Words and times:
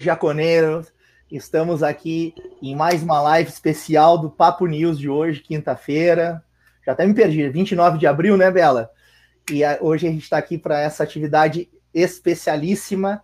Jaconeiro, 0.00 0.84
estamos 1.30 1.82
aqui 1.82 2.34
em 2.60 2.74
mais 2.74 3.02
uma 3.02 3.22
live 3.22 3.48
especial 3.48 4.18
do 4.18 4.28
Papo 4.28 4.66
News 4.66 4.98
de 4.98 5.08
hoje, 5.08 5.40
quinta-feira. 5.40 6.42
Já 6.84 6.92
até 6.92 7.06
me 7.06 7.14
perdi, 7.14 7.48
29 7.48 7.98
de 7.98 8.06
abril, 8.06 8.36
né, 8.36 8.50
Bela? 8.50 8.90
E 9.50 9.62
a, 9.62 9.78
hoje 9.80 10.08
a 10.08 10.10
gente 10.10 10.24
está 10.24 10.36
aqui 10.36 10.58
para 10.58 10.80
essa 10.80 11.04
atividade 11.04 11.70
especialíssima, 11.94 13.22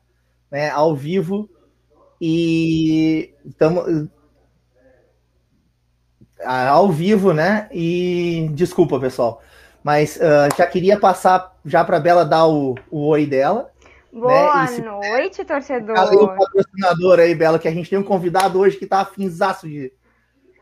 né, 0.49 0.71
ao 0.71 0.95
vivo. 0.95 1.51
E 2.21 3.35
estamos 3.45 4.09
ao 6.45 6.93
vivo, 6.93 7.33
né? 7.33 7.69
E 7.73 8.49
desculpa, 8.53 9.01
pessoal, 9.01 9.43
mas 9.83 10.17
uh, 10.17 10.57
já 10.57 10.67
queria 10.69 10.99
passar 11.01 11.59
já 11.65 11.85
para 11.85 11.97
a 11.97 12.01
Bela 12.01 12.25
dar 12.25 12.47
o, 12.47 12.77
o 12.91 13.09
oi 13.09 13.27
dela. 13.27 13.70
Boa 14.13 14.67
né? 14.67 14.79
noite, 14.79 15.45
torcedor. 15.45 15.95
Cadê 15.95 16.17
o 16.17 16.29
patrocinador 16.29 17.21
aí, 17.21 17.35
Bela, 17.35 17.59
que 17.59 17.69
a 17.69 17.71
gente 17.71 17.89
tem 17.89 17.99
um 17.99 18.05
convidado 18.05 18.59
hoje 18.59 18.77
que 18.77 18.85
está 18.85 19.01
afinzaço 19.01 19.69
de, 19.69 19.93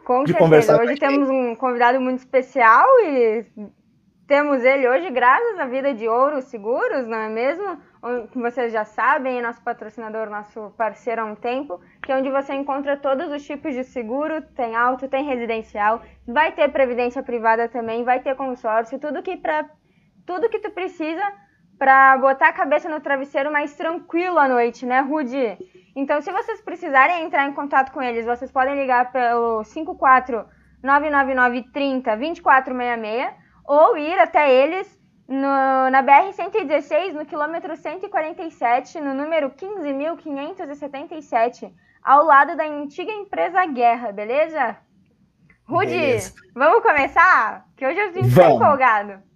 com 0.05 0.25
de 0.25 0.35
conversar. 0.35 0.81
Hoje 0.81 0.97
temos 0.97 1.29
um 1.31 1.55
convidado 1.55 2.01
muito 2.01 2.19
especial 2.19 2.87
e 3.01 3.47
temos 4.27 4.63
ele 4.63 4.87
hoje 4.87 5.09
graças 5.09 5.59
à 5.59 5.65
vida 5.65 5.95
de 5.95 6.07
Ouro 6.07 6.43
Seguros, 6.43 7.07
não 7.07 7.17
é 7.17 7.31
mesmo? 7.31 7.81
Como 8.01 8.51
vocês 8.51 8.71
já 8.71 8.85
sabem, 8.85 9.39
é 9.39 9.43
nosso 9.43 9.63
patrocinador, 9.63 10.29
nosso 10.29 10.71
parceiro 10.77 11.23
há 11.23 11.25
um 11.25 11.35
tempo, 11.35 11.81
que 12.03 12.13
é 12.13 12.17
onde 12.17 12.31
você 12.31 12.53
encontra 12.53 12.99
todos 12.99 13.33
os 13.33 13.43
tipos 13.43 13.75
de 13.75 13.83
seguro, 13.83 14.43
tem 14.55 14.77
auto, 14.77 15.09
tem 15.09 15.25
residencial, 15.25 16.03
vai 16.27 16.53
ter 16.53 16.69
previdência 16.69 17.23
privada 17.23 17.67
também, 17.69 18.05
vai 18.05 18.21
ter 18.21 18.37
consórcio, 18.37 18.99
tudo 18.99 19.23
que 19.23 19.39
para 19.39 19.71
tudo 20.27 20.51
que 20.51 20.59
tu 20.59 20.71
precisa 20.71 21.23
para 21.79 22.19
botar 22.19 22.49
a 22.49 22.53
cabeça 22.53 22.89
no 22.89 23.01
travesseiro 23.01 23.53
mais 23.53 23.75
tranquilo 23.75 24.39
à 24.39 24.49
noite, 24.49 24.85
né, 24.85 25.01
Rudy? 25.01 25.57
Então, 25.95 26.21
se 26.21 26.33
vocês 26.33 26.61
precisarem 26.61 27.25
entrar 27.25 27.49
em 27.49 27.53
contato 27.53 27.93
com 27.93 28.03
eles, 28.03 28.27
vocês 28.27 28.51
podem 28.51 28.75
ligar 28.75 29.13
pelo 29.13 29.63
54 29.65 30.45
999 30.83 31.71
30 31.73 32.17
2466 32.17 33.33
ou 33.67 33.97
ir 33.97 34.19
até 34.19 34.53
eles 34.53 34.99
no, 35.29 35.91
na 35.91 36.03
BR-116, 36.03 37.13
no 37.13 37.27
quilômetro 37.27 37.77
147, 37.77 38.99
no 39.01 39.13
número 39.13 39.51
15.577, 39.51 41.71
ao 42.03 42.25
lado 42.25 42.57
da 42.57 42.65
antiga 42.65 43.13
empresa 43.13 43.67
Guerra, 43.67 44.11
beleza? 44.11 44.79
Rudy, 45.65 45.91
beleza. 45.91 46.33
vamos 46.55 46.83
começar? 46.83 47.67
Que 47.77 47.87
hoje 47.87 48.01
eu 48.01 48.11
estou 48.11 48.45
empolgado. 48.45 49.28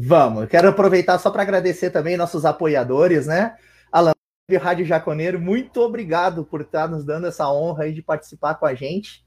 Vamos, 0.00 0.46
quero 0.46 0.68
aproveitar 0.68 1.18
só 1.18 1.28
para 1.28 1.42
agradecer 1.42 1.90
também 1.90 2.16
nossos 2.16 2.44
apoiadores, 2.44 3.26
né? 3.26 3.56
Alan 3.90 4.12
Rádio 4.60 4.86
Jaconeiro, 4.86 5.40
muito 5.40 5.80
obrigado 5.80 6.44
por 6.44 6.60
estar 6.60 6.88
nos 6.88 7.04
dando 7.04 7.26
essa 7.26 7.50
honra 7.50 7.92
de 7.92 8.00
participar 8.00 8.54
com 8.54 8.64
a 8.64 8.74
gente. 8.74 9.26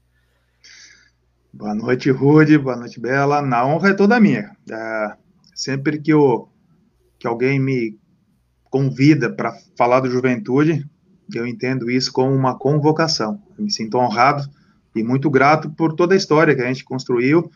Boa 1.52 1.74
noite, 1.74 2.10
Rude, 2.10 2.56
boa 2.56 2.74
noite, 2.74 2.98
Bela. 2.98 3.42
Na 3.42 3.66
honra 3.66 3.90
é 3.90 3.94
toda 3.94 4.18
minha. 4.18 4.56
É, 4.70 5.16
sempre 5.54 6.00
que, 6.00 6.10
eu, 6.10 6.48
que 7.18 7.26
alguém 7.26 7.60
me 7.60 7.98
convida 8.70 9.30
para 9.30 9.52
falar 9.76 10.00
do 10.00 10.10
juventude, 10.10 10.88
eu 11.34 11.46
entendo 11.46 11.90
isso 11.90 12.10
como 12.10 12.34
uma 12.34 12.58
convocação. 12.58 13.42
Eu 13.58 13.64
me 13.64 13.70
sinto 13.70 13.98
honrado 13.98 14.48
e 14.96 15.04
muito 15.04 15.28
grato 15.28 15.68
por 15.68 15.92
toda 15.92 16.14
a 16.14 16.16
história 16.16 16.54
que 16.54 16.62
a 16.62 16.66
gente 16.66 16.82
construiu 16.82 17.50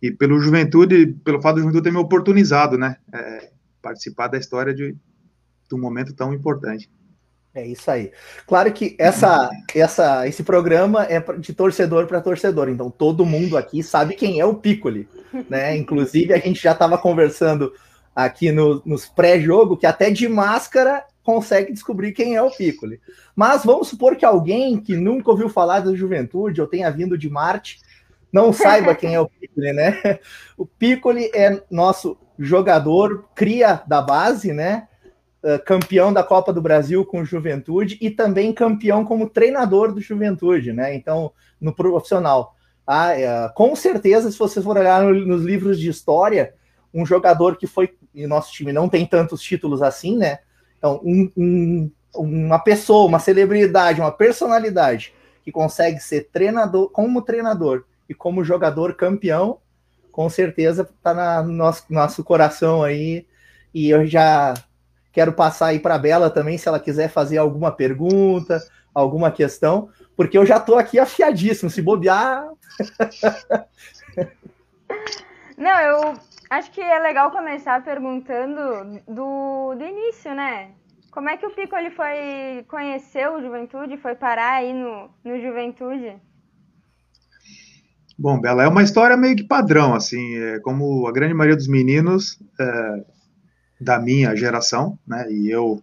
e 0.00 0.10
pelo 0.10 0.40
Juventude, 0.40 1.06
pelo 1.24 1.40
fato 1.40 1.56
do 1.56 1.60
Juventude 1.62 1.84
ter 1.84 1.92
me 1.92 1.98
oportunizado, 1.98 2.78
né, 2.78 2.96
é, 3.12 3.50
participar 3.82 4.28
da 4.28 4.38
história 4.38 4.72
de, 4.72 4.92
de 4.92 5.74
um 5.74 5.78
momento 5.78 6.14
tão 6.14 6.32
importante. 6.32 6.90
É 7.54 7.66
isso 7.66 7.90
aí. 7.90 8.12
Claro 8.46 8.72
que 8.72 8.94
essa, 8.98 9.50
essa, 9.74 10.28
esse 10.28 10.44
programa 10.44 11.04
é 11.04 11.20
de 11.38 11.52
torcedor 11.52 12.06
para 12.06 12.20
torcedor, 12.20 12.68
então 12.68 12.90
todo 12.90 13.26
mundo 13.26 13.56
aqui 13.56 13.82
sabe 13.82 14.14
quem 14.14 14.38
é 14.38 14.44
o 14.44 14.54
Piccoli, 14.54 15.08
né? 15.48 15.74
Inclusive 15.76 16.32
a 16.32 16.38
gente 16.38 16.62
já 16.62 16.72
estava 16.72 16.96
conversando 16.96 17.72
aqui 18.14 18.52
no, 18.52 18.82
nos 18.84 19.06
pré-jogo 19.06 19.76
que 19.76 19.86
até 19.86 20.10
de 20.10 20.28
máscara 20.28 21.04
consegue 21.22 21.72
descobrir 21.72 22.12
quem 22.12 22.36
é 22.36 22.42
o 22.42 22.50
Piccoli. 22.50 23.00
Mas 23.34 23.64
vamos 23.64 23.88
supor 23.88 24.16
que 24.16 24.24
alguém 24.24 24.80
que 24.80 24.96
nunca 24.96 25.30
ouviu 25.30 25.48
falar 25.48 25.80
da 25.80 25.94
Juventude 25.94 26.60
ou 26.60 26.66
tenha 26.66 26.90
vindo 26.90 27.18
de 27.18 27.28
Marte 27.28 27.80
não 28.32 28.52
saiba 28.52 28.94
quem 28.94 29.14
é 29.14 29.20
o 29.20 29.28
Piccoli, 29.28 29.72
né? 29.72 30.20
O 30.56 30.66
Piccoli 30.66 31.30
é 31.34 31.62
nosso 31.70 32.18
jogador, 32.38 33.28
cria 33.34 33.82
da 33.86 34.02
base, 34.02 34.52
né? 34.52 34.88
Uh, 35.42 35.62
campeão 35.64 36.12
da 36.12 36.22
Copa 36.22 36.52
do 36.52 36.60
Brasil 36.60 37.04
com 37.04 37.24
Juventude 37.24 37.96
e 38.00 38.10
também 38.10 38.52
campeão 38.52 39.04
como 39.04 39.28
treinador 39.28 39.92
do 39.92 40.00
Juventude, 40.00 40.72
né? 40.72 40.94
Então, 40.94 41.32
no 41.60 41.72
profissional. 41.72 42.54
Ah, 42.86 43.12
uh, 43.12 43.54
com 43.54 43.76
certeza, 43.76 44.30
se 44.30 44.38
vocês 44.38 44.64
for 44.64 44.76
olhar 44.76 45.02
no, 45.02 45.14
nos 45.14 45.42
livros 45.42 45.78
de 45.78 45.88
história, 45.88 46.54
um 46.92 47.06
jogador 47.06 47.56
que 47.56 47.66
foi. 47.66 47.94
E 48.14 48.26
nosso 48.26 48.52
time 48.52 48.72
não 48.72 48.88
tem 48.88 49.06
tantos 49.06 49.40
títulos 49.40 49.80
assim, 49.82 50.16
né? 50.16 50.38
Então, 50.76 51.00
um, 51.04 51.30
um, 51.36 51.90
uma 52.16 52.58
pessoa, 52.58 53.06
uma 53.06 53.18
celebridade, 53.18 54.00
uma 54.00 54.12
personalidade 54.12 55.14
que 55.44 55.52
consegue 55.52 56.00
ser 56.00 56.28
treinador, 56.32 56.90
como 56.90 57.22
treinador 57.22 57.84
e 58.08 58.14
como 58.14 58.44
jogador 58.44 58.94
campeão, 58.94 59.58
com 60.10 60.28
certeza 60.28 60.82
está 60.82 61.42
no 61.42 61.52
nosso, 61.52 61.84
nosso 61.90 62.24
coração 62.24 62.82
aí. 62.82 63.26
E 63.72 63.90
eu 63.90 64.06
já 64.06 64.54
quero 65.12 65.32
passar 65.32 65.66
aí 65.66 65.78
para 65.78 65.94
a 65.94 65.98
Bela 65.98 66.30
também, 66.30 66.56
se 66.58 66.68
ela 66.68 66.80
quiser 66.80 67.08
fazer 67.08 67.38
alguma 67.38 67.70
pergunta, 67.70 68.60
alguma 68.94 69.30
questão, 69.30 69.90
porque 70.16 70.36
eu 70.36 70.44
já 70.46 70.56
estou 70.56 70.78
aqui 70.78 70.98
afiadíssimo, 70.98 71.70
se 71.70 71.82
bobear. 71.82 72.48
Não, 75.56 75.80
eu 75.80 76.14
acho 76.50 76.70
que 76.70 76.80
é 76.80 76.98
legal 76.98 77.30
começar 77.30 77.82
perguntando 77.84 79.00
do, 79.06 79.74
do 79.74 79.84
início, 79.84 80.34
né? 80.34 80.70
Como 81.10 81.28
é 81.28 81.36
que 81.36 81.46
o 81.46 81.50
Pico 81.50 81.76
ele 81.76 81.90
foi 81.90 82.64
conhecer 82.68 83.28
o 83.28 83.40
Juventude, 83.40 83.96
foi 83.96 84.14
parar 84.14 84.54
aí 84.54 84.72
no, 84.72 85.10
no 85.24 85.40
Juventude? 85.40 86.16
Bom, 88.20 88.40
Bela, 88.40 88.64
é 88.64 88.68
uma 88.68 88.82
história 88.82 89.16
meio 89.16 89.36
que 89.36 89.44
padrão, 89.44 89.94
assim, 89.94 90.34
é 90.34 90.58
como 90.58 91.06
a 91.06 91.12
grande 91.12 91.34
maioria 91.34 91.56
dos 91.56 91.68
meninos 91.68 92.36
é, 92.58 93.04
da 93.80 94.00
minha 94.00 94.34
geração, 94.34 94.98
né, 95.06 95.30
e 95.30 95.48
eu 95.48 95.80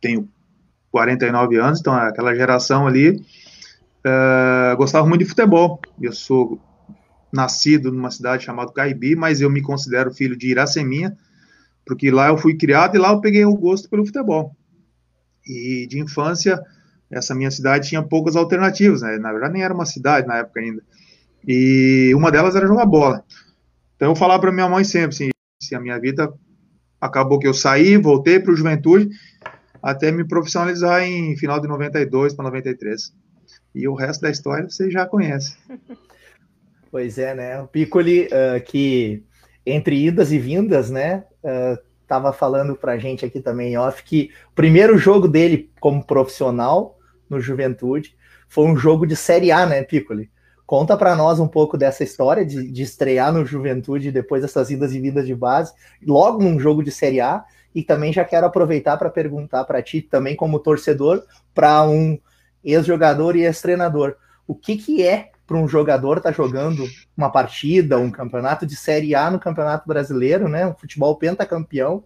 tenho 0.00 0.28
49 0.92 1.56
anos, 1.56 1.80
então 1.80 1.92
aquela 1.92 2.32
geração 2.36 2.86
ali 2.86 3.20
é, 4.04 4.76
gostava 4.76 5.04
muito 5.04 5.24
de 5.24 5.28
futebol. 5.28 5.80
Eu 6.00 6.12
sou 6.12 6.60
nascido 7.32 7.90
numa 7.90 8.12
cidade 8.12 8.44
chamada 8.44 8.72
Caibi, 8.72 9.16
mas 9.16 9.40
eu 9.40 9.50
me 9.50 9.60
considero 9.60 10.14
filho 10.14 10.36
de 10.36 10.50
Iraceminha, 10.50 11.16
porque 11.84 12.12
lá 12.12 12.28
eu 12.28 12.38
fui 12.38 12.56
criado 12.56 12.94
e 12.94 12.98
lá 13.00 13.10
eu 13.10 13.20
peguei 13.20 13.44
o 13.44 13.56
gosto 13.56 13.88
pelo 13.88 14.06
futebol. 14.06 14.54
E 15.44 15.84
de 15.88 15.98
infância 15.98 16.62
essa 17.12 17.34
minha 17.34 17.50
cidade 17.50 17.88
tinha 17.88 18.02
poucas 18.02 18.34
alternativas, 18.34 19.02
né? 19.02 19.18
Na 19.18 19.30
verdade, 19.30 19.52
nem 19.52 19.62
era 19.62 19.74
uma 19.74 19.84
cidade 19.84 20.26
na 20.26 20.38
época 20.38 20.60
ainda. 20.60 20.82
E 21.46 22.12
uma 22.14 22.30
delas 22.30 22.56
era 22.56 22.66
jogar 22.66 22.86
bola. 22.86 23.22
Então 23.96 24.10
eu 24.10 24.16
falava 24.16 24.40
para 24.40 24.52
minha 24.52 24.68
mãe 24.68 24.82
sempre 24.82 25.10
assim, 25.10 25.30
se 25.60 25.74
a 25.74 25.80
minha 25.80 25.98
vida 26.00 26.32
acabou 27.00 27.38
que 27.38 27.46
eu 27.46 27.54
saí, 27.54 27.96
voltei 27.96 28.40
para 28.40 28.52
o 28.52 28.56
Juventude, 28.56 29.10
até 29.82 30.10
me 30.10 30.26
profissionalizar 30.26 31.02
em 31.02 31.36
final 31.36 31.60
de 31.60 31.68
92 31.68 32.32
para 32.34 32.44
93. 32.44 33.12
E 33.74 33.86
o 33.86 33.94
resto 33.94 34.22
da 34.22 34.30
história 34.30 34.68
você 34.68 34.90
já 34.90 35.06
conhece. 35.06 35.56
Pois 36.90 37.16
é, 37.16 37.34
né? 37.34 37.58
O 37.58 37.66
Piccoli, 37.66 38.26
uh, 38.26 38.62
que 38.66 39.24
entre 39.64 39.96
idas 39.96 40.30
e 40.30 40.38
vindas, 40.38 40.90
né? 40.90 41.24
Uh, 41.42 41.80
tava 42.06 42.34
falando 42.34 42.76
para 42.76 42.92
a 42.92 42.98
gente 42.98 43.24
aqui 43.24 43.40
também 43.40 43.78
off 43.78 44.04
que 44.04 44.30
o 44.50 44.54
primeiro 44.54 44.98
jogo 44.98 45.26
dele 45.26 45.70
como 45.80 46.04
profissional 46.04 46.98
no 47.34 47.40
Juventude. 47.40 48.16
Foi 48.48 48.66
um 48.66 48.76
jogo 48.76 49.06
de 49.06 49.16
Série 49.16 49.50
A, 49.50 49.66
né, 49.66 49.82
Piccoli? 49.82 50.30
Conta 50.66 50.96
para 50.96 51.14
nós 51.16 51.40
um 51.40 51.48
pouco 51.48 51.76
dessa 51.76 52.04
história 52.04 52.46
de, 52.46 52.70
de, 52.70 52.82
estrear 52.82 53.32
no 53.32 53.44
Juventude 53.44 54.12
depois 54.12 54.42
dessas 54.42 54.70
idas 54.70 54.94
e 54.94 55.00
vindas 55.00 55.26
de 55.26 55.34
base, 55.34 55.72
logo 56.06 56.42
num 56.42 56.58
jogo 56.58 56.82
de 56.82 56.90
Série 56.90 57.20
A. 57.20 57.44
E 57.74 57.82
também 57.82 58.12
já 58.12 58.24
quero 58.24 58.46
aproveitar 58.46 58.96
para 58.96 59.10
perguntar 59.10 59.64
para 59.64 59.82
ti, 59.82 60.02
também 60.02 60.36
como 60.36 60.58
torcedor, 60.58 61.24
para 61.54 61.82
um 61.84 62.18
ex-jogador 62.62 63.34
e 63.34 63.44
ex-treinador. 63.44 64.14
O 64.46 64.54
que, 64.54 64.76
que 64.76 65.02
é 65.02 65.30
para 65.46 65.56
um 65.56 65.68
jogador 65.68 66.18
estar 66.18 66.30
tá 66.30 66.36
jogando 66.36 66.86
uma 67.16 67.30
partida, 67.30 67.98
um 67.98 68.10
campeonato 68.10 68.66
de 68.66 68.76
Série 68.76 69.14
A 69.14 69.30
no 69.30 69.38
Campeonato 69.38 69.86
Brasileiro, 69.88 70.48
né? 70.48 70.66
Um 70.66 70.74
futebol 70.74 71.16
pentacampeão, 71.16 72.04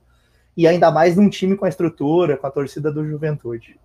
e 0.56 0.66
ainda 0.66 0.90
mais 0.90 1.16
num 1.16 1.28
time 1.28 1.56
com 1.56 1.64
a 1.64 1.68
estrutura, 1.68 2.36
com 2.36 2.46
a 2.46 2.50
torcida 2.50 2.90
do 2.90 3.06
Juventude. 3.06 3.78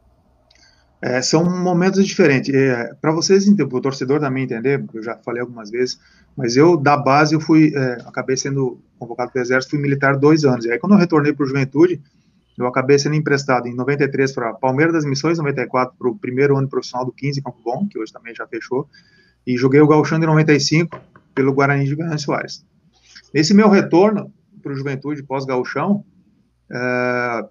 É, 1.01 1.21
são 1.21 1.43
momentos 1.43 2.05
diferentes. 2.05 2.53
É, 2.53 2.93
para 3.01 3.11
vocês, 3.11 3.47
o 3.47 3.81
torcedor 3.81 4.19
também 4.19 4.43
entender, 4.43 4.85
eu 4.93 5.01
já 5.01 5.17
falei 5.17 5.41
algumas 5.41 5.71
vezes, 5.71 5.99
mas 6.37 6.55
eu, 6.55 6.77
da 6.77 6.95
base, 6.95 7.33
eu 7.33 7.41
fui, 7.41 7.73
é, 7.75 7.93
acabei 8.05 8.37
sendo 8.37 8.79
convocado 8.99 9.31
para 9.31 9.39
o 9.39 9.41
Exército, 9.41 9.71
fui 9.71 9.79
militar 9.79 10.15
dois 10.15 10.45
anos. 10.45 10.65
E 10.65 10.71
aí, 10.71 10.77
quando 10.77 10.93
eu 10.93 10.99
retornei 10.99 11.33
para 11.33 11.43
o 11.43 11.47
Juventude, 11.47 12.01
Eu 12.57 12.67
acabei 12.67 12.99
sendo 12.99 13.15
emprestado 13.15 13.67
em 13.67 13.73
93 13.73 14.31
para 14.33 14.53
Palmeiras 14.53 14.93
das 14.93 15.05
Missões, 15.05 15.37
94 15.39 15.95
para 15.97 16.09
o 16.09 16.15
primeiro 16.15 16.57
ano 16.57 16.67
profissional 16.67 17.05
do 17.05 17.11
15 17.11 17.41
Campo 17.41 17.57
Bom, 17.63 17.87
que 17.87 17.97
hoje 17.97 18.11
também 18.11 18.35
já 18.35 18.45
fechou, 18.45 18.87
e 19.47 19.57
joguei 19.57 19.81
o 19.81 19.87
Gauchão 19.87 20.19
de 20.19 20.27
95 20.27 20.99
pelo 21.33 21.53
Guarani 21.53 21.85
de 21.85 21.95
Guilherme 21.95 22.19
Soares. 22.19 22.63
Nesse 23.33 23.53
meu 23.53 23.69
retorno 23.69 24.31
para 24.61 24.73
o 24.73 24.75
Juventude 24.75 25.23
pós-Gauchão, 25.23 26.03
é, 26.69 27.45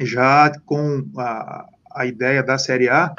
já 0.00 0.52
com 0.64 1.04
a, 1.18 1.66
a 1.94 2.06
ideia 2.06 2.42
da 2.42 2.58
Série 2.58 2.88
A, 2.88 3.14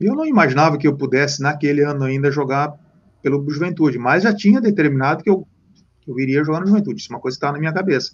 eu 0.00 0.14
não 0.14 0.24
imaginava 0.24 0.78
que 0.78 0.86
eu 0.86 0.96
pudesse, 0.96 1.42
naquele 1.42 1.82
ano 1.82 2.04
ainda, 2.04 2.30
jogar 2.30 2.74
pelo 3.22 3.48
Juventude, 3.50 3.98
mas 3.98 4.22
já 4.22 4.34
tinha 4.34 4.60
determinado 4.60 5.22
que 5.22 5.30
eu, 5.30 5.46
que 6.00 6.10
eu 6.10 6.18
iria 6.18 6.44
jogar 6.44 6.60
no 6.60 6.66
Juventude, 6.66 7.00
isso 7.00 7.12
é 7.12 7.16
uma 7.16 7.20
coisa 7.20 7.36
que 7.36 7.38
estava 7.38 7.52
na 7.52 7.58
minha 7.58 7.72
cabeça. 7.72 8.12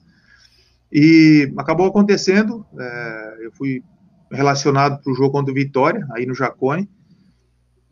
E 0.93 1.53
acabou 1.56 1.87
acontecendo, 1.87 2.67
é, 2.79 3.37
eu 3.43 3.53
fui 3.53 3.82
relacionado 4.31 5.00
para 5.03 5.12
o 5.12 5.14
jogo 5.14 5.31
contra 5.31 5.53
o 5.53 5.55
Vitória, 5.55 6.06
aí 6.12 6.26
no 6.26 6.35
Jacone, 6.35 6.88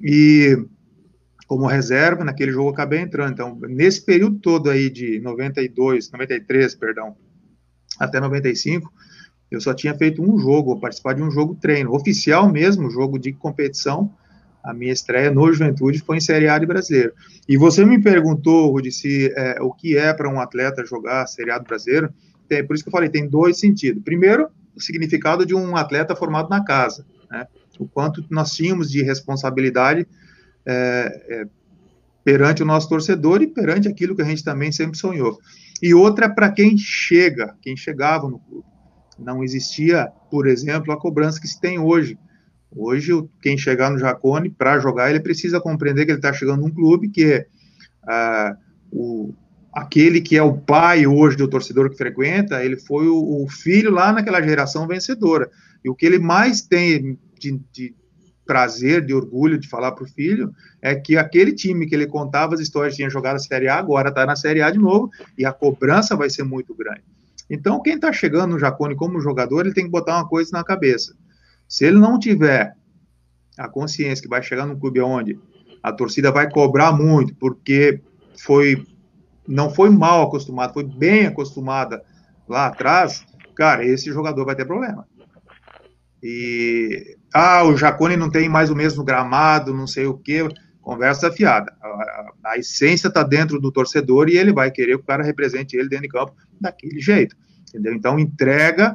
e 0.01 0.57
como 1.47 1.67
reserva, 1.67 2.25
naquele 2.25 2.53
jogo 2.53 2.71
acabei 2.71 3.01
entrando. 3.01 3.33
Então, 3.33 3.59
nesse 3.69 4.05
período 4.05 4.39
todo 4.39 4.71
aí 4.71 4.91
de 4.91 5.21
92, 5.21 6.11
93, 6.11 6.75
perdão, 6.75 7.17
até 7.99 8.21
95, 8.21 8.93
eu 9.55 9.61
só 9.61 9.73
tinha 9.75 9.95
feito 9.95 10.23
um 10.23 10.39
jogo, 10.39 10.79
participar 10.79 11.15
de 11.15 11.23
um 11.23 11.31
jogo 11.31 11.55
treino, 11.55 11.95
oficial 11.95 12.51
mesmo, 12.51 12.91
jogo 12.91 13.19
de 13.19 13.33
competição. 13.33 14.11
A 14.63 14.73
minha 14.73 14.93
estreia 14.93 15.31
no 15.31 15.53
Juventude 15.53 16.01
foi 16.01 16.17
em 16.17 16.21
Série 16.21 16.49
A 16.49 16.59
de 16.59 16.67
Brasileiro. 16.67 17.13
E 17.49 17.57
você 17.57 17.85
me 17.85 18.01
perguntou, 18.01 18.71
Rudi, 18.71 18.91
se 18.91 19.33
é, 19.37 19.59
o 19.61 19.73
que 19.73 19.97
é 19.97 20.13
para 20.13 20.29
um 20.29 20.41
atleta 20.41 20.85
jogar 20.85 21.27
Série 21.27 21.51
A 21.51 21.59
do 21.59 21.65
Brasileiro. 21.65 22.13
Tem, 22.49 22.67
por 22.67 22.75
isso 22.75 22.83
que 22.83 22.89
eu 22.89 22.93
falei, 22.93 23.09
tem 23.09 23.29
dois 23.29 23.59
sentidos. 23.59 24.03
Primeiro, 24.03 24.49
o 24.75 24.81
significado 24.81 25.45
de 25.45 25.55
um 25.55 25.77
atleta 25.77 26.17
formado 26.17 26.49
na 26.49 26.65
casa, 26.65 27.07
né? 27.31 27.47
O 27.79 27.87
quanto 27.87 28.25
nós 28.31 28.53
tínhamos 28.53 28.91
de 28.91 29.03
responsabilidade 29.03 30.07
é, 30.65 31.23
é, 31.29 31.47
perante 32.25 32.63
o 32.63 32.67
nosso 32.67 32.89
torcedor 32.89 33.43
e 33.43 33.47
perante 33.47 33.89
aquilo 33.89 34.15
que 34.15 34.23
a 34.23 34.25
gente 34.25 34.43
também 34.43 34.73
sempre 34.73 34.97
sonhou. 34.97 35.39
E 35.83 35.93
outra 35.93 36.29
para 36.29 36.51
quem 36.51 36.77
chega, 36.79 37.55
quem 37.61 37.77
chegava 37.77 38.29
no 38.29 38.39
clube. 38.39 38.74
Não 39.19 39.43
existia, 39.43 40.09
por 40.31 40.47
exemplo, 40.47 40.93
a 40.93 41.01
cobrança 41.01 41.41
que 41.41 41.49
se 41.49 41.61
tem 41.61 41.79
hoje. 41.79 42.19
Hoje, 42.77 43.13
quem 43.41 43.57
chegar 43.57 43.91
no 43.91 43.99
Jacone 43.99 44.51
para 44.51 44.81
jogar, 44.81 45.11
ele 45.11 45.21
precisa 45.21 45.61
compreender 45.61 46.05
que 46.05 46.11
ele 46.11 46.19
está 46.19 46.33
chegando 46.33 46.63
num 46.63 46.71
clube 46.71 47.09
que 47.09 47.25
é 47.25 47.47
ah, 48.07 48.57
o, 48.91 49.33
aquele 49.73 50.21
que 50.21 50.37
é 50.37 50.43
o 50.43 50.57
pai 50.57 51.07
hoje 51.07 51.37
do 51.37 51.49
torcedor 51.49 51.91
que 51.91 51.97
frequenta, 51.97 52.65
ele 52.65 52.77
foi 52.77 53.07
o, 53.09 53.45
o, 53.45 53.49
filho 53.49 53.91
lá 53.91 54.13
naquela 54.13 54.43
geração 54.43 54.87
vencedora. 54.87 55.51
E 55.85 55.89
o 55.89 55.95
que 55.95 56.07
ele 56.07 56.19
mais 56.19 56.63
tem 56.63 57.19
de, 57.39 57.61
de 57.73 57.95
prazer, 58.45 59.05
de 59.05 59.15
orgulho 59.15 59.59
de 59.59 59.69
falar 59.69 59.93
para 59.93 60.05
o 60.05 60.09
filho, 60.09 60.53
é 60.81 60.95
que 60.95 61.17
aquele 61.17 61.53
time 61.53 61.87
que 61.87 61.95
ele 61.95 62.07
contava 62.07 62.55
as 62.55 62.61
histórias 62.61 62.95
tinha 62.95 63.11
jogado 63.11 63.37
a 63.37 63.41
Série 63.41 63.69
A, 63.69 63.77
agora 63.77 64.11
está 64.11 64.27
na 64.27 64.37
Série 64.37 64.63
A 64.63 64.71
de 64.71 64.79
novo, 64.79 65.11
e 65.37 65.45
a 65.45 65.53
cobrança 65.53 66.17
vai 66.17 66.31
ser 66.31 66.45
muito 66.45 66.75
grande. 66.75 67.03
Então, 67.49 67.83
quem 67.83 67.95
está 67.95 68.13
chegando 68.13 68.53
no 68.53 68.59
Jacone 68.59 68.97
como 68.97 69.21
jogador, 69.21 69.61
ele 69.65 69.75
tem 69.75 69.85
que 69.85 69.91
botar 69.91 70.17
uma 70.17 70.29
coisa 70.29 70.51
na 70.53 70.65
cabeça. 70.65 71.15
Se 71.69 71.85
ele 71.85 71.99
não 71.99 72.19
tiver 72.19 72.75
a 73.59 73.69
consciência 73.69 74.23
que 74.23 74.29
vai 74.29 74.43
chegar 74.43 74.67
num 74.67 74.79
clube 74.79 75.01
onde 75.01 75.39
a 75.83 75.93
torcida 75.93 76.33
vai 76.33 76.51
cobrar 76.51 76.93
muito, 76.93 77.35
porque 77.37 78.01
foi 78.37 78.85
não 79.47 79.71
foi 79.71 79.91
mal 79.91 80.23
acostumado, 80.23 80.73
foi 80.73 80.85
bem 80.85 81.27
acostumada 81.27 82.03
lá 82.49 82.67
atrás, 82.67 83.25
cara, 83.55 83.85
esse 83.85 84.11
jogador 84.11 84.47
vai 84.47 84.57
ter 84.57 84.65
problema. 84.65 85.07
E 86.23 87.17
ah, 87.35 87.63
o 87.65 87.77
Jacone 87.77 88.17
não 88.17 88.31
tem 88.31 88.49
mais 88.49 88.71
o 88.71 88.75
mesmo 88.75 89.05
gramado, 89.05 89.75
não 89.75 89.87
sei 89.87 90.07
o 90.07 90.17
que, 90.17 90.49
conversa 90.85 91.33
fiada. 91.33 91.75
A, 91.81 91.87
a, 91.87 92.33
a 92.53 92.59
essência 92.59 93.09
está 93.09 93.23
dentro 93.23 93.59
do 93.59 93.73
torcedor 93.73 94.29
e 94.29 94.37
ele 94.37 94.53
vai 94.53 94.71
querer 94.71 94.97
que 94.97 95.03
o 95.03 95.07
cara 95.07 95.25
represente 95.25 95.77
ele 95.77 95.89
dentro 95.89 96.05
de 96.05 96.11
campo 96.11 96.35
daquele 96.61 97.01
jeito, 97.01 97.35
entendeu? 97.69 97.95
Então 97.95 98.19
entrega, 98.19 98.95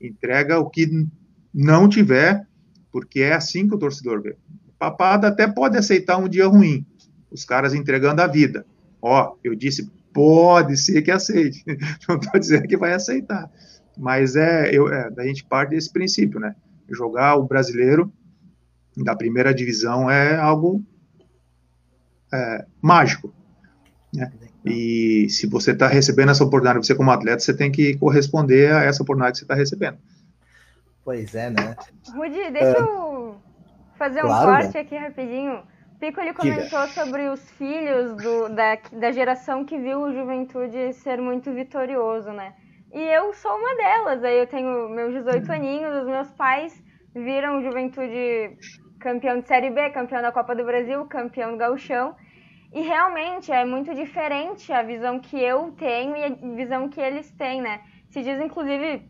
entrega 0.00 0.58
o 0.58 0.68
que 0.68 1.06
não 1.54 1.88
tiver, 1.88 2.46
porque 2.90 3.20
é 3.20 3.34
assim 3.34 3.68
que 3.68 3.74
o 3.74 3.78
torcedor 3.78 4.20
vê. 4.20 4.36
Papada 4.78 5.28
até 5.28 5.46
pode 5.46 5.76
aceitar 5.76 6.18
um 6.18 6.28
dia 6.28 6.46
ruim, 6.46 6.84
os 7.30 7.44
caras 7.44 7.72
entregando 7.72 8.20
a 8.20 8.26
vida. 8.26 8.66
Ó, 9.00 9.36
eu 9.44 9.54
disse, 9.54 9.90
pode 10.12 10.76
ser 10.76 11.02
que 11.02 11.10
aceite, 11.10 11.64
não 12.08 12.16
estou 12.16 12.38
dizendo 12.40 12.66
que 12.66 12.76
vai 12.76 12.92
aceitar, 12.92 13.48
mas 13.96 14.34
é, 14.34 14.74
eu, 14.74 14.92
é, 14.92 15.08
a 15.16 15.22
gente 15.24 15.44
parte 15.44 15.70
desse 15.70 15.92
princípio, 15.92 16.40
né? 16.40 16.54
jogar 16.90 17.36
o 17.36 17.44
brasileiro 17.44 18.12
da 18.96 19.14
primeira 19.14 19.54
divisão 19.54 20.10
é 20.10 20.36
algo 20.36 20.84
é, 22.32 22.64
mágico. 22.82 23.32
Né? 24.12 24.30
E 24.64 25.28
se 25.30 25.46
você 25.46 25.72
está 25.72 25.86
recebendo 25.86 26.30
essa 26.30 26.44
oportunidade, 26.44 26.86
você 26.86 26.94
como 26.94 27.10
atleta, 27.10 27.40
você 27.40 27.56
tem 27.56 27.70
que 27.70 27.96
corresponder 27.96 28.72
a 28.72 28.82
essa 28.82 29.02
oportunidade 29.02 29.32
que 29.32 29.38
você 29.38 29.44
está 29.44 29.54
recebendo. 29.54 29.98
Pois 31.04 31.34
é, 31.34 31.50
né? 31.50 31.76
Rudi, 32.14 32.50
deixa 32.50 32.76
é... 32.76 32.80
eu 32.80 33.36
fazer 33.96 34.20
um 34.24 34.28
claro, 34.28 34.46
corte 34.46 34.74
né? 34.74 34.80
aqui 34.80 34.96
rapidinho. 34.96 35.62
Pico 35.98 36.20
ele 36.20 36.32
comentou 36.32 36.86
Diga. 36.86 36.88
sobre 36.88 37.28
os 37.28 37.40
filhos 37.52 38.14
do, 38.22 38.48
da, 38.50 38.76
da 38.92 39.10
geração 39.10 39.64
que 39.64 39.76
viu 39.76 40.02
o 40.02 40.12
Juventude 40.12 40.92
ser 40.92 41.20
muito 41.20 41.52
vitorioso, 41.52 42.30
né? 42.30 42.54
E 42.92 43.00
eu 43.00 43.34
sou 43.34 43.50
uma 43.50 43.74
delas. 43.74 44.22
Aí 44.22 44.38
eu 44.38 44.46
tenho 44.46 44.88
meus 44.90 45.12
18 45.12 45.50
aninhos, 45.50 46.02
os 46.02 46.06
meus 46.06 46.30
pais 46.30 46.80
viram 47.14 47.58
o 47.58 47.62
Juventude 47.62 48.56
campeão 49.00 49.40
de 49.40 49.46
Série 49.46 49.70
B, 49.70 49.90
campeão 49.90 50.22
da 50.22 50.32
Copa 50.32 50.54
do 50.54 50.64
Brasil, 50.64 51.04
campeão 51.06 51.52
do 51.52 51.56
Gauchão. 51.56 52.14
E 52.72 52.80
realmente 52.82 53.50
é 53.50 53.64
muito 53.64 53.94
diferente 53.94 54.72
a 54.72 54.82
visão 54.82 55.18
que 55.18 55.40
eu 55.40 55.72
tenho 55.72 56.16
e 56.16 56.24
a 56.24 56.28
visão 56.54 56.88
que 56.88 57.00
eles 57.00 57.30
têm, 57.32 57.62
né? 57.62 57.80
Se 58.10 58.22
diz, 58.22 58.38
inclusive, 58.40 59.08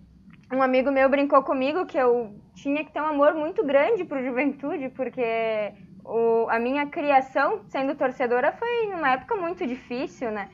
um 0.52 0.62
amigo 0.62 0.90
meu 0.90 1.08
brincou 1.08 1.42
comigo 1.42 1.86
que 1.86 1.98
eu 1.98 2.34
tinha 2.54 2.84
que 2.84 2.92
ter 2.92 3.00
um 3.00 3.06
amor 3.06 3.34
muito 3.34 3.64
grande 3.64 4.04
pro 4.04 4.22
Juventude, 4.22 4.88
porque 4.90 5.72
o, 6.04 6.46
a 6.48 6.58
minha 6.58 6.86
criação 6.86 7.62
sendo 7.68 7.94
torcedora 7.94 8.52
foi 8.52 8.86
numa 8.86 9.10
época 9.10 9.34
muito 9.34 9.66
difícil, 9.66 10.30
né? 10.30 10.48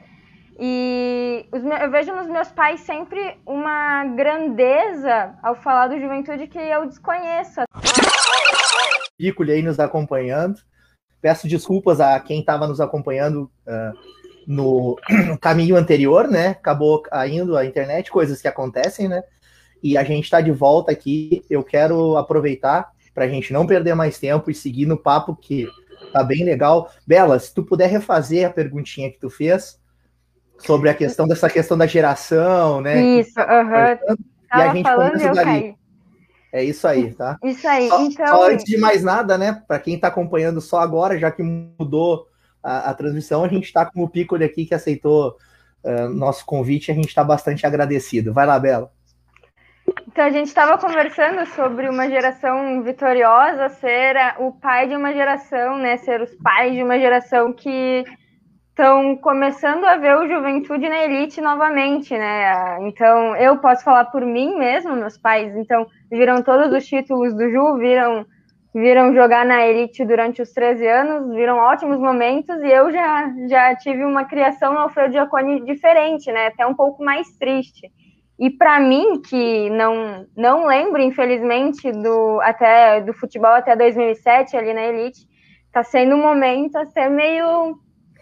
E 0.59 1.47
os, 1.53 1.65
eu 1.65 1.91
vejo 1.91 2.15
nos 2.15 2.29
meus 2.29 2.51
pais 2.53 2.81
sempre 2.81 3.39
uma 3.45 4.05
grandeza 4.05 5.37
ao 5.43 5.55
falar 5.55 5.89
do 5.89 5.99
juventude 5.99 6.47
que 6.47 6.59
eu 6.59 6.87
desconheço. 6.87 7.63
Piccoli 9.17 9.53
aí 9.53 9.63
nos 9.63 9.79
acompanhando. 9.79 10.61
Peço 11.21 11.49
desculpas 11.49 12.01
a 12.01 12.19
quem 12.21 12.41
estava 12.41 12.67
nos 12.67 12.81
acompanhando 12.81 13.51
uh, 13.67 13.99
no, 14.47 14.97
no, 15.27 15.39
caminho 15.41 15.77
anterior, 15.77 16.29
né? 16.29 16.49
Acabou 16.49 17.01
caindo 17.03 17.57
a 17.57 17.65
internet, 17.65 18.11
coisas 18.11 18.41
que 18.43 18.49
acontecem, 18.49 19.09
né? 19.09 19.23
E 19.83 19.97
a 19.97 20.05
gente 20.05 20.25
está 20.25 20.41
de 20.41 20.51
volta 20.51 20.93
aqui. 20.93 21.43
Eu 21.49 21.63
quero 21.63 22.17
aproveitar 22.17 22.91
para 23.15 23.25
a 23.25 23.29
gente 23.29 23.53
não 23.53 23.67
perder 23.67 23.95
mais 23.95 24.19
tempo 24.19 24.51
e 24.51 24.55
seguir 24.55 24.87
no 24.87 24.97
papo 24.97 25.37
que 25.37 25.67
tá 26.13 26.23
bem 26.23 26.45
legal. 26.45 26.91
Bela, 27.07 27.39
se 27.39 27.55
tu 27.55 27.63
puder 27.63 27.89
refazer 27.89 28.47
a 28.47 28.51
perguntinha 28.51 29.11
que 29.11 29.19
tu 29.19 29.31
fez, 29.31 29.79
sobre 30.59 30.89
a 30.89 30.95
questão 30.95 31.27
dessa 31.27 31.49
questão 31.51 31.77
da 31.77 31.87
geração, 31.87 32.81
né? 32.81 33.21
Isso, 33.21 33.39
aham. 33.39 33.99
Uhum. 34.09 34.17
E 34.57 34.61
a 34.61 34.73
gente 34.73 34.95
começa 34.95 35.33
dali. 35.33 35.77
É 36.55 36.63
isso 36.63 36.87
aí, 36.87 37.13
tá? 37.13 37.37
Isso 37.43 37.67
aí. 37.67 37.89
Só, 37.89 38.01
então... 38.01 38.27
só 38.29 38.49
antes 38.49 38.65
de 38.65 38.79
mais 38.79 39.03
nada, 39.03 39.37
né? 39.37 39.61
Para 39.67 39.81
quem 39.81 39.97
está 39.97 40.07
acompanhando 40.07 40.61
só 40.61 40.79
agora, 40.79 41.19
já 41.19 41.29
que 41.29 41.43
mudou 41.43 42.29
a, 42.63 42.91
a 42.91 42.95
transmissão, 42.95 43.43
a 43.43 43.49
gente 43.49 43.65
está 43.65 43.85
com 43.85 44.05
o 44.05 44.09
Piccoli 44.09 44.45
aqui 44.45 44.65
que 44.65 44.73
aceitou 44.73 45.37
uh, 45.83 46.09
nosso 46.11 46.47
convite. 46.47 46.93
A 46.93 46.95
gente 46.95 47.09
está 47.09 47.25
bastante 47.25 47.67
agradecido. 47.67 48.33
Vai 48.33 48.47
lá, 48.47 48.57
Bela. 48.57 48.89
Então 50.07 50.25
a 50.25 50.31
gente 50.31 50.47
estava 50.47 50.79
conversando 50.79 51.45
sobre 51.57 51.89
uma 51.89 52.09
geração 52.09 52.85
vitoriosa 52.85 53.69
ser 53.69 54.15
o 54.39 54.53
pai 54.53 54.87
de 54.87 54.95
uma 54.95 55.13
geração, 55.13 55.77
né? 55.77 55.97
Ser 55.97 56.23
os 56.23 56.31
pais 56.37 56.73
de 56.73 56.85
uma 56.85 56.97
geração 57.01 57.53
que 57.53 58.05
estão 58.75 59.17
começando 59.17 59.85
a 59.85 59.97
ver 59.97 60.17
o 60.17 60.27
Juventude 60.27 60.89
na 60.89 61.05
elite 61.05 61.41
novamente, 61.41 62.13
né? 62.19 62.79
Então, 62.89 63.37
eu 63.37 63.59
posso 63.59 63.85
falar 63.85 64.07
por 64.07 64.27
mim 64.27 64.59
mesmo, 64.59 64.97
meus 64.97 65.17
pais, 65.17 65.57
então, 65.57 65.87
viram 66.15 66.43
todos 66.43 66.73
os 66.73 66.87
títulos 66.87 67.35
do 67.35 67.51
Ju, 67.51 67.77
viram 67.79 68.27
viram 68.75 69.15
jogar 69.15 69.47
na 69.47 69.65
elite 69.65 70.05
durante 70.05 70.43
os 70.43 70.53
13 70.53 70.85
anos, 70.89 71.35
viram 71.35 71.59
ótimos 71.59 71.97
momentos 71.99 72.57
e 72.61 72.69
eu 72.69 72.91
já 72.91 73.33
já 73.49 73.77
tive 73.77 74.05
uma 74.05 74.25
criação 74.25 74.73
no 74.73 74.81
Alfredo 74.81 75.13
Giacone 75.13 75.65
diferente, 75.65 76.33
né? 76.33 76.49
Até 76.49 76.67
um 76.67 76.75
pouco 76.75 77.05
mais 77.05 77.31
triste. 77.39 77.89
E 78.37 78.51
para 78.51 78.81
mim, 78.81 79.23
que 79.23 79.71
não 79.71 80.27
não 80.37 80.67
lembro, 80.67 81.01
infelizmente, 81.01 81.93
do 81.93 82.41
até 82.43 83.01
do 83.01 83.13
futebol 83.13 83.53
até 83.53 83.77
2007 83.77 84.57
ali 84.57 84.75
na 84.75 84.83
elite, 84.83 85.21
tá 85.73 85.85
sendo 85.85 86.17
um 86.17 86.23
momento 86.23 86.77
até 86.77 87.09
meio 87.09 87.79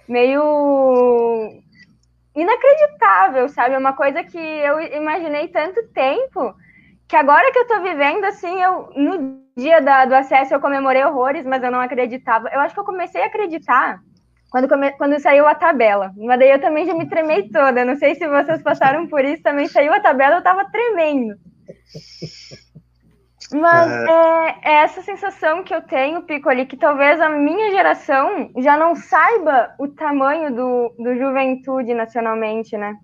meio 0.07 1.63
inacreditável, 2.37 3.49
sabe? 3.49 3.75
É 3.75 3.79
uma 3.79 3.95
coisa 3.95 4.23
que 4.23 4.39
eu 4.39 4.81
imaginei 4.81 5.49
tanto 5.49 5.83
tempo 5.95 6.55
que 7.13 7.17
agora 7.17 7.53
que 7.53 7.59
eu 7.59 7.67
tô 7.67 7.83
vivendo, 7.83 8.25
assim, 8.25 8.63
eu 8.63 8.89
no 8.97 9.43
dia 9.55 9.83
da, 9.83 10.07
do 10.07 10.15
acesso 10.15 10.55
eu 10.55 10.61
comemorei 10.61 11.05
horrores, 11.05 11.45
mas 11.45 11.63
eu 11.63 11.71
não 11.71 11.79
acreditava. 11.79 12.49
Eu 12.49 12.59
acho 12.61 12.73
que 12.73 12.81
eu 12.81 12.87
comecei 12.87 13.23
a 13.23 13.27
acreditar 13.27 14.01
quando, 14.51 14.67
come, 14.67 14.91
quando 14.93 15.21
saiu 15.21 15.47
a 15.47 15.55
tabela. 15.55 16.11
Mas 16.17 16.39
daí 16.39 16.51
eu 16.51 16.59
também 16.59 16.87
já 16.87 16.95
me 16.95 17.07
tremei 17.07 17.51
toda. 17.51 17.85
Não 17.85 17.97
sei 17.97 18.15
se 18.15 18.27
vocês 18.27 18.63
passaram 18.63 19.07
por 19.09 19.23
isso, 19.27 19.43
também 19.43 19.69
saiu 19.69 19.93
a 19.93 20.01
tabela, 20.01 20.37
eu 20.37 20.43
tava 20.43 20.65
tremendo. 20.71 21.35
Mas 23.53 23.93
é, 23.93 24.57
é 24.63 24.73
essa 24.85 25.03
sensação 25.03 25.63
que 25.63 25.75
eu 25.75 25.83
tenho, 25.83 26.23
Piccoli, 26.23 26.65
que 26.65 26.79
talvez 26.79 27.21
a 27.21 27.29
minha 27.29 27.73
geração 27.73 28.51
já 28.57 28.75
não 28.75 28.97
saiba 28.97 29.75
o 29.79 29.87
tamanho 29.87 30.51
do, 30.57 30.95
do 30.99 31.15
juventude 31.15 31.93
nacionalmente, 31.93 32.75
né? 32.75 32.95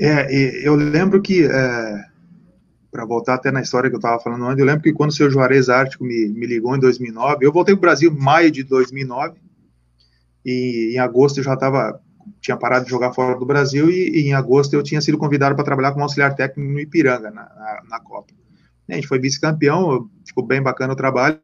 É, 0.00 0.26
eu 0.66 0.74
lembro 0.74 1.20
que, 1.20 1.44
é, 1.44 2.13
para 2.94 3.04
voltar 3.04 3.34
até 3.34 3.50
na 3.50 3.60
história 3.60 3.90
que 3.90 3.96
eu 3.96 3.98
estava 3.98 4.22
falando 4.22 4.44
antes, 4.44 4.60
eu 4.60 4.64
lembro 4.64 4.80
que 4.80 4.92
quando 4.92 5.10
o 5.10 5.12
seu 5.12 5.28
Juarez 5.28 5.68
Ártico 5.68 6.04
me, 6.04 6.28
me 6.28 6.46
ligou 6.46 6.76
em 6.76 6.78
2009, 6.78 7.44
eu 7.44 7.52
voltei 7.52 7.74
para 7.74 7.78
o 7.78 7.80
Brasil 7.80 8.12
em 8.12 8.16
maio 8.16 8.52
de 8.52 8.62
2009, 8.62 9.34
e 10.46 10.92
em 10.94 10.98
agosto 11.00 11.38
eu 11.38 11.44
já 11.44 11.54
estava, 11.54 12.00
tinha 12.40 12.56
parado 12.56 12.84
de 12.84 12.92
jogar 12.92 13.12
fora 13.12 13.36
do 13.36 13.44
Brasil, 13.44 13.90
e, 13.90 14.20
e 14.20 14.28
em 14.28 14.34
agosto 14.34 14.74
eu 14.74 14.82
tinha 14.84 15.00
sido 15.00 15.18
convidado 15.18 15.56
para 15.56 15.64
trabalhar 15.64 15.90
como 15.90 16.04
auxiliar 16.04 16.36
técnico 16.36 16.70
no 16.70 16.78
Ipiranga, 16.78 17.32
na, 17.32 17.42
na, 17.42 17.82
na 17.90 17.98
Copa. 17.98 18.32
A 18.88 18.94
gente 18.94 19.08
foi 19.08 19.18
vice-campeão, 19.18 20.08
ficou 20.24 20.46
bem 20.46 20.62
bacana 20.62 20.92
o 20.92 20.96
trabalho. 20.96 21.40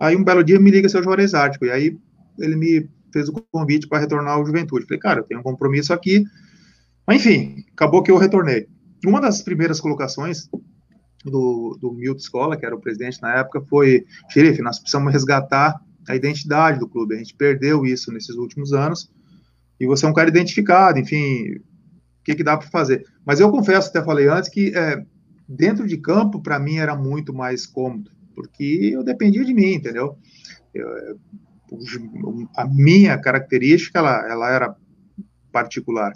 Aí 0.00 0.16
um 0.16 0.24
belo 0.24 0.42
dia 0.42 0.58
me 0.58 0.72
liga 0.72 0.88
seu 0.88 1.00
Juarez 1.00 1.32
Ártico, 1.32 1.64
e 1.64 1.70
aí 1.70 1.96
ele 2.40 2.56
me 2.56 2.90
fez 3.12 3.28
o 3.28 3.34
convite 3.52 3.86
para 3.86 4.00
retornar 4.00 4.34
ao 4.34 4.44
Juventude. 4.44 4.86
Falei, 4.86 4.98
cara, 4.98 5.20
eu 5.20 5.24
tenho 5.24 5.38
um 5.38 5.44
compromisso 5.44 5.92
aqui. 5.92 6.24
Mas, 7.06 7.18
enfim, 7.18 7.64
acabou 7.72 8.02
que 8.02 8.10
eu 8.10 8.16
retornei. 8.16 8.66
Uma 9.06 9.20
das 9.20 9.42
primeiras 9.42 9.80
colocações 9.80 10.48
do, 11.24 11.76
do 11.80 11.92
Milton 11.92 12.18
Escola, 12.18 12.56
que 12.56 12.66
era 12.66 12.74
o 12.74 12.80
presidente 12.80 13.20
na 13.22 13.34
época, 13.36 13.60
foi: 13.62 14.04
xerife, 14.30 14.62
nós 14.62 14.78
precisamos 14.78 15.12
resgatar 15.12 15.80
a 16.08 16.16
identidade 16.16 16.78
do 16.78 16.88
clube. 16.88 17.14
A 17.14 17.18
gente 17.18 17.34
perdeu 17.34 17.86
isso 17.86 18.12
nesses 18.12 18.36
últimos 18.36 18.72
anos. 18.72 19.10
E 19.78 19.86
você 19.86 20.06
é 20.06 20.08
um 20.08 20.14
cara 20.14 20.28
identificado, 20.28 20.98
enfim, 20.98 21.56
o 21.56 22.24
que, 22.24 22.34
que 22.34 22.44
dá 22.44 22.56
para 22.56 22.68
fazer? 22.68 23.04
Mas 23.24 23.40
eu 23.40 23.50
confesso, 23.50 23.88
até 23.88 24.02
falei 24.02 24.28
antes, 24.28 24.48
que 24.48 24.72
é, 24.76 25.04
dentro 25.48 25.86
de 25.86 25.96
campo, 25.96 26.40
para 26.40 26.58
mim, 26.58 26.76
era 26.76 26.94
muito 26.94 27.34
mais 27.34 27.66
cômodo, 27.66 28.10
porque 28.34 28.90
eu 28.94 29.02
dependia 29.02 29.44
de 29.44 29.52
mim, 29.52 29.74
entendeu? 29.74 30.16
Eu, 30.72 31.18
a 32.56 32.66
minha 32.66 33.18
característica, 33.18 33.98
ela, 33.98 34.30
ela 34.30 34.50
era 34.50 34.76
particular. 35.50 36.12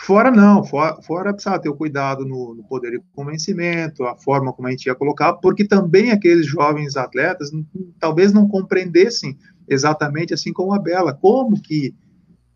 Fora 0.00 0.30
não, 0.30 0.64
fora, 0.64 1.02
fora 1.02 1.32
precisava 1.32 1.60
ter 1.60 1.68
o 1.68 1.76
cuidado 1.76 2.24
no, 2.24 2.54
no, 2.54 2.64
poder 2.64 2.92
de 2.92 3.00
convencimento, 3.12 4.04
a 4.04 4.16
forma 4.16 4.52
como 4.52 4.68
a 4.68 4.70
gente 4.70 4.86
ia 4.86 4.94
colocar, 4.94 5.34
porque 5.34 5.66
também 5.66 6.10
aqueles 6.10 6.46
jovens 6.46 6.96
atletas 6.96 7.50
talvez 7.98 8.32
não 8.32 8.48
compreendessem 8.48 9.36
exatamente 9.68 10.32
assim 10.32 10.52
como 10.52 10.72
a 10.72 10.78
Bela, 10.78 11.12
como 11.12 11.60
que 11.60 11.94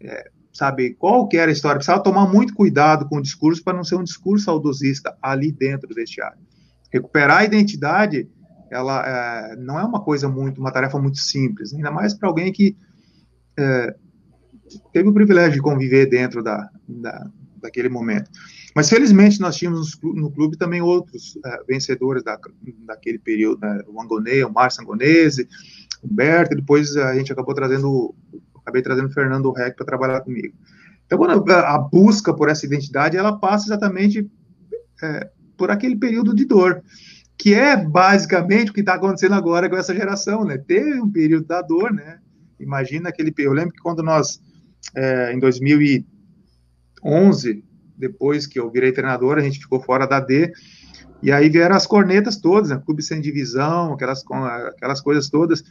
é, 0.00 0.30
sabe 0.52 0.94
qual 0.94 1.26
que 1.26 1.36
era 1.36 1.50
a 1.50 1.52
história. 1.52 1.78
Precisava 1.78 2.02
tomar 2.02 2.30
muito 2.30 2.54
cuidado 2.54 3.08
com 3.08 3.16
o 3.16 3.22
discurso 3.22 3.62
para 3.62 3.76
não 3.76 3.84
ser 3.84 3.96
um 3.96 4.04
discurso 4.04 4.44
saudosista 4.44 5.16
ali 5.20 5.50
dentro 5.50 5.88
do 5.88 5.94
vestiário. 5.94 6.38
Recuperar 6.92 7.38
a 7.38 7.44
identidade, 7.44 8.28
ela 8.70 9.04
é, 9.04 9.56
não 9.56 9.78
é 9.78 9.84
uma 9.84 10.00
coisa 10.00 10.28
muito, 10.28 10.60
uma 10.60 10.72
tarefa 10.72 10.98
muito 10.98 11.18
simples, 11.18 11.74
ainda 11.74 11.90
mais 11.90 12.14
para 12.14 12.28
alguém 12.28 12.52
que 12.52 12.76
é, 13.58 13.94
teve 14.92 15.08
o 15.08 15.12
privilégio 15.12 15.54
de 15.54 15.60
conviver 15.60 16.06
dentro 16.06 16.42
da, 16.42 16.70
da, 16.86 17.26
daquele 17.60 17.88
momento. 17.88 18.30
Mas 18.74 18.88
felizmente 18.88 19.40
nós 19.40 19.56
tínhamos 19.56 19.98
no 20.02 20.30
clube 20.30 20.56
também 20.56 20.80
outros 20.80 21.38
é, 21.44 21.64
vencedores 21.68 22.22
da, 22.22 22.38
daquele 22.86 23.18
período, 23.18 23.60
né? 23.60 23.80
o 23.86 24.00
Angonê, 24.00 24.42
o 24.44 24.52
Márcio 24.52 24.82
Angonese, 24.82 25.48
o 26.02 26.06
Humberto, 26.10 26.56
depois 26.56 26.96
a 26.96 27.14
gente 27.14 27.32
acabou 27.32 27.54
trazendo 27.54 28.14
acabei 28.62 28.80
trazendo 28.80 29.08
o 29.08 29.12
Fernando 29.12 29.52
Reck 29.52 29.76
para 29.76 29.84
trabalhar 29.84 30.20
comigo. 30.20 30.54
Então, 31.04 31.22
a, 31.24 31.74
a, 31.74 31.78
busca 31.78 32.32
por 32.32 32.48
essa 32.48 32.64
identidade, 32.64 33.16
ela 33.16 33.36
passa 33.36 33.66
exatamente 33.66 34.30
é, 35.02 35.30
por 35.56 35.70
aquele 35.70 35.96
período 35.96 36.34
de 36.34 36.44
dor, 36.44 36.82
que 37.36 37.54
é 37.54 37.76
basicamente 37.76 38.70
o 38.70 38.74
que 38.74 38.80
está 38.80 38.94
acontecendo 38.94 39.34
agora 39.34 39.68
com 39.68 39.76
essa 39.76 39.94
geração, 39.94 40.44
né? 40.44 40.56
Teve 40.58 41.00
um 41.00 41.10
período 41.10 41.46
da 41.46 41.60
dor, 41.60 41.92
né? 41.92 42.18
Imagina 42.58 43.08
aquele. 43.08 43.34
Eu 43.38 43.52
lembro 43.52 43.72
que 43.72 43.82
quando 43.82 44.02
nós, 44.02 44.40
é, 44.94 45.32
em 45.32 45.38
2011, 45.38 47.64
depois 47.96 48.46
que 48.46 48.58
eu 48.58 48.70
virei 48.70 48.92
treinador, 48.92 49.38
a 49.38 49.42
gente 49.42 49.58
ficou 49.58 49.80
fora 49.80 50.06
da 50.06 50.20
D, 50.20 50.52
e 51.22 51.30
aí 51.30 51.48
vieram 51.48 51.76
as 51.76 51.86
cornetas 51.86 52.36
todas, 52.36 52.70
né? 52.70 52.82
Clube 52.84 53.02
sem 53.02 53.20
divisão, 53.20 53.92
aquelas, 53.92 54.24
aquelas 54.74 55.00
coisas 55.00 55.30
todas. 55.30 55.62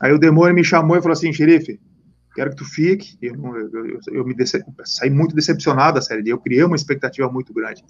Aí 0.00 0.12
o 0.12 0.18
Demônio 0.18 0.54
me 0.54 0.62
chamou 0.62 0.96
e 0.96 1.02
falou 1.02 1.14
assim: 1.14 1.32
xerife, 1.32 1.80
quero 2.34 2.50
que 2.50 2.56
tu 2.56 2.64
fique. 2.64 3.18
Eu, 3.20 3.34
eu, 3.34 3.86
eu, 3.86 4.00
eu 4.12 4.24
me 4.24 4.34
decep... 4.34 4.64
saí 4.84 5.10
muito 5.10 5.34
decepcionado 5.34 5.94
da 5.94 6.00
série 6.00 6.22
D. 6.22 6.32
Eu 6.32 6.38
criei 6.38 6.62
uma 6.62 6.76
expectativa 6.76 7.28
muito 7.28 7.52
grande. 7.52 7.84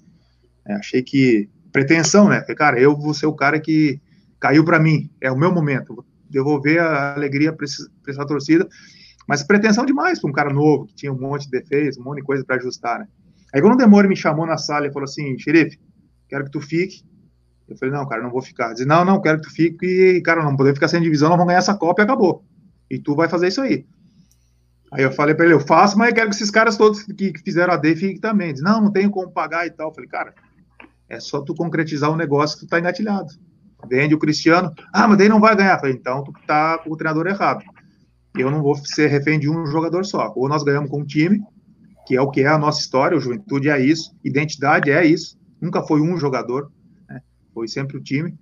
É, 0.67 0.73
achei 0.73 1.03
que 1.03 1.47
pretensão, 1.71 2.27
né? 2.27 2.41
Falei, 2.41 2.55
cara, 2.55 2.79
eu 2.79 2.97
vou 2.97 3.13
ser 3.13 3.27
o 3.27 3.35
cara 3.35 3.59
que 3.59 4.01
caiu 4.39 4.65
para 4.65 4.79
mim. 4.79 5.11
É 5.21 5.31
o 5.31 5.37
meu 5.37 5.51
momento. 5.51 5.93
Vou 5.93 6.05
devolver 6.27 6.79
a 6.79 7.13
alegria 7.13 7.53
para 7.53 7.65
essa 7.65 8.25
torcida. 8.25 8.67
Mas 9.31 9.43
pretensão 9.43 9.85
demais 9.85 10.19
para 10.19 10.29
um 10.29 10.33
cara 10.33 10.51
novo 10.51 10.87
que 10.87 10.93
tinha 10.93 11.13
um 11.13 11.17
monte 11.17 11.45
de 11.45 11.51
defeitos, 11.51 11.97
um 11.97 12.03
monte 12.03 12.17
de 12.17 12.23
coisa 12.23 12.43
para 12.43 12.57
ajustar, 12.57 12.99
né? 12.99 13.07
Aí 13.53 13.61
quando 13.61 13.75
o 13.75 13.77
Demore 13.77 14.05
me 14.05 14.13
chamou 14.17 14.45
na 14.45 14.57
sala 14.57 14.87
e 14.87 14.91
falou 14.91 15.05
assim, 15.05 15.39
xerife, 15.39 15.79
quero 16.27 16.43
que 16.43 16.51
tu 16.51 16.59
fique. 16.59 17.05
Eu 17.65 17.77
falei, 17.77 17.95
não, 17.95 18.05
cara, 18.05 18.21
não 18.21 18.29
vou 18.29 18.41
ficar. 18.41 18.73
Disse, 18.73 18.85
não, 18.85 19.05
não, 19.05 19.21
quero 19.21 19.37
que 19.37 19.47
tu 19.47 19.53
fique 19.53 19.85
e, 19.85 20.21
cara, 20.21 20.43
não 20.43 20.57
poder 20.57 20.73
ficar 20.73 20.89
sem 20.89 21.01
divisão, 21.01 21.29
não 21.29 21.37
vamos 21.37 21.47
ganhar 21.47 21.59
essa 21.59 21.73
Copa 21.73 22.01
e 22.01 22.03
acabou. 22.03 22.43
E 22.89 22.99
tu 22.99 23.15
vai 23.15 23.29
fazer 23.29 23.47
isso 23.47 23.61
aí. 23.61 23.85
Aí 24.91 25.01
eu 25.01 25.13
falei 25.13 25.33
para 25.33 25.45
ele, 25.45 25.53
eu 25.53 25.61
faço, 25.61 25.97
mas 25.97 26.09
eu 26.09 26.15
quero 26.15 26.29
que 26.29 26.35
esses 26.35 26.51
caras 26.51 26.75
todos 26.75 27.01
que, 27.01 27.31
fizeram 27.41 27.73
a 27.73 27.77
D 27.77 27.95
fiquem 27.95 28.19
também. 28.19 28.51
Diz, 28.51 28.61
não, 28.61 28.81
não 28.81 28.91
tenho 28.91 29.09
como 29.09 29.31
pagar 29.31 29.65
e 29.65 29.71
tal. 29.71 29.91
Eu 29.91 29.93
falei, 29.93 30.09
cara, 30.09 30.33
é 31.07 31.21
só 31.21 31.39
tu 31.39 31.55
concretizar 31.55 32.09
o 32.09 32.15
um 32.15 32.17
negócio 32.17 32.59
que 32.59 32.65
tu 32.65 32.69
tá 32.69 32.79
engatilhado. 32.79 33.29
Vende 33.89 34.13
o 34.13 34.19
Cristiano, 34.19 34.73
ah, 34.91 35.07
mas 35.07 35.17
daí 35.17 35.29
não 35.29 35.39
vai 35.39 35.55
ganhar. 35.55 35.75
Eu 35.75 35.79
falei, 35.79 35.95
então 35.95 36.21
tu 36.21 36.33
tá 36.45 36.79
com 36.79 36.91
o 36.91 36.97
treinador 36.97 37.27
errado. 37.27 37.63
Eu 38.37 38.49
não 38.49 38.61
vou 38.61 38.75
ser 38.75 39.07
refém 39.07 39.39
de 39.39 39.49
um 39.49 39.65
jogador 39.65 40.05
só. 40.05 40.31
Ou 40.35 40.47
nós 40.47 40.63
ganhamos 40.63 40.89
com 40.89 41.01
um 41.01 41.05
time, 41.05 41.41
que 42.05 42.15
é 42.15 42.21
o 42.21 42.29
que 42.29 42.41
é 42.41 42.47
a 42.47 42.57
nossa 42.57 42.79
história, 42.79 43.17
o 43.17 43.21
Juventude 43.21 43.69
é 43.69 43.79
isso, 43.79 44.15
identidade 44.23 44.91
é 44.91 45.05
isso. 45.05 45.37
Nunca 45.59 45.83
foi 45.83 46.01
um 46.01 46.17
jogador, 46.17 46.71
né? 47.09 47.21
foi 47.53 47.67
sempre 47.67 47.97
o 47.97 48.01
time. 48.01 48.37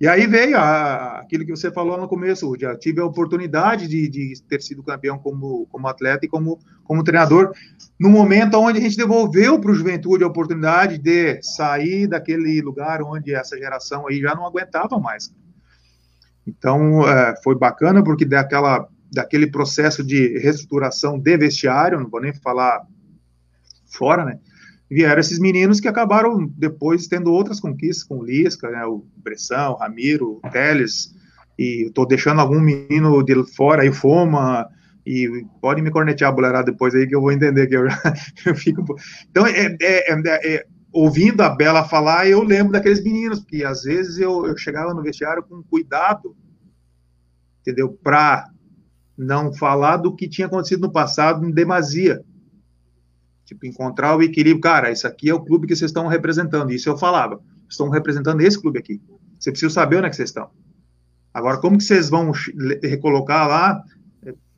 E 0.00 0.06
aí 0.06 0.28
veio 0.28 0.56
a, 0.56 1.18
aquilo 1.18 1.44
que 1.44 1.50
você 1.50 1.72
falou 1.72 1.98
no 1.98 2.06
começo, 2.06 2.54
já 2.58 2.76
tive 2.76 3.00
a 3.00 3.04
oportunidade 3.04 3.88
de, 3.88 4.08
de, 4.08 4.40
ter 4.48 4.62
sido 4.62 4.82
campeão 4.82 5.18
como, 5.18 5.66
como 5.66 5.88
atleta 5.88 6.24
e 6.24 6.28
como, 6.28 6.60
como 6.84 7.02
treinador, 7.02 7.52
no 7.98 8.08
momento 8.08 8.58
onde 8.58 8.78
a 8.78 8.82
gente 8.82 8.96
devolveu 8.96 9.60
para 9.60 9.72
o 9.72 9.74
Juventude 9.74 10.22
a 10.22 10.28
oportunidade 10.28 10.98
de 10.98 11.42
sair 11.42 12.06
daquele 12.06 12.60
lugar 12.62 13.02
onde 13.02 13.34
essa 13.34 13.58
geração 13.58 14.06
aí 14.06 14.20
já 14.20 14.36
não 14.36 14.46
aguentava 14.46 15.00
mais. 15.00 15.34
Então, 16.46 17.06
é, 17.06 17.34
foi 17.42 17.58
bacana, 17.58 18.02
porque 18.02 18.24
daquela, 18.24 18.88
daquele 19.10 19.46
processo 19.46 20.04
de 20.04 20.38
reestruturação 20.38 21.18
de 21.18 21.36
vestiário, 21.36 22.00
não 22.00 22.08
vou 22.08 22.20
nem 22.20 22.32
falar 22.32 22.86
fora, 23.86 24.24
né? 24.24 24.38
vieram 24.90 25.20
esses 25.20 25.38
meninos 25.38 25.80
que 25.80 25.88
acabaram 25.88 26.46
depois 26.56 27.06
tendo 27.06 27.32
outras 27.32 27.60
conquistas 27.60 28.04
com 28.04 28.18
o 28.18 28.24
Lisca, 28.24 28.70
né, 28.70 28.84
o 28.86 29.04
Bressão, 29.16 29.72
o 29.72 29.76
Ramiro, 29.76 30.40
o 30.42 30.50
Teles, 30.50 31.14
e 31.58 31.86
estou 31.86 32.06
deixando 32.06 32.40
algum 32.40 32.60
menino 32.60 33.22
de 33.22 33.34
fora 33.54 33.82
aí, 33.82 33.92
Foma, 33.92 34.66
e 35.04 35.44
pode 35.60 35.82
me 35.82 35.90
cornetear, 35.90 36.34
boleirada, 36.34 36.70
depois 36.70 36.94
aí 36.94 37.06
que 37.06 37.14
eu 37.14 37.20
vou 37.20 37.32
entender 37.32 37.66
que 37.66 37.76
eu, 37.76 37.86
eu 38.46 38.54
fico... 38.54 38.82
Então, 39.30 39.46
é, 39.46 39.76
é, 39.80 40.12
é, 40.12 40.54
é, 40.54 40.66
ouvindo 40.92 41.42
a 41.42 41.50
Bela 41.50 41.84
falar, 41.84 42.28
eu 42.28 42.42
lembro 42.42 42.72
daqueles 42.72 43.02
meninos, 43.02 43.44
que 43.44 43.64
às 43.64 43.82
vezes 43.82 44.18
eu, 44.18 44.46
eu 44.46 44.56
chegava 44.56 44.94
no 44.94 45.02
vestiário 45.02 45.42
com 45.42 45.62
cuidado, 45.64 46.34
entendeu, 47.60 47.90
para 48.02 48.48
não 49.18 49.52
falar 49.52 49.98
do 49.98 50.14
que 50.14 50.28
tinha 50.28 50.46
acontecido 50.46 50.82
no 50.82 50.92
passado 50.92 51.44
em 51.44 51.50
demasia, 51.50 52.24
Tipo, 53.48 53.64
encontrar 53.64 54.14
o 54.14 54.22
equilíbrio. 54.22 54.60
Cara, 54.60 54.90
isso 54.90 55.06
aqui 55.06 55.30
é 55.30 55.34
o 55.34 55.40
clube 55.40 55.66
que 55.66 55.74
vocês 55.74 55.88
estão 55.88 56.06
representando. 56.06 56.70
Isso 56.70 56.86
eu 56.86 56.98
falava. 56.98 57.40
Estão 57.66 57.88
representando 57.88 58.42
esse 58.42 58.60
clube 58.60 58.78
aqui. 58.78 59.00
Você 59.40 59.50
precisa 59.50 59.72
saber 59.72 59.96
onde 59.96 60.06
é 60.06 60.10
que 60.10 60.16
vocês 60.16 60.28
estão. 60.28 60.50
Agora, 61.32 61.56
como 61.56 61.78
que 61.78 61.84
vocês 61.84 62.10
vão 62.10 62.30
recolocar 62.82 63.48
lá? 63.48 63.82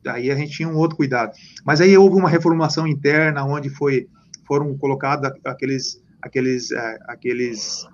Aí 0.07 0.29
a 0.29 0.35
gente 0.35 0.51
tinha 0.51 0.67
um 0.67 0.75
outro 0.75 0.97
cuidado. 0.97 1.31
Mas 1.63 1.79
aí 1.79 1.97
houve 1.97 2.17
uma 2.17 2.27
reformulação 2.27 2.85
interna, 2.85 3.45
onde 3.45 3.69
foi, 3.69 4.09
foram 4.45 4.77
colocados 4.77 5.31
aqueles, 5.45 6.03
aqueles, 6.21 6.69
é, 6.71 6.99
aqueles, 7.07 7.87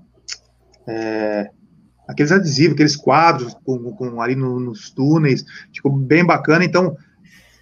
é, 0.87 1.51
aqueles 2.07 2.31
adesivos, 2.31 2.73
aqueles 2.73 2.95
quadros 2.95 3.53
com, 3.65 3.77
com 3.93 4.21
ali 4.21 4.35
no, 4.35 4.59
nos 4.59 4.89
túneis, 4.89 5.43
ficou 5.73 5.91
bem 5.91 6.25
bacana. 6.25 6.63
Então, 6.63 6.95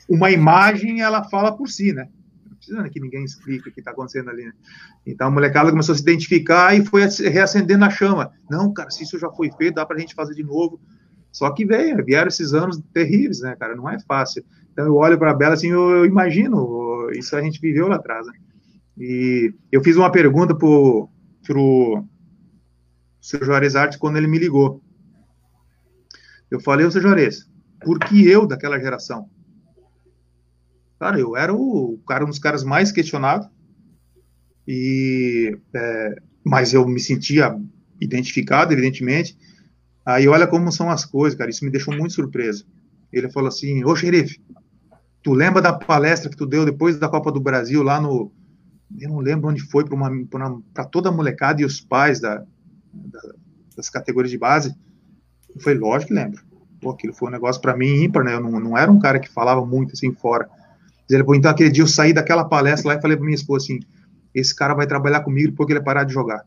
uma 0.07 0.29
imagem 0.31 1.01
ela 1.01 1.23
fala 1.23 1.55
por 1.55 1.67
si, 1.67 1.93
né? 1.93 2.07
precisa 2.65 2.89
que 2.89 2.99
ninguém 2.99 3.23
explique 3.23 3.69
o 3.69 3.71
que 3.71 3.79
está 3.79 3.91
acontecendo 3.91 4.29
ali. 4.29 4.45
Né? 4.45 4.53
Então 5.05 5.27
a 5.27 5.31
molecada 5.31 5.69
começou 5.69 5.93
a 5.93 5.95
se 5.95 6.01
identificar 6.01 6.75
e 6.75 6.83
foi 6.83 7.03
reacendendo 7.29 7.85
a 7.85 7.89
chama. 7.89 8.31
Não, 8.49 8.73
cara, 8.73 8.89
se 8.89 9.03
isso 9.03 9.19
já 9.19 9.29
foi 9.29 9.51
feito, 9.51 9.75
dá 9.75 9.85
para 9.85 9.97
a 9.97 9.99
gente 9.99 10.15
fazer 10.15 10.33
de 10.33 10.43
novo. 10.43 10.79
Só 11.31 11.51
que 11.51 11.65
veio, 11.65 12.03
vieram 12.03 12.27
esses 12.27 12.53
anos 12.53 12.81
terríveis, 12.93 13.41
né, 13.41 13.55
cara? 13.59 13.75
Não 13.75 13.89
é 13.89 13.99
fácil. 13.99 14.43
Então 14.71 14.85
eu 14.85 14.95
olho 14.95 15.17
para 15.17 15.31
a 15.31 15.33
Bela 15.33 15.53
assim, 15.53 15.69
eu, 15.69 15.89
eu, 15.91 16.05
imagino, 16.05 17.09
isso 17.11 17.35
a 17.35 17.41
gente 17.41 17.61
viveu 17.61 17.87
lá 17.87 17.97
atrás, 17.97 18.25
né? 18.25 18.33
E 18.97 19.53
eu 19.71 19.83
fiz 19.83 19.97
uma 19.97 20.11
pergunta 20.11 20.55
pro, 20.55 21.09
pro 21.45 22.05
seu 23.25 23.44
Juarez 23.44 23.75
Artes 23.75 23.98
quando 23.98 24.17
ele 24.17 24.27
me 24.27 24.38
ligou. 24.38 24.84
Eu 26.51 26.60
falei, 26.60 26.86
ô 26.86 26.91
seu 26.91 27.01
Juarez, 27.01 27.50
por 27.84 27.98
que 27.98 28.27
eu 28.27 28.46
daquela 28.46 28.79
geração? 28.79 29.27
Cara, 31.00 31.20
eu 31.20 31.36
era 31.36 31.51
o 31.51 32.00
cara, 32.08 32.24
um 32.24 32.29
dos 32.29 32.38
caras 32.38 32.63
mais 32.63 32.91
questionados, 32.91 33.50
e, 34.67 35.58
é, 35.74 36.15
mas 36.44 36.74
eu 36.75 36.88
me 36.88 37.00
sentia 37.00 37.60
identificado, 38.00 38.72
evidentemente. 38.72 39.36
Aí 40.05 40.27
olha 40.27 40.46
como 40.46 40.72
são 40.72 40.91
as 40.91 41.03
coisas, 41.03 41.38
cara, 41.38 41.50
isso 41.50 41.65
me 41.65 41.72
deixou 41.72 41.96
muito 41.96 42.13
surpreso. 42.13 42.67
Ele 43.12 43.32
falou 43.32 43.48
assim, 43.48 43.84
ô 43.84 43.96
xerife, 43.96 44.39
tu 45.24 45.34
lembra 45.34 45.63
da 45.63 45.74
palestra 45.74 46.29
que 46.29 46.38
tu 46.38 46.46
deu 46.46 46.63
depois 46.63 47.00
da 47.00 47.10
Copa 47.10 47.32
do 47.32 47.41
Brasil 47.41 47.82
lá 47.82 48.00
no, 48.00 48.32
eu 49.00 49.10
não 49.10 49.17
lembro 49.17 49.50
onde 49.50 49.62
foi, 49.62 49.84
para 49.84 50.86
toda 50.86 51.10
a 51.10 51.12
molecada 51.12 51.62
e 51.62 51.65
os 51.65 51.82
pais 51.82 52.20
da, 52.20 52.46
das 53.75 53.89
categorias 53.89 54.31
de 54.31 54.37
base. 54.37 54.75
Foi 55.59 55.73
lógico 55.73 56.09
que 56.09 56.13
lembro. 56.13 56.41
Pô, 56.81 56.91
aquilo 56.91 57.13
foi 57.13 57.29
um 57.29 57.31
negócio 57.31 57.61
para 57.61 57.75
mim 57.75 58.03
ímpar, 58.03 58.23
né? 58.23 58.35
Eu 58.35 58.41
não, 58.41 58.59
não 58.59 58.77
era 58.77 58.91
um 58.91 58.99
cara 58.99 59.19
que 59.19 59.29
falava 59.29 59.65
muito 59.65 59.93
assim 59.93 60.13
fora. 60.13 60.49
Ele, 61.09 61.23
pô, 61.23 61.35
então 61.35 61.51
aquele 61.51 61.69
dia 61.69 61.83
eu 61.83 61.87
saí 61.87 62.13
daquela 62.13 62.45
palestra 62.45 62.89
lá 62.89 62.95
e 62.97 63.01
falei 63.01 63.15
para 63.15 63.25
minha 63.25 63.35
esposa 63.35 63.65
assim: 63.65 63.79
esse 64.33 64.53
cara 64.55 64.73
vai 64.73 64.87
trabalhar 64.87 65.21
comigo 65.21 65.49
depois 65.49 65.67
que 65.67 65.73
ele 65.73 65.81
parar 65.81 66.03
de 66.03 66.13
jogar. 66.13 66.43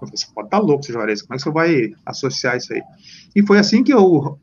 falei, 0.00 0.16
você 0.16 0.26
pode 0.34 0.48
estar 0.48 0.58
tá 0.58 0.62
louco, 0.62 0.84
seu 0.84 0.94
Juarez, 0.94 1.22
como 1.22 1.34
é 1.34 1.36
que 1.36 1.42
você 1.42 1.50
vai 1.50 1.94
associar 2.04 2.56
isso 2.56 2.72
aí? 2.72 2.82
E 3.34 3.46
foi 3.46 3.58
assim 3.58 3.82
que 3.82 3.92
eu 3.92 4.38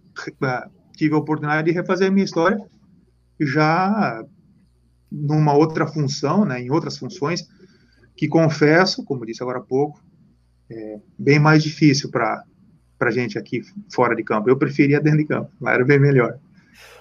tive 0.96 1.14
a 1.14 1.18
oportunidade 1.18 1.68
de 1.68 1.74
refazer 1.74 2.08
a 2.08 2.12
minha 2.12 2.26
história, 2.26 2.58
já 3.40 4.24
numa 5.12 5.54
outra 5.54 5.86
função, 5.86 6.44
né, 6.44 6.62
em 6.62 6.72
outras 6.72 6.98
funções, 6.98 7.48
que 8.16 8.28
confesso, 8.28 9.04
como 9.04 9.26
disse 9.26 9.44
agora 9.44 9.60
há 9.60 9.64
pouco, 9.64 10.00
é 10.74 11.00
bem 11.18 11.40
mais 11.40 11.64
difícil 11.64 12.10
para 12.10 12.44
a 13.00 13.12
gente 13.12 13.38
aqui 13.38 13.62
fora 13.94 14.16
de 14.16 14.24
campo. 14.24 14.50
Eu 14.50 14.58
preferia 14.58 15.00
dentro 15.00 15.20
de 15.20 15.26
campo, 15.26 15.52
lá 15.62 15.74
era 15.74 15.86
bem 15.86 16.00
melhor. 16.00 16.38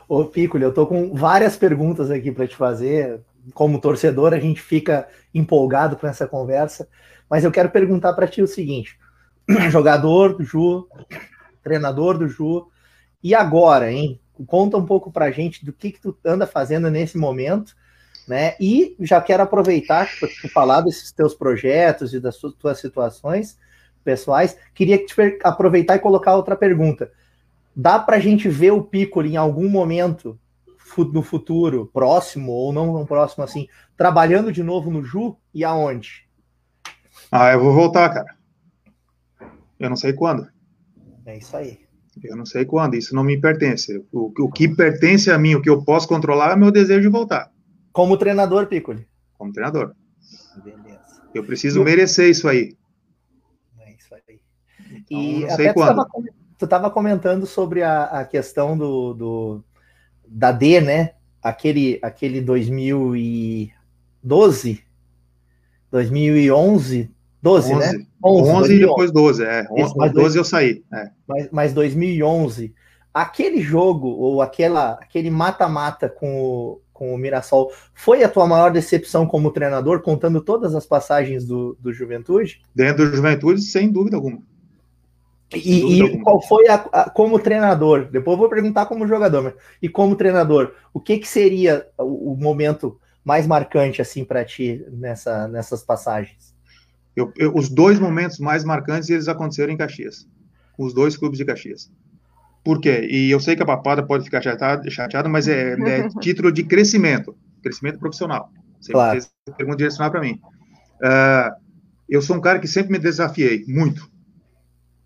Ô, 0.08 0.24
Piccoli, 0.24 0.64
eu 0.64 0.70
estou 0.70 0.86
com 0.86 1.14
várias 1.14 1.56
perguntas 1.56 2.10
aqui 2.10 2.30
para 2.30 2.46
te 2.46 2.56
fazer. 2.56 3.20
Como 3.54 3.80
torcedor, 3.80 4.32
a 4.32 4.38
gente 4.38 4.60
fica 4.60 5.08
empolgado 5.34 5.96
com 5.96 6.06
essa 6.06 6.28
conversa, 6.28 6.88
mas 7.28 7.42
eu 7.42 7.50
quero 7.50 7.70
perguntar 7.70 8.12
para 8.12 8.28
ti 8.28 8.42
o 8.42 8.46
seguinte: 8.46 8.98
jogador 9.70 10.36
do 10.36 10.44
Ju, 10.44 10.86
treinador 11.62 12.18
do 12.18 12.28
Ju, 12.28 12.68
e 13.22 13.34
agora, 13.34 13.90
hein? 13.90 14.20
Conta 14.46 14.76
um 14.76 14.86
pouco 14.86 15.10
para 15.10 15.26
a 15.26 15.30
gente 15.30 15.64
do 15.64 15.72
que, 15.72 15.92
que 15.92 16.00
tu 16.00 16.16
anda 16.24 16.46
fazendo 16.46 16.90
nesse 16.90 17.16
momento 17.16 17.74
né? 18.26 18.54
E 18.60 18.96
já 19.00 19.20
quero 19.20 19.42
aproveitar 19.42 20.08
para 20.18 20.28
falar 20.50 20.80
desses 20.82 21.12
teus 21.12 21.34
projetos 21.34 22.14
e 22.14 22.20
das 22.20 22.38
tuas 22.38 22.80
situações 22.80 23.58
pessoais. 24.04 24.56
Queria 24.74 25.04
te 25.04 25.14
aproveitar 25.42 25.96
e 25.96 26.00
colocar 26.00 26.36
outra 26.36 26.56
pergunta. 26.56 27.10
Dá 27.74 27.98
para 27.98 28.16
a 28.16 28.20
gente 28.20 28.48
ver 28.48 28.72
o 28.72 28.82
Piccoli 28.82 29.32
em 29.32 29.36
algum 29.36 29.68
momento 29.68 30.38
no 31.12 31.22
futuro, 31.22 31.90
próximo 31.92 32.52
ou 32.52 32.72
não 32.72 32.92
tão 32.92 33.06
próximo 33.06 33.42
assim, 33.42 33.66
trabalhando 33.96 34.52
de 34.52 34.62
novo 34.62 34.90
no 34.90 35.02
Ju 35.02 35.36
e 35.54 35.64
aonde? 35.64 36.28
Ah, 37.30 37.52
eu 37.52 37.60
vou 37.60 37.72
voltar, 37.72 38.10
cara. 38.10 38.36
Eu 39.78 39.88
não 39.88 39.96
sei 39.96 40.12
quando. 40.12 40.46
É 41.24 41.38
isso 41.38 41.56
aí. 41.56 41.80
Eu 42.22 42.36
não 42.36 42.44
sei 42.44 42.66
quando, 42.66 42.94
isso 42.94 43.14
não 43.14 43.24
me 43.24 43.40
pertence. 43.40 44.04
O, 44.12 44.30
o 44.38 44.50
que 44.50 44.68
pertence 44.68 45.30
a 45.30 45.38
mim, 45.38 45.54
o 45.54 45.62
que 45.62 45.70
eu 45.70 45.82
posso 45.82 46.06
controlar 46.06 46.52
é 46.52 46.56
meu 46.56 46.70
desejo 46.70 47.00
de 47.00 47.08
voltar. 47.08 47.50
Como 47.92 48.16
treinador, 48.16 48.66
Piccoli. 48.66 49.06
Como 49.36 49.52
treinador. 49.52 49.94
Beleza. 50.62 51.02
Eu 51.34 51.44
preciso 51.44 51.80
eu... 51.80 51.84
merecer 51.84 52.30
isso 52.30 52.48
aí. 52.48 52.76
É 53.80 53.92
isso 53.92 54.14
aí. 54.14 54.40
Então, 54.90 55.20
e 55.20 55.50
sei 55.50 55.72
quando. 55.72 56.06
Tu 56.58 56.64
estava 56.64 56.90
comentando 56.90 57.44
sobre 57.44 57.82
a, 57.82 58.04
a 58.04 58.24
questão 58.24 58.78
do, 58.78 59.14
do, 59.14 59.64
da 60.26 60.52
D, 60.52 60.80
né? 60.80 61.14
Aquele, 61.42 61.98
aquele 62.00 62.40
2012, 62.40 64.84
2011, 65.90 67.10
12, 67.42 67.74
11, 67.74 67.74
né? 67.74 67.92
11, 68.24 68.50
11 68.50 68.74
e 68.74 68.78
depois 68.78 69.10
12, 69.10 69.44
é. 69.44 69.66
Isso, 69.76 69.92
11, 70.00 70.14
12 70.14 70.38
eu 70.38 70.44
saí. 70.44 70.84
É. 70.92 71.10
Mas, 71.26 71.48
mas 71.50 71.74
2011, 71.74 72.72
aquele 73.12 73.60
jogo, 73.60 74.06
ou 74.06 74.40
aquela, 74.40 74.92
aquele 74.92 75.30
mata-mata 75.30 76.08
com 76.08 76.40
o, 76.40 76.80
com 77.02 77.12
o 77.12 77.18
Mirassol, 77.18 77.72
foi 77.92 78.22
a 78.22 78.28
tua 78.28 78.46
maior 78.46 78.70
decepção 78.70 79.26
como 79.26 79.50
treinador, 79.50 80.02
contando 80.02 80.40
todas 80.40 80.72
as 80.72 80.86
passagens 80.86 81.44
do, 81.44 81.76
do 81.80 81.92
Juventude? 81.92 82.62
Dentro 82.72 83.10
do 83.10 83.16
Juventude, 83.16 83.60
sem 83.60 83.90
dúvida 83.90 84.16
alguma. 84.16 84.38
E, 85.52 85.80
dúvida 85.80 85.96
e 85.96 86.02
alguma. 86.02 86.22
qual 86.22 86.40
foi 86.42 86.68
a, 86.68 86.74
a, 86.74 87.10
como 87.10 87.40
treinador? 87.40 88.08
Depois 88.08 88.34
eu 88.34 88.38
vou 88.38 88.48
perguntar 88.48 88.86
como 88.86 89.08
jogador, 89.08 89.42
mas 89.42 89.54
e 89.82 89.88
como 89.88 90.14
treinador, 90.14 90.74
o 90.94 91.00
que, 91.00 91.18
que 91.18 91.26
seria 91.26 91.88
o, 91.98 92.34
o 92.34 92.36
momento 92.36 93.00
mais 93.24 93.48
marcante 93.48 94.00
assim 94.00 94.24
para 94.24 94.44
ti 94.44 94.86
nessa, 94.92 95.48
nessas 95.48 95.82
passagens? 95.82 96.54
Eu, 97.16 97.32
eu, 97.36 97.52
os 97.56 97.68
dois 97.68 97.98
momentos 97.98 98.38
mais 98.38 98.62
marcantes 98.62 99.10
eles 99.10 99.26
aconteceram 99.26 99.72
em 99.72 99.76
Caxias, 99.76 100.28
os 100.78 100.94
dois 100.94 101.16
clubes 101.16 101.36
de 101.36 101.44
Caxias. 101.44 101.90
Por 102.64 102.80
quê? 102.80 103.06
E 103.10 103.30
eu 103.30 103.40
sei 103.40 103.56
que 103.56 103.62
a 103.62 103.66
papada 103.66 104.02
pode 104.02 104.24
ficar 104.24 104.40
chateada, 104.40 104.88
chateada 104.88 105.28
mas 105.28 105.48
é, 105.48 105.72
é 105.72 106.08
título 106.20 106.52
de 106.52 106.62
crescimento, 106.62 107.36
crescimento 107.62 107.98
profissional. 107.98 108.50
Você 108.80 108.92
claro. 108.92 109.12
fez 109.12 109.30
pergunta 109.56 109.78
direcionada 109.78 110.12
para 110.12 110.20
mim. 110.20 110.40
Uh, 111.02 111.62
eu 112.08 112.22
sou 112.22 112.36
um 112.36 112.40
cara 112.40 112.58
que 112.58 112.68
sempre 112.68 112.92
me 112.92 112.98
desafiei, 112.98 113.64
muito. 113.66 114.10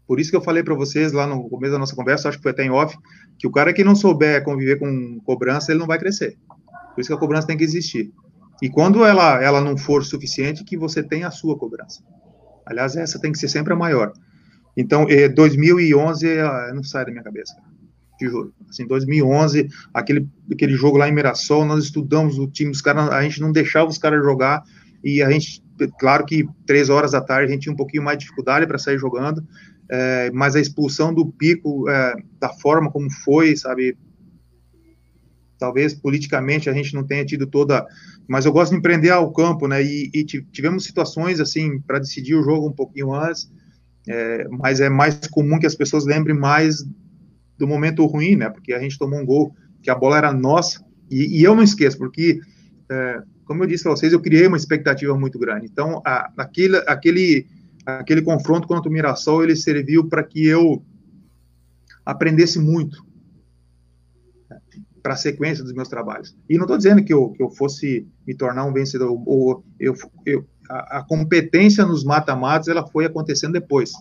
Por 0.07 0.21
isso 0.21 0.31
que 0.31 0.37
eu 0.37 0.43
falei 0.43 0.63
para 0.63 0.75
vocês 0.75 1.13
lá 1.13 1.27
no 1.27 1.49
começo 1.49 1.73
da 1.73 1.79
nossa 1.79 1.97
conversa, 1.97 2.29
acho 2.29 2.39
que 2.39 2.43
foi 2.43 2.53
até 2.53 2.65
em 2.65 2.71
off, 2.71 2.97
que 3.39 3.47
o 3.47 3.51
cara 3.51 3.73
que 3.73 3.83
não 3.83 3.97
souber 3.97 4.45
conviver 4.45 4.79
com 4.79 5.21
cobrança, 5.25 5.73
ele 5.73 5.81
não 5.81 5.87
vai 5.87 5.99
crescer. 5.99 6.39
Por 6.95 7.01
isso 7.01 7.09
que 7.09 7.15
a 7.15 7.19
cobrança 7.19 7.47
tem 7.47 7.57
que 7.57 7.65
existir. 7.65 8.13
E 8.63 8.71
quando 8.71 9.05
ela, 9.05 9.43
ela 9.43 9.61
não 9.61 9.77
for 9.77 10.05
suficiente, 10.05 10.65
que 10.65 10.77
você 10.77 11.03
tenha 11.03 11.29
a 11.29 11.31
sua 11.31 11.59
cobrança. 11.59 12.03
Aliás, 12.65 12.97
essa 12.97 13.21
tem 13.21 13.33
que 13.33 13.39
ser 13.39 13.49
sempre 13.49 13.73
a 13.73 13.77
maior. 13.77 14.13
Então, 14.77 15.07
2011 15.35 16.29
é, 16.29 16.73
não 16.73 16.83
sai 16.83 17.07
da 17.07 17.11
minha 17.11 17.23
cabeça, 17.23 17.55
te 18.19 18.29
juro. 18.29 18.53
Assim, 18.69 18.87
2011, 18.87 19.69
aquele, 19.95 20.29
aquele 20.53 20.75
jogo 20.75 20.99
lá 20.99 21.09
em 21.09 21.13
Mirassol, 21.13 21.65
nós 21.65 21.85
estudamos 21.85 22.39
o 22.39 22.47
time, 22.47 22.71
os 22.71 22.83
caras, 22.83 23.09
a 23.11 23.23
gente 23.23 23.41
não 23.41 23.53
deixava 23.53 23.89
os 23.89 23.99
caras 23.99 24.23
jogar 24.23 24.63
e 25.03 25.23
a 25.23 25.31
gente, 25.31 25.63
claro 25.99 26.27
que 26.27 26.47
três 26.67 26.91
horas 26.91 27.13
da 27.13 27.21
tarde 27.21 27.51
a 27.51 27.55
gente 27.55 27.63
tinha 27.63 27.73
um 27.73 27.77
pouquinho 27.77 28.03
mais 28.03 28.19
de 28.19 28.25
dificuldade 28.25 28.67
para 28.67 28.79
sair 28.79 28.99
jogando, 28.99 29.43
é, 29.89 30.31
mas 30.33 30.57
a 30.57 30.61
expulsão 30.61 31.15
do 31.15 31.27
Pico, 31.27 31.89
é, 31.89 32.15
da 32.41 32.49
forma 32.49 32.91
como 32.91 33.11
foi, 33.11 33.57
sabe, 33.57 33.97
talvez 35.59 35.95
politicamente 35.95 36.69
a 36.69 36.73
gente 36.73 36.95
não 36.95 37.05
tenha 37.05 37.25
tido 37.25 37.47
toda, 37.47 37.87
mas 38.29 38.45
eu 38.45 38.53
gosto 38.53 38.73
de 38.73 38.79
empreender 38.79 39.11
ao 39.11 39.33
campo, 39.33 39.69
né? 39.69 39.83
E, 39.83 40.11
e 40.13 40.25
tivemos 40.25 40.85
situações 40.85 41.41
assim 41.41 41.81
para 41.81 41.99
decidir 41.99 42.35
o 42.35 42.43
jogo 42.43 42.69
um 42.69 42.73
pouquinho 42.73 43.15
antes, 43.15 43.51
é, 44.09 44.47
mas 44.49 44.81
é 44.81 44.89
mais 44.89 45.19
comum 45.29 45.59
que 45.59 45.67
as 45.67 45.75
pessoas 45.75 46.05
lembrem 46.05 46.37
mais 46.37 46.85
do 47.59 47.67
momento 47.67 48.05
ruim, 48.07 48.37
né? 48.37 48.49
Porque 48.51 48.73
a 48.73 48.79
gente 48.79 48.99
tomou 48.99 49.19
um 49.19 49.27
gol 49.27 49.55
que 49.83 49.91
a 49.91 49.95
bola 49.95 50.19
era 50.19 50.33
nossa 50.33 50.85
e, 51.11 51.41
e 51.41 51.45
eu 51.45 51.55
não 51.55 51.63
esqueço, 51.63 51.99
porque 51.99 52.41
é, 52.91 53.23
como 53.45 53.63
eu 53.63 53.67
disse 53.67 53.85
para 53.85 53.93
vocês, 53.93 54.13
eu 54.13 54.21
criei 54.21 54.47
uma 54.47 54.57
expectativa 54.57 55.17
muito 55.17 55.39
grande. 55.39 55.67
Então, 55.67 56.03
a, 56.05 56.33
aquele, 56.37 56.77
aquele, 56.87 57.47
aquele 57.87 58.21
confronto 58.23 58.67
contra 58.67 58.91
o 58.91 58.93
Mirassol, 58.93 59.45
ele 59.45 59.57
serviu 59.57 60.09
para 60.09 60.23
que 60.23 60.45
eu 60.45 60.85
aprendesse 62.05 62.59
muito 62.59 63.07
para 65.03 65.15
a 65.15 65.17
sequência 65.17 65.63
dos 65.63 65.73
meus 65.73 65.89
trabalhos. 65.89 66.37
E 66.51 66.57
não 66.57 66.65
estou 66.65 66.77
dizendo 66.77 67.05
que 67.05 67.13
eu, 67.13 67.31
que 67.31 67.41
eu 67.41 67.49
fosse 67.49 68.09
me 68.27 68.35
tornar 68.35 68.65
um 68.65 68.73
vencedor, 68.73 69.11
ou 69.25 69.65
eu, 69.79 69.95
eu, 70.25 70.45
a, 70.69 71.05
competência 71.07 71.85
nos 71.85 72.05
mata-matas 72.05 72.69
ela 72.69 72.87
foi 72.87 73.05
acontecendo 73.05 73.53
depois, 73.53 73.93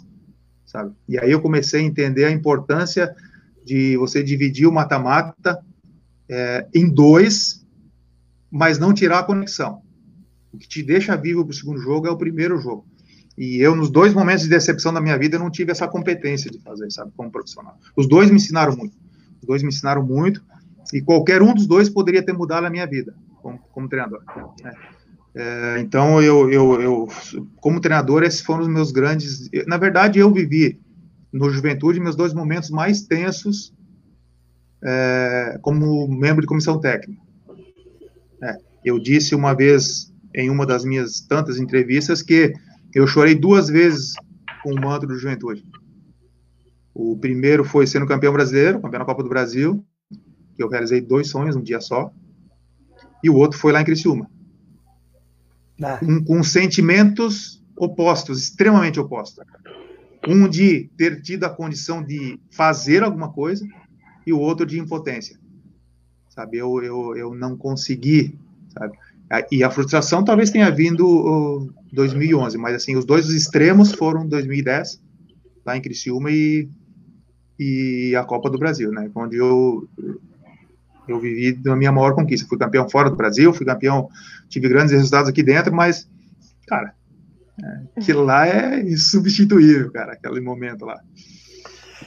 sabe? 0.66 0.94
E 1.08 1.18
aí 1.18 1.32
eu 1.32 1.42
comecei 1.42 1.82
a 1.82 1.84
entender 1.84 2.26
a 2.26 2.32
importância 2.32 3.16
de 3.64 3.98
você 3.98 4.24
dividir 4.24 4.68
o 4.68 4.72
mata-mata 4.72 5.60
é, 6.30 6.68
em 6.74 6.88
dois, 6.88 7.66
mas 8.52 8.78
não 8.78 8.94
tirar 8.94 9.20
a 9.20 9.24
conexão. 9.24 9.82
O 10.54 10.58
que 10.58 10.68
te 10.68 10.82
deixa 10.82 11.16
vivo 11.18 11.44
para 11.44 11.52
o 11.52 11.56
segundo 11.56 11.80
jogo 11.80 12.08
é 12.08 12.12
o 12.12 12.18
primeiro 12.18 12.60
jogo. 12.60 12.86
E 13.38 13.58
eu, 13.58 13.76
nos 13.76 13.90
dois 13.90 14.14
momentos 14.14 14.44
de 14.44 14.50
decepção 14.50 14.94
da 14.94 15.02
minha 15.02 15.18
vida, 15.18 15.38
não 15.38 15.50
tive 15.50 15.72
essa 15.72 15.88
competência 15.88 16.50
de 16.50 16.60
fazer, 16.60 16.90
sabe, 16.90 17.12
como 17.18 17.30
profissional. 17.30 17.78
Os 17.96 18.08
dois 18.08 18.30
me 18.30 18.38
ensinaram 18.38 18.76
muito. 18.78 18.96
Os 19.42 19.48
dois 19.48 19.62
me 19.62 19.68
ensinaram 19.68 20.04
muito. 20.04 20.42
E 20.94 21.02
qualquer 21.02 21.42
um 21.42 21.54
dos 21.54 21.68
dois 21.68 21.90
poderia 21.90 22.24
ter 22.24 22.32
mudado 22.32 22.66
a 22.66 22.70
minha 22.70 22.86
vida, 22.86 23.14
como, 23.42 23.60
como 23.74 23.90
treinador. 23.90 24.24
Né? 24.64 24.72
É, 25.36 25.80
então, 25.80 26.22
eu, 26.22 26.50
eu, 26.50 26.82
eu, 26.82 27.08
como 27.58 27.82
treinador, 27.82 28.24
esses 28.24 28.40
foram 28.40 28.62
os 28.62 28.70
meus 28.70 28.92
grandes. 28.92 29.50
Na 29.68 29.78
verdade, 29.78 30.20
eu 30.20 30.32
vivi 30.32 30.80
no 31.32 31.50
Juventude 31.50 32.00
meus 32.00 32.16
dois 32.16 32.34
momentos 32.34 32.70
mais 32.70 33.02
tensos 33.02 33.74
é, 34.82 35.60
como 35.62 36.08
membro 36.08 36.42
de 36.42 36.48
comissão 36.48 36.80
técnica. 36.80 37.22
É, 38.42 38.58
eu 38.86 38.98
disse 38.98 39.36
uma 39.36 39.54
vez 39.54 40.14
em 40.34 40.50
uma 40.50 40.66
das 40.66 40.86
minhas 40.86 41.20
tantas 41.20 41.60
entrevistas 41.60 42.22
que 42.22 42.54
eu 42.94 43.06
chorei 43.06 43.36
duas 43.36 43.68
vezes 43.68 44.14
com 44.64 44.72
o 44.72 44.82
manto 44.82 45.06
do 45.06 45.18
Juventude. 45.18 45.66
O 46.94 47.18
primeiro 47.18 47.66
foi 47.66 47.86
sendo 47.86 48.06
campeão 48.06 48.32
brasileiro, 48.32 48.80
campeão 48.80 49.00
da 49.00 49.06
Copa 49.06 49.22
do 49.22 49.28
Brasil, 49.28 49.86
que 50.56 50.64
eu 50.64 50.70
realizei 50.70 51.02
dois 51.02 51.28
sonhos 51.28 51.58
num 51.58 51.62
dia 51.62 51.82
só. 51.82 52.10
E 53.22 53.30
o 53.30 53.36
outro 53.36 53.60
foi 53.60 53.74
lá 53.74 53.82
em 53.82 53.86
Criciúma. 53.86 54.30
Um, 56.02 56.24
com 56.24 56.44
sentimentos 56.44 57.62
opostos, 57.76 58.42
extremamente 58.42 59.00
opostos. 59.00 59.44
Um 60.28 60.48
de 60.48 60.90
ter 60.98 61.22
tido 61.22 61.44
a 61.44 61.50
condição 61.50 62.04
de 62.04 62.40
fazer 62.50 63.04
alguma 63.04 63.32
coisa 63.32 63.66
e 64.26 64.34
o 64.34 64.40
outro 64.40 64.66
de 64.66 64.80
impotência. 64.80 65.38
Sabe, 66.30 66.58
eu, 66.58 66.84
eu, 66.84 67.16
eu 67.16 67.36
não 67.36 67.56
consegui, 67.56 68.38
sabe? 68.70 68.98
E 69.52 69.64
a 69.64 69.72
frustração 69.72 70.24
talvez 70.24 70.52
tenha 70.52 70.70
vindo 70.70 71.08
uh, 71.08 71.74
2011, 71.92 72.58
mas 72.58 72.76
assim, 72.76 72.96
os 72.96 73.06
dois 73.06 73.30
extremos 73.30 73.92
foram 73.94 74.28
2010, 74.28 75.02
lá 75.66 75.76
em 75.76 75.82
Criciúma, 75.82 76.30
e, 76.30 76.70
e 77.58 78.16
a 78.16 78.24
Copa 78.24 78.50
do 78.50 78.60
Brasil, 78.60 78.92
né? 78.92 79.10
Onde 79.16 79.38
eu, 79.38 79.88
eu 81.08 81.20
vivi 81.20 81.60
a 81.68 81.76
minha 81.76 81.92
maior 81.92 82.14
conquista. 82.14 82.48
Fui 82.48 82.58
campeão 82.58 82.88
fora 82.88 83.10
do 83.10 83.16
Brasil, 83.16 83.54
fui 83.54 83.66
campeão, 83.66 84.10
tive 84.50 84.70
grandes 84.70 84.92
resultados 84.92 85.30
aqui 85.30 85.44
dentro, 85.44 85.74
mas, 85.74 86.10
cara, 86.68 86.94
é, 87.64 88.00
aquilo 88.00 88.24
lá 88.24 88.48
é 88.48 88.82
insubstituível, 88.82 89.92
cara, 89.92 90.14
aquele 90.14 90.42
momento 90.42 90.86
lá. 90.86 91.00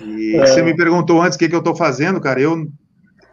E 0.00 0.36
é. 0.36 0.46
você 0.46 0.62
me 0.62 0.76
perguntou 0.76 1.22
antes 1.22 1.36
o 1.36 1.38
que, 1.38 1.48
que 1.48 1.54
eu 1.54 1.60
estou 1.60 1.74
fazendo, 1.74 2.20
cara. 2.20 2.40
Eu, 2.40 2.70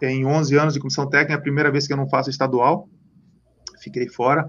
em 0.02 0.26
11 0.26 0.58
anos 0.58 0.74
de 0.74 0.80
comissão 0.80 1.08
técnica, 1.08 1.34
é 1.34 1.38
a 1.38 1.42
primeira 1.42 1.72
vez 1.72 1.88
que 1.88 1.94
eu 1.94 1.98
não 1.98 2.10
faço 2.10 2.30
estadual. 2.30 2.90
Fiquei 3.82 4.08
fora. 4.08 4.48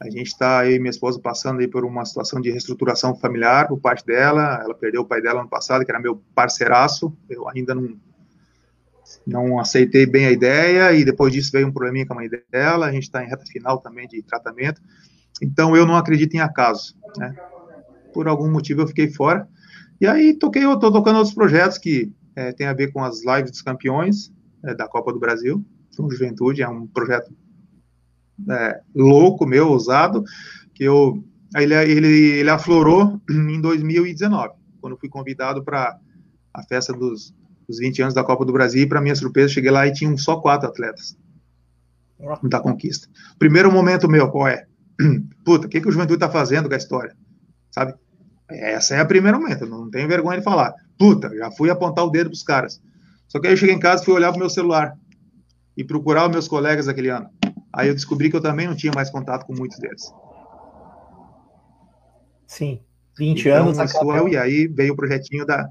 A 0.00 0.08
gente 0.08 0.28
está, 0.28 0.64
eu 0.64 0.76
e 0.76 0.78
minha 0.78 0.90
esposa, 0.90 1.20
passando 1.20 1.60
aí 1.60 1.68
por 1.68 1.84
uma 1.84 2.04
situação 2.06 2.40
de 2.40 2.50
reestruturação 2.50 3.14
familiar 3.14 3.68
por 3.68 3.78
parte 3.78 4.06
dela. 4.06 4.60
Ela 4.62 4.74
perdeu 4.74 5.02
o 5.02 5.04
pai 5.04 5.20
dela 5.20 5.40
ano 5.40 5.48
passado, 5.48 5.84
que 5.84 5.90
era 5.90 6.00
meu 6.00 6.22
parceiraço. 6.34 7.14
Eu 7.28 7.46
ainda 7.48 7.74
não, 7.74 7.94
não 9.26 9.58
aceitei 9.58 10.06
bem 10.06 10.26
a 10.26 10.30
ideia. 10.30 10.92
E 10.92 11.04
depois 11.04 11.32
disso 11.32 11.52
veio 11.52 11.66
um 11.66 11.72
probleminha 11.72 12.06
com 12.06 12.12
a 12.12 12.16
mãe 12.16 12.28
dela. 12.50 12.86
A 12.86 12.92
gente 12.92 13.04
está 13.04 13.22
em 13.22 13.28
reta 13.28 13.44
final 13.46 13.78
também 13.78 14.06
de 14.08 14.22
tratamento. 14.22 14.80
Então 15.42 15.76
eu 15.76 15.86
não 15.86 15.96
acredito 15.96 16.34
em 16.34 16.40
acaso. 16.40 16.96
Né? 17.16 17.34
Por 18.12 18.28
algum 18.28 18.50
motivo 18.50 18.82
eu 18.82 18.88
fiquei 18.88 19.10
fora. 19.10 19.48
E 20.00 20.06
aí 20.06 20.34
toquei, 20.34 20.64
eu 20.64 20.78
tô 20.78 20.90
tocando 20.90 21.16
outros 21.16 21.34
projetos 21.34 21.78
que 21.78 22.12
é, 22.34 22.52
tem 22.52 22.66
a 22.66 22.72
ver 22.72 22.92
com 22.92 23.04
as 23.04 23.24
lives 23.24 23.50
dos 23.50 23.62
campeões 23.62 24.32
é, 24.64 24.74
da 24.74 24.88
Copa 24.88 25.12
do 25.12 25.18
Brasil. 25.18 25.64
São 25.90 26.10
Juventude, 26.10 26.62
é 26.62 26.68
um 26.68 26.86
projeto 26.86 27.32
é, 28.48 28.80
louco 28.94 29.44
meu, 29.46 29.68
ousado, 29.68 30.24
que 30.74 30.84
eu 30.84 31.22
ele, 31.56 31.74
ele, 31.74 32.30
ele 32.38 32.50
aflorou 32.50 33.20
em 33.28 33.60
2019, 33.60 34.54
quando 34.80 34.96
fui 34.96 35.08
convidado 35.08 35.64
para 35.64 35.98
a 36.54 36.62
festa 36.62 36.92
dos, 36.92 37.34
dos 37.70 37.78
20 37.78 38.02
anos 38.02 38.14
da 38.14 38.24
Copa 38.24 38.44
do 38.44 38.52
Brasil, 38.52 38.82
e 38.82 38.86
para 38.86 39.00
minha 39.00 39.14
surpresa, 39.14 39.52
cheguei 39.52 39.70
lá 39.70 39.86
e 39.86 39.92
tinham 39.92 40.16
só 40.18 40.36
quatro 40.36 40.68
atletas 40.68 41.16
da 42.42 42.60
conquista. 42.60 43.08
Primeiro 43.38 43.72
momento 43.72 44.08
meu, 44.08 44.30
qual 44.30 44.48
é? 44.48 44.66
Puta, 45.44 45.66
o 45.66 45.70
que, 45.70 45.80
que 45.80 45.88
o 45.88 45.92
Juventude 45.92 46.16
está 46.16 46.28
fazendo 46.28 46.68
com 46.68 46.74
a 46.74 46.78
história? 46.78 47.16
Sabe? 47.70 47.94
Essa 48.50 48.96
é 48.96 49.00
a 49.00 49.06
primeira 49.06 49.38
momento, 49.38 49.64
não 49.64 49.88
tenho 49.88 50.08
vergonha 50.08 50.38
de 50.38 50.44
falar. 50.44 50.74
Puta, 50.98 51.34
já 51.36 51.50
fui 51.52 51.70
apontar 51.70 52.04
o 52.04 52.10
dedo 52.10 52.30
pros 52.30 52.42
caras. 52.42 52.82
Só 53.28 53.38
que 53.38 53.46
aí 53.46 53.52
eu 53.52 53.56
cheguei 53.56 53.74
em 53.74 53.78
casa 53.78 54.02
e 54.02 54.04
fui 54.04 54.14
olhar 54.14 54.30
pro 54.30 54.40
meu 54.40 54.50
celular 54.50 54.98
e 55.76 55.84
procurar 55.84 56.26
os 56.26 56.32
meus 56.32 56.48
colegas 56.48 56.86
daquele 56.86 57.08
ano. 57.08 57.30
Aí 57.72 57.88
eu 57.88 57.94
descobri 57.94 58.28
que 58.28 58.36
eu 58.36 58.40
também 58.40 58.66
não 58.66 58.74
tinha 58.74 58.92
mais 58.92 59.08
contato 59.08 59.46
com 59.46 59.54
muitos 59.54 59.78
deles. 59.78 60.12
Sim, 62.46 62.80
20 63.16 63.40
então, 63.40 63.62
anos 63.62 63.78
acabou. 63.78 64.28
E 64.28 64.36
aí 64.36 64.66
veio 64.66 64.92
o 64.92 64.96
projetinho 64.96 65.46
da... 65.46 65.68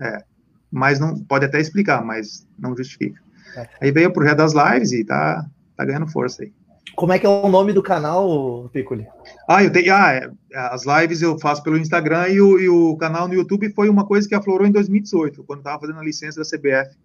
É, 0.00 0.24
mas 0.70 0.98
não 0.98 1.18
pode 1.18 1.44
até 1.44 1.60
explicar, 1.60 2.04
mas 2.04 2.46
não 2.58 2.76
justifica. 2.76 3.20
É. 3.56 3.68
Aí 3.80 3.90
veio 3.90 4.08
o 4.08 4.12
projeto 4.12 4.38
das 4.38 4.52
lives 4.52 4.92
e 4.92 5.04
tá, 5.04 5.46
tá 5.76 5.84
ganhando 5.84 6.06
força 6.06 6.42
aí. 6.42 6.52
Como 6.94 7.12
é 7.12 7.18
que 7.18 7.26
é 7.26 7.28
o 7.28 7.48
nome 7.48 7.74
do 7.74 7.82
canal, 7.82 8.70
Piccoli? 8.72 9.06
Ah, 9.46 9.62
eu 9.62 9.70
tenho. 9.70 9.94
Ah, 9.94 10.12
é, 10.14 10.30
as 10.54 10.84
lives 10.86 11.20
eu 11.20 11.38
faço 11.38 11.62
pelo 11.62 11.76
Instagram 11.76 12.28
e 12.28 12.40
o, 12.40 12.58
e 12.58 12.68
o, 12.70 12.96
canal 12.96 13.28
no 13.28 13.34
YouTube 13.34 13.70
foi 13.74 13.90
uma 13.90 14.06
coisa 14.06 14.26
que 14.26 14.34
aflorou 14.34 14.66
em 14.66 14.72
2018, 14.72 15.44
quando 15.44 15.58
estava 15.58 15.78
fazendo 15.78 15.98
a 15.98 16.02
licença 16.02 16.40
da 16.40 16.46
CBF. 16.46 16.96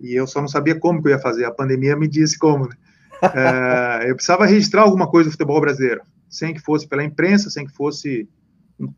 E 0.00 0.14
eu 0.14 0.26
só 0.26 0.40
não 0.40 0.48
sabia 0.48 0.78
como 0.78 1.00
que 1.00 1.06
eu 1.06 1.12
ia 1.12 1.18
fazer. 1.18 1.44
A 1.44 1.52
pandemia 1.52 1.96
me 1.96 2.08
disse 2.08 2.38
como. 2.38 2.66
Né? 2.66 2.74
É, 3.22 4.10
eu 4.10 4.16
precisava 4.16 4.44
registrar 4.44 4.82
alguma 4.82 5.06
coisa 5.06 5.30
do 5.30 5.32
futebol 5.32 5.60
brasileiro, 5.60 6.00
sem 6.28 6.52
que 6.52 6.58
fosse 6.58 6.88
pela 6.88 7.04
imprensa, 7.04 7.50
sem 7.50 7.64
que 7.64 7.72
fosse 7.72 8.28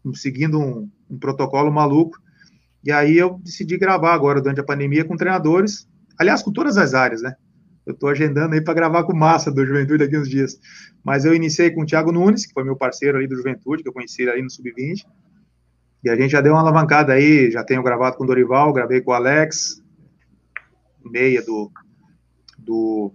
um, 0.02 0.14
seguindo 0.14 0.58
um, 0.58 0.88
um 1.10 1.18
protocolo 1.18 1.70
maluco. 1.70 2.16
E 2.84 2.92
aí 2.92 3.16
eu 3.16 3.40
decidi 3.42 3.78
gravar 3.78 4.12
agora 4.12 4.40
durante 4.42 4.60
a 4.60 4.64
pandemia 4.64 5.04
com 5.04 5.16
treinadores, 5.16 5.88
aliás, 6.18 6.42
com 6.42 6.52
todas 6.52 6.76
as 6.76 6.92
áreas, 6.92 7.22
né? 7.22 7.34
Eu 7.86 7.94
estou 7.94 8.08
agendando 8.08 8.54
aí 8.54 8.60
para 8.60 8.74
gravar 8.74 9.04
com 9.04 9.14
massa 9.14 9.50
do 9.50 9.64
Juventude 9.64 10.04
daqui 10.04 10.18
uns 10.18 10.28
dias. 10.28 10.58
Mas 11.02 11.24
eu 11.24 11.34
iniciei 11.34 11.70
com 11.70 11.82
o 11.82 11.86
Thiago 11.86 12.12
Nunes, 12.12 12.46
que 12.46 12.52
foi 12.52 12.64
meu 12.64 12.76
parceiro 12.76 13.18
aí 13.18 13.26
do 13.26 13.36
Juventude, 13.36 13.82
que 13.82 13.88
eu 13.88 13.92
conheci 13.92 14.28
aí 14.28 14.42
no 14.42 14.50
Sub-20. 14.50 15.04
E 16.02 16.10
a 16.10 16.16
gente 16.16 16.30
já 16.30 16.40
deu 16.40 16.52
uma 16.52 16.60
alavancada 16.60 17.14
aí, 17.14 17.50
já 17.50 17.64
tenho 17.64 17.82
gravado 17.82 18.16
com 18.16 18.24
o 18.24 18.26
Dorival, 18.26 18.72
gravei 18.72 19.00
com 19.00 19.10
o 19.10 19.14
Alex, 19.14 19.82
meia 21.04 21.42
do, 21.42 21.70
do, 22.58 23.12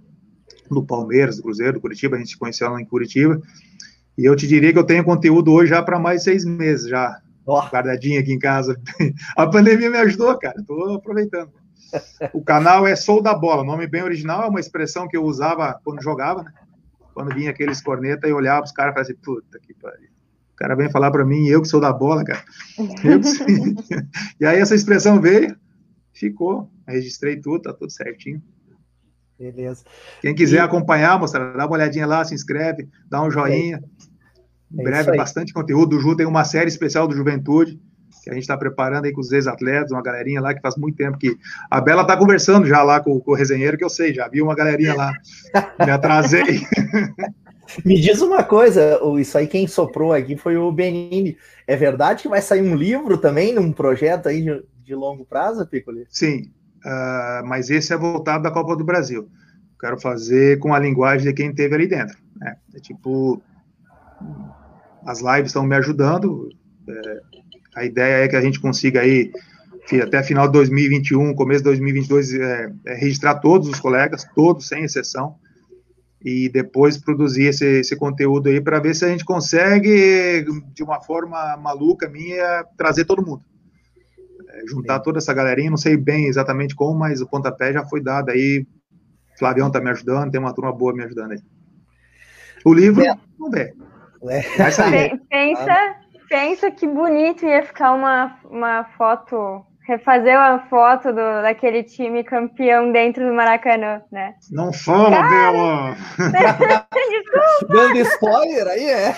do 0.70 0.84
Palmeiras, 0.84 1.38
do 1.38 1.44
Cruzeiro, 1.44 1.74
do 1.74 1.82
Curitiba, 1.82 2.16
a 2.16 2.20
gente 2.20 2.32
se 2.32 2.38
conheceu 2.38 2.70
lá 2.70 2.82
em 2.82 2.86
Curitiba. 2.86 3.40
E 4.18 4.26
eu 4.26 4.36
te 4.36 4.48
diria 4.48 4.74
que 4.74 4.80
eu 4.80 4.84
tenho 4.84 5.04
conteúdo 5.04 5.52
hoje 5.52 5.70
já 5.70 5.82
para 5.82 6.00
mais 6.00 6.24
seis 6.24 6.44
meses, 6.46 6.90
já 6.90 7.20
oh. 7.54 7.70
guardadinho 7.70 8.20
aqui 8.20 8.34
em 8.34 8.40
casa. 8.40 8.80
A 9.36 9.48
pandemia 9.48 9.90
me 9.90 9.98
ajudou, 9.98 10.38
cara, 10.38 10.60
estou 10.60 10.96
aproveitando. 10.96 11.52
O 12.34 12.44
canal 12.44 12.86
é 12.86 12.96
Sou 12.96 13.22
da 13.22 13.34
Bola, 13.34 13.64
nome 13.64 13.88
bem 13.88 14.04
original, 14.04 14.44
é 14.44 14.48
uma 14.48 14.60
expressão 14.60 15.08
que 15.08 15.18
eu 15.18 15.24
usava 15.24 15.80
quando 15.84 16.04
jogava, 16.04 16.44
né? 16.44 16.54
Quando 17.14 17.34
vinha 17.34 17.50
aqueles 17.50 17.82
corneta 17.82 18.28
e 18.28 18.34
olhava 18.34 18.64
os 18.64 18.72
caras 18.72 18.96
e 18.96 19.00
assim, 19.00 19.16
puta 19.16 19.60
que 19.60 19.74
pariu. 19.74 20.10
O 20.54 20.56
cara 20.56 20.76
vem 20.76 20.92
falar 20.92 21.10
para 21.10 21.26
mim, 21.26 21.48
eu 21.48 21.62
que 21.62 21.68
sou 21.68 21.82
da 21.82 21.92
bola, 21.92 22.24
cara. 22.24 22.44
e 24.40 24.46
aí 24.46 24.60
essa 24.60 24.76
expressão 24.76 25.20
veio, 25.20 25.58
ficou, 26.14 26.70
registrei 26.88 27.38
tudo, 27.38 27.64
tá 27.64 27.74
tudo 27.74 27.92
certinho. 27.92 28.42
Beleza. 29.40 29.86
Quem 30.22 30.36
quiser 30.36 30.58
e... 30.58 30.60
acompanhar, 30.60 31.18
moçada, 31.18 31.54
dá 31.54 31.66
uma 31.66 31.76
olhadinha 31.76 32.06
lá, 32.06 32.26
se 32.26 32.36
inscreve, 32.36 32.90
dá 33.10 33.24
um 33.24 33.32
joinha. 33.32 33.78
É 33.78 34.09
em 34.72 34.84
breve, 34.84 35.16
bastante 35.16 35.54
conteúdo. 35.54 35.98
O 35.98 36.00
Ju 36.00 36.16
tem 36.16 36.26
uma 36.26 36.44
série 36.44 36.68
especial 36.68 37.08
do 37.08 37.16
Juventude 37.16 37.80
que 38.24 38.30
a 38.30 38.34
gente 38.34 38.44
está 38.44 38.58
preparando 38.58 39.06
aí 39.06 39.12
com 39.12 39.22
os 39.22 39.32
ex-atletas, 39.32 39.92
uma 39.92 40.02
galerinha 40.02 40.42
lá 40.42 40.54
que 40.54 40.62
faz 40.62 40.76
muito 40.76 40.96
tempo 40.96 41.18
que. 41.18 41.38
A 41.70 41.82
Bela 41.82 42.04
está 42.04 42.18
conversando 42.18 42.68
já 42.68 42.84
lá 42.84 43.00
com, 43.00 43.20
com, 43.20 43.32
o 43.32 43.36
resenheiro, 43.36 43.78
que 43.78 43.84
eu 43.84 43.90
sei, 43.90 44.14
já 44.14 44.28
vi 44.28 44.42
uma 44.42 44.56
galerinha 44.56 44.94
lá. 44.94 45.12
Me 45.86 45.92
atrasei. 45.92 46.62
Me 47.86 48.00
diz 48.00 48.22
uma 48.22 48.44
coisa, 48.44 49.00
isso 49.20 49.38
aí 49.38 49.48
quem 49.48 49.68
soprou 49.68 50.12
aqui 50.12 50.36
foi 50.36 50.58
o 50.58 50.72
Benini. 50.72 51.38
É 51.68 51.76
verdade 51.76 52.24
que 52.24 52.30
vai 52.30 52.42
sair 52.42 52.62
um 52.62 52.76
livro 52.76 53.18
também, 53.18 53.54
num 53.54 53.72
projeto 53.72 54.28
aí 54.28 54.42
de, 54.42 54.64
de 54.84 54.96
longo 54.96 55.24
prazo, 55.24 55.68
Piccoli? 55.68 56.06
Sim, 56.10 56.52
uh, 56.84 57.46
mas 57.46 57.70
esse 57.70 57.94
é 57.94 57.98
voltado 57.98 58.44
da 58.44 58.52
Copa 58.52 58.76
do 58.76 58.84
Brasil. 58.84 59.30
Quero 59.80 60.00
fazer 60.00 60.60
com 60.60 60.74
a 60.74 60.80
linguagem 60.80 61.28
de 61.28 61.34
quem 61.34 61.54
teve 61.54 61.76
ali 61.76 61.88
dentro. 61.88 62.18
Né? 62.36 62.56
É 62.76 62.80
tipo, 62.80 63.42
as 65.06 65.22
lives 65.22 65.48
estão 65.48 65.64
me 65.64 65.76
ajudando. 65.76 66.50
É, 66.88 67.22
a 67.76 67.86
ideia 67.86 68.26
é 68.26 68.28
que 68.28 68.36
a 68.36 68.42
gente 68.42 68.60
consiga 68.60 69.02
aí, 69.02 69.32
até 70.04 70.22
final 70.24 70.48
de 70.48 70.54
2021, 70.54 71.34
começo 71.34 71.60
de 71.60 71.66
2022, 71.66 72.34
é, 72.34 72.72
é 72.88 72.94
registrar 72.96 73.36
todos 73.36 73.68
os 73.68 73.80
colegas, 73.80 74.28
todos, 74.36 74.68
sem 74.68 74.84
exceção, 74.84 75.36
e 76.24 76.50
depois 76.50 76.98
produzir 76.98 77.46
esse, 77.46 77.80
esse 77.80 77.96
conteúdo 77.96 78.50
aí 78.50 78.60
para 78.60 78.80
ver 78.80 78.94
se 78.94 79.06
a 79.06 79.08
gente 79.08 79.24
consegue, 79.24 80.46
de 80.74 80.84
uma 80.84 81.02
forma 81.02 81.56
maluca 81.58 82.10
minha, 82.10 82.66
trazer 82.78 83.06
todo 83.06 83.26
mundo. 83.26 83.42
É, 84.50 84.68
juntar 84.68 85.00
toda 85.00 85.20
essa 85.20 85.34
galerinha, 85.34 85.70
não 85.70 85.78
sei 85.78 85.96
bem 85.96 86.28
exatamente 86.28 86.76
como, 86.76 87.00
mas 87.00 87.22
o 87.22 87.28
pontapé 87.28 87.72
já 87.72 87.86
foi 87.86 88.02
dado 88.02 88.30
aí. 88.30 88.66
Flavião 89.38 89.68
está 89.68 89.80
me 89.80 89.90
ajudando, 89.90 90.32
tem 90.32 90.40
uma 90.40 90.54
turma 90.54 90.74
boa 90.74 90.94
me 90.94 91.04
ajudando 91.04 91.32
aí. 91.32 91.40
O 92.66 92.74
livro, 92.74 93.02
é. 93.02 93.16
vamos 93.38 93.58
ver. 93.58 93.74
É. 94.28 95.18
Pensa, 95.30 95.96
pensa 96.28 96.72
que 96.72 96.88
bonito 96.88 97.46
ia 97.46 97.64
ficar 97.64 97.94
uma, 97.94 98.38
uma 98.46 98.84
foto 98.98 99.66
refazer 99.90 100.38
uma 100.38 100.60
foto 100.70 101.10
do, 101.10 101.42
daquele 101.42 101.82
time 101.82 102.24
campeão 102.24 102.92
dentro 102.92 103.28
do 103.28 103.34
Maracanã, 103.34 104.04
né? 104.12 104.36
Não 104.52 104.72
fala, 104.72 105.10
Bela! 105.10 105.96
Desculpa! 107.10 107.74
Dando 107.74 107.98
spoiler 107.98 108.68
aí, 108.68 108.86
é? 108.86 109.16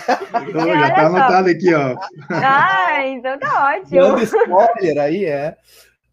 Então, 0.48 0.68
já 0.68 0.96
tá 0.96 1.08
anotado 1.08 1.50
aqui, 1.50 1.74
ó. 1.74 1.98
Ah, 2.30 3.06
então 3.06 3.38
tá 3.38 3.76
ótimo. 3.76 4.02
Dando 4.02 4.24
spoiler 4.24 4.98
aí, 4.98 5.26
é. 5.26 5.58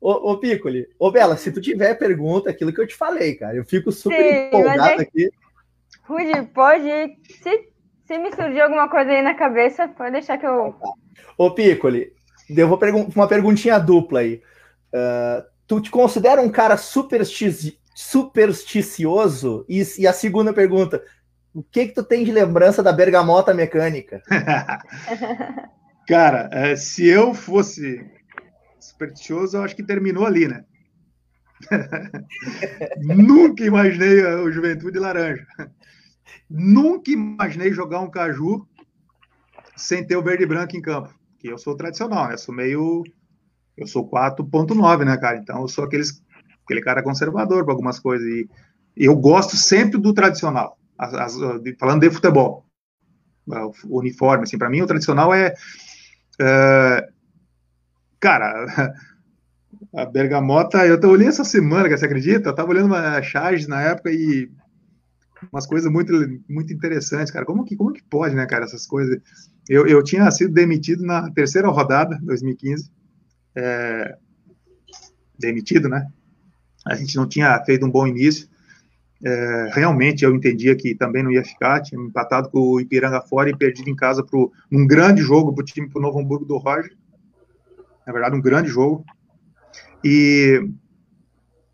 Ô, 0.00 0.32
ô 0.32 0.38
Piccoli, 0.38 0.88
ô 0.98 1.10
Bela, 1.12 1.36
se 1.36 1.52
tu 1.52 1.60
tiver 1.60 1.94
pergunta, 1.94 2.50
aquilo 2.50 2.72
que 2.72 2.80
eu 2.80 2.86
te 2.86 2.96
falei, 2.96 3.36
cara, 3.36 3.56
eu 3.56 3.64
fico 3.64 3.92
super 3.92 4.16
Sim, 4.16 4.46
empolgado 4.46 5.00
é... 5.00 5.02
aqui. 5.02 5.30
Rude, 6.02 6.42
pode. 6.52 6.88
Se, 7.42 7.68
se 8.08 8.18
me 8.18 8.32
surgir 8.34 8.62
alguma 8.62 8.88
coisa 8.88 9.10
aí 9.10 9.20
na 9.20 9.34
cabeça, 9.34 9.86
pode 9.86 10.12
deixar 10.12 10.38
que 10.38 10.46
eu. 10.46 10.74
Ô 11.36 11.50
Piccoli, 11.54 12.10
eu 12.48 12.66
vou 12.66 12.78
pergun 12.78 13.06
uma 13.14 13.28
perguntinha 13.28 13.78
dupla 13.78 14.20
aí. 14.20 14.42
Uh, 14.94 15.44
tu 15.66 15.78
te 15.78 15.90
considera 15.90 16.40
um 16.40 16.48
cara 16.48 16.78
superstic 16.78 17.76
supersticioso? 17.94 19.66
E, 19.68 19.82
e, 19.98 20.06
a 20.06 20.12
segunda 20.14 20.54
pergunta, 20.54 21.02
o 21.52 21.62
que 21.62 21.88
que 21.88 21.94
tu 21.94 22.02
tem 22.02 22.24
de 22.24 22.32
lembrança 22.32 22.82
da 22.82 22.92
bergamota 22.92 23.52
mecânica? 23.52 24.22
cara, 26.08 26.48
é, 26.50 26.76
se 26.76 27.06
eu 27.06 27.34
fosse 27.34 28.02
supersticioso, 28.80 29.58
eu 29.58 29.62
acho 29.62 29.76
que 29.76 29.82
terminou 29.82 30.24
ali, 30.24 30.48
né? 30.48 30.64
Nunca 33.02 33.64
imaginei 33.64 34.24
o 34.24 34.50
Juventude 34.50 34.98
Laranja. 34.98 35.44
Nunca 36.48 37.10
imaginei 37.10 37.72
jogar 37.72 38.00
um 38.00 38.10
caju 38.10 38.66
sem 39.76 40.06
ter 40.06 40.16
o 40.16 40.22
verde 40.22 40.44
e 40.44 40.46
branco 40.46 40.76
em 40.76 40.82
campo 40.82 41.18
que 41.38 41.48
eu 41.48 41.58
sou 41.58 41.76
tradicional, 41.76 42.28
né? 42.28 42.36
Sou 42.36 42.54
meio. 42.54 43.04
Eu 43.76 43.86
sou 43.86 44.08
4.9, 44.08 45.04
né, 45.04 45.16
cara? 45.16 45.38
Então 45.38 45.60
eu 45.62 45.68
sou 45.68 45.84
aqueles, 45.84 46.22
aquele 46.64 46.82
cara 46.82 47.02
conservador 47.02 47.64
para 47.64 47.72
algumas 47.72 47.98
coisas. 47.98 48.26
E, 48.26 48.48
eu 48.96 49.14
gosto 49.14 49.56
sempre 49.56 49.98
do 50.00 50.12
tradicional. 50.12 50.76
As, 50.98 51.14
as, 51.14 51.36
falando 51.78 52.00
de 52.00 52.10
futebol. 52.10 52.66
O 53.84 54.00
uniforme, 54.00 54.42
assim, 54.42 54.58
para 54.58 54.68
mim 54.68 54.82
o 54.82 54.86
tradicional 54.86 55.32
é. 55.32 55.54
é 56.40 57.08
cara. 58.20 58.94
A 59.94 60.04
bergamota, 60.04 60.84
eu 60.86 60.98
olhei 61.08 61.28
essa 61.28 61.44
semana, 61.44 61.88
você 61.88 62.04
acredita? 62.04 62.48
Eu 62.48 62.54
tava 62.54 62.70
olhando 62.70 62.86
uma 62.86 63.22
charge 63.22 63.68
na 63.68 63.80
época 63.80 64.10
e 64.10 64.50
umas 65.52 65.66
coisas 65.66 65.90
muito, 65.90 66.12
muito 66.48 66.72
interessantes, 66.72 67.32
cara. 67.32 67.44
Como 67.44 67.64
que, 67.64 67.76
como 67.76 67.92
que 67.92 68.02
pode, 68.02 68.34
né, 68.34 68.46
cara, 68.46 68.64
essas 68.64 68.86
coisas? 68.86 69.20
Eu, 69.68 69.86
eu 69.86 70.02
tinha 70.02 70.30
sido 70.30 70.52
demitido 70.52 71.04
na 71.04 71.30
terceira 71.30 71.68
rodada, 71.68 72.18
2015. 72.22 72.90
É, 73.54 74.16
demitido, 75.38 75.88
né? 75.88 76.06
A 76.86 76.94
gente 76.94 77.16
não 77.16 77.28
tinha 77.28 77.62
feito 77.64 77.86
um 77.86 77.90
bom 77.90 78.06
início. 78.06 78.48
É, 79.24 79.70
realmente 79.72 80.24
eu 80.24 80.34
entendia 80.34 80.76
que 80.76 80.94
também 80.94 81.22
não 81.22 81.30
ia 81.30 81.44
ficar. 81.44 81.82
Tinha 81.82 82.00
empatado 82.00 82.50
com 82.50 82.58
o 82.58 82.80
Ipiranga 82.80 83.20
fora 83.20 83.50
e 83.50 83.56
perdido 83.56 83.88
em 83.90 83.96
casa 83.96 84.24
para 84.24 84.38
um 84.38 84.86
grande 84.86 85.22
jogo 85.22 85.54
para 85.54 85.62
o 85.62 85.66
time 85.66 85.88
para 85.88 86.02
Novo 86.02 86.18
Hamburgo 86.18 86.44
do 86.44 86.56
Roger. 86.56 86.96
Na 88.06 88.12
verdade, 88.12 88.36
um 88.36 88.40
grande 88.40 88.68
jogo. 88.68 89.04
E, 90.04 90.62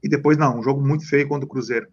e 0.03 0.09
depois, 0.09 0.37
não, 0.37 0.59
um 0.59 0.62
jogo 0.62 0.81
muito 0.81 1.07
feio 1.07 1.29
contra 1.29 1.44
o 1.44 1.48
Cruzeiro. 1.48 1.87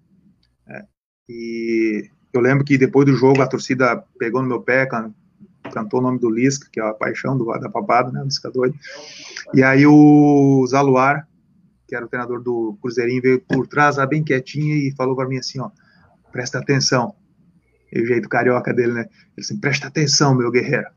É, 1.31 1.33
e 1.33 2.09
eu 2.33 2.41
lembro 2.41 2.65
que 2.65 2.77
depois 2.77 3.05
do 3.05 3.15
jogo 3.15 3.41
a 3.41 3.47
torcida 3.47 4.03
pegou 4.19 4.41
no 4.41 4.47
meu 4.47 4.61
pé, 4.61 4.87
cantou 5.73 5.99
o 5.99 6.03
nome 6.03 6.19
do 6.19 6.29
Lisca, 6.29 6.67
que 6.71 6.79
é 6.79 6.83
a 6.83 6.93
paixão 6.93 7.37
do, 7.37 7.45
da 7.45 7.69
papada, 7.69 8.11
né, 8.11 8.21
o 8.21 8.25
Lisca 8.25 8.51
doido. 8.51 8.75
E 9.53 9.63
aí 9.63 9.85
o 9.85 10.65
Zaluar, 10.67 11.27
que 11.87 11.95
era 11.95 12.05
o 12.05 12.09
treinador 12.09 12.41
do 12.41 12.77
Cruzeirinho, 12.81 13.21
veio 13.21 13.41
por 13.41 13.67
trás, 13.67 13.97
lá 13.97 14.05
bem 14.05 14.23
quietinho, 14.23 14.75
e 14.75 14.93
falou 14.95 15.15
para 15.15 15.27
mim 15.27 15.37
assim, 15.37 15.59
ó, 15.59 15.69
presta 16.31 16.59
atenção. 16.59 17.15
E 17.91 18.01
o 18.01 18.05
jeito 18.05 18.29
carioca 18.29 18.73
dele, 18.73 18.93
né? 18.93 19.01
Ele 19.01 19.45
assim, 19.45 19.59
presta 19.59 19.87
atenção, 19.87 20.33
meu 20.33 20.49
guerreiro. 20.49 20.87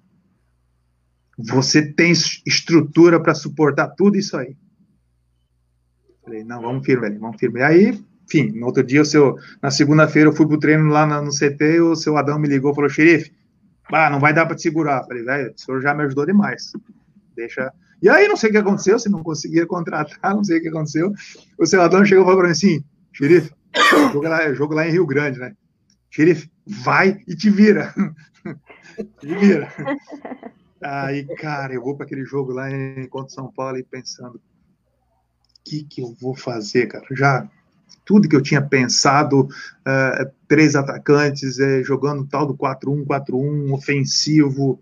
Você 1.37 1.83
tem 1.83 2.13
estrutura 2.13 3.21
para 3.21 3.35
suportar 3.35 3.89
tudo 3.89 4.17
isso 4.17 4.37
aí. 4.37 4.57
Falei, 6.23 6.45
não, 6.45 6.63
vamos 6.63 6.87
firme, 6.87 7.09
velho, 7.09 7.21
vamos 7.21 7.39
firme. 7.39 7.59
E 7.59 7.63
aí, 7.65 8.05
enfim, 8.27 8.53
no 8.59 8.67
outro 8.67 8.83
dia, 8.83 9.03
o 9.03 9.05
seu, 9.05 9.37
na 9.63 9.71
segunda-feira, 9.71 10.31
eu 10.31 10.35
fui 10.35 10.47
pro 10.47 10.59
treino 10.59 10.89
lá 10.89 11.07
no, 11.07 11.23
no 11.27 11.31
CT, 11.31 11.81
o 11.81 11.95
seu 11.95 12.17
Adão 12.17 12.39
me 12.39 12.49
ligou 12.49 12.73
e 12.73 12.75
falou, 12.75 12.91
xerife, 12.91 13.33
não 14.11 14.19
vai 14.19 14.33
dar 14.33 14.47
para 14.47 14.57
te 14.57 14.63
segurar. 14.63 15.05
Falei, 15.05 15.23
velho, 15.23 15.53
o 15.55 15.61
senhor 15.61 15.81
já 15.83 15.95
me 15.95 16.05
ajudou 16.05 16.27
demais. 16.27 16.73
Deixa. 17.37 17.73
E 18.01 18.09
aí, 18.09 18.27
não 18.29 18.37
sei 18.37 18.51
o 18.51 18.53
que 18.53 18.59
aconteceu, 18.59 18.99
se 18.99 19.09
não 19.09 19.23
conseguia 19.23 19.67
contratar, 19.69 20.35
não 20.35 20.45
sei 20.45 20.59
o 20.59 20.63
que 20.63 20.69
aconteceu. 20.69 21.13
O 21.59 21.67
senador 21.67 22.07
chegou 22.07 22.25
e 22.25 22.27
falou 22.27 22.45
mim 22.45 22.51
assim: 22.51 22.85
xerife, 23.13 23.53
jogo 24.13 24.29
lá, 24.29 24.53
jogo 24.55 24.75
lá 24.75 24.87
em 24.87 24.93
Rio 24.93 25.07
Grande, 25.07 25.39
né? 25.39 25.55
Xerife, 26.11 26.51
vai 26.67 27.21
e 27.27 27.37
te 27.37 27.51
vira. 27.51 27.93
te 29.21 29.35
vira. 29.35 29.69
Aí, 30.83 31.25
cara, 31.37 31.75
eu 31.75 31.83
vou 31.83 31.97
para 31.97 32.07
aquele 32.07 32.25
jogo 32.25 32.53
lá 32.53 32.71
em 32.71 33.09
São 33.29 33.51
Paulo 33.53 33.79
e 33.79 33.83
pensando: 33.83 34.37
o 34.37 34.41
que, 35.65 35.85
que 35.85 36.01
eu 36.03 36.15
vou 36.21 36.35
fazer, 36.35 36.87
cara? 36.87 37.05
Já 37.13 37.49
tudo 38.05 38.29
que 38.29 38.37
eu 38.37 38.43
tinha 38.43 38.63
pensado, 38.63 39.43
uh, 39.43 40.33
três 40.49 40.75
atacantes, 40.75 41.59
uh, 41.59 41.83
jogando 41.83 42.27
tal 42.27 42.47
do 42.47 42.55
4-1, 42.55 43.05
4-1, 43.05 43.73
ofensivo. 43.73 44.81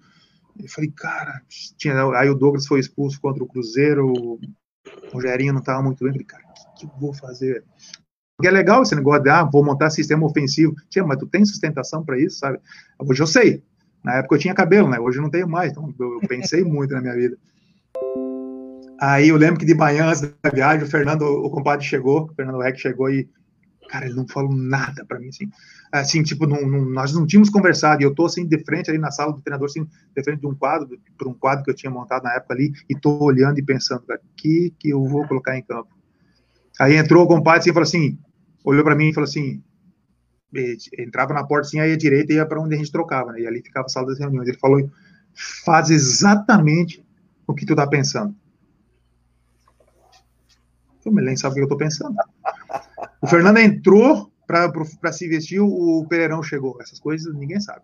Eu 0.58 0.68
falei, 0.68 0.92
cara, 0.94 1.40
tinha, 1.76 1.94
aí 2.14 2.28
o 2.28 2.34
Douglas 2.34 2.66
foi 2.66 2.80
expulso 2.80 3.20
contra 3.20 3.42
o 3.42 3.46
Cruzeiro, 3.46 4.12
o 4.12 4.40
Rogerinho 5.12 5.52
não 5.52 5.60
estava 5.60 5.82
muito 5.82 5.98
bem. 6.04 6.08
Eu 6.08 6.12
falei, 6.12 6.26
cara, 6.26 6.44
o 6.44 6.74
que, 6.74 6.80
que 6.80 6.86
eu 6.86 7.00
vou 7.00 7.14
fazer? 7.14 7.64
Porque 8.36 8.48
é 8.48 8.50
legal 8.50 8.82
esse 8.82 8.94
negócio 8.94 9.22
de, 9.22 9.30
ah, 9.30 9.44
vou 9.44 9.64
montar 9.64 9.90
sistema 9.90 10.26
ofensivo. 10.26 10.74
Tinha, 10.90 11.04
mas 11.06 11.18
tu 11.18 11.26
tem 11.26 11.44
sustentação 11.44 12.04
para 12.04 12.18
isso, 12.18 12.38
sabe? 12.38 12.58
Hoje 12.98 13.22
eu 13.22 13.26
sei. 13.26 13.62
Na 14.02 14.16
época 14.16 14.34
eu 14.34 14.38
tinha 14.40 14.54
cabelo, 14.54 14.88
né? 14.88 14.98
Hoje 14.98 15.18
eu 15.18 15.22
não 15.22 15.30
tenho 15.30 15.48
mais. 15.48 15.70
Então 15.70 15.94
eu 15.98 16.20
pensei 16.28 16.64
muito 16.64 16.92
na 16.92 17.00
minha 17.00 17.14
vida. 17.14 17.38
Aí 19.04 19.30
eu 19.30 19.36
lembro 19.36 19.58
que 19.58 19.66
de 19.66 19.74
manhã, 19.74 20.10
antes 20.10 20.20
da 20.20 20.48
viagem, 20.48 20.86
o 20.86 20.88
Fernando, 20.88 21.22
o 21.22 21.50
compadre 21.50 21.84
chegou, 21.84 22.22
o 22.22 22.34
Fernando 22.36 22.60
Reck 22.60 22.78
chegou 22.78 23.10
e, 23.10 23.28
cara, 23.88 24.06
ele 24.06 24.14
não 24.14 24.28
falou 24.28 24.54
nada 24.54 25.04
para 25.04 25.18
mim, 25.18 25.26
assim. 25.26 25.50
Assim, 25.90 26.22
tipo, 26.22 26.46
não, 26.46 26.64
não, 26.64 26.84
nós 26.84 27.12
não 27.12 27.26
tínhamos 27.26 27.50
conversado, 27.50 28.00
e 28.00 28.04
eu 28.04 28.14
tô, 28.14 28.26
assim, 28.26 28.46
de 28.46 28.64
frente 28.64 28.90
ali 28.90 29.00
na 29.00 29.10
sala 29.10 29.32
do 29.32 29.42
treinador, 29.42 29.66
assim, 29.66 29.84
de 29.84 30.22
frente 30.22 30.38
de 30.38 30.46
um 30.46 30.54
quadro, 30.54 30.88
por 31.18 31.26
um 31.26 31.34
quadro 31.34 31.64
que 31.64 31.70
eu 31.72 31.74
tinha 31.74 31.90
montado 31.90 32.22
na 32.22 32.32
época 32.34 32.54
ali, 32.54 32.70
e 32.88 32.94
tô 32.94 33.18
olhando 33.24 33.58
e 33.58 33.62
pensando, 33.64 34.02
cara, 34.02 34.20
que 34.36 34.72
que 34.78 34.90
eu 34.90 35.04
vou 35.04 35.26
colocar 35.26 35.58
em 35.58 35.64
campo? 35.64 35.88
Aí 36.78 36.94
entrou 36.94 37.24
o 37.24 37.26
compadre, 37.26 37.58
assim, 37.58 37.70
e 37.70 37.72
falou 37.72 37.88
assim, 37.88 38.18
olhou 38.64 38.84
para 38.84 38.94
mim 38.94 39.08
e 39.08 39.12
falou 39.12 39.28
assim, 39.28 39.60
entrava 40.96 41.34
na 41.34 41.42
porta, 41.42 41.66
assim, 41.66 41.80
aí 41.80 41.92
à 41.92 41.96
direita 41.96 42.34
ia 42.34 42.46
para 42.46 42.60
onde 42.60 42.76
a 42.76 42.78
gente 42.78 42.92
trocava, 42.92 43.32
né, 43.32 43.40
e 43.40 43.48
ali 43.48 43.62
ficava 43.62 43.86
a 43.86 43.88
sala 43.88 44.06
das 44.06 44.20
reuniões. 44.20 44.46
Ele 44.46 44.58
falou, 44.58 44.88
faz 45.64 45.90
exatamente 45.90 47.04
o 47.48 47.52
que 47.52 47.66
tu 47.66 47.74
tá 47.74 47.84
pensando 47.84 48.40
o 51.08 51.12
nem 51.12 51.36
sabe 51.36 51.52
o 51.52 51.54
que 51.54 51.60
eu 51.60 51.64
estou 51.64 51.78
pensando. 51.78 52.14
O 53.20 53.26
Fernando 53.26 53.58
entrou 53.58 54.32
para 54.46 55.12
se 55.12 55.28
vestir, 55.28 55.60
o 55.60 56.06
Pereirão 56.08 56.42
chegou. 56.42 56.76
Essas 56.80 57.00
coisas 57.00 57.34
ninguém 57.34 57.60
sabe. 57.60 57.80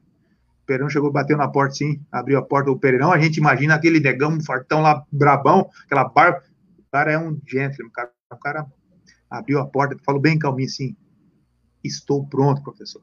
O 0.62 0.66
Pereirão 0.66 0.90
chegou, 0.90 1.11
bateu 1.11 1.37
na 1.37 1.48
porta, 1.48 1.76
sim, 1.76 2.00
abriu 2.12 2.38
a 2.38 2.42
porta 2.42 2.70
do 2.70 2.78
Pereirão. 2.78 3.12
A 3.12 3.18
gente 3.18 3.38
imagina 3.38 3.74
aquele 3.74 4.00
negão 4.00 4.40
fartão 4.40 4.83
lá, 4.83 5.04
brabão, 5.11 5.70
aquela 5.85 6.04
barba. 6.04 6.42
O 6.78 6.90
cara 6.90 7.12
é 7.12 7.18
um 7.18 7.38
gentleman, 7.46 7.88
o 7.88 7.92
cara, 7.92 8.11
o 8.33 8.37
cara 8.37 8.66
abriu 9.31 9.61
a 9.61 9.66
porta, 9.66 9.96
falou 10.04 10.20
bem 10.20 10.38
calminho 10.38 10.68
assim: 10.68 10.96
Estou 11.83 12.26
pronto, 12.26 12.62
professor. 12.62 13.02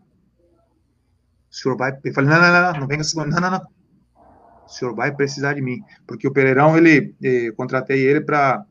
O 1.49 1.55
senhor 1.55 1.77
vai. 1.77 1.97
Eu 2.03 2.13
falei: 2.13 2.29
Não, 2.29 2.41
não, 2.41 2.51
não, 2.51 2.73
não, 2.73 2.79
não 2.81 2.87
venha 2.87 3.01
Não, 3.15 3.41
não, 3.41 3.51
não. 3.51 3.67
O 4.65 4.69
senhor 4.69 4.95
vai 4.95 5.15
precisar 5.15 5.53
de 5.53 5.61
mim. 5.61 5.81
Porque 6.07 6.27
o 6.27 6.31
Pereirão, 6.31 6.75
ele, 6.75 7.15
eh, 7.23 7.51
contratei 7.55 8.01
ele 8.01 8.21
para 8.21 8.65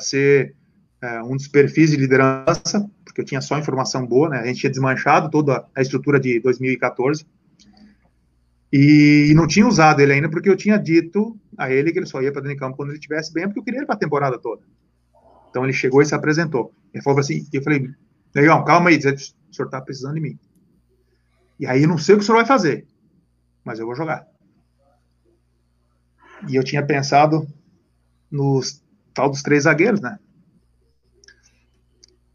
ser 0.00 0.56
é, 1.02 1.22
um 1.22 1.36
dos 1.36 1.48
perfis 1.48 1.90
de 1.90 1.96
liderança, 1.96 2.88
porque 3.04 3.20
eu 3.20 3.24
tinha 3.24 3.40
só 3.40 3.58
informação 3.58 4.06
boa, 4.06 4.28
né? 4.28 4.40
A 4.40 4.46
gente 4.46 4.60
tinha 4.60 4.70
desmanchado 4.70 5.30
toda 5.30 5.64
a 5.74 5.80
estrutura 5.80 6.20
de 6.20 6.40
2014 6.40 7.24
e 8.72 9.32
não 9.34 9.46
tinha 9.46 9.66
usado 9.66 10.00
ele 10.00 10.12
ainda 10.12 10.28
porque 10.28 10.48
eu 10.48 10.56
tinha 10.56 10.78
dito 10.78 11.36
a 11.58 11.70
ele 11.70 11.90
que 11.90 11.98
ele 11.98 12.06
só 12.06 12.22
ia 12.22 12.30
para 12.30 12.42
dentro 12.42 12.54
de 12.54 12.60
campo 12.60 12.76
quando 12.76 12.90
ele 12.90 12.98
estivesse 12.98 13.32
bem, 13.32 13.44
porque 13.44 13.58
eu 13.58 13.64
queria 13.64 13.80
ele 13.80 13.86
para 13.86 13.96
a 13.96 13.98
temporada 13.98 14.38
toda. 14.38 14.62
Então 15.48 15.64
ele 15.64 15.72
chegou 15.72 16.00
e 16.00 16.06
se 16.06 16.14
apresentou. 16.14 16.72
Ele 16.94 17.02
falou 17.02 17.18
assim, 17.18 17.46
eu 17.52 17.62
falei, 17.62 17.90
legal, 18.34 18.64
calma 18.64 18.90
aí, 18.90 18.98
o 18.98 19.00
senhor 19.00 19.66
está 19.66 19.80
precisando 19.80 20.14
de 20.14 20.20
mim. 20.20 20.38
E 21.58 21.66
aí 21.66 21.82
eu 21.82 21.88
não 21.88 21.98
sei 21.98 22.14
o 22.14 22.18
que 22.18 22.22
o 22.22 22.26
senhor 22.26 22.38
vai 22.38 22.46
fazer, 22.46 22.86
mas 23.64 23.78
eu 23.78 23.86
vou 23.86 23.96
jogar. 23.96 24.26
E 26.48 26.56
eu 26.56 26.64
tinha 26.64 26.84
pensado 26.84 27.46
nos 28.30 28.82
tal 29.12 29.28
dos 29.28 29.42
três 29.42 29.64
zagueiros, 29.64 30.00
né? 30.00 30.18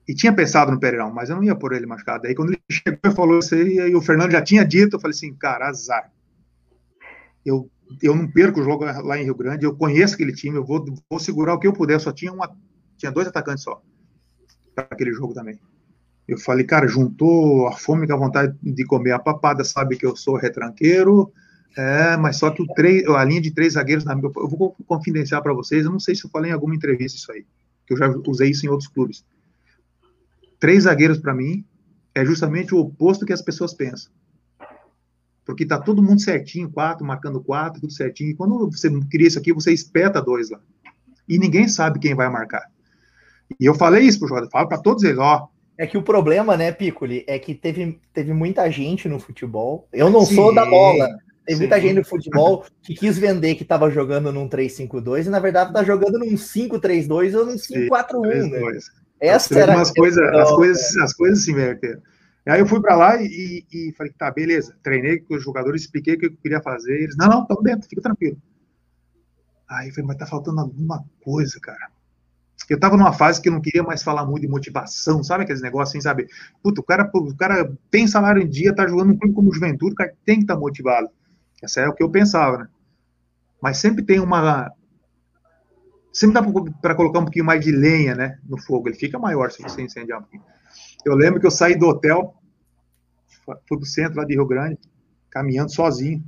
E 0.07 0.13
tinha 0.13 0.33
pensado 0.33 0.71
no 0.71 0.79
Pereirão, 0.79 1.11
mas 1.11 1.29
eu 1.29 1.35
não 1.35 1.43
ia 1.43 1.55
por 1.55 1.73
ele 1.73 1.85
machucado. 1.85 2.27
Aí 2.27 2.35
quando 2.35 2.49
ele 2.51 2.61
chegou 2.69 2.99
e 3.05 3.15
falou 3.15 3.39
isso 3.39 3.55
aí, 3.55 3.79
aí 3.79 3.95
o 3.95 4.01
Fernando 4.01 4.31
já 4.31 4.41
tinha 4.41 4.63
dito, 4.63 4.95
eu 4.95 4.99
falei 4.99 5.15
assim, 5.15 5.33
cara, 5.33 5.67
azar. 5.67 6.11
Eu 7.45 7.69
eu 8.01 8.15
não 8.15 8.27
perco 8.27 8.59
o 8.59 8.63
jogo 8.63 8.83
lá 8.83 9.17
em 9.17 9.23
Rio 9.23 9.35
Grande, 9.35 9.65
eu 9.65 9.75
conheço 9.75 10.15
aquele 10.15 10.33
time, 10.33 10.57
eu 10.57 10.65
vou, 10.65 10.83
vou 11.09 11.19
segurar 11.19 11.53
o 11.53 11.59
que 11.59 11.67
eu 11.67 11.73
puder. 11.73 11.99
Só 11.99 12.11
tinha 12.11 12.31
uma, 12.31 12.55
tinha 12.97 13.11
dois 13.11 13.27
atacantes 13.27 13.63
só 13.63 13.81
para 14.73 14.87
aquele 14.91 15.13
jogo 15.13 15.33
também. 15.33 15.59
Eu 16.27 16.39
falei, 16.39 16.65
cara, 16.65 16.87
juntou 16.87 17.67
a 17.67 17.73
fome 17.73 18.07
com 18.07 18.13
a 18.13 18.17
vontade 18.17 18.55
de 18.61 18.83
comer 18.85 19.11
a 19.11 19.19
papada, 19.19 19.63
sabe 19.63 19.95
que 19.95 20.05
eu 20.05 20.15
sou 20.15 20.35
retranqueiro, 20.35 21.31
é, 21.77 22.17
mas 22.17 22.37
só 22.37 22.49
que 22.49 22.63
o 22.63 22.67
três, 22.67 23.07
a 23.07 23.23
linha 23.23 23.41
de 23.41 23.51
três 23.51 23.73
zagueiros, 23.73 24.05
eu 24.05 24.47
vou 24.49 24.75
confidenciar 24.87 25.43
para 25.43 25.53
vocês, 25.53 25.85
eu 25.85 25.91
não 25.91 25.99
sei 25.99 26.15
se 26.15 26.25
eu 26.25 26.29
falei 26.31 26.49
em 26.49 26.53
alguma 26.53 26.75
entrevista 26.75 27.17
isso 27.17 27.31
aí, 27.31 27.45
que 27.85 27.93
eu 27.93 27.97
já 27.97 28.09
usei 28.27 28.49
isso 28.49 28.65
em 28.65 28.69
outros 28.69 28.89
clubes. 28.89 29.23
Três 30.65 30.83
zagueiros 30.83 31.19
para 31.19 31.35
mim 31.35 31.63
é 32.15 32.25
justamente 32.25 32.73
o 32.73 32.79
oposto 32.79 33.25
que 33.25 33.33
as 33.33 33.41
pessoas 33.41 33.73
pensam 33.73 34.11
porque 35.45 35.65
tá 35.65 35.79
todo 35.79 36.01
mundo 36.01 36.19
certinho, 36.19 36.71
quatro, 36.71 37.05
marcando 37.05 37.39
quatro, 37.39 37.79
tudo 37.79 37.93
certinho. 37.93 38.31
E 38.31 38.33
quando 38.33 38.69
você 38.69 38.89
cria 39.11 39.27
isso 39.27 39.37
aqui, 39.37 39.53
você 39.53 39.71
espeta 39.71 40.21
dois 40.21 40.49
lá. 40.49 40.59
E 41.29 41.37
ninguém 41.37 41.67
sabe 41.67 41.99
quem 41.99 42.15
vai 42.15 42.29
marcar. 42.29 42.63
E 43.59 43.65
eu 43.65 43.75
falei 43.75 44.03
isso 44.03 44.17
pro 44.17 44.27
jogador, 44.27 44.49
falo 44.49 44.67
para 44.67 44.79
todos 44.79 45.03
eles, 45.03 45.19
ó. 45.19 45.47
É 45.77 45.85
que 45.85 45.97
o 45.97 46.01
problema, 46.01 46.57
né, 46.57 46.71
Piccoli, 46.71 47.23
é 47.27 47.37
que 47.37 47.53
teve, 47.53 47.99
teve 48.11 48.33
muita 48.33 48.69
gente 48.71 49.07
no 49.07 49.19
futebol. 49.19 49.87
Eu 49.93 50.09
não 50.09 50.25
sim, 50.25 50.33
sou 50.33 50.53
da 50.53 50.65
bola. 50.65 51.07
Teve 51.45 51.59
muita 51.59 51.79
gente 51.79 51.97
no 51.97 52.05
futebol 52.05 52.65
que 52.81 52.95
quis 52.95 53.19
vender 53.19 53.53
que 53.53 53.61
estava 53.61 53.91
jogando 53.91 54.31
num 54.31 54.49
3-5-2 54.49 55.27
e 55.27 55.29
na 55.29 55.39
verdade 55.39 55.71
tá 55.71 55.83
jogando 55.83 56.17
num 56.17 56.33
5-3-2 56.33 57.37
ou 57.37 57.45
num 57.45 57.55
5-4-1, 57.55 58.49
né? 58.49 58.79
Essa 59.19 59.59
era 59.59 59.79
as 59.79 59.91
coisas, 59.91 60.23
as 60.33 60.51
coisas, 60.51 60.97
as 60.97 61.13
coisas 61.13 61.43
se 61.43 61.51
inverteram. 61.51 62.01
Aí 62.47 62.59
eu 62.59 62.67
fui 62.67 62.79
para 62.79 62.95
lá 62.95 63.21
e, 63.21 63.65
e, 63.71 63.93
falei, 63.97 64.13
tá, 64.13 64.29
beleza. 64.29 64.75
Treinei 64.83 65.19
com 65.19 65.35
os 65.35 65.43
jogadores, 65.43 65.81
expliquei 65.81 66.13
o 66.13 66.19
que 66.19 66.25
eu 66.27 66.37
queria 66.37 66.61
fazer. 66.61 66.93
Eles, 67.01 67.15
não, 67.17 67.27
não, 67.27 67.41
estamos 67.41 67.63
dentro, 67.63 67.89
fica 67.89 68.01
tranquilo. 68.01 68.37
Aí 69.67 69.87
eu 69.87 69.93
falei, 69.93 70.07
mas 70.07 70.17
tá 70.17 70.27
faltando 70.27 70.59
alguma 70.59 71.03
coisa, 71.23 71.59
cara. 71.59 71.89
Eu 72.69 72.79
tava 72.79 72.97
numa 72.97 73.13
fase 73.13 73.41
que 73.41 73.49
eu 73.49 73.53
não 73.53 73.61
queria 73.61 73.83
mais 73.83 74.01
falar 74.03 74.25
muito 74.25 74.41
de 74.41 74.47
motivação, 74.47 75.23
sabe 75.23 75.43
aqueles 75.43 75.61
negócios 75.61 75.89
assim, 75.89 76.01
sabe? 76.01 76.27
Puta, 76.63 76.81
o 76.81 76.83
cara, 76.83 77.09
o 77.13 77.35
cara 77.35 77.71
tem 77.91 78.07
salário 78.07 78.41
em 78.41 78.49
dia, 78.49 78.73
tá 78.73 78.87
jogando 78.87 79.13
um 79.13 79.17
clube 79.17 79.35
como 79.35 79.53
Juventude, 79.53 79.93
o 79.93 79.95
cara 79.95 80.13
tem 80.25 80.37
que 80.37 80.43
estar 80.43 80.55
tá 80.55 80.59
motivado. 80.59 81.09
Essa 81.61 81.81
é 81.81 81.87
o 81.87 81.93
que 81.93 82.03
eu 82.03 82.09
pensava, 82.09 82.57
né? 82.59 82.67
Mas 83.61 83.77
sempre 83.77 84.03
tem 84.03 84.19
uma. 84.19 84.71
Sempre 86.15 86.35
dá 86.35 86.71
para 86.81 86.95
colocar 86.95 87.19
um 87.19 87.25
pouquinho 87.25 87.43
mais 87.43 87.59
de 87.59 87.73
lenha, 87.73 88.15
né? 88.15 88.39
No 88.45 88.57
fogo. 88.57 88.87
Ele 88.87 88.95
fica 88.95 89.19
maior 89.19 89.51
se 89.51 89.61
você 89.61 89.81
incendiar 89.81 90.19
um 90.19 90.21
pouquinho. 90.21 90.43
Eu 91.03 91.13
lembro 91.13 91.41
que 91.41 91.45
eu 91.45 91.51
saí 91.51 91.77
do 91.77 91.87
hotel, 91.87 92.33
fui 93.67 93.77
pro 93.77 93.85
centro 93.85 94.19
lá 94.19 94.23
de 94.23 94.33
Rio 94.33 94.47
Grande, 94.47 94.79
caminhando 95.29 95.73
sozinho. 95.73 96.23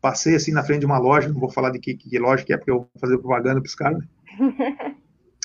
Passei 0.00 0.34
assim 0.34 0.50
na 0.50 0.64
frente 0.64 0.80
de 0.80 0.86
uma 0.86 0.96
loja, 0.96 1.28
não 1.28 1.38
vou 1.38 1.50
falar 1.50 1.68
de 1.68 1.78
que, 1.78 1.94
que 1.94 2.18
loja 2.18 2.42
que 2.42 2.54
é, 2.54 2.56
porque 2.56 2.70
eu 2.70 2.78
vou 2.78 2.90
fazer 2.98 3.18
propaganda 3.18 3.60
pros 3.60 3.74
caras. 3.74 4.02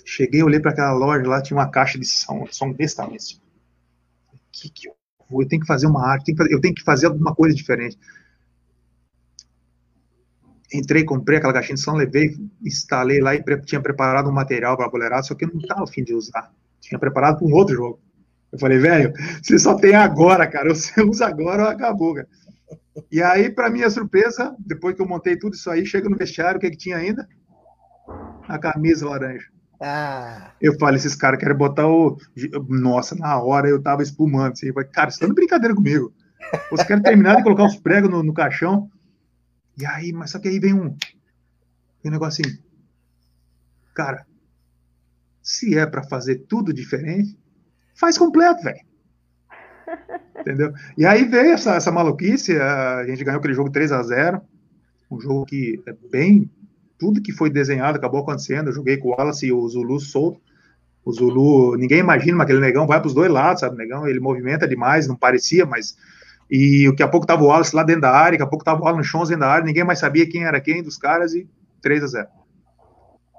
Cheguei, 0.06 0.42
olhei 0.42 0.62
para 0.62 0.72
aquela 0.72 0.94
loja 0.94 1.28
lá, 1.28 1.42
tinha 1.42 1.58
uma 1.58 1.70
caixa 1.70 2.00
de 2.00 2.06
som, 2.06 2.46
som 2.52 2.72
desse 2.72 2.96
tamanho. 2.96 3.18
Assim. 3.18 3.38
Que 4.50 4.70
que 4.70 4.88
eu 4.88 4.96
vou? 5.30 5.42
Eu 5.42 5.48
tenho 5.50 5.62
que 5.62 5.68
fazer 5.68 5.88
uma 5.88 6.08
arte, 6.08 6.34
eu 6.50 6.62
tenho 6.62 6.74
que 6.74 6.84
fazer 6.84 7.08
alguma 7.08 7.36
coisa 7.36 7.54
diferente. 7.54 7.98
Entrei, 10.74 11.04
comprei 11.04 11.38
aquela 11.38 11.54
caixinha 11.54 11.76
de 11.76 11.82
som, 11.82 11.94
levei, 11.94 12.36
instalei 12.64 13.20
lá 13.20 13.36
e 13.36 13.44
tinha 13.66 13.82
preparado 13.82 14.30
um 14.30 14.34
material 14.34 14.76
para 14.76 14.90
boleirada, 14.90 15.24
só 15.24 15.36
que 15.36 15.46
eu 15.46 15.50
não 15.54 15.60
estava 15.60 15.84
afim 15.84 16.04
de 16.04 16.14
usar 16.14 16.52
tinha 16.84 17.00
preparado 17.00 17.40
para 17.40 17.48
um 17.48 17.54
outro 17.54 17.76
jogo. 17.76 18.00
Eu 18.52 18.60
falei, 18.60 18.78
velho, 18.78 19.14
você 19.42 19.58
só 19.58 19.76
tem 19.76 19.96
agora, 19.96 20.46
cara. 20.46 20.70
Você 20.76 21.02
usa 21.02 21.26
agora 21.26 21.64
ou 21.64 21.70
acabou, 21.70 22.14
cara. 22.14 22.28
E 23.12 23.22
aí, 23.22 23.50
para 23.50 23.72
minha 23.72 23.90
surpresa, 23.90 24.56
depois 24.60 24.96
que 24.96 25.02
eu 25.02 25.08
montei 25.08 25.36
tudo 25.36 25.56
isso 25.56 25.70
aí, 25.72 25.84
chega 25.86 26.08
no 26.08 26.18
vestiário, 26.18 26.58
o 26.58 26.60
que, 26.60 26.68
é 26.68 26.70
que 26.70 26.78
tinha 26.78 26.98
ainda? 26.98 27.28
A 28.48 28.60
camisa 28.60 29.10
laranja. 29.10 29.48
Ah. 29.82 30.52
Eu 30.62 30.78
falei, 30.78 30.98
esses 30.98 31.16
caras 31.16 31.40
querem 31.40 31.58
botar 31.58 31.88
o. 31.88 32.18
Nossa, 32.70 33.16
na 33.16 33.42
hora 33.42 33.68
eu 33.68 33.82
tava 33.82 34.04
espumando. 34.04 34.54
Assim, 34.54 34.72
falei, 34.72 34.90
cara, 34.90 35.10
você 35.10 35.20
tá 35.20 35.26
de 35.26 35.34
brincadeira 35.34 35.74
comigo. 35.74 36.14
Você 36.70 36.86
quer 36.86 37.02
terminar 37.02 37.38
de 37.38 37.44
colocar 37.44 37.66
os 37.66 37.76
pregos 37.76 38.10
no, 38.10 38.22
no, 38.22 38.34
caixão. 38.34 38.90
E 39.78 39.86
aí, 39.86 40.12
mas 40.14 40.32
só 40.32 40.40
que 40.40 40.48
aí 40.48 40.60
vem 40.60 40.74
um. 40.74 40.96
Um 42.06 42.10
negocinho. 42.10 42.58
Cara, 43.94 44.26
se 45.42 45.78
é 45.78 45.86
para 45.86 46.04
fazer 46.04 46.46
tudo 46.48 46.74
diferente, 46.74 47.38
faz 47.96 48.18
completo, 48.18 48.64
velho. 48.64 48.82
Entendeu? 50.40 50.74
E 50.98 51.06
aí 51.06 51.26
veio 51.26 51.54
essa, 51.54 51.76
essa 51.76 51.92
maluquice, 51.92 52.58
a 52.58 53.06
gente 53.06 53.24
ganhou 53.24 53.40
aquele 53.40 53.54
jogo 53.54 53.72
3 53.72 53.92
a 53.92 54.04
0 54.04 54.42
um 55.14 55.20
jogo 55.20 55.46
que 55.46 55.82
é 55.86 55.94
bem. 56.10 56.50
Tudo 56.98 57.22
que 57.22 57.32
foi 57.32 57.50
desenhado 57.50 57.98
acabou 57.98 58.22
acontecendo. 58.22 58.68
Eu 58.68 58.74
joguei 58.74 58.98
com 58.98 59.10
o 59.10 59.12
Wallace 59.12 59.46
e 59.46 59.54
o 59.54 59.68
Zulu 59.68 60.00
solto. 60.00 60.42
O 61.06 61.12
Zulu, 61.12 61.76
ninguém 61.76 62.00
imagina, 62.00 62.38
mas 62.38 62.46
aquele 62.46 62.62
negão 62.62 62.88
vai 62.88 63.00
para 63.00 63.08
os 63.08 63.14
dois 63.14 63.30
lados, 63.30 63.60
sabe? 63.60 63.76
O 63.76 63.78
negão, 63.78 64.08
ele 64.08 64.20
movimenta 64.20 64.68
demais, 64.68 65.08
não 65.08 65.16
parecia, 65.16 65.66
mas. 65.66 65.96
E 66.50 66.90
daqui 66.90 67.04
a 67.04 67.08
pouco 67.08 67.26
tava 67.26 67.44
o 67.44 67.48
Wallace 67.48 67.76
lá 67.76 67.84
dentro 67.84 68.02
da 68.02 68.12
área, 68.12 68.32
daqui 68.32 68.44
a 68.44 68.48
pouco 68.48 68.66
tava 68.66 68.84
o 68.84 68.88
Alan 68.88 69.04
Chons 69.04 69.30
dentro 69.30 69.42
da 69.42 69.52
área, 69.52 69.66
ninguém 69.66 69.84
mais 69.84 70.00
sabia 70.00 70.30
quem 70.30 70.46
era 70.46 70.62
quem 70.62 70.84
dos 70.84 70.98
caras 70.98 71.34
e 71.34 71.48
3 71.82 72.04
a 72.04 72.08
0 72.08 72.28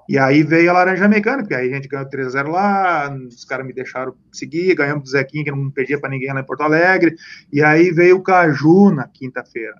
e 0.07 0.19
aí 0.19 0.43
veio 0.43 0.69
a 0.69 0.73
Laranja 0.73 1.07
Mecânica, 1.07 1.41
porque 1.41 1.55
aí 1.55 1.71
a 1.71 1.75
gente 1.75 1.87
ganhou 1.87 2.07
3x0 2.07 2.47
lá, 2.47 3.11
os 3.27 3.43
caras 3.43 3.65
me 3.65 3.73
deixaram 3.73 4.13
seguir, 4.31 4.75
ganhamos 4.75 5.03
do 5.03 5.09
Zequinha, 5.09 5.43
que 5.43 5.51
não 5.51 5.71
perdia 5.71 5.99
para 5.99 6.11
ninguém 6.11 6.31
lá 6.31 6.41
em 6.41 6.45
Porto 6.45 6.61
Alegre, 6.61 7.15
e 7.51 7.63
aí 7.63 7.91
veio 7.91 8.17
o 8.17 8.23
Caju 8.23 8.91
na 8.91 9.07
quinta-feira. 9.07 9.75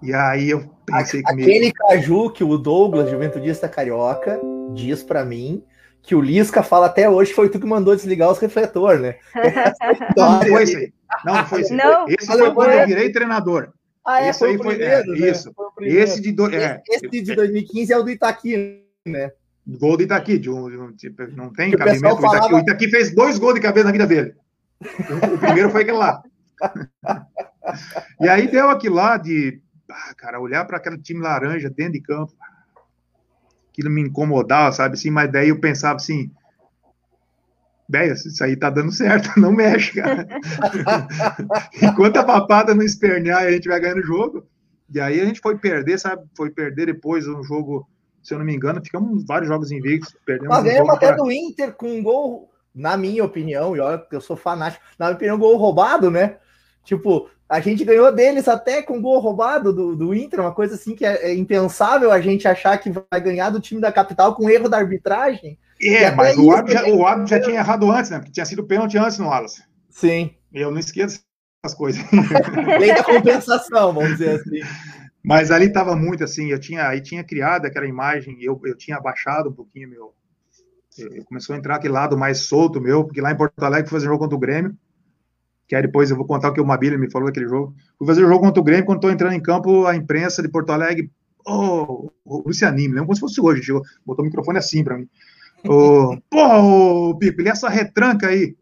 E 0.00 0.12
aí 0.14 0.50
eu 0.50 0.68
pensei 0.86 1.22
comigo... 1.22 1.48
Aquele 1.48 1.72
Caju 1.72 2.30
que 2.30 2.44
o 2.44 2.56
Douglas, 2.56 3.10
Juventudista 3.10 3.68
Carioca, 3.68 4.40
diz 4.74 5.02
para 5.02 5.24
mim 5.24 5.64
que 6.02 6.14
o 6.14 6.20
Lisca 6.20 6.62
fala 6.62 6.86
até 6.86 7.08
hoje 7.08 7.32
foi 7.32 7.48
tu 7.48 7.60
que 7.60 7.66
mandou 7.66 7.94
desligar 7.94 8.30
os 8.30 8.38
refletores, 8.38 9.00
né? 9.00 9.16
não, 10.16 10.32
não 10.32 10.42
foi 10.42 10.62
esse 10.62 10.94
Não, 11.24 11.34
não 11.34 11.46
foi 11.46 11.60
esse 11.60 11.74
Não, 11.74 12.08
esse 12.08 12.26
foi 12.26 12.52
quando 12.52 12.70
eu 12.70 12.86
virei 12.86 13.12
treinador. 13.12 13.72
Ah, 14.04 14.20
é, 14.20 14.30
esse 14.30 14.44
aí 14.44 14.58
foi, 14.58 14.76
primeiro, 14.76 15.14
é, 15.14 15.20
né? 15.20 15.30
isso. 15.30 15.54
Esse 15.80 16.20
de, 16.20 16.32
do, 16.32 16.52
é, 16.52 16.82
esse 16.90 17.08
de 17.08 17.34
2015 17.36 17.92
é 17.92 17.98
o 17.98 18.02
do 18.02 18.10
Itaqui, 18.10 18.84
né? 19.06 19.30
Gol 19.64 19.96
do 19.96 20.02
Itaqui, 20.02 20.38
de 20.38 20.50
um, 20.50 20.68
de 20.68 20.76
um, 20.76 20.92
tipo, 20.92 21.24
não 21.36 21.52
tem 21.52 21.70
cabimento. 21.70 22.20
Falava... 22.20 22.26
O, 22.26 22.36
Itaqui, 22.36 22.54
o 22.54 22.58
Itaqui 22.58 22.88
fez 22.88 23.14
dois 23.14 23.38
gols 23.38 23.54
de 23.54 23.60
cabeça 23.60 23.86
na 23.86 23.92
vida 23.92 24.06
dele. 24.06 24.34
O 25.32 25.38
primeiro 25.38 25.70
foi 25.70 25.82
aquele 25.82 25.98
lá. 25.98 26.20
e 28.20 28.28
aí 28.28 28.48
deu 28.48 28.70
aquilo 28.70 28.96
lá 28.96 29.16
de, 29.16 29.60
ah, 29.88 30.14
cara, 30.16 30.40
olhar 30.40 30.64
para 30.64 30.78
aquele 30.78 30.98
time 30.98 31.20
laranja 31.20 31.70
dentro 31.70 31.92
de 31.92 32.00
campo, 32.00 32.32
aquilo 33.72 33.90
me 33.90 34.02
incomodava, 34.02 34.70
sabe 34.70 34.94
assim, 34.94 35.10
mas 35.10 35.32
daí 35.32 35.48
eu 35.48 35.58
pensava 35.58 35.96
assim, 35.96 36.30
velho, 37.88 38.12
isso 38.12 38.44
aí 38.44 38.54
tá 38.54 38.70
dando 38.70 38.92
certo, 38.92 39.30
não 39.40 39.50
mexe, 39.50 40.00
cara. 40.00 40.28
Enquanto 41.82 42.18
a 42.18 42.24
papada 42.24 42.74
não 42.74 42.84
espernear, 42.84 43.42
a 43.42 43.50
gente 43.50 43.68
vai 43.68 43.80
ganhando 43.80 44.00
o 44.00 44.06
jogo. 44.06 44.46
E 44.94 45.00
aí 45.00 45.20
a 45.20 45.24
gente 45.24 45.40
foi 45.40 45.56
perder, 45.56 45.98
sabe? 45.98 46.22
Foi 46.36 46.50
perder 46.50 46.86
depois 46.86 47.26
um 47.26 47.42
jogo, 47.42 47.88
se 48.22 48.34
eu 48.34 48.38
não 48.38 48.44
me 48.44 48.54
engano, 48.54 48.84
ficamos 48.84 49.24
vários 49.24 49.48
jogos 49.48 49.72
invictos. 49.72 50.14
Perdemos 50.26 50.54
Mas 50.54 50.64
ganhamos 50.64 50.90
um 50.90 50.92
até 50.92 51.08
pra... 51.08 51.16
do 51.16 51.32
Inter 51.32 51.72
com 51.72 51.90
um 51.90 52.02
gol, 52.02 52.50
na 52.74 52.96
minha 52.96 53.24
opinião, 53.24 53.74
e 53.74 53.80
olha 53.80 53.98
que 53.98 54.14
eu 54.14 54.20
sou 54.20 54.36
fanático, 54.36 54.84
na 54.98 55.06
minha 55.06 55.16
opinião, 55.16 55.36
um 55.36 55.40
gol 55.40 55.56
roubado, 55.56 56.10
né? 56.10 56.36
Tipo, 56.84 57.30
a 57.52 57.60
gente 57.60 57.84
ganhou 57.84 58.10
deles 58.10 58.48
até 58.48 58.80
com 58.80 59.02
gol 59.02 59.20
roubado 59.20 59.74
do, 59.74 59.94
do 59.94 60.14
Inter, 60.14 60.40
uma 60.40 60.54
coisa 60.54 60.74
assim 60.74 60.94
que 60.94 61.04
é, 61.04 61.32
é 61.32 61.34
impensável 61.34 62.10
a 62.10 62.18
gente 62.18 62.48
achar 62.48 62.78
que 62.78 62.90
vai 62.90 63.20
ganhar 63.20 63.50
do 63.50 63.60
time 63.60 63.78
da 63.78 63.92
capital 63.92 64.34
com 64.34 64.48
erro 64.48 64.70
da 64.70 64.78
arbitragem. 64.78 65.58
É, 65.78 66.10
mas 66.12 66.38
o 66.38 66.50
árbitro, 66.50 66.78
já, 66.82 66.88
o 66.88 67.06
árbitro 67.06 67.28
já 67.28 67.42
tinha 67.42 67.58
errado 67.58 67.90
antes, 67.92 68.10
né? 68.10 68.18
Porque 68.20 68.32
tinha 68.32 68.46
sido 68.46 68.64
pênalti 68.64 68.96
antes 68.96 69.18
no 69.18 69.26
Wallace. 69.26 69.62
Sim. 69.90 70.34
Eu 70.50 70.70
não 70.70 70.78
esqueço 70.78 71.20
essas 71.62 71.76
coisas. 71.76 72.02
Lei 72.80 72.94
da 72.94 73.04
compensação, 73.04 73.92
vamos 73.92 74.12
dizer 74.12 74.40
assim. 74.40 74.60
Mas 75.22 75.50
ali 75.50 75.66
estava 75.66 75.94
muito 75.94 76.24
assim, 76.24 76.50
eu 76.50 76.58
tinha, 76.58 76.88
aí 76.88 77.02
tinha 77.02 77.22
criado 77.22 77.66
aquela 77.66 77.86
imagem, 77.86 78.38
eu, 78.40 78.58
eu 78.64 78.74
tinha 78.74 78.96
abaixado 78.96 79.50
um 79.50 79.54
pouquinho 79.54 79.90
meu. 79.90 80.14
Eu, 80.96 81.22
começou 81.26 81.54
a 81.54 81.58
entrar 81.58 81.76
aquele 81.76 81.92
lado 81.92 82.16
mais 82.16 82.38
solto 82.38 82.80
meu, 82.80 83.04
porque 83.04 83.20
lá 83.20 83.30
em 83.30 83.36
Porto 83.36 83.62
Alegre 83.62 83.90
fui 83.90 83.98
fazer 83.98 84.06
jogo 84.06 84.20
contra 84.20 84.36
o 84.36 84.40
Grêmio, 84.40 84.74
que 85.72 85.76
aí 85.76 85.80
depois 85.80 86.10
eu 86.10 86.18
vou 86.18 86.26
contar 86.26 86.50
o 86.50 86.52
que 86.52 86.60
o 86.60 86.66
Mabília 86.66 86.98
me 86.98 87.10
falou 87.10 87.28
daquele 87.28 87.48
jogo. 87.48 87.74
Fui 87.96 88.06
fazer 88.06 88.22
o 88.22 88.28
jogo 88.28 88.40
contra 88.40 88.60
o 88.60 88.62
Grêmio, 88.62 88.84
quando 88.84 88.98
estou 88.98 89.10
entrando 89.10 89.32
em 89.32 89.40
campo, 89.40 89.86
a 89.86 89.96
imprensa 89.96 90.42
de 90.42 90.48
Porto 90.50 90.68
Alegre, 90.68 91.10
oh, 91.46 92.10
o 92.26 92.42
Lucianinho, 92.46 92.90
lembro 92.90 93.06
como 93.06 93.14
se 93.14 93.22
fosse 93.22 93.40
hoje, 93.40 93.62
chegou, 93.62 93.80
botou 94.04 94.22
o 94.22 94.26
microfone 94.26 94.58
assim 94.58 94.84
para 94.84 94.98
mim. 94.98 95.08
Ô, 95.66 96.14
porra, 96.28 97.16
é 97.24 97.48
essa 97.48 97.70
retranca 97.70 98.28
aí. 98.28 98.54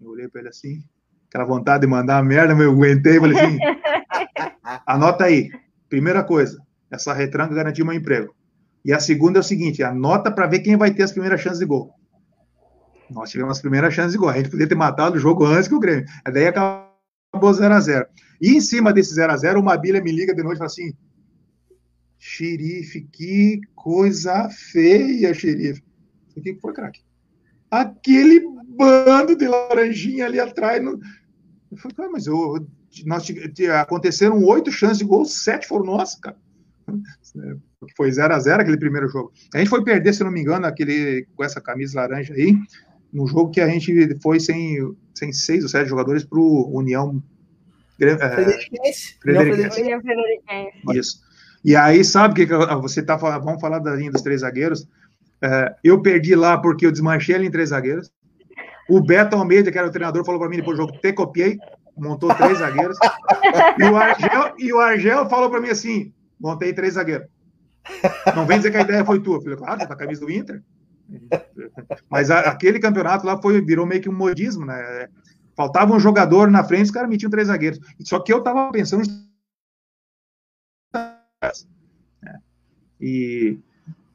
Eu 0.00 0.12
olhei 0.12 0.28
para 0.28 0.40
ele 0.40 0.48
assim, 0.48 0.82
aquela 1.28 1.44
vontade 1.44 1.82
de 1.82 1.86
mandar 1.86 2.22
uma 2.22 2.26
merda, 2.26 2.54
mas 2.54 2.64
eu 2.64 2.72
aguentei 2.72 3.20
falei 3.20 3.38
assim: 3.38 3.58
anota 4.86 5.24
aí. 5.24 5.50
Primeira 5.90 6.24
coisa, 6.24 6.58
essa 6.90 7.12
retranca 7.12 7.54
garantiu 7.54 7.84
meu 7.84 7.92
emprego. 7.92 8.34
E 8.82 8.94
a 8.94 8.98
segunda 8.98 9.38
é 9.38 9.42
o 9.42 9.44
seguinte: 9.44 9.82
anota 9.82 10.30
para 10.30 10.46
ver 10.46 10.60
quem 10.60 10.78
vai 10.78 10.90
ter 10.90 11.02
as 11.02 11.12
primeiras 11.12 11.42
chances 11.42 11.58
de 11.58 11.66
gol. 11.66 11.92
Nós 13.10 13.30
tivemos 13.30 13.56
as 13.56 13.60
primeiras 13.60 13.92
chances 13.92 14.16
gol. 14.16 14.28
A 14.28 14.36
gente 14.36 14.50
podia 14.50 14.68
ter 14.68 14.74
matado 14.74 15.16
o 15.16 15.20
jogo 15.20 15.44
antes 15.44 15.68
que 15.68 15.74
o 15.74 15.80
Grêmio. 15.80 16.04
Daí 16.32 16.46
acabou 16.46 16.90
acabou 17.32 17.52
0x0. 17.52 18.06
E 18.40 18.56
em 18.56 18.60
cima 18.60 18.92
desse 18.92 19.14
0x0, 19.14 19.58
o 19.58 19.62
Mabilha 19.62 20.02
me 20.02 20.12
liga 20.12 20.34
de 20.34 20.42
noite 20.42 20.56
e 20.56 20.58
fala 20.58 20.66
assim: 20.66 20.92
Xerife, 22.18 23.02
que 23.12 23.60
coisa 23.74 24.48
feia, 24.50 25.32
xerife. 25.32 25.82
O 26.36 26.40
que 26.40 26.54
foi, 26.56 26.72
craque? 26.72 27.00
Aquele 27.70 28.40
bando 28.76 29.36
de 29.36 29.46
laranjinha 29.46 30.26
ali 30.26 30.40
atrás. 30.40 30.82
No... 30.82 31.00
Eu 31.70 31.76
falei, 31.76 31.96
cara, 31.96 32.10
mas 32.10 32.26
eu, 32.26 32.66
nós, 33.06 33.26
aconteceram 33.80 34.42
oito 34.44 34.72
chances 34.72 34.98
de 34.98 35.04
gol, 35.04 35.24
sete 35.24 35.66
foram 35.66 35.84
nossas, 35.84 36.18
cara. 36.18 36.36
Foi 37.96 38.10
0 38.10 38.34
a 38.34 38.38
0 38.38 38.62
aquele 38.62 38.76
primeiro 38.76 39.08
jogo. 39.08 39.32
A 39.54 39.58
gente 39.58 39.70
foi 39.70 39.84
perder, 39.84 40.12
se 40.12 40.24
não 40.24 40.30
me 40.30 40.40
engano, 40.40 40.66
aquele, 40.66 41.26
com 41.36 41.44
essa 41.44 41.60
camisa 41.60 42.00
laranja 42.00 42.34
aí, 42.34 42.58
no 43.12 43.26
jogo 43.26 43.50
que 43.50 43.60
a 43.60 43.68
gente 43.68 44.16
foi 44.22 44.38
sem, 44.40 44.76
sem 45.14 45.32
seis 45.32 45.62
ou 45.62 45.68
sete 45.68 45.88
jogadores 45.88 46.24
para 46.24 46.38
o 46.38 46.76
União 46.76 47.22
Frederiquense. 47.96 49.16
Frederiquense. 49.20 49.82
Isso. 50.94 51.20
E 51.62 51.76
aí, 51.76 52.02
sabe 52.02 52.32
o 52.32 52.46
que, 52.46 52.54
você 52.80 53.02
tá 53.02 53.18
falando? 53.18 53.44
Vamos 53.44 53.60
falar 53.60 53.78
da 53.78 53.94
linha 53.94 54.10
dos 54.10 54.22
três 54.22 54.40
zagueiros. 54.40 54.88
É, 55.42 55.74
eu 55.84 56.00
perdi 56.00 56.34
lá 56.34 56.56
porque 56.58 56.86
eu 56.86 56.92
desmanchei 56.92 57.34
ali 57.34 57.46
em 57.46 57.50
três 57.50 57.68
zagueiros. 57.68 58.10
O 58.88 59.00
Beto 59.00 59.36
Almeida, 59.36 59.70
que 59.70 59.78
era 59.78 59.86
o 59.86 59.90
treinador, 59.90 60.24
falou 60.24 60.40
para 60.40 60.48
mim 60.48 60.56
depois 60.56 60.76
do 60.76 60.84
jogo: 60.84 60.98
te 60.98 61.12
copiei, 61.12 61.58
montou 61.96 62.34
três 62.34 62.58
zagueiros. 62.58 62.96
E 63.78 63.84
o 63.84 63.96
Argel, 63.96 64.54
e 64.58 64.72
o 64.72 64.80
Argel 64.80 65.28
falou 65.28 65.50
para 65.50 65.60
mim 65.60 65.68
assim: 65.68 66.12
montei 66.40 66.72
três 66.72 66.94
zagueiros. 66.94 67.28
Não 68.34 68.46
vem 68.46 68.58
dizer 68.58 68.70
que 68.70 68.76
a 68.78 68.82
ideia 68.82 69.04
foi 69.04 69.20
tua. 69.20 69.36
Eu 69.36 69.42
falei, 69.42 69.58
claro, 69.58 69.80
tá 69.80 69.86
com 69.86 69.92
a 69.92 69.96
camisa 69.96 70.20
do 70.20 70.30
Inter. 70.30 70.62
Mas 72.08 72.30
a, 72.30 72.40
aquele 72.40 72.78
campeonato 72.78 73.26
lá 73.26 73.40
foi, 73.40 73.60
virou 73.60 73.86
meio 73.86 74.00
que 74.00 74.08
um 74.08 74.16
modismo, 74.16 74.64
né? 74.64 75.08
Faltava 75.56 75.94
um 75.94 76.00
jogador 76.00 76.50
na 76.50 76.64
frente, 76.64 76.84
os 76.86 76.90
caras 76.90 77.08
metiam 77.08 77.30
três 77.30 77.48
zagueiros. 77.48 77.80
Só 78.00 78.20
que 78.20 78.32
eu 78.32 78.42
tava 78.42 78.70
pensando. 78.70 79.02
Né? 82.22 82.40
E 83.00 83.58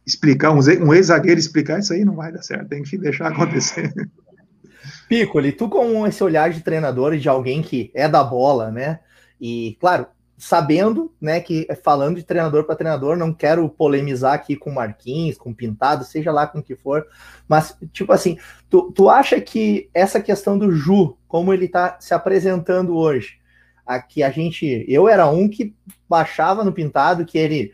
explicar, 0.05 0.51
um 0.51 0.93
ex-zagueiro 0.93 1.39
explicar 1.39 1.79
isso 1.79 1.93
aí 1.93 2.05
não 2.05 2.15
vai 2.15 2.31
dar 2.31 2.43
certo, 2.43 2.69
tem 2.69 2.83
que 2.83 2.97
deixar 2.97 3.27
acontecer. 3.27 3.93
Piccoli, 5.09 5.51
tu 5.51 5.69
com 5.69 6.05
esse 6.05 6.23
olhar 6.23 6.49
de 6.49 6.61
treinador 6.61 7.13
e 7.13 7.19
de 7.19 7.29
alguém 7.29 7.61
que 7.61 7.91
é 7.93 8.07
da 8.07 8.23
bola, 8.23 8.71
né? 8.71 8.99
E, 9.39 9.77
claro, 9.79 10.07
sabendo, 10.38 11.13
né, 11.19 11.39
que 11.39 11.67
falando 11.83 12.17
de 12.17 12.23
treinador 12.23 12.65
para 12.65 12.75
treinador, 12.75 13.15
não 13.15 13.33
quero 13.33 13.69
polemizar 13.69 14.33
aqui 14.33 14.55
com 14.55 14.71
Marquinhos, 14.71 15.38
com 15.38 15.53
Pintado, 15.53 16.03
seja 16.03 16.31
lá 16.31 16.45
com 16.45 16.61
que 16.61 16.75
for, 16.75 17.05
mas, 17.47 17.77
tipo 17.93 18.11
assim, 18.11 18.38
tu, 18.69 18.91
tu 18.91 19.09
acha 19.09 19.39
que 19.39 19.89
essa 19.93 20.19
questão 20.19 20.57
do 20.57 20.71
Ju, 20.71 21.17
como 21.27 21.53
ele 21.53 21.67
tá 21.67 21.97
se 21.99 22.13
apresentando 22.13 22.95
hoje, 22.95 23.39
aqui 23.86 24.23
a 24.23 24.29
gente, 24.29 24.86
eu 24.88 25.07
era 25.07 25.27
um 25.27 25.47
que 25.47 25.73
baixava 26.09 26.63
no 26.63 26.73
Pintado 26.73 27.25
que 27.25 27.38
ele 27.38 27.71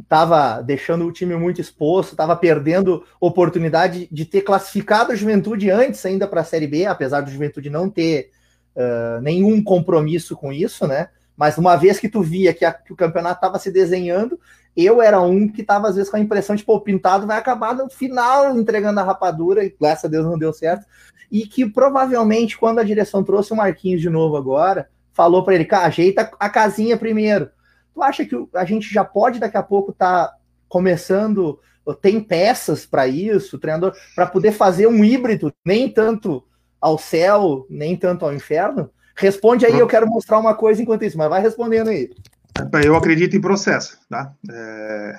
estava 0.00 0.62
deixando 0.62 1.04
o 1.04 1.12
time 1.12 1.34
muito 1.36 1.60
exposto, 1.60 2.12
estava 2.12 2.36
perdendo 2.36 3.04
oportunidade 3.20 4.08
de 4.10 4.24
ter 4.24 4.42
classificado 4.42 5.12
a 5.12 5.16
Juventude 5.16 5.70
antes 5.70 6.04
ainda 6.06 6.26
para 6.26 6.40
a 6.40 6.44
Série 6.44 6.68
B, 6.68 6.86
apesar 6.86 7.20
do 7.20 7.30
Juventude 7.30 7.68
não 7.68 7.90
ter 7.90 8.30
uh, 8.76 9.20
nenhum 9.20 9.62
compromisso 9.62 10.36
com 10.36 10.52
isso, 10.52 10.86
né? 10.86 11.08
Mas 11.38 11.56
uma 11.56 11.76
vez 11.76 11.98
que 11.98 12.08
tu 12.08 12.20
via 12.20 12.52
que, 12.52 12.64
a, 12.64 12.72
que 12.72 12.92
o 12.92 12.96
campeonato 12.96 13.36
estava 13.36 13.58
se 13.58 13.70
desenhando, 13.70 14.38
eu 14.76 15.00
era 15.00 15.20
um 15.20 15.48
que 15.48 15.62
estava 15.62 15.88
às 15.88 15.96
vezes 15.96 16.10
com 16.10 16.16
a 16.16 16.20
impressão 16.20 16.54
de, 16.54 16.64
pô, 16.64 16.74
o 16.74 16.80
Pintado 16.80 17.26
vai 17.26 17.38
acabar 17.38 17.74
no 17.74 17.88
final 17.88 18.58
entregando 18.58 19.00
a 19.00 19.04
rapadura, 19.04 19.64
e 19.64 19.74
graças 19.80 20.04
a 20.04 20.08
Deus 20.08 20.26
não 20.26 20.38
deu 20.38 20.52
certo, 20.52 20.84
e 21.30 21.46
que 21.46 21.64
provavelmente 21.64 22.58
quando 22.58 22.80
a 22.80 22.84
direção 22.84 23.24
trouxe 23.24 23.52
o 23.52 23.56
Marquinhos 23.56 24.02
de 24.02 24.10
novo 24.10 24.36
agora, 24.36 24.90
falou 25.12 25.44
para 25.44 25.54
ele, 25.54 25.64
cara, 25.64 25.86
ajeita 25.86 26.30
a 26.38 26.50
casinha 26.50 26.96
primeiro, 26.96 27.50
Tu 27.98 28.02
acha 28.04 28.24
que 28.24 28.36
a 28.54 28.64
gente 28.64 28.94
já 28.94 29.04
pode 29.04 29.40
daqui 29.40 29.56
a 29.56 29.62
pouco 29.62 29.90
estar 29.90 30.28
tá 30.28 30.36
começando, 30.68 31.58
tem 32.00 32.20
peças 32.20 32.86
para 32.86 33.08
isso, 33.08 33.58
treinador, 33.58 33.92
para 34.14 34.24
poder 34.24 34.52
fazer 34.52 34.86
um 34.86 35.04
híbrido, 35.04 35.52
nem 35.66 35.88
tanto 35.88 36.44
ao 36.80 36.96
céu, 36.96 37.66
nem 37.68 37.96
tanto 37.96 38.24
ao 38.24 38.32
inferno? 38.32 38.88
Responde 39.18 39.66
aí, 39.66 39.76
eu 39.76 39.86
quero 39.88 40.06
mostrar 40.06 40.38
uma 40.38 40.54
coisa 40.54 40.80
enquanto 40.80 41.04
isso, 41.04 41.18
mas 41.18 41.28
vai 41.28 41.42
respondendo 41.42 41.88
aí. 41.88 42.08
Eu 42.84 42.94
acredito 42.94 43.36
em 43.36 43.40
processo, 43.40 43.98
tá? 44.08 44.32
É... 44.50 45.14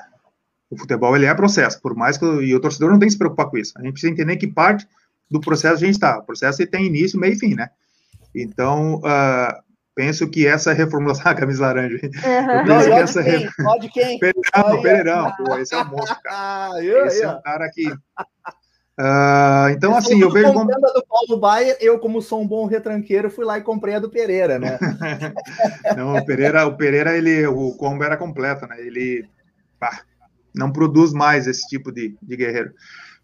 O 0.69 0.77
futebol 0.77 1.15
ele 1.15 1.25
é 1.25 1.33
processo, 1.33 1.81
por 1.81 1.95
mais 1.95 2.17
que 2.17 2.25
e 2.25 2.55
o 2.55 2.61
torcedor 2.61 2.91
não 2.91 2.99
tem 2.99 3.07
que 3.07 3.13
se 3.13 3.17
preocupar 3.17 3.47
com 3.49 3.57
isso. 3.57 3.73
A 3.77 3.81
gente 3.81 3.93
precisa 3.93 4.13
entender 4.13 4.37
que 4.37 4.47
parte 4.47 4.87
do 5.29 5.41
processo 5.41 5.75
a 5.75 5.85
gente 5.85 5.95
está. 5.95 6.19
O 6.19 6.23
processo 6.23 6.61
ele 6.61 6.69
tem 6.69 6.85
início, 6.85 7.19
meio 7.19 7.33
e 7.33 7.39
fim, 7.39 7.55
né? 7.55 7.69
Então, 8.33 8.97
uh, 8.97 9.63
penso 9.95 10.29
que 10.29 10.47
essa 10.47 10.71
reformulação. 10.71 11.23
Ah, 11.29 11.35
camisa 11.35 11.65
laranja. 11.65 11.99
Uhum. 12.01 12.51
Eu 12.51 12.65
penso 12.65 12.85
que 12.87 12.93
essa 12.93 13.23
quem? 13.23 13.37
Re... 13.39 13.49
Pode 13.57 13.89
quem? 13.89 14.19
Pereirão, 14.19 14.81
Pereirão. 14.81 15.33
Pô, 15.35 15.57
esse 15.57 15.73
é 15.73 15.77
um 15.81 15.89
monstro, 15.89 16.21
cara. 16.23 16.85
esse 17.07 17.23
é 17.23 17.29
um 17.29 17.41
cara 17.41 17.69
que. 17.69 17.91
Uh, 18.99 19.69
então, 19.69 19.95
assim, 19.95 20.19
eu 20.19 20.29
vejo. 20.29 20.51
Como... 20.51 20.69
do 20.69 21.05
Paulo 21.07 21.39
Baier, 21.39 21.77
eu, 21.79 21.97
como 21.99 22.21
sou 22.21 22.41
um 22.41 22.47
bom 22.47 22.65
retranqueiro, 22.65 23.29
fui 23.29 23.45
lá 23.45 23.57
e 23.57 23.61
comprei 23.61 23.95
a 23.95 23.99
do 23.99 24.09
Pereira, 24.09 24.59
né? 24.59 24.77
não, 25.95 26.17
o 26.17 26.25
Pereira, 26.25 26.67
o 26.67 26.75
Pereira, 26.75 27.17
ele, 27.17 27.47
o 27.47 27.71
combo 27.77 28.03
era 28.03 28.17
completo, 28.17 28.67
né? 28.67 28.75
Ele 28.77 29.25
pá, 29.79 30.01
não 30.53 30.69
produz 30.69 31.13
mais 31.13 31.47
esse 31.47 31.65
tipo 31.69 31.93
de, 31.93 32.17
de 32.21 32.35
guerreiro. 32.35 32.73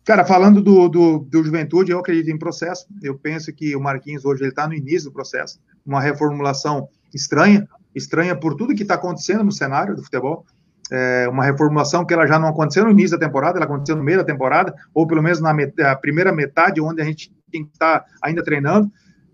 Cara, 0.05 0.23
falando 0.23 0.61
do, 0.61 0.87
do, 0.87 1.19
do, 1.19 1.43
Juventude, 1.43 1.91
eu 1.91 1.99
acredito 1.99 2.29
em 2.29 2.39
processo. 2.39 2.85
Eu 3.03 3.17
penso 3.19 3.51
que 3.51 3.75
o 3.75 3.81
Marquinhos 3.81 4.23
hoje 4.23 4.45
está 4.45 4.65
no 4.65 4.73
início 4.73 5.09
do 5.09 5.13
processo, 5.13 5.59
uma 5.85 5.99
reformulação 5.99 6.87
estranha, 7.13 7.67
estranha 7.93 8.33
por 8.33 8.55
tudo 8.55 8.75
que 8.75 8.83
está 8.83 8.93
acontecendo 8.93 9.43
no 9.43 9.51
cenário 9.51 9.93
do 9.93 10.03
futebol. 10.03 10.45
É 10.91 11.27
uma 11.27 11.43
reformulação 11.43 12.05
que 12.05 12.13
ela 12.13 12.27
já 12.27 12.37
não 12.37 12.49
aconteceu 12.49 12.85
no 12.85 12.91
início 12.91 13.17
da 13.17 13.25
temporada, 13.25 13.57
ela 13.57 13.65
aconteceu 13.65 13.95
no 13.95 14.03
meio 14.03 14.19
da 14.19 14.23
temporada, 14.23 14.73
ou 14.93 15.07
pelo 15.07 15.21
menos 15.21 15.41
na 15.41 15.53
met 15.53 15.73
primeira 16.01 16.31
metade, 16.31 16.79
onde 16.79 17.01
a 17.01 17.05
gente 17.05 17.33
tem 17.51 17.65
que 17.65 17.71
estar 17.71 18.01
tá 18.01 18.05
ainda 18.21 18.43
treinando, 18.43 18.91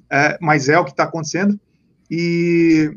é, 0.10 0.38
mas 0.42 0.70
é 0.70 0.80
o 0.80 0.86
que 0.86 0.92
está 0.92 1.04
acontecendo. 1.04 1.60
E 2.10 2.96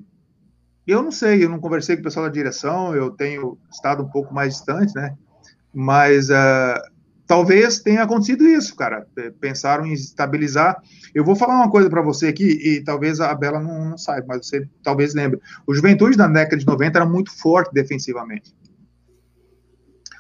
eu 0.87 1.03
não 1.03 1.11
sei, 1.11 1.45
eu 1.45 1.49
não 1.49 1.59
conversei 1.59 1.97
com 1.97 2.01
o 2.01 2.05
pessoal 2.05 2.27
da 2.27 2.33
direção, 2.33 2.95
eu 2.95 3.11
tenho 3.11 3.59
estado 3.71 4.03
um 4.03 4.09
pouco 4.09 4.33
mais 4.33 4.55
distante, 4.55 4.95
né? 4.95 5.15
Mas 5.73 6.31
uh, 6.31 6.94
talvez 7.27 7.81
tenha 7.81 8.03
acontecido 8.03 8.47
isso, 8.47 8.75
cara. 8.77 9.07
Pensaram 9.41 9.87
em 9.87 9.93
estabilizar. 9.93 10.81
Eu 11.15 11.25
vou 11.25 11.37
falar 11.37 11.57
uma 11.57 11.71
coisa 11.71 11.89
para 11.89 12.03
você 12.03 12.29
aqui, 12.29 12.45
e 12.45 12.83
talvez 12.83 13.21
a 13.21 13.35
Bela 13.35 13.61
não, 13.61 13.91
não, 13.91 13.99
saiba, 13.99 14.27
mas 14.29 14.47
você 14.47 14.69
talvez 14.83 15.15
lembre. 15.15 15.41
O 15.67 15.75
Juventude 15.75 16.17
da 16.17 16.27
década 16.27 16.57
de 16.57 16.67
90 16.67 16.99
era 16.99 17.07
muito 17.07 17.37
forte 17.37 17.73
defensivamente. 17.73 18.55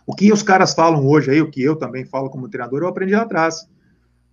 O 0.07 0.15
que 0.15 0.33
os 0.33 0.43
caras 0.43 0.75
falam 0.75 1.07
hoje 1.07 1.31
aí, 1.31 1.41
o 1.41 1.51
que 1.51 1.63
eu 1.63 1.77
também 1.77 2.05
falo 2.05 2.29
como 2.29 2.49
treinador, 2.49 2.83
eu 2.83 2.89
aprendi 2.89 3.15
lá 3.15 3.23
atrás. 3.23 3.67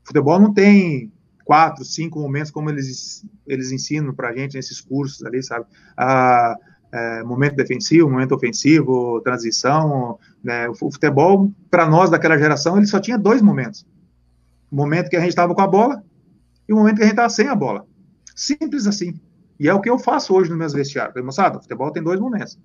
Futebol 0.03 0.39
não 0.39 0.53
tem 0.53 1.11
quatro, 1.45 1.83
cinco 1.83 2.19
momentos 2.19 2.51
como 2.51 2.69
eles, 2.69 3.25
eles 3.47 3.71
ensinam 3.71 4.13
pra 4.13 4.33
gente 4.33 4.55
nesses 4.55 4.81
cursos 4.81 5.23
ali, 5.25 5.41
sabe? 5.41 5.65
Ah, 5.97 6.55
é, 6.91 7.23
momento 7.23 7.55
defensivo, 7.55 8.09
momento 8.09 8.35
ofensivo, 8.35 9.21
transição. 9.21 10.19
Né? 10.43 10.67
O 10.69 10.75
futebol, 10.75 11.51
para 11.69 11.87
nós 11.87 12.09
daquela 12.09 12.37
geração, 12.37 12.77
ele 12.77 12.87
só 12.87 12.99
tinha 12.99 13.17
dois 13.17 13.41
momentos: 13.41 13.85
o 14.71 14.75
momento 14.75 15.09
que 15.09 15.15
a 15.15 15.19
gente 15.19 15.29
estava 15.29 15.55
com 15.55 15.61
a 15.61 15.67
bola 15.67 16.03
e 16.67 16.73
o 16.73 16.75
momento 16.77 16.97
que 16.97 17.03
a 17.03 17.05
gente 17.05 17.13
estava 17.13 17.29
sem 17.29 17.47
a 17.47 17.55
bola. 17.55 17.85
Simples 18.35 18.87
assim. 18.87 19.19
E 19.59 19.67
é 19.67 19.73
o 19.73 19.79
que 19.79 19.89
eu 19.89 19.99
faço 19.99 20.33
hoje 20.33 20.49
nos 20.49 20.57
meus 20.57 20.73
vestiários. 20.73 21.23
Moçada, 21.23 21.57
o 21.57 21.61
futebol 21.61 21.91
tem 21.91 22.01
dois 22.01 22.19
momentos. 22.19 22.57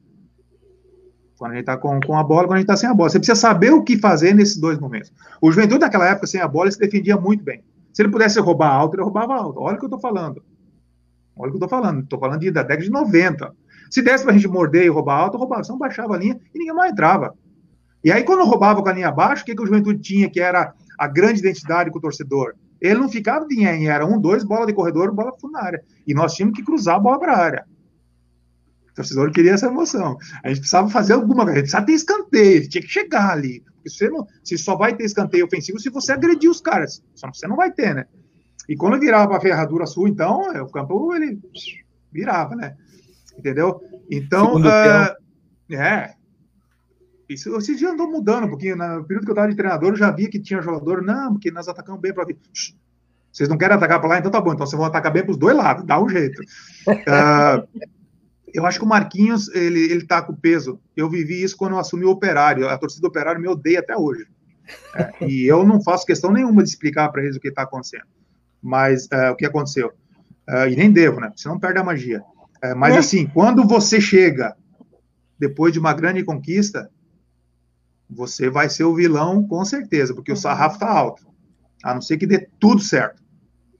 Quando 1.37 1.53
a 1.53 1.55
gente 1.55 1.65
está 1.65 1.77
com, 1.77 2.01
com 2.01 2.19
a 2.19 2.25
bola, 2.25 2.45
quando 2.45 2.55
a 2.55 2.57
gente 2.57 2.65
está 2.65 2.77
sem 2.77 2.89
a 2.89 2.95
bola. 2.95 3.11
Você 3.11 3.19
precisa 3.19 3.39
saber 3.39 3.71
o 3.73 3.83
que 3.83 3.99
fazer 3.99 4.35
nesses 4.35 4.57
dois 4.57 4.79
momentos. 4.79 5.13
O 5.41 5.53
Juventude, 5.53 5.81
naquela 5.81 6.09
época, 6.09 6.27
sem 6.27 6.41
a 6.41 6.49
bola, 6.49 6.71
se 6.71 6.79
defendia 6.79 7.17
muito 7.17 7.45
bem. 7.45 7.63
Se 7.93 8.03
ele 8.03 8.11
pudesse 8.11 8.41
roubar 8.41 8.71
alto, 8.71 8.95
ele 8.95 9.03
roubava 9.03 9.35
alto. 9.35 9.61
Olha 9.61 9.77
o 9.77 9.79
que 9.79 9.85
eu 9.85 9.89
estou 9.89 10.01
falando. 10.01 10.43
Olha 11.37 11.51
o 11.51 11.53
que 11.53 11.63
eu 11.63 11.67
estou 11.67 11.69
falando. 11.69 12.03
Estou 12.03 12.19
falando 12.19 12.41
da 12.51 12.63
década 12.63 12.83
de 12.83 12.91
90. 12.91 13.55
Se 13.91 14.03
desse 14.03 14.25
para 14.25 14.33
a 14.33 14.37
gente 14.37 14.49
morder 14.49 14.85
e 14.85 14.89
roubar 14.89 15.19
alto, 15.19 15.39
roubava. 15.39 15.65
Senão 15.65 15.79
baixava 15.79 16.15
a 16.15 16.19
linha 16.19 16.39
e 16.55 16.59
ninguém 16.59 16.75
mais 16.75 16.93
entrava. 16.93 17.35
E 18.05 18.13
aí, 18.13 18.23
quando 18.23 18.45
roubava 18.45 18.83
com 18.83 18.89
a 18.89 18.93
linha 18.93 19.09
abaixo, 19.09 19.43
o 19.43 19.47
que, 19.47 19.55
que 19.55 19.63
o 19.63 19.67
Juventude 19.67 20.01
tinha, 20.01 20.31
que 20.31 20.41
era 20.41 20.73
a 20.99 21.09
grande 21.09 21.41
identidade 21.41 21.91
com 21.91 21.99
o 21.99 22.01
torcedor? 22.01 22.55
Ele 22.81 23.01
não 23.01 23.09
ficava 23.09 23.47
de 23.47 23.59
em 23.59 23.89
era 23.89 24.07
um, 24.07 24.21
dois, 24.21 24.45
bola 24.45 24.67
de 24.67 24.73
corredor, 24.73 25.13
bola 25.13 25.33
na 25.51 25.63
área. 25.63 25.83
E 26.07 26.15
nós 26.15 26.35
tínhamos 26.35 26.57
que 26.57 26.65
cruzar 26.65 26.97
a 26.97 27.01
bola 27.01 27.19
para 27.19 27.33
a 27.33 27.39
área. 27.39 27.67
O 28.91 28.95
torcedor 28.95 29.31
queria 29.33 29.53
essa 29.53 29.67
emoção. 29.67 30.17
A 30.45 30.49
gente 30.49 30.61
precisava 30.61 30.89
fazer 30.89 31.15
alguma 31.15 31.45
coisa, 31.45 31.61
precisava 31.61 31.87
ter 31.87 31.93
escanteio, 31.93 32.69
tinha 32.69 32.83
que 32.83 32.89
chegar 32.89 33.31
ali. 33.31 33.61
Porque 33.61 33.91
você, 33.91 34.09
não, 34.09 34.27
você 34.43 34.59
só 34.59 34.77
vai 34.77 34.95
ter 34.95 35.05
escanteio 35.05 35.47
ofensivo 35.47 35.79
se 35.79 35.91
você 35.91 36.13
agredir 36.13 36.51
os 36.51 36.61
caras. 36.61 37.03
Só 37.15 37.29
você 37.29 37.47
não 37.47 37.57
vai 37.57 37.73
ter, 37.73 37.95
né? 37.95 38.07
E 38.69 38.77
quando 38.77 38.99
virava 38.99 39.37
a 39.37 39.41
ferradura 39.41 39.87
sul, 39.87 40.09
então, 40.09 40.41
o 40.63 40.71
campo 40.71 41.15
ele 41.15 41.39
virava, 42.13 42.57
né? 42.57 42.77
Entendeu? 43.39 43.81
Então, 44.11 44.57
uh, 44.57 45.75
é. 45.75 46.15
Isso, 47.29 47.57
esse 47.57 47.75
dia 47.75 47.91
andou 47.91 48.11
mudando 48.11 48.45
um 48.45 48.49
pouquinho. 48.49 48.77
No 48.77 49.05
período 49.05 49.25
que 49.25 49.31
eu 49.31 49.35
estava 49.35 49.49
de 49.49 49.57
treinador, 49.57 49.91
eu 49.91 49.97
já 49.97 50.11
via 50.11 50.31
que 50.31 50.39
tinha 50.39 50.63
jogador, 50.63 51.03
não, 51.03 51.33
porque 51.33 51.51
nós 51.51 51.67
atacamos 51.67 52.01
bem 52.01 52.15
para 52.15 52.25
vir. 52.25 52.39
Vocês 53.33 53.49
não 53.49 53.59
querem 53.59 53.77
atacar 53.77 54.01
para 54.01 54.09
lá, 54.09 54.19
então 54.19 54.31
tá 54.31 54.41
bom. 54.41 54.53
Então 54.53 54.67
vocês 54.67 54.79
vão 54.79 54.87
atacar 54.87 55.13
bem 55.13 55.23
para 55.23 55.33
os 55.33 55.37
dois 55.37 55.57
lados, 55.57 55.85
dá 55.85 56.01
um 56.01 56.09
jeito. 56.09 56.41
Uh, 56.89 57.67
eu 58.55 58.65
acho 58.65 58.79
que 58.79 58.85
o 58.85 58.89
Marquinhos, 58.89 59.49
ele, 59.49 59.81
ele 59.93 60.07
tá 60.07 60.23
com 60.23 60.35
peso. 60.35 60.81
Eu 60.97 61.11
vivi 61.11 61.43
isso 61.43 61.57
quando 61.57 61.73
eu 61.73 61.79
assumi 61.79 62.05
o 62.05 62.11
Operário. 62.11 62.69
A 62.69 62.79
torcida 62.79 63.03
do 63.03 63.09
Operário 63.09 63.41
me 63.41 63.49
odeia 63.49 63.81
até 63.81 63.97
hoje. 63.97 64.27
É, 64.95 65.27
e 65.27 65.47
eu 65.47 65.65
não 65.65 65.83
faço 65.83 66.07
questão 66.07 66.33
nenhuma 66.33 66.63
de 66.63 66.71
explicar 66.71 67.09
para 67.11 67.23
eles 67.23 67.37
o 67.37 67.41
que 67.41 67.49
está 67.49 67.63
acontecendo. 67.63 68.07
Mas 68.63 69.05
uh, 69.07 69.33
o 69.33 69.37
que 69.37 69.45
aconteceu? 69.45 69.93
Uh, 70.49 70.69
e 70.71 70.77
nem 70.77 70.91
devo, 70.91 71.21
né? 71.21 71.33
Senão 71.37 71.59
perde 71.59 71.79
a 71.79 71.85
magia. 71.85 72.23
Uh, 72.65 72.77
mas 72.77 72.95
é. 72.95 72.99
assim, 72.99 73.27
quando 73.27 73.67
você 73.67 74.01
chega 74.01 74.57
depois 75.39 75.73
de 75.73 75.79
uma 75.79 75.93
grande 75.93 76.25
conquista, 76.25 76.91
você 78.09 78.49
vai 78.49 78.69
ser 78.69 78.85
o 78.85 78.95
vilão 78.95 79.47
com 79.47 79.65
certeza, 79.65 80.15
porque 80.15 80.33
o 80.33 80.37
sarrafo 80.37 80.77
está 80.77 80.89
alto. 80.89 81.27
A 81.83 81.95
não 81.95 82.01
ser 82.01 82.17
que 82.17 82.27
dê 82.27 82.49
tudo 82.59 82.81
certo. 82.81 83.23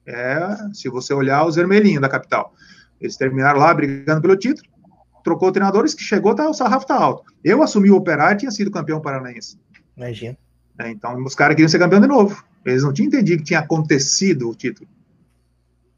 É, 0.07 0.39
se 0.73 0.89
você 0.89 1.13
olhar 1.13 1.45
os 1.47 1.57
vermelhinhos 1.57 2.01
da 2.01 2.09
capital. 2.09 2.55
Eles 3.01 3.17
terminaram 3.17 3.59
lá 3.59 3.75
brigando 3.75 4.23
pelo 4.23 4.37
título, 4.37 4.69
trocou 5.25 5.51
treinadores 5.51 5.95
que 5.95 6.03
chegou, 6.03 6.35
tá, 6.35 6.49
o 6.49 6.55
sarrafo 6.55 6.85
está 6.85 6.95
alto. 6.95 7.25
Eu 7.43 7.63
assumi 7.63 7.91
o 7.91 7.97
Operário 7.97 8.37
e 8.37 8.39
tinha 8.39 8.51
sido 8.51 8.71
campeão 8.71 9.01
paranaense. 9.01 9.59
Imagina. 9.97 10.37
É, 10.79 10.91
então, 10.91 11.17
os 11.25 11.35
caras 11.35 11.57
queriam 11.57 11.69
ser 11.69 11.79
campeão 11.79 12.01
de 12.01 12.07
novo. 12.07 12.45
Eles 12.65 12.83
não 12.83 12.93
tinham 12.93 13.09
entendido 13.09 13.39
que 13.39 13.49
tinha 13.49 13.61
acontecido 13.61 14.49
o 14.49 14.55
título. 14.55 14.89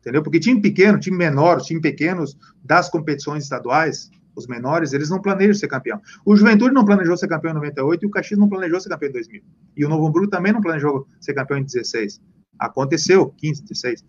Entendeu? 0.08 0.22
Porque 0.22 0.40
time 0.40 0.58
pequeno, 0.58 0.98
time 0.98 1.18
menor, 1.18 1.60
time 1.60 1.82
pequenos 1.82 2.34
das 2.64 2.88
competições 2.88 3.42
estaduais, 3.44 4.10
os 4.34 4.46
menores, 4.46 4.94
eles 4.94 5.10
não 5.10 5.20
planejam 5.20 5.52
ser 5.52 5.68
campeão. 5.68 6.00
O 6.24 6.34
Juventude 6.34 6.72
não 6.72 6.82
planejou 6.82 7.14
ser 7.14 7.28
campeão 7.28 7.50
em 7.50 7.56
98 7.56 8.02
e 8.02 8.06
o 8.06 8.10
Caxias 8.10 8.40
não 8.40 8.48
planejou 8.48 8.80
ser 8.80 8.88
campeão 8.88 9.10
em 9.10 9.12
2000. 9.12 9.42
E 9.76 9.84
o 9.84 9.88
Novo 9.88 10.06
Hamburgo 10.06 10.30
também 10.30 10.50
não 10.50 10.62
planejou 10.62 11.06
ser 11.20 11.34
campeão 11.34 11.58
em 11.58 11.64
16. 11.64 12.22
Aconteceu, 12.58 13.28
15, 13.36 13.62
16. 13.64 14.04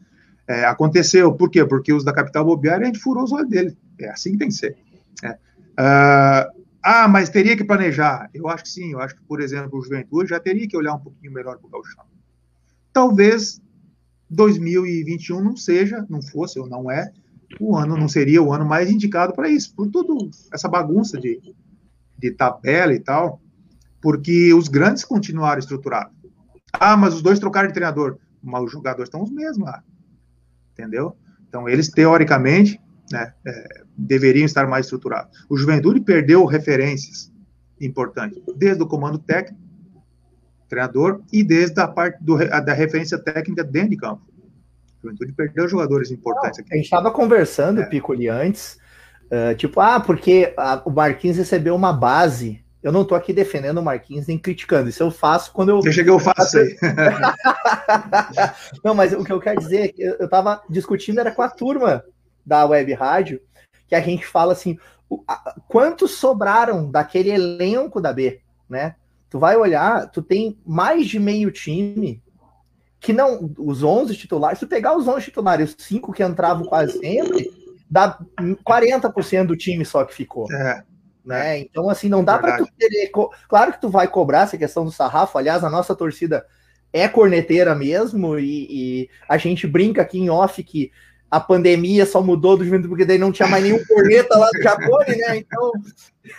É, 0.48 0.64
aconteceu, 0.64 1.34
por 1.34 1.50
quê? 1.50 1.66
Porque 1.66 1.92
os 1.92 2.06
da 2.06 2.14
capital 2.14 2.46
bobearam 2.46 2.84
e 2.84 2.84
a 2.84 2.86
gente 2.86 3.00
furou 3.00 3.26
os 3.26 3.34
olhos 3.34 3.50
dele. 3.50 3.78
É 4.00 4.10
assim 4.10 4.32
que 4.32 4.38
tem 4.38 4.48
que 4.48 4.54
ser. 4.54 4.78
É. 5.22 5.32
Uh, 5.32 6.60
ah, 6.82 7.10
mas 7.10 7.28
teria 7.30 7.58
que 7.58 7.66
planejar. 7.66 8.30
Eu 8.34 8.48
acho 8.48 8.64
que 8.64 8.70
sim. 8.70 8.94
Eu 8.94 9.02
acho 9.02 9.16
que, 9.16 9.24
por 9.24 9.42
exemplo, 9.42 9.78
o 9.78 9.84
Juventude 9.84 10.30
já 10.30 10.40
teria 10.40 10.66
que 10.66 10.78
olhar 10.78 10.94
um 10.94 11.00
pouquinho 11.00 11.34
melhor 11.34 11.58
para 11.58 11.68
o 11.68 11.70
Gauchão. 11.70 12.06
Talvez 12.94 13.62
2021 14.30 15.44
não 15.44 15.58
seja, 15.58 16.06
não 16.10 16.22
fosse 16.22 16.60
ou 16.60 16.68
não 16.68 16.90
é, 16.90 17.12
o 17.60 17.76
ano 17.76 17.98
não 17.98 18.08
seria 18.08 18.42
o 18.42 18.54
ano 18.54 18.66
mais 18.66 18.90
indicado 18.90 19.34
para 19.34 19.50
isso, 19.50 19.74
por 19.76 19.88
tudo 19.88 20.30
essa 20.54 20.68
bagunça 20.68 21.20
de, 21.20 21.42
de 22.18 22.32
tabela 22.32 22.94
e 22.94 23.00
tal, 23.00 23.42
porque 24.02 24.54
os 24.54 24.68
grandes 24.68 25.04
continuaram 25.04 25.60
estruturados. 25.60 26.14
Ah, 26.72 26.96
mas 26.96 27.16
os 27.16 27.22
dois 27.22 27.40
trocaram 27.40 27.68
de 27.68 27.74
treinador. 27.74 28.18
Mas 28.42 28.64
os 28.64 28.72
jogadores 28.72 29.08
estão 29.08 29.24
os 29.24 29.32
mesmos 29.32 29.68
lá. 29.68 29.84
Entendeu? 30.72 31.16
Então, 31.48 31.68
eles, 31.68 31.90
teoricamente, 31.90 32.80
né, 33.12 33.34
é, 33.46 33.84
deveriam 33.98 34.46
estar 34.46 34.68
mais 34.68 34.86
estruturados. 34.86 35.46
O 35.50 35.58
Juventude 35.58 36.00
perdeu 36.00 36.46
referências 36.46 37.32
importantes, 37.82 38.42
desde 38.56 38.84
o 38.84 38.88
comando 38.88 39.18
técnico, 39.18 39.60
treinador, 40.70 41.22
e 41.34 41.44
desde 41.44 41.80
a 41.82 41.88
parte 41.88 42.24
do, 42.24 42.36
a, 42.36 42.60
da 42.60 42.74
referência 42.74 43.18
técnica 43.18 43.64
dentro 43.64 43.90
de 43.90 43.98
campo. 43.98 44.22
O 45.00 45.08
Juventude 45.08 45.34
perdeu 45.34 45.68
jogadores 45.68 46.12
importantes 46.12 46.60
aqui. 46.60 46.74
A 46.74 46.76
gente 46.76 46.86
estava 46.86 47.12
conversando, 47.12 47.82
é. 47.82 47.86
Piccoli, 47.86 48.30
antes, 48.30 48.78
uh, 49.26 49.56
tipo, 49.56 49.80
ah, 49.80 50.00
porque 50.00 50.54
a, 50.58 50.82
o 50.86 50.92
Marquinhos 50.92 51.38
recebeu 51.38 51.76
uma 51.76 51.92
base 51.92 52.64
eu 52.82 52.94
não 52.94 53.02
estou 53.02 53.18
aqui 53.18 53.34
defendendo 53.34 53.80
o 53.80 53.84
Marquinhos 53.84 54.28
nem 54.28 54.38
criticando. 54.38 54.90
Isso 54.90 55.04
eu 55.04 55.12
faço 55.12 55.52
quando 55.52 55.70
eu. 55.70 55.82
Deixa 55.82 56.04
que 56.04 56.10
eu 56.10 56.20
faço 56.20 56.60
aí. 56.60 56.78
não, 58.84 58.96
mas 58.96 59.12
o 59.12 59.24
que 59.24 59.34
eu 59.34 59.40
quero 59.40 59.60
dizer 59.60 59.82
é 59.82 59.88
que 59.90 60.02
eu 60.02 60.26
estava 60.26 60.62
discutindo 60.70 61.20
era 61.20 61.32
com 61.32 61.42
a 61.42 61.50
turma 61.50 62.04
da 62.46 62.66
web 62.66 62.94
rádio, 62.94 63.42
que 63.86 63.96
a 63.96 64.00
gente 64.00 64.26
fala 64.26 64.54
assim, 64.54 64.78
quantos 65.68 66.12
sobraram 66.12 66.90
daquele 66.90 67.30
elenco 67.30 68.00
da 68.00 68.14
B, 68.14 68.40
né? 68.70 68.96
Tu 69.30 69.38
vai 69.38 69.56
olhar, 69.56 70.10
tu 70.10 70.22
tem 70.22 70.58
mais 70.66 71.08
de 71.08 71.20
meio 71.20 71.52
time 71.52 72.22
que 73.00 73.14
não, 73.14 73.54
os 73.58 73.82
11 73.82 74.16
titulares, 74.16 74.60
se 74.60 74.66
tu 74.66 74.70
pegar 74.70 74.98
os 74.98 75.08
11 75.08 75.24
titulares, 75.24 75.76
os 75.78 75.86
5 75.86 76.12
que 76.12 76.24
entravam 76.24 76.66
quase 76.66 77.00
sempre, 77.00 77.50
dá 77.90 78.20
40% 78.38 79.46
do 79.46 79.56
time 79.56 79.86
só 79.86 80.04
que 80.04 80.14
ficou. 80.14 80.52
É. 80.52 80.84
Né? 81.24 81.60
Então, 81.60 81.90
assim, 81.90 82.10
não 82.10 82.24
dá 82.24 82.38
para 82.40 82.58
tu 82.58 82.68
querer. 82.78 83.12
Claro 83.48 83.72
que 83.72 83.82
tu 83.82 83.90
vai 83.90 84.08
cobrar 84.08 84.42
essa 84.42 84.58
questão 84.58 84.84
do 84.84 84.92
sarrafo. 84.92 85.38
Aliás, 85.38 85.64
a 85.64 85.70
nossa 85.70 85.96
torcida 85.96 86.46
é 86.92 87.08
corneteira 87.08 87.76
mesmo, 87.76 88.38
e, 88.38 88.68
e 88.70 89.10
a 89.28 89.38
gente 89.38 89.68
brinca 89.68 90.02
aqui 90.02 90.20
em 90.20 90.30
off 90.30 90.62
que 90.64 90.92
a 91.30 91.40
pandemia 91.40 92.06
só 92.06 92.22
mudou 92.22 92.58
do 92.58 92.66
Juventude 92.66 92.90
porque 92.90 93.06
daí 93.06 93.20
não 93.20 93.32
tinha 93.32 93.48
mais 93.48 93.64
nenhum 93.64 93.84
corneta 93.86 94.38
lá 94.38 94.50
do 94.52 94.62
Jacone, 94.62 95.16
né? 95.16 95.38
Então. 95.38 95.72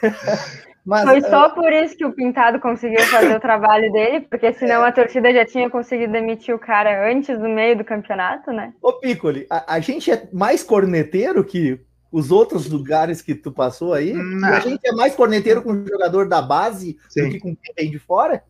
Mas, 0.85 1.05
Foi 1.05 1.20
só 1.20 1.49
uh... 1.49 1.55
por 1.55 1.72
isso 1.72 1.97
que 1.97 2.05
o 2.05 2.12
Pintado 2.12 2.59
conseguiu 2.59 3.01
fazer 3.03 3.37
o 3.37 3.41
trabalho 3.41 3.93
dele, 3.93 4.20
porque 4.22 4.53
senão 4.53 4.83
a 4.83 4.91
torcida 4.91 5.33
já 5.33 5.45
tinha 5.45 5.68
conseguido 5.68 6.12
demitir 6.12 6.55
o 6.55 6.59
cara 6.59 7.11
antes 7.11 7.39
do 7.39 7.49
meio 7.49 7.76
do 7.76 7.85
campeonato, 7.85 8.51
né? 8.51 8.72
Ô, 8.83 8.93
Piccoli, 8.95 9.47
a, 9.51 9.74
a 9.74 9.81
gente 9.81 10.11
é 10.11 10.28
mais 10.33 10.62
corneteiro 10.62 11.45
que 11.45 11.78
os 12.11 12.31
outros 12.31 12.68
lugares 12.68 13.22
que 13.22 13.35
tu 13.35 13.53
passou 13.53 13.95
aí? 13.95 14.12
Não. 14.12 14.49
A 14.49 14.61
gente 14.61 14.81
é 14.85 14.93
mais 14.93 15.14
corneteiro 15.14 15.62
com 15.62 15.72
o 15.72 15.87
jogador 15.87 16.28
da 16.28 16.43
base 16.43 16.99
sim. 17.09 17.24
do 17.24 17.31
que 17.31 17.39
com 17.39 17.55
quem 17.55 17.74
vem 17.76 17.91
de 17.91 17.99
fora? 17.99 18.43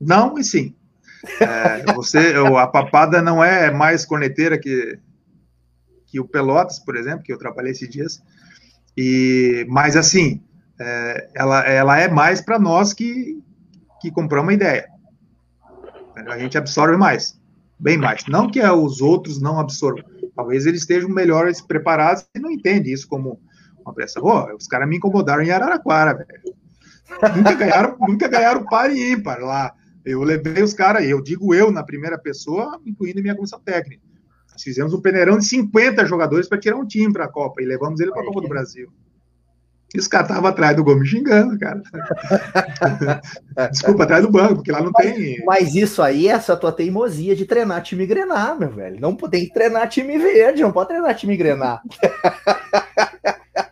Não 0.00 0.38
e 0.38 0.44
sim. 0.44 0.74
É, 1.40 1.92
você, 1.94 2.34
a 2.58 2.66
papada 2.66 3.22
não 3.22 3.42
é 3.42 3.70
mais 3.70 4.04
corneteira 4.04 4.58
que, 4.58 4.98
que 6.06 6.20
o 6.20 6.28
Pelotas, 6.28 6.78
por 6.78 6.96
exemplo, 6.96 7.22
que 7.22 7.32
eu 7.32 7.38
trabalhei 7.38 7.72
esses 7.72 7.88
dias. 7.88 8.22
E, 8.96 9.64
mas 9.68 9.96
assim, 9.96 10.42
é, 10.80 11.28
ela, 11.34 11.66
ela 11.66 11.98
é 11.98 12.08
mais 12.08 12.40
para 12.40 12.58
nós 12.58 12.92
que, 12.92 13.38
que 14.00 14.10
compramos 14.10 14.46
uma 14.46 14.54
ideia. 14.54 14.88
A 16.26 16.38
gente 16.38 16.58
absorve 16.58 16.96
mais, 16.96 17.40
bem 17.78 17.96
mais. 17.96 18.24
Não 18.26 18.50
que 18.50 18.60
os 18.60 19.00
outros 19.00 19.40
não 19.40 19.58
absorvam. 19.58 20.04
Talvez 20.34 20.66
eles 20.66 20.80
estejam 20.80 21.08
melhores 21.08 21.60
preparados 21.60 22.26
e 22.34 22.38
não 22.38 22.50
entendem 22.50 22.92
isso 22.92 23.08
como 23.08 23.40
uma 23.80 23.94
pressa. 23.94 24.20
Os 24.20 24.66
caras 24.66 24.88
me 24.88 24.96
incomodaram 24.96 25.42
em 25.42 25.50
Araraquara, 25.50 26.14
velho. 26.14 26.56
Nunca 27.36 27.54
ganharam, 27.54 27.96
nunca 28.06 28.28
ganharam 28.28 28.64
par 28.64 28.90
e 28.90 29.12
ímpar 29.12 29.40
lá. 29.40 29.72
Eu 30.04 30.22
levei 30.22 30.62
os 30.62 30.72
caras, 30.72 31.04
eu 31.04 31.22
digo 31.22 31.54
eu 31.54 31.70
na 31.70 31.82
primeira 31.82 32.18
pessoa, 32.18 32.80
incluindo 32.86 33.20
minha 33.20 33.34
comissão 33.34 33.60
técnica. 33.60 34.02
Nós 34.50 34.62
fizemos 34.62 34.94
um 34.94 35.00
peneirão 35.00 35.38
de 35.38 35.44
50 35.44 36.04
jogadores 36.06 36.48
para 36.48 36.58
tirar 36.58 36.76
um 36.76 36.86
time 36.86 37.12
para 37.12 37.26
a 37.26 37.28
Copa 37.28 37.62
e 37.62 37.66
levamos 37.66 38.00
ele 38.00 38.10
para 38.10 38.22
a 38.22 38.24
Copa 38.24 38.40
do 38.40 38.48
Brasil. 38.48 38.90
E 39.94 39.98
os 39.98 40.06
caras 40.06 40.28
estavam 40.28 40.50
atrás 40.50 40.76
do 40.76 40.84
Gomes 40.84 41.08
xingando, 41.08 41.58
cara. 41.58 41.82
Desculpa, 43.72 44.04
atrás 44.04 44.22
do 44.22 44.30
banco, 44.30 44.56
porque 44.56 44.70
lá 44.70 44.82
não 44.82 44.90
mas, 44.92 45.14
tem. 45.14 45.44
Mas 45.46 45.74
isso 45.74 46.02
aí 46.02 46.28
é 46.28 46.32
essa 46.32 46.56
tua 46.56 46.70
teimosia 46.70 47.34
de 47.34 47.46
treinar 47.46 47.82
time 47.82 48.06
grenar, 48.06 48.58
meu 48.58 48.70
velho. 48.70 49.00
Não 49.00 49.16
tem 49.16 49.46
que 49.46 49.54
treinar 49.54 49.88
time 49.88 50.18
verde, 50.18 50.60
não 50.60 50.72
pode 50.72 50.88
treinar 50.88 51.14
time 51.14 51.36
grenar. 51.38 51.80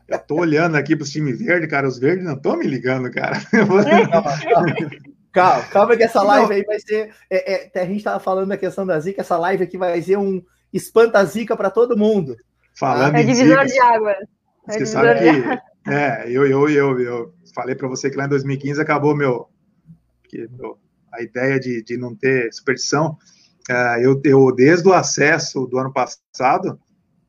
Eu 0.09 0.19
tô 0.21 0.37
olhando 0.37 0.77
aqui 0.77 0.97
pros 0.97 1.11
time 1.11 1.35
verde, 1.35 1.67
cara. 1.67 1.87
Os 1.87 1.99
verdes 1.99 2.25
não 2.25 2.35
estão 2.35 2.57
me 2.57 2.67
ligando, 2.67 3.11
cara. 3.11 3.39
Calma, 5.33 5.63
calma, 5.65 5.97
que 5.99 6.03
essa 6.03 6.23
live 6.23 6.55
aí 6.55 6.65
vai 6.65 6.81
ser. 6.81 7.11
É, 7.29 7.69
é, 7.75 7.81
a 7.83 7.85
gente 7.85 8.03
tava 8.03 8.19
falando 8.19 8.49
da 8.49 8.57
questão 8.57 8.87
da 8.87 8.99
zica, 8.99 9.21
essa 9.21 9.37
live 9.37 9.65
aqui 9.65 9.77
vai 9.77 10.01
ser 10.01 10.17
um 10.17 10.43
espanta 10.73 11.23
zica 11.27 11.55
para 11.55 11.69
todo 11.69 11.95
mundo. 11.95 12.39
Falando 12.75 13.17
é 13.17 13.23
divisor 13.23 13.67
de 13.67 13.79
água. 13.79 14.13
É 14.67 14.73
você 14.73 14.87
sabe 14.87 15.15
que. 15.21 15.76
É, 15.87 16.31
eu, 16.31 16.47
eu, 16.47 16.69
eu, 16.69 17.01
eu 17.01 17.35
falei 17.55 17.75
para 17.75 17.89
você 17.89 18.11
que 18.11 18.17
lá 18.17 18.25
em 18.25 18.29
2015 18.29 18.81
acabou 18.81 19.15
meu. 19.15 19.49
Que, 20.29 20.49
meu 20.49 20.79
a 21.17 21.23
ideia 21.23 21.59
de, 21.59 21.83
de 21.83 21.97
não 21.97 22.15
ter 22.15 22.53
superstição. 22.53 23.17
É, 23.69 24.05
eu, 24.05 24.21
eu, 24.25 24.55
desde 24.55 24.87
o 24.87 24.93
acesso 24.93 25.67
do 25.67 25.79
ano 25.79 25.93
passado, 25.93 26.79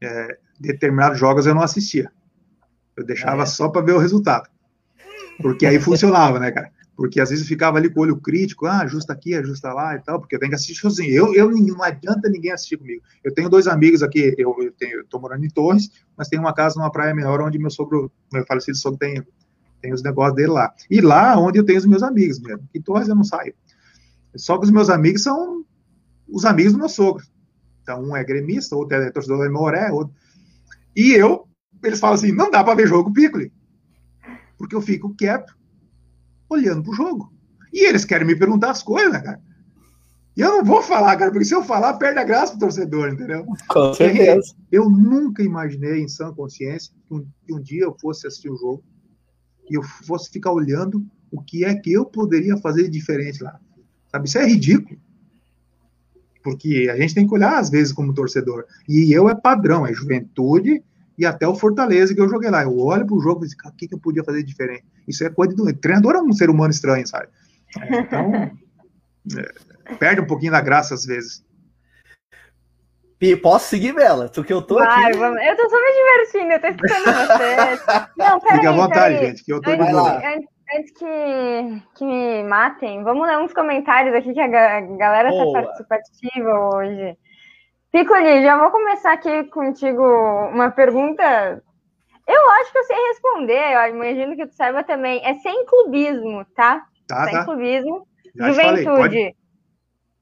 é, 0.02 0.38
determinados 0.60 1.18
jogos 1.18 1.46
eu 1.46 1.56
não 1.56 1.64
assistia. 1.64 2.12
Eu 2.96 3.06
deixava 3.06 3.44
é. 3.44 3.46
só 3.46 3.70
para 3.70 3.86
ver 3.86 3.94
o 3.94 4.00
resultado. 4.00 4.50
Porque 5.42 5.66
aí 5.66 5.80
funcionava, 5.80 6.40
né, 6.40 6.52
cara? 6.52 6.72
Porque 6.98 7.22
às 7.22 7.30
vezes 7.30 7.46
eu 7.46 7.48
ficava 7.48 7.78
ali 7.78 7.92
com 7.92 8.00
o 8.00 8.04
olho 8.04 8.20
crítico, 8.20 8.66
ah, 8.66 8.80
ajusta 8.80 9.14
aqui, 9.14 9.36
ajusta 9.36 9.72
lá 9.72 9.96
e 9.96 10.00
tal, 10.00 10.20
porque 10.20 10.36
eu 10.36 10.40
tenho 10.40 10.50
que 10.50 10.56
assistir 10.56 10.74
sozinho. 10.74 11.14
Eu, 11.14 11.34
eu 11.36 11.52
não 11.52 11.84
adianta 11.84 12.28
ninguém 12.28 12.52
assistir 12.52 12.76
comigo. 12.76 13.04
Eu 13.24 13.32
tenho 13.32 13.48
dois 13.48 13.68
amigos 13.68 14.02
aqui, 14.02 14.34
eu, 14.36 14.56
eu 14.60 14.72
tenho, 14.72 15.06
morando 15.22 15.46
em 15.46 15.50
Torres, 15.50 15.92
mas 16.18 16.28
tenho 16.28 16.42
uma 16.42 16.56
casa 16.56 16.80
numa 16.80 16.92
praia 16.92 17.14
menor 17.14 17.40
onde 17.40 17.60
meu 17.60 17.70
sogro, 17.70 18.12
meu 18.34 18.44
falecido 18.48 18.76
sogro 18.76 18.98
tem, 18.98 19.24
tem 19.80 19.94
os 19.94 20.02
negócios 20.02 20.36
dele 20.36 20.48
lá. 20.48 20.74
E 20.90 21.00
lá 21.00 21.38
onde 21.38 21.60
eu 21.60 21.64
tenho 21.64 21.78
os 21.78 21.86
meus 21.86 22.02
amigos 22.02 22.40
mesmo. 22.40 22.68
Em 22.74 22.82
Torres 22.82 23.08
eu 23.08 23.16
não 23.16 23.24
saio. 23.24 23.54
Só 24.36 24.58
que 24.58 24.66
os 24.66 24.72
meus 24.72 24.90
amigos 24.90 25.22
são 25.22 25.64
os 26.28 26.46
amigos 26.46 26.74
do 26.74 26.80
meu 26.80 26.90
sogro. 26.90 27.24
Então, 27.84 28.04
um 28.04 28.16
é 28.16 28.24
gremista, 28.24 28.76
outro 28.76 28.98
é 28.98 29.12
torcedor 29.12 29.38
da 29.38 29.50
Moré, 29.52 29.92
outro... 29.92 30.16
E 30.96 31.12
eu, 31.12 31.48
eles 31.84 32.00
falam 32.00 32.16
assim, 32.16 32.32
não 32.32 32.50
dá 32.50 32.64
para 32.64 32.74
ver 32.74 32.88
jogo 32.88 33.14
Piccoli. 33.14 33.54
Porque 34.58 34.76
eu 34.76 34.82
fico 34.82 35.14
quieto 35.14 35.57
olhando 36.50 36.84
pro 36.84 36.94
jogo. 36.94 37.34
E 37.74 37.86
eles 37.86 38.06
querem 38.06 38.26
me 38.26 38.36
perguntar 38.36 38.72
as 38.72 38.84
coisas, 38.84 39.12
né, 39.12 39.22
cara? 39.22 39.42
E 40.36 40.42
eu 40.42 40.50
não 40.50 40.64
vou 40.64 40.84
falar, 40.84 41.18
cara, 41.18 41.32
porque 41.32 41.46
se 41.46 41.56
eu 41.56 41.64
falar, 41.64 41.96
perde 41.96 42.20
a 42.20 42.24
graça 42.24 42.52
pro 42.52 42.60
torcedor, 42.60 43.10
entendeu? 43.10 43.44
Com 43.68 43.94
certeza. 43.94 44.56
Eu 44.72 44.88
nunca 44.88 45.42
imaginei, 45.42 46.00
em 46.00 46.08
sã 46.08 46.32
consciência, 46.32 46.94
que 47.08 47.14
um, 47.14 47.26
que 47.44 47.54
um 47.56 47.60
dia 47.60 47.84
eu 47.84 47.96
fosse 48.00 48.28
assistir 48.28 48.50
o 48.50 48.54
um 48.54 48.58
jogo 48.58 48.84
e 49.68 49.76
eu 49.76 49.82
fosse 49.82 50.30
ficar 50.30 50.52
olhando 50.52 51.04
o 51.32 51.42
que 51.42 51.66
é 51.66 51.74
que 51.74 51.92
eu 51.92 52.06
poderia 52.06 52.56
fazer 52.58 52.84
de 52.84 52.90
diferente 52.90 53.44
lá. 53.44 53.60
Sabe, 54.12 54.28
isso 54.28 54.38
é 54.38 54.48
ridículo. 54.48 55.00
Porque 56.44 56.88
a 56.92 56.96
gente 56.96 57.16
tem 57.16 57.28
que 57.28 57.34
olhar, 57.34 57.58
às 57.58 57.72
vezes, 57.72 57.92
como 57.92 58.14
torcedor. 58.14 58.66
E 58.88 59.12
eu 59.12 59.28
é 59.28 59.34
padrão, 59.34 59.88
é 59.88 59.94
juventude 59.94 60.84
e 61.18 61.26
até 61.26 61.48
o 61.48 61.56
Fortaleza 61.56 62.14
que 62.14 62.22
eu 62.22 62.30
joguei 62.30 62.50
lá. 62.50 62.64
Eu 62.64 62.78
olho 62.78 63.06
pro 63.06 63.20
jogo 63.20 63.44
e 63.44 63.48
digo, 63.48 63.68
o 63.68 63.72
que, 63.72 63.88
que 63.88 63.96
eu 63.96 64.00
podia 64.00 64.24
fazer 64.24 64.44
diferente? 64.44 64.86
Isso 65.08 65.24
é 65.24 65.30
coisa 65.30 65.56
do. 65.56 65.74
Treinador 65.74 66.16
é 66.16 66.22
um 66.22 66.32
ser 66.32 66.50
humano 66.50 66.72
estranho, 66.72 67.08
sabe? 67.08 67.28
É, 67.80 68.00
então, 68.00 68.32
é, 69.38 69.96
perde 69.96 70.22
um 70.22 70.28
pouquinho 70.28 70.52
da 70.52 70.62
graça 70.62 70.94
às 70.94 71.06
vezes. 71.06 71.46
Posso 73.42 73.70
seguir, 73.70 73.94
Bela? 73.94 74.30
Tu 74.30 74.44
que 74.44 74.54
eu 74.54 74.62
tô 74.62 74.76
Vai, 74.76 75.06
aqui. 75.06 75.18
Vamos. 75.18 75.42
Eu 75.42 75.58
tô 75.58 75.68
só 75.68 75.76
me 75.76 75.92
divertindo, 75.92 76.52
eu 76.54 76.62
tô 76.62 76.68
escutando 76.68 77.04
você. 77.04 77.98
Não, 78.16 78.40
peraí, 78.40 78.58
Fique 78.58 78.68
à 78.68 78.72
vontade, 78.72 79.18
gente, 79.18 79.44
que 79.44 79.52
eu 79.52 79.60
tô 79.60 79.72
antes, 79.72 79.88
antes, 79.88 80.50
antes, 80.76 80.92
que, 80.92 81.84
que 81.96 82.06
me 82.06 82.44
matem, 82.44 83.04
vamos 83.04 83.28
ler 83.28 83.40
uns 83.40 83.54
comentários 83.54 84.14
aqui 84.14 84.34
que 84.34 84.40
a 84.40 84.48
galera 84.48 85.30
tá 85.30 85.36
Boa. 85.36 85.62
tá 85.62 85.84
participativa 85.86 86.60
hoje. 86.76 87.18
Piccoli, 87.98 88.44
já 88.44 88.56
vou 88.60 88.70
começar 88.70 89.14
aqui 89.14 89.46
contigo 89.46 90.04
uma 90.54 90.70
pergunta. 90.70 91.64
Eu 92.28 92.50
acho 92.52 92.72
que 92.72 92.78
eu 92.78 92.84
sei 92.84 92.96
responder, 93.08 93.74
eu 93.74 93.96
imagino 93.96 94.36
que 94.36 94.46
tu 94.46 94.54
saiba 94.54 94.84
também. 94.84 95.20
É 95.26 95.34
sem 95.40 95.66
clubismo, 95.66 96.46
tá? 96.56 96.86
Tá, 97.08 97.24
sem 97.24 97.34
tá. 97.34 97.46
clubismo. 97.46 98.08
Já 98.36 98.52
Juventude. 98.52 99.36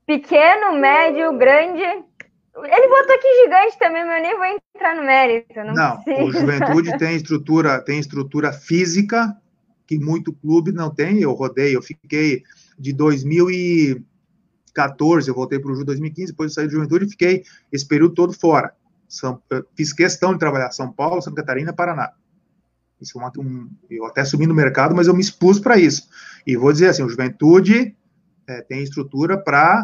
Pequeno, 0.05 0.79
médio, 0.79 1.37
grande. 1.37 1.81
Ele 1.81 2.87
botou 2.87 3.13
aqui 3.13 3.43
gigante 3.43 3.77
também, 3.77 4.05
mas 4.05 4.15
eu 4.15 4.21
nem 4.21 4.37
vou 4.37 4.45
entrar 4.45 4.95
no 4.95 5.03
mérito. 5.03 5.53
Não, 5.55 5.73
não 5.73 6.25
o 6.27 6.31
Juventude 6.31 6.97
tem 6.97 7.17
estrutura, 7.17 7.83
tem 7.83 7.99
estrutura 7.99 8.53
física 8.53 9.35
que 9.85 9.99
muito 9.99 10.31
clube 10.31 10.71
não 10.71 10.89
tem. 10.89 11.19
Eu 11.19 11.33
rodei, 11.33 11.75
eu 11.75 11.81
fiquei 11.81 12.41
de 12.79 12.93
2000 12.93 13.51
e 13.51 14.05
2014, 14.75 15.29
eu 15.29 15.35
voltei 15.35 15.57
para 15.57 15.71
o 15.71 15.75
Ju 15.75 15.85
2015, 15.85 16.31
depois 16.31 16.51
eu 16.51 16.55
saí 16.55 16.67
do 16.67 16.73
Juventude 16.73 17.05
e 17.05 17.09
fiquei 17.09 17.43
esse 17.71 17.87
período 17.87 18.13
todo 18.13 18.33
fora. 18.33 18.73
São, 19.07 19.41
fiz 19.75 19.93
questão 19.93 20.33
de 20.33 20.39
trabalhar 20.39 20.71
São 20.71 20.91
Paulo, 20.91 21.21
Santa 21.21 21.37
Catarina 21.37 21.73
Paraná. 21.73 22.11
Isso 22.99 23.19
é 23.19 23.39
um, 23.39 23.69
eu 23.89 24.05
até 24.05 24.23
subi 24.23 24.45
no 24.45 24.53
mercado, 24.53 24.95
mas 24.95 25.07
eu 25.07 25.13
me 25.13 25.21
expus 25.21 25.59
para 25.59 25.77
isso. 25.77 26.07
E 26.45 26.55
vou 26.55 26.71
dizer 26.71 26.89
assim, 26.89 27.03
o 27.03 27.09
Juventude 27.09 27.95
é, 28.47 28.61
tem 28.61 28.83
estrutura 28.83 29.37
para 29.37 29.83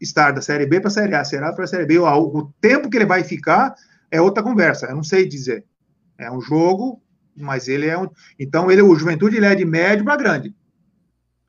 estar 0.00 0.32
da 0.32 0.40
Série 0.40 0.66
B 0.66 0.80
para 0.80 0.88
a 0.88 0.92
Série 0.92 1.14
A, 1.14 1.24
será 1.24 1.52
para 1.52 1.64
a 1.64 1.66
Série 1.66 1.86
B. 1.86 1.98
O, 1.98 2.06
o 2.06 2.52
tempo 2.60 2.90
que 2.90 2.96
ele 2.96 3.06
vai 3.06 3.24
ficar 3.24 3.74
é 4.10 4.20
outra 4.20 4.42
conversa, 4.42 4.86
eu 4.86 4.96
não 4.96 5.04
sei 5.04 5.26
dizer. 5.26 5.64
É 6.18 6.30
um 6.30 6.40
jogo, 6.40 7.02
mas 7.36 7.68
ele 7.68 7.86
é 7.86 7.98
um. 7.98 8.08
Então, 8.38 8.70
ele, 8.70 8.82
o 8.82 8.94
Juventude 8.94 9.36
ele 9.36 9.46
é 9.46 9.54
de 9.54 9.64
médio 9.64 10.04
para 10.04 10.16
grande 10.16 10.54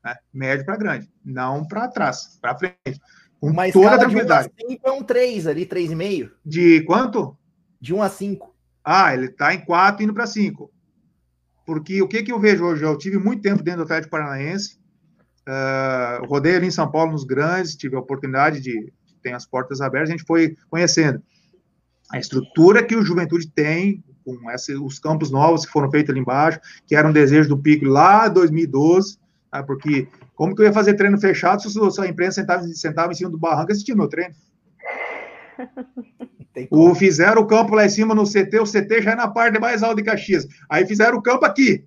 né? 0.06 0.16
médio 0.32 0.64
para 0.64 0.76
grande, 0.76 1.10
não 1.24 1.66
para 1.66 1.88
trás, 1.88 2.38
para 2.40 2.56
frente. 2.56 3.00
Com 3.40 3.50
Uma 3.50 3.70
toda 3.70 3.96
a 3.96 3.98
tranquilidade. 3.98 4.50
De 4.56 4.64
1 4.64 4.66
a 4.66 4.70
5 4.70 4.88
é 4.88 4.92
um 4.92 5.02
3 5.02 5.46
ali, 5.46 5.66
3,5. 5.66 6.30
De 6.44 6.80
quanto? 6.84 7.36
De 7.80 7.92
1 7.92 8.02
a 8.02 8.08
5. 8.08 8.56
Ah, 8.84 9.12
ele 9.12 9.26
está 9.26 9.52
em 9.52 9.60
4 9.64 10.04
indo 10.04 10.14
para 10.14 10.26
5. 10.26 10.70
Porque 11.66 12.00
o 12.00 12.08
que, 12.08 12.22
que 12.22 12.32
eu 12.32 12.38
vejo 12.38 12.64
hoje? 12.64 12.84
Eu 12.84 12.96
tive 12.96 13.18
muito 13.18 13.42
tempo 13.42 13.62
dentro 13.62 13.80
do 13.80 13.84
Atlético 13.84 14.12
Paranaense, 14.12 14.78
uh, 15.48 16.24
rodei 16.26 16.54
ali 16.54 16.68
em 16.68 16.70
São 16.70 16.90
Paulo 16.90 17.12
nos 17.12 17.24
grandes, 17.24 17.76
tive 17.76 17.96
a 17.96 18.00
oportunidade 18.00 18.60
de 18.60 18.92
ter 19.22 19.32
as 19.32 19.44
portas 19.44 19.80
abertas, 19.80 20.10
a 20.10 20.12
gente 20.12 20.24
foi 20.24 20.56
conhecendo 20.70 21.20
a 22.12 22.18
estrutura 22.18 22.84
que 22.84 22.94
o 22.94 23.02
Juventude 23.02 23.50
tem, 23.50 24.04
com 24.24 24.48
essa, 24.50 24.72
os 24.80 25.00
campos 25.00 25.30
novos 25.30 25.66
que 25.66 25.72
foram 25.72 25.90
feitos 25.90 26.10
ali 26.10 26.20
embaixo, 26.20 26.60
que 26.86 26.94
era 26.94 27.08
um 27.08 27.12
desejo 27.12 27.48
do 27.48 27.58
Pico 27.58 27.84
lá 27.84 28.28
2012, 28.28 29.18
ah, 29.58 29.62
porque 29.62 30.08
como 30.34 30.54
que 30.54 30.62
eu 30.62 30.66
ia 30.66 30.72
fazer 30.72 30.94
treino 30.94 31.18
fechado 31.18 31.62
se 31.62 32.00
a 32.00 32.06
imprensa 32.06 32.40
sentava, 32.40 32.62
sentava 32.68 33.12
em 33.12 33.14
cima 33.14 33.30
do 33.30 33.38
barranco 33.38 33.72
assistindo 33.72 33.98
meu 33.98 34.08
treino? 34.08 34.34
O, 36.70 36.94
fizeram 36.94 37.42
o 37.42 37.46
campo 37.46 37.74
lá 37.74 37.84
em 37.84 37.88
cima 37.88 38.14
no 38.14 38.24
CT, 38.24 38.58
o 38.60 38.64
CT 38.64 39.02
já 39.02 39.12
é 39.12 39.14
na 39.14 39.28
parte 39.28 39.58
mais 39.58 39.82
alta 39.82 39.96
de 39.96 40.02
Caxias. 40.02 40.46
Aí 40.70 40.86
fizeram 40.86 41.18
o 41.18 41.22
campo 41.22 41.44
aqui. 41.44 41.84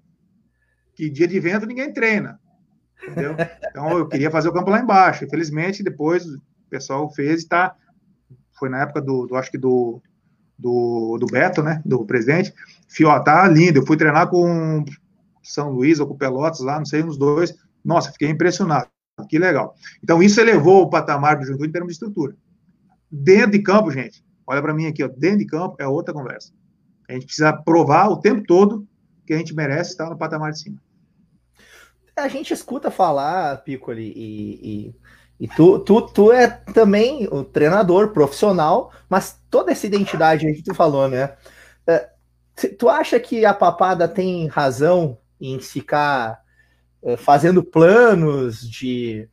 Que 0.94 1.10
dia 1.10 1.28
de 1.28 1.40
vento 1.40 1.66
ninguém 1.66 1.92
treina. 1.92 2.40
Entendeu? 3.04 3.36
Então 3.70 3.98
eu 3.98 4.08
queria 4.08 4.30
fazer 4.30 4.50
o 4.50 4.54
campo 4.54 4.70
lá 4.70 4.80
embaixo. 4.80 5.26
Infelizmente, 5.26 5.84
depois 5.84 6.26
o 6.26 6.40
pessoal 6.70 7.10
fez 7.14 7.44
e 7.44 7.48
tá. 7.48 7.76
Foi 8.60 8.70
na 8.70 8.82
época 8.82 9.02
do, 9.02 9.26
do 9.26 9.36
acho 9.36 9.50
que 9.50 9.58
do, 9.58 10.02
do, 10.58 11.18
do 11.20 11.26
Beto, 11.28 11.64
né? 11.64 11.82
Do 11.86 12.06
presidente. 12.06 12.54
Fio, 12.88 13.08
ó, 13.08 13.20
tá 13.20 13.48
lindo. 13.48 13.80
Eu 13.80 13.86
fui 13.86 13.96
treinar 13.96 14.28
com 14.30 14.84
são 15.52 15.72
Luís 15.72 16.00
ou 16.00 16.08
com 16.08 16.16
Pelotas 16.16 16.60
lá, 16.60 16.78
não 16.78 16.86
sei, 16.86 17.04
uns 17.04 17.18
dois. 17.18 17.54
Nossa, 17.84 18.12
fiquei 18.12 18.30
impressionado. 18.30 18.88
Que 19.28 19.38
legal. 19.38 19.76
Então, 20.04 20.24
isso 20.24 20.40
elevou 20.40 20.84
o 20.84 20.90
patamar 20.90 21.38
do 21.38 21.46
juventude 21.46 21.70
em 21.70 21.72
termos 21.72 21.90
de 21.90 21.94
estrutura. 21.94 22.36
Dentro 23.12 23.52
de 23.52 23.60
campo, 23.60 23.92
gente, 23.92 24.24
olha 24.46 24.62
para 24.62 24.74
mim 24.74 24.86
aqui, 24.86 25.04
ó, 25.04 25.08
dentro 25.08 25.40
de 25.40 25.46
campo 25.46 25.76
é 25.80 25.88
outra 25.88 26.14
conversa. 26.14 26.54
A 27.08 27.14
gente 27.14 27.26
precisa 27.26 27.52
provar 27.52 28.10
o 28.10 28.18
tempo 28.18 28.44
todo 28.46 28.88
que 29.26 29.34
a 29.34 29.38
gente 29.38 29.54
merece 29.54 29.92
estar 29.92 30.10
no 30.10 30.18
patamar 30.18 30.52
de 30.52 30.60
cima. 30.60 30.82
A 32.16 32.28
gente 32.28 32.54
escuta 32.54 32.92
falar, 32.92 33.64
Piccoli, 33.64 34.12
e, 34.16 34.60
e, 34.62 35.46
e 35.46 35.48
tu, 35.48 35.80
tu, 35.80 36.02
tu 36.02 36.32
é 36.32 36.48
também 36.48 37.28
o 37.32 37.44
treinador 37.44 38.10
profissional, 38.10 38.92
mas 39.08 39.40
toda 39.50 39.72
essa 39.72 39.88
identidade 39.88 40.46
aí 40.46 40.54
que 40.54 40.64
tu 40.64 40.74
falou, 40.74 41.08
né? 41.08 41.36
É, 41.88 42.10
tu 42.78 42.90
acha 42.90 43.20
que 43.20 43.46
a 43.46 43.54
papada 43.54 44.08
tem 44.08 44.48
razão 44.48 45.18
em 45.40 45.60
ficar 45.60 46.40
é, 47.04 47.18
fazendo 47.18 47.64
planos 47.64 48.70
de 48.70 49.28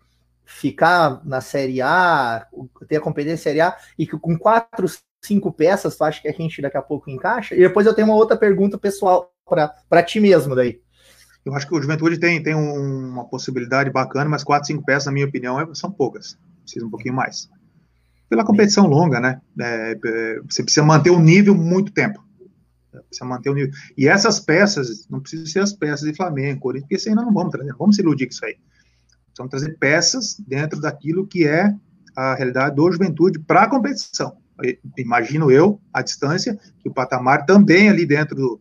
ficar 0.45 1.21
na 1.25 1.41
Série 1.41 1.83
A, 1.83 2.47
ter 2.89 2.97
a 2.97 3.01
competência 3.01 3.51
Série 3.51 3.61
A, 3.61 3.77
e 3.99 4.07
que 4.07 4.17
com 4.19 4.39
quatro, 4.39 4.87
cinco 5.23 5.53
peças, 5.53 5.97
tu 5.97 6.05
acha 6.05 6.23
que 6.23 6.29
a 6.29 6.33
gente 6.33 6.63
daqui 6.63 6.77
a 6.77 6.83
pouco 6.83 7.11
encaixa? 7.11 7.55
E 7.55 7.59
depois 7.59 7.87
eu 7.87 7.95
tenho 7.95 8.07
uma 8.07 8.17
outra 8.17 8.37
pergunta 8.37 8.79
pessoal 8.79 9.33
para 9.89 10.03
ti 10.03 10.21
mesmo 10.21 10.55
daí. 10.55 10.81
Eu 11.45 11.55
acho 11.55 11.67
que 11.67 11.75
o 11.75 11.81
Juventude 11.81 12.19
tem, 12.19 12.43
tem 12.43 12.55
uma 12.55 13.25
possibilidade 13.25 13.91
bacana, 13.91 14.29
mas 14.29 14.43
quatro, 14.43 14.67
cinco 14.67 14.85
peças, 14.85 15.07
na 15.07 15.13
minha 15.13 15.27
opinião, 15.27 15.61
é, 15.61 15.75
são 15.75 15.91
poucas. 15.91 16.37
Precisa 16.63 16.87
um 16.87 16.91
pouquinho 16.91 17.15
mais. 17.15 17.49
Pela 18.29 18.45
competição 18.45 18.87
longa, 18.87 19.21
né? 19.21 19.41
É, 19.61 19.93
é, 20.05 20.41
você 20.49 20.65
precisa 20.65 20.85
manter 20.85 21.11
o 21.11 21.21
nível 21.21 21.55
muito 21.55 21.93
tempo. 21.93 22.26
Precisa 23.03 23.25
manter 23.25 23.51
o 23.51 23.55
nível. 23.55 23.73
E 23.97 24.09
essas 24.09 24.41
peças, 24.41 25.07
não 25.09 25.21
precisam 25.21 25.47
ser 25.47 25.61
as 25.61 25.73
peças 25.73 26.09
de 26.09 26.15
Flamengo, 26.15 26.61
Corinthians, 26.61 26.89
porque 26.89 27.11
isso 27.11 27.15
não 27.15 27.33
vamos 27.33 27.53
trazer, 27.53 27.75
vamos 27.75 27.97
se 27.97 28.03
iludir 28.03 28.27
com 28.27 28.33
isso 28.33 28.45
aí. 28.45 28.57
Vamos 29.37 29.51
trazer 29.51 29.77
peças 29.79 30.37
dentro 30.47 30.81
daquilo 30.81 31.27
que 31.27 31.47
é 31.47 31.75
a 32.17 32.35
realidade 32.35 32.75
do 32.75 32.91
juventude 32.91 33.39
para 33.39 33.63
a 33.63 33.69
competição. 33.69 34.37
Imagino 34.97 35.51
eu, 35.51 35.81
à 35.93 36.01
distância, 36.01 36.59
que 36.79 36.89
o 36.89 36.93
patamar 36.93 37.45
também 37.45 37.91
ali 37.91 38.07
dentro 38.07 38.35
do, 38.35 38.61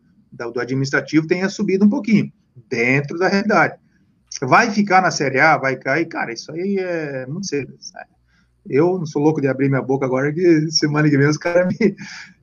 do 0.51 0.59
administrativo 0.59 1.25
tenha 1.25 1.47
subido 1.47 1.85
um 1.85 1.89
pouquinho, 1.89 2.31
dentro 2.69 3.17
da 3.17 3.29
realidade. 3.29 3.79
Vai 4.41 4.69
ficar 4.71 5.01
na 5.01 5.11
Série 5.11 5.39
A, 5.39 5.57
vai 5.57 5.77
cair, 5.77 6.05
cara, 6.07 6.33
isso 6.33 6.51
aí 6.51 6.77
é 6.77 7.25
muito 7.25 7.47
cedo. 7.47 7.73
Sabe? 7.79 8.14
Eu 8.67 8.97
não 8.97 9.05
sou 9.05 9.21
louco 9.21 9.41
de 9.41 9.47
abrir 9.47 9.69
minha 9.69 9.81
boca 9.81 10.05
agora, 10.05 10.33
que 10.33 10.71
semana 10.71 11.09
que 11.09 11.17
vem 11.17 11.27
os 11.27 11.37
caras 11.37 11.67
me. 11.67 11.95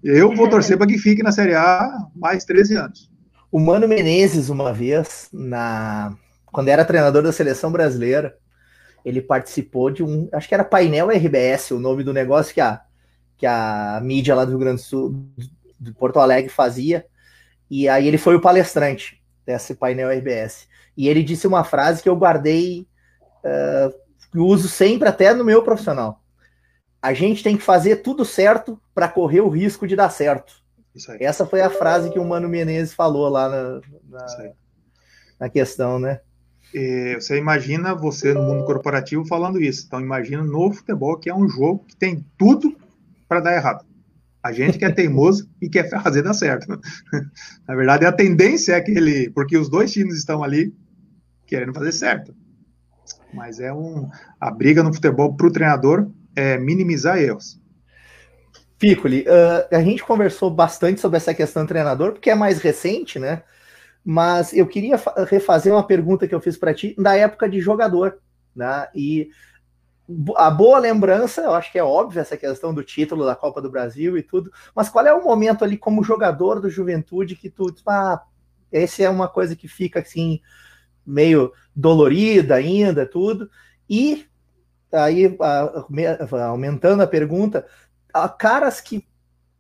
Eu 0.03 0.35
vou 0.35 0.49
torcer 0.49 0.77
para 0.77 0.87
que 0.87 0.99
fique 0.99 1.23
na 1.23 1.33
Série 1.33 1.55
A 1.55 1.89
mais 2.15 2.45
13 2.45 2.77
anos. 2.77 3.11
O 3.51 3.61
Mano 3.61 3.87
Menezes, 3.89 4.49
uma 4.49 4.73
vez, 4.73 5.29
na 5.33 6.17
quando 6.53 6.69
era 6.69 6.85
treinador 6.85 7.23
da 7.23 7.33
seleção 7.33 7.73
brasileira, 7.73 8.37
ele 9.05 9.23
participou 9.23 9.91
de 9.91 10.05
um. 10.05 10.29
Acho 10.33 10.47
que 10.47 10.55
era 10.55 10.63
painel 10.63 11.09
RBS, 11.09 11.71
o 11.73 11.81
nome 11.81 12.05
do 12.05 12.13
negócio 12.13 12.53
que 12.53 12.61
a, 12.61 12.83
que 13.37 13.47
a 13.47 13.99
mídia 14.03 14.35
lá 14.35 14.45
do 14.45 14.51
Rio 14.51 14.59
Grande 14.59 14.83
do 14.83 14.85
Sul, 14.85 15.27
de 15.81 15.93
Porto 15.93 16.21
Alegre, 16.21 16.51
fazia. 16.51 17.07
E 17.71 17.89
aí 17.89 18.07
ele 18.07 18.19
foi 18.19 18.37
o 18.37 18.41
palestrante 18.41 19.21
desse 19.47 19.75
painel 19.75 20.11
RBS. 20.11 20.69
E 20.97 21.09
ele 21.09 21.23
disse 21.23 21.47
uma 21.47 21.65
frase 21.65 22.03
que 22.03 22.09
eu 22.09 22.17
guardei. 22.17 22.87
Uh, 23.45 24.02
que 24.33 24.39
uso 24.39 24.67
sempre 24.67 25.07
até 25.09 25.35
no 25.35 25.45
meu 25.45 25.63
profissional. 25.63 26.23
A 27.01 27.13
gente 27.13 27.43
tem 27.43 27.57
que 27.57 27.63
fazer 27.63 27.97
tudo 27.97 28.25
certo 28.25 28.81
para 28.95 29.09
correr 29.09 29.43
o 29.43 29.49
risco 29.49 29.87
de 29.87 29.95
dar 29.95 30.09
certo. 30.09 30.55
Essa 31.21 31.47
foi 31.47 31.61
a 31.61 31.71
frase 31.71 32.11
que 32.11 32.19
o 32.19 32.25
Mano 32.25 32.49
Menezes 32.49 32.95
falou 32.95 33.29
lá 33.29 33.49
na, 33.49 33.81
na, 34.09 34.53
na 35.41 35.49
questão, 35.49 35.99
né? 35.99 36.21
É, 36.75 37.15
você 37.15 37.37
imagina 37.37 37.95
você 37.95 38.33
no 38.33 38.43
mundo 38.43 38.65
corporativo 38.65 39.27
falando 39.27 39.61
isso. 39.61 39.85
Então 39.87 40.01
imagina 40.01 40.43
no 40.43 40.73
futebol 40.73 41.19
que 41.19 41.29
é 41.29 41.35
um 41.35 41.49
jogo 41.49 41.85
que 41.87 41.97
tem 41.97 42.25
tudo 42.39 42.75
para 43.29 43.41
dar 43.41 43.55
errado. 43.55 43.85
A 44.43 44.53
gente 44.53 44.79
que 44.79 44.85
é 44.85 44.91
teimoso 44.91 45.49
e 45.61 45.69
quer 45.69 45.89
fazer 45.89 46.23
dar 46.23 46.35
certo. 46.35 46.67
Na 47.69 47.75
verdade, 47.75 48.07
a 48.07 48.13
tendência 48.13 48.73
é 48.73 48.81
que 48.81 48.91
ele, 48.91 49.31
porque 49.31 49.57
os 49.57 49.69
dois 49.69 49.93
times 49.93 50.17
estão 50.17 50.43
ali 50.43 50.75
querendo 51.47 51.75
fazer 51.75 51.93
certo. 51.93 52.35
Mas 53.33 53.61
é 53.61 53.73
um. 53.73 54.11
A 54.41 54.51
briga 54.51 54.83
no 54.83 54.93
futebol 54.93 55.35
para 55.35 55.47
o 55.47 55.53
treinador 55.53 56.09
é 56.37 56.59
minimizar 56.59 57.19
erros. 57.19 57.61
Piccoli, 58.79 59.23
uh, 59.23 59.77
a 59.77 59.83
gente 59.83 60.03
conversou 60.03 60.51
bastante 60.51 61.01
sobre 61.01 61.17
essa 61.17 61.33
questão 61.33 61.65
do 61.65 61.69
treinador, 61.69 62.13
porque 62.13 62.31
é 62.31 62.35
mais 62.35 62.59
recente, 62.59 63.19
né? 63.19 63.43
Mas 64.05 64.53
eu 64.53 64.67
queria 64.67 65.01
refazer 65.29 65.73
uma 65.73 65.87
pergunta 65.87 66.27
que 66.27 66.35
eu 66.35 66.41
fiz 66.41 66.57
para 66.57 66.75
ti 66.75 66.95
da 66.99 67.17
época 67.17 67.49
de 67.49 67.61
jogador, 67.61 68.19
né? 68.55 68.89
E 68.93 69.31
a 70.37 70.51
boa 70.51 70.79
lembrança, 70.79 71.43
eu 71.43 71.55
acho 71.55 71.71
que 71.71 71.79
é 71.79 71.85
óbvio 71.85 72.21
essa 72.21 72.37
questão 72.37 72.75
do 72.75 72.83
título 72.83 73.25
da 73.25 73.37
Copa 73.37 73.63
do 73.63 73.71
Brasil 73.71 74.19
e 74.19 74.23
tudo, 74.23 74.51
mas 74.75 74.89
qual 74.89 75.07
é 75.07 75.15
o 75.15 75.23
momento 75.23 75.65
ali 75.65 75.79
como 75.79 76.03
jogador 76.03 76.61
do 76.61 76.69
Juventude 76.69 77.37
que 77.37 77.49
tu, 77.49 77.73
ah, 77.87 78.21
esse 78.73 79.05
é 79.05 79.09
uma 79.09 79.29
coisa 79.29 79.55
que 79.55 79.69
fica 79.69 80.01
assim 80.01 80.41
meio 81.07 81.53
dolorida 81.75 82.55
ainda, 82.55 83.07
tudo. 83.07 83.49
E 83.89 84.27
aí 84.93 85.37
aumentando 86.47 87.03
a 87.03 87.07
pergunta, 87.07 87.67
caras 88.39 88.81
que 88.81 89.07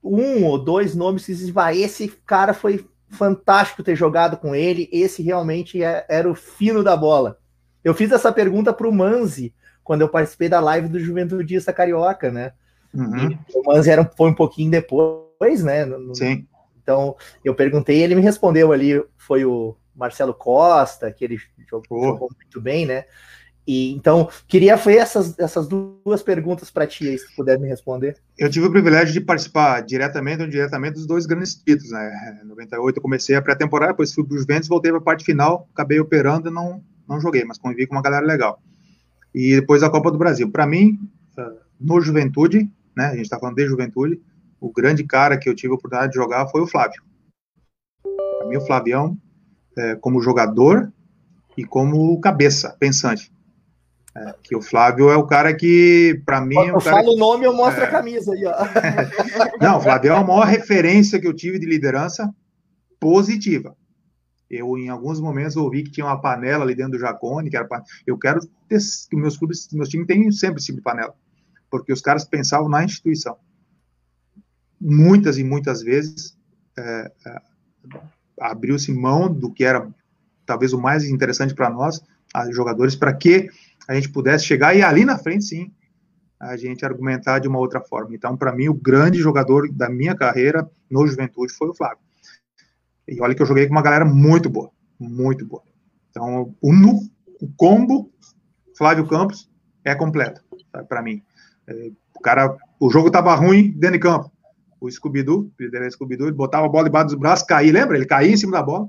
um 0.02 0.44
ou 0.44 0.58
dois 0.58 0.94
nomes 0.94 1.24
que 1.24 1.34
dizem, 1.34 1.52
ah, 1.56 1.74
esse 1.74 2.08
cara 2.26 2.52
foi 2.52 2.84
fantástico 3.08 3.82
ter 3.82 3.94
jogado 3.94 4.36
com 4.36 4.54
ele, 4.54 4.88
esse 4.90 5.22
realmente 5.22 5.82
é, 5.82 6.04
era 6.08 6.28
o 6.28 6.34
fino 6.34 6.82
da 6.82 6.96
bola. 6.96 7.38
Eu 7.84 7.94
fiz 7.94 8.10
essa 8.10 8.32
pergunta 8.32 8.72
para 8.72 8.88
o 8.88 8.92
Manzi 8.92 9.54
quando 9.84 10.00
eu 10.00 10.08
participei 10.08 10.48
da 10.48 10.60
live 10.60 10.88
do 10.88 10.98
Juventudista 10.98 11.72
Carioca, 11.72 12.30
né? 12.30 12.52
Uhum. 12.94 13.38
o 13.54 13.62
Manzi 13.66 13.90
era, 13.90 14.04
foi 14.16 14.30
um 14.30 14.34
pouquinho 14.34 14.70
depois, 14.70 15.62
né? 15.62 15.86
Sim. 16.14 16.46
Então 16.82 17.16
eu 17.44 17.54
perguntei, 17.54 18.02
ele 18.02 18.14
me 18.14 18.22
respondeu 18.22 18.72
ali, 18.72 19.02
foi 19.16 19.44
o 19.44 19.76
Marcelo 19.94 20.34
Costa, 20.34 21.10
que 21.10 21.24
ele 21.24 21.38
jogou, 21.68 22.04
jogou 22.04 22.30
muito 22.36 22.60
bem, 22.60 22.86
né? 22.86 23.04
E, 23.66 23.92
então, 23.92 24.28
queria 24.48 24.76
fazer 24.76 24.96
essas, 24.96 25.38
essas 25.38 25.68
duas 25.68 26.22
perguntas 26.22 26.68
para 26.68 26.86
ti, 26.86 27.08
aí, 27.08 27.16
se 27.16 27.34
puder 27.36 27.60
me 27.60 27.68
responder. 27.68 28.16
Eu 28.36 28.50
tive 28.50 28.66
o 28.66 28.70
privilégio 28.72 29.12
de 29.12 29.20
participar 29.20 29.80
diretamente 29.82 30.40
ou 30.40 30.48
indiretamente 30.48 30.94
dos 30.94 31.06
dois 31.06 31.26
grandes 31.26 31.54
títulos, 31.54 31.92
né? 31.92 32.40
Em 32.42 32.48
98 32.48 32.96
eu 32.96 33.02
comecei 33.02 33.36
a 33.36 33.42
pré-temporada, 33.42 33.92
depois 33.92 34.12
fui 34.12 34.24
para 34.24 34.34
os 34.34 34.40
Juventus, 34.40 34.68
voltei 34.68 34.90
para 34.90 35.00
a 35.00 35.04
parte 35.04 35.24
final, 35.24 35.68
acabei 35.72 36.00
operando 36.00 36.48
e 36.48 36.52
não, 36.52 36.82
não 37.08 37.20
joguei, 37.20 37.44
mas 37.44 37.56
convivi 37.56 37.86
com 37.86 37.94
uma 37.94 38.02
galera 38.02 38.26
legal. 38.26 38.60
E 39.32 39.54
depois 39.60 39.82
a 39.84 39.90
Copa 39.90 40.10
do 40.10 40.18
Brasil. 40.18 40.50
Para 40.50 40.66
mim, 40.66 40.98
ah, 41.38 41.52
no 41.80 42.00
Juventude, 42.00 42.68
né? 42.96 43.06
A 43.06 43.14
gente 43.14 43.22
está 43.22 43.38
falando 43.38 43.56
de 43.56 43.66
Juventude, 43.66 44.20
o 44.60 44.72
grande 44.72 45.04
cara 45.04 45.38
que 45.38 45.48
eu 45.48 45.54
tive 45.54 45.72
a 45.72 45.76
oportunidade 45.76 46.12
de 46.12 46.18
jogar 46.18 46.48
foi 46.48 46.62
o 46.62 46.66
Flávio. 46.66 47.02
Para 48.38 48.48
mim, 48.48 48.56
o 48.56 48.66
Flavião, 48.66 49.16
é, 49.76 49.96
como 49.96 50.22
jogador 50.22 50.92
e 51.56 51.64
como 51.64 52.20
cabeça, 52.20 52.76
pensante. 52.78 53.32
É, 54.14 54.34
que 54.42 54.54
o 54.54 54.60
Flávio 54.60 55.08
é 55.08 55.16
o 55.16 55.26
cara 55.26 55.54
que, 55.54 56.20
para 56.26 56.40
mim. 56.40 56.58
É 56.58 56.70
eu 56.70 56.80
falo 56.80 57.14
o 57.14 57.16
nome, 57.16 57.46
eu 57.46 57.54
mostro 57.54 57.82
é... 57.82 57.86
a 57.86 57.90
camisa 57.90 58.32
aí, 58.34 58.44
ó. 58.44 58.52
Não, 59.58 59.78
o 59.78 59.80
Flávio 59.80 60.12
é 60.12 60.16
a 60.16 60.22
maior 60.22 60.46
referência 60.46 61.18
que 61.18 61.26
eu 61.26 61.32
tive 61.32 61.58
de 61.58 61.64
liderança 61.64 62.32
positiva. 63.00 63.74
Eu, 64.50 64.76
em 64.76 64.90
alguns 64.90 65.18
momentos, 65.18 65.56
ouvi 65.56 65.82
que 65.82 65.90
tinha 65.90 66.04
uma 66.04 66.20
panela 66.20 66.62
ali 66.62 66.74
dentro 66.74 66.92
do 66.92 66.98
Jacone, 66.98 67.48
que 67.48 67.56
era 67.56 67.66
Eu 68.06 68.18
quero 68.18 68.40
ter, 68.68 68.78
que 69.08 69.16
meus 69.16 69.38
clubes, 69.38 69.66
meus 69.72 69.88
times 69.88 70.06
tenham 70.06 70.30
sempre 70.30 70.58
esse 70.58 70.66
tipo 70.66 70.76
de 70.76 70.84
panela, 70.84 71.14
porque 71.70 71.90
os 71.90 72.02
caras 72.02 72.26
pensavam 72.26 72.68
na 72.68 72.84
instituição. 72.84 73.38
Muitas 74.78 75.38
e 75.38 75.44
muitas 75.44 75.82
vezes 75.82 76.36
é, 76.78 77.10
é, 77.26 77.42
abriu-se 78.42 78.92
mão 78.92 79.32
do 79.32 79.50
que 79.52 79.64
era 79.64 79.88
talvez 80.44 80.72
o 80.72 80.80
mais 80.80 81.04
interessante 81.04 81.54
para 81.54 81.70
nós, 81.70 82.02
jogadores, 82.50 82.94
para 82.96 83.12
que 83.12 83.48
a 83.86 83.94
gente 83.94 84.10
pudesse 84.10 84.44
chegar 84.44 84.74
e 84.74 84.82
ali 84.82 85.04
na 85.04 85.18
frente, 85.18 85.44
sim, 85.44 85.72
a 86.40 86.56
gente 86.56 86.84
argumentar 86.84 87.38
de 87.38 87.46
uma 87.46 87.58
outra 87.58 87.80
forma. 87.80 88.14
Então, 88.14 88.36
para 88.36 88.52
mim, 88.52 88.68
o 88.68 88.74
grande 88.74 89.18
jogador 89.18 89.70
da 89.72 89.88
minha 89.88 90.14
carreira 90.14 90.68
no 90.90 91.06
Juventude 91.06 91.52
foi 91.52 91.68
o 91.68 91.74
Flávio. 91.74 91.98
E 93.06 93.20
olha 93.20 93.34
que 93.34 93.42
eu 93.42 93.46
joguei 93.46 93.66
com 93.66 93.72
uma 93.72 93.82
galera 93.82 94.04
muito 94.04 94.50
boa, 94.50 94.70
muito 94.98 95.46
boa. 95.46 95.62
Então, 96.10 96.54
o, 96.60 96.70
o 97.40 97.52
combo 97.56 98.10
Flávio 98.76 99.06
Campos 99.06 99.48
é 99.84 99.94
completo, 99.94 100.42
para 100.88 101.02
mim. 101.02 101.22
É, 101.66 101.90
o 102.16 102.20
cara, 102.20 102.56
o 102.80 102.90
jogo 102.90 103.10
tava 103.10 103.34
ruim 103.34 103.70
dentro 103.70 103.92
de 103.92 103.98
campo. 104.00 104.31
O 104.82 104.90
Scooby-Doo, 104.90 105.48
era 105.72 105.88
Scooby-Doo, 105.88 106.26
ele 106.26 106.36
botava 106.36 106.66
a 106.66 106.68
bola 106.68 106.86
debaixo 106.86 107.06
dos 107.06 107.14
braços, 107.14 107.46
caía, 107.46 107.72
lembra? 107.72 107.96
Ele 107.96 108.04
caía 108.04 108.32
em 108.32 108.36
cima 108.36 108.50
da 108.50 108.62
bola. 108.64 108.88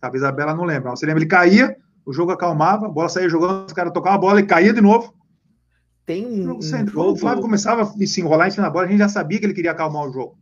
Talvez 0.00 0.24
a 0.24 0.32
Bela 0.32 0.54
não 0.54 0.64
lembra. 0.64 0.88
Você 0.88 1.04
lembra? 1.04 1.22
Ele 1.22 1.28
caía, 1.28 1.76
o 2.06 2.14
jogo 2.14 2.32
acalmava, 2.32 2.86
a 2.86 2.88
bola 2.88 3.10
saía 3.10 3.28
jogando, 3.28 3.66
os 3.66 3.74
caras 3.74 3.92
tocavam 3.92 4.16
a 4.16 4.20
bola 4.20 4.40
e 4.40 4.46
caía 4.46 4.72
de 4.72 4.80
novo. 4.80 5.12
Tem 6.06 6.24
um, 6.24 6.56
um 6.56 6.62
jogo... 6.62 7.12
O 7.12 7.16
Flávio 7.16 7.42
começava 7.42 7.82
a 7.82 8.06
se 8.06 8.20
enrolar 8.22 8.48
em 8.48 8.52
cima 8.52 8.64
da 8.64 8.70
bola, 8.70 8.86
a 8.86 8.88
gente 8.88 9.00
já 9.00 9.08
sabia 9.10 9.38
que 9.38 9.44
ele 9.44 9.52
queria 9.52 9.72
acalmar 9.72 10.08
o 10.08 10.12
jogo. 10.12 10.38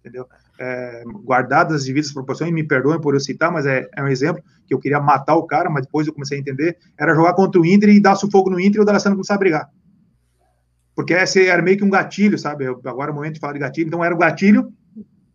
Entendeu? 0.00 0.26
É, 0.58 1.04
guardadas 1.22 1.82
as 1.82 1.84
devidas 1.84 2.10
proporções, 2.10 2.50
me 2.50 2.66
perdoem 2.66 2.98
por 2.98 3.12
eu 3.12 3.20
citar, 3.20 3.52
mas 3.52 3.66
é, 3.66 3.86
é, 3.94 4.02
um 4.02 4.08
exemplo 4.08 4.42
que 4.66 4.72
eu 4.72 4.78
queria 4.78 4.98
matar 4.98 5.34
o 5.34 5.46
cara, 5.46 5.68
mas 5.68 5.84
depois 5.84 6.06
eu 6.06 6.14
comecei 6.14 6.38
a 6.38 6.40
entender, 6.40 6.78
era 6.98 7.14
jogar 7.14 7.34
contra 7.34 7.60
o 7.60 7.66
Inter 7.66 7.90
e 7.90 8.00
dar 8.00 8.14
sufoco 8.14 8.48
no 8.48 8.58
Inter 8.58 8.76
e 8.76 8.80
o 8.80 8.84
D'Alessandro 8.86 9.18
começar 9.18 9.34
a 9.34 9.38
brigar. 9.38 9.70
Porque 10.96 11.12
esse 11.12 11.46
era 11.46 11.62
meio 11.62 11.76
que 11.76 11.84
um 11.84 11.90
gatilho, 11.90 12.38
sabe? 12.38 12.64
Eu, 12.64 12.80
agora 12.86 13.10
é 13.10 13.12
o 13.12 13.14
momento 13.14 13.34
de 13.34 13.40
falar 13.40 13.52
de 13.52 13.58
gatilho, 13.58 13.86
então 13.86 14.02
era 14.02 14.14
o 14.14 14.18
gatilho 14.18 14.72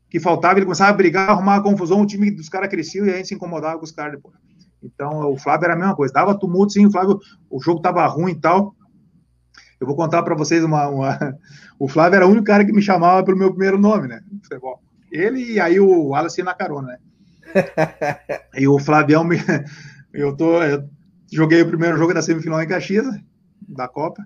que 0.09 0.19
faltava, 0.19 0.57
ele 0.59 0.65
começava 0.65 0.89
a 0.89 0.93
brigar, 0.93 1.29
arrumar 1.29 1.55
a 1.57 1.61
confusão, 1.61 2.01
o 2.01 2.05
time 2.05 2.29
dos 2.31 2.49
caras 2.49 2.67
crescia 2.67 3.05
e 3.05 3.13
aí 3.13 3.23
se 3.23 3.33
incomodava 3.33 3.77
com 3.77 3.85
os 3.85 3.91
caras 3.93 4.13
depois. 4.13 4.35
Então, 4.83 5.31
o 5.31 5.37
Flávio 5.37 5.65
era 5.65 5.73
a 5.73 5.77
mesma 5.77 5.95
coisa. 5.95 6.13
Dava 6.13 6.37
tumulto, 6.37 6.73
sim, 6.73 6.85
o 6.85 6.91
Flávio, 6.91 7.19
o 7.49 7.61
jogo 7.61 7.79
tava 7.79 8.05
ruim 8.07 8.31
e 8.31 8.39
tal. 8.39 8.75
Eu 9.79 9.87
vou 9.87 9.95
contar 9.95 10.23
para 10.23 10.35
vocês 10.35 10.63
uma, 10.63 10.87
uma, 10.89 11.37
O 11.79 11.87
Flávio 11.87 12.17
era 12.17 12.27
o 12.27 12.29
único 12.29 12.45
cara 12.45 12.65
que 12.65 12.73
me 12.73 12.81
chamava 12.81 13.23
pelo 13.23 13.37
meu 13.37 13.51
primeiro 13.51 13.77
nome, 13.77 14.07
né? 14.07 14.21
Futebol. 14.43 14.81
Ele 15.11 15.53
e 15.53 15.59
aí 15.59 15.79
o 15.79 16.09
Wallace 16.09 16.43
na 16.43 16.53
carona, 16.53 16.87
né? 16.89 16.97
e 18.57 18.67
o 18.67 18.79
Flavião 18.79 19.23
me. 19.23 19.37
Eu 20.13 20.35
tô. 20.35 20.61
Eu 20.61 20.89
joguei 21.31 21.61
o 21.61 21.67
primeiro 21.67 21.97
jogo 21.97 22.13
da 22.13 22.21
semifinal 22.21 22.61
em 22.61 22.67
Caxias, 22.67 23.05
da 23.67 23.87
Copa. 23.87 24.25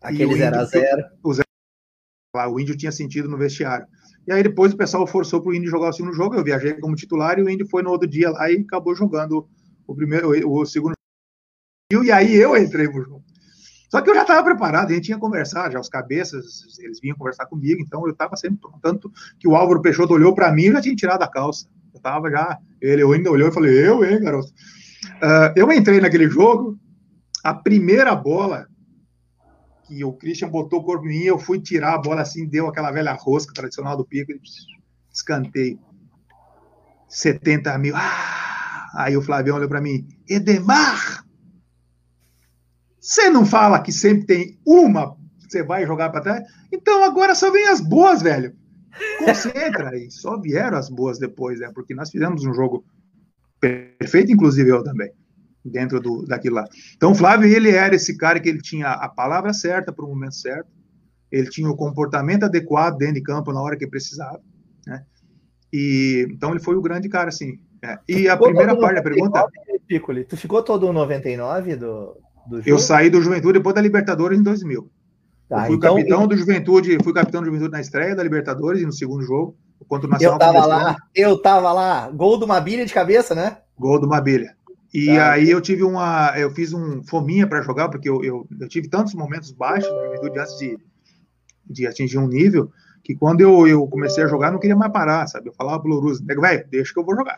Aquele 0.00 0.34
0x0. 0.34 1.04
O, 1.22 1.32
o 2.52 2.60
Índio 2.60 2.76
tinha 2.76 2.92
sentido 2.92 3.28
no 3.28 3.36
vestiário. 3.36 3.86
E 4.26 4.32
aí 4.32 4.42
depois 4.42 4.72
o 4.74 4.76
pessoal 4.76 5.06
forçou 5.06 5.40
para 5.40 5.50
o 5.50 5.54
Indy 5.54 5.68
jogar 5.68 5.88
o 5.88 5.92
segundo 5.92 6.12
jogo. 6.12 6.34
Eu 6.34 6.44
viajei 6.44 6.74
como 6.74 6.94
titular 6.94 7.38
e 7.38 7.42
o 7.42 7.48
Indy 7.48 7.68
foi 7.68 7.82
no 7.82 7.90
outro 7.90 8.06
dia 8.06 8.30
lá 8.30 8.50
e 8.50 8.58
acabou 8.60 8.94
jogando 8.94 9.48
o 9.86 9.94
primeiro, 9.94 10.28
o 10.28 10.66
segundo 10.66 10.92
jogo. 11.92 12.04
E 12.04 12.12
aí 12.12 12.34
eu 12.34 12.56
entrei 12.56 12.86
no 12.86 13.02
jogo. 13.02 13.24
Só 13.90 14.02
que 14.02 14.10
eu 14.10 14.14
já 14.14 14.20
estava 14.20 14.44
preparado, 14.44 14.90
a 14.90 14.94
gente 14.94 15.06
tinha 15.06 15.18
conversado, 15.18 15.72
já 15.72 15.80
os 15.80 15.88
cabeças, 15.88 16.78
eles 16.78 17.00
vinham 17.00 17.16
conversar 17.16 17.46
comigo, 17.46 17.80
então 17.80 18.04
eu 18.04 18.12
estava 18.12 18.36
sempre 18.36 18.58
pronto. 18.60 18.78
Tanto 18.82 19.12
que 19.40 19.48
o 19.48 19.56
Álvaro 19.56 19.80
Peixoto 19.80 20.12
olhou 20.12 20.34
para 20.34 20.52
mim 20.52 20.64
e 20.64 20.72
já 20.72 20.82
tinha 20.82 20.94
tirado 20.94 21.22
a 21.22 21.28
calça. 21.28 21.66
Eu 21.94 21.96
estava 21.96 22.30
já, 22.30 22.58
ele 22.82 23.02
ainda 23.02 23.30
olhou 23.30 23.48
e 23.48 23.52
falei, 23.52 23.88
eu, 23.88 24.04
hein, 24.04 24.20
garoto. 24.20 24.48
Uh, 24.48 25.56
eu 25.56 25.72
entrei 25.72 26.02
naquele 26.02 26.28
jogo, 26.28 26.78
a 27.42 27.54
primeira 27.54 28.14
bola 28.14 28.68
que 29.88 30.04
o 30.04 30.12
Christian 30.12 30.50
botou 30.50 30.84
em 30.98 31.08
mim, 31.08 31.22
eu 31.22 31.38
fui 31.38 31.58
tirar 31.58 31.94
a 31.94 31.98
bola 31.98 32.20
assim, 32.20 32.46
deu 32.46 32.68
aquela 32.68 32.92
velha 32.92 33.14
rosca 33.14 33.54
tradicional 33.54 33.96
do 33.96 34.04
pico, 34.04 34.32
escanteio. 35.10 35.80
70 37.08 37.78
mil. 37.78 37.96
Ah! 37.96 38.90
Aí 38.94 39.16
o 39.16 39.22
Flavião 39.22 39.56
olhou 39.56 39.68
para 39.68 39.80
mim, 39.80 40.06
Edemar! 40.28 41.24
Você 43.00 43.30
não 43.30 43.46
fala 43.46 43.80
que 43.80 43.90
sempre 43.90 44.26
tem 44.26 44.60
uma, 44.66 45.16
você 45.38 45.62
vai 45.62 45.86
jogar 45.86 46.10
para 46.10 46.20
trás? 46.20 46.42
Então 46.70 47.02
agora 47.02 47.34
só 47.34 47.50
vem 47.50 47.66
as 47.68 47.80
boas, 47.80 48.20
velho. 48.20 48.54
Concentra 49.18 49.90
aí. 49.90 50.10
Só 50.10 50.38
vieram 50.38 50.76
as 50.76 50.90
boas 50.90 51.18
depois, 51.18 51.60
né? 51.60 51.70
Porque 51.74 51.94
nós 51.94 52.10
fizemos 52.10 52.44
um 52.44 52.52
jogo 52.52 52.84
perfeito, 53.58 54.30
inclusive 54.30 54.68
eu 54.68 54.84
também 54.84 55.10
dentro 55.64 56.00
do, 56.00 56.24
daquilo 56.24 56.56
lá. 56.56 56.64
Então, 56.96 57.12
o 57.12 57.14
Flávio, 57.14 57.48
ele 57.48 57.70
era 57.70 57.94
esse 57.94 58.16
cara 58.16 58.40
que 58.40 58.48
ele 58.48 58.60
tinha 58.60 58.88
a 58.88 59.08
palavra 59.08 59.52
certa 59.52 59.92
para 59.92 60.04
o 60.04 60.08
momento 60.08 60.34
certo, 60.34 60.68
ele 61.30 61.48
tinha 61.50 61.68
o 61.68 61.76
comportamento 61.76 62.44
adequado 62.44 62.96
dentro 62.96 63.14
de 63.14 63.22
campo 63.22 63.52
na 63.52 63.60
hora 63.60 63.76
que 63.76 63.86
precisava, 63.86 64.40
né? 64.86 65.04
E, 65.72 66.26
então, 66.30 66.50
ele 66.50 66.60
foi 66.60 66.76
o 66.76 66.82
grande 66.82 67.08
cara, 67.08 67.28
assim. 67.28 67.58
É. 67.82 67.98
E 68.08 68.28
a 68.28 68.36
primeira 68.36 68.76
parte 68.76 68.96
da 68.96 69.02
pergunta... 69.02 69.46
Piccoli, 69.86 70.24
tu 70.24 70.36
ficou 70.36 70.62
todo 70.62 70.86
o 70.86 70.92
99 70.92 71.76
do, 71.76 72.16
do 72.46 72.56
jogo? 72.58 72.68
Eu 72.68 72.78
saí 72.78 73.08
do 73.08 73.22
Juventude 73.22 73.54
depois 73.54 73.74
da 73.74 73.80
Libertadores 73.80 74.38
em 74.38 74.42
2000. 74.42 74.90
Tá, 75.48 75.62
eu 75.62 75.66
fui 75.66 75.76
então, 75.76 75.96
capitão 75.96 76.26
do 76.26 76.36
Juventude, 76.36 76.98
fui 77.02 77.12
capitão 77.12 77.40
do 77.40 77.46
Juventude 77.46 77.72
na 77.72 77.80
estreia 77.80 78.14
da 78.14 78.22
Libertadores 78.22 78.82
e 78.82 78.86
no 78.86 78.92
segundo 78.92 79.22
jogo, 79.22 79.56
contra 79.88 80.06
o 80.06 80.10
Nacional. 80.10 80.34
Eu 80.34 80.38
tava 80.38 80.66
lá, 80.66 80.96
eu 81.14 81.38
tava 81.42 81.72
lá. 81.72 82.10
Gol 82.10 82.38
do 82.38 82.46
Mabilha 82.46 82.84
de 82.84 82.92
cabeça, 82.92 83.34
né? 83.34 83.58
Gol 83.78 83.98
do 83.98 84.06
Mabilha. 84.06 84.54
E 84.92 85.06
tá. 85.06 85.32
aí 85.32 85.50
eu 85.50 85.60
tive 85.60 85.82
uma. 85.82 86.32
Eu 86.38 86.50
fiz 86.50 86.72
um 86.72 87.02
fominha 87.02 87.46
para 87.46 87.62
jogar, 87.62 87.88
porque 87.88 88.08
eu, 88.08 88.24
eu, 88.24 88.46
eu, 88.58 88.68
tive 88.68 88.88
tantos 88.88 89.14
momentos 89.14 89.52
baixos 89.52 89.90
juventude 89.90 90.38
antes 90.38 90.58
de, 90.58 90.78
de 91.68 91.86
atingir 91.86 92.18
um 92.18 92.26
nível, 92.26 92.70
que 93.04 93.14
quando 93.14 93.40
eu, 93.40 93.66
eu 93.66 93.86
comecei 93.86 94.24
a 94.24 94.28
jogar, 94.28 94.50
não 94.50 94.58
queria 94.58 94.76
mais 94.76 94.92
parar, 94.92 95.26
sabe? 95.26 95.48
Eu 95.48 95.54
falava 95.54 95.80
pro 95.80 95.90
Louruz, 95.90 96.20
velho, 96.20 96.66
deixa 96.70 96.92
que 96.92 96.98
eu 96.98 97.04
vou 97.04 97.14
jogar. 97.14 97.36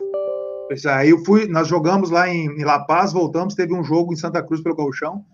Aí 0.95 1.11
eu 1.11 1.25
fui, 1.25 1.49
nós 1.49 1.67
jogamos 1.67 2.11
lá 2.11 2.29
em, 2.29 2.47
em 2.47 2.65
La 2.65 2.79
Paz, 2.79 3.13
voltamos, 3.13 3.57
teve 3.57 3.75
um 3.75 3.83
jogo 3.83 4.13
em 4.13 4.17
Santa 4.17 4.41
Cruz 4.41 4.63
pelo 4.63 4.77
Gauchão, 4.77 5.25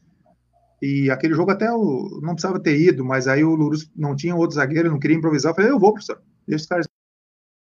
e 0.80 1.10
aquele 1.10 1.34
jogo 1.34 1.50
até 1.50 1.68
eu 1.68 2.20
não 2.22 2.32
precisava 2.32 2.60
ter 2.60 2.78
ido, 2.78 3.04
mas 3.04 3.28
aí 3.28 3.44
o 3.44 3.54
Lurus 3.54 3.90
não 3.94 4.14
tinha 4.14 4.34
outro 4.34 4.56
zagueiro, 4.56 4.90
não 4.90 4.98
queria 4.98 5.16
improvisar. 5.16 5.50
Eu 5.50 5.56
falei, 5.56 5.70
eu 5.70 5.78
vou, 5.78 5.92
professor, 5.92 6.22
deixa 6.46 6.62
os 6.62 6.68
caras. 6.68 6.86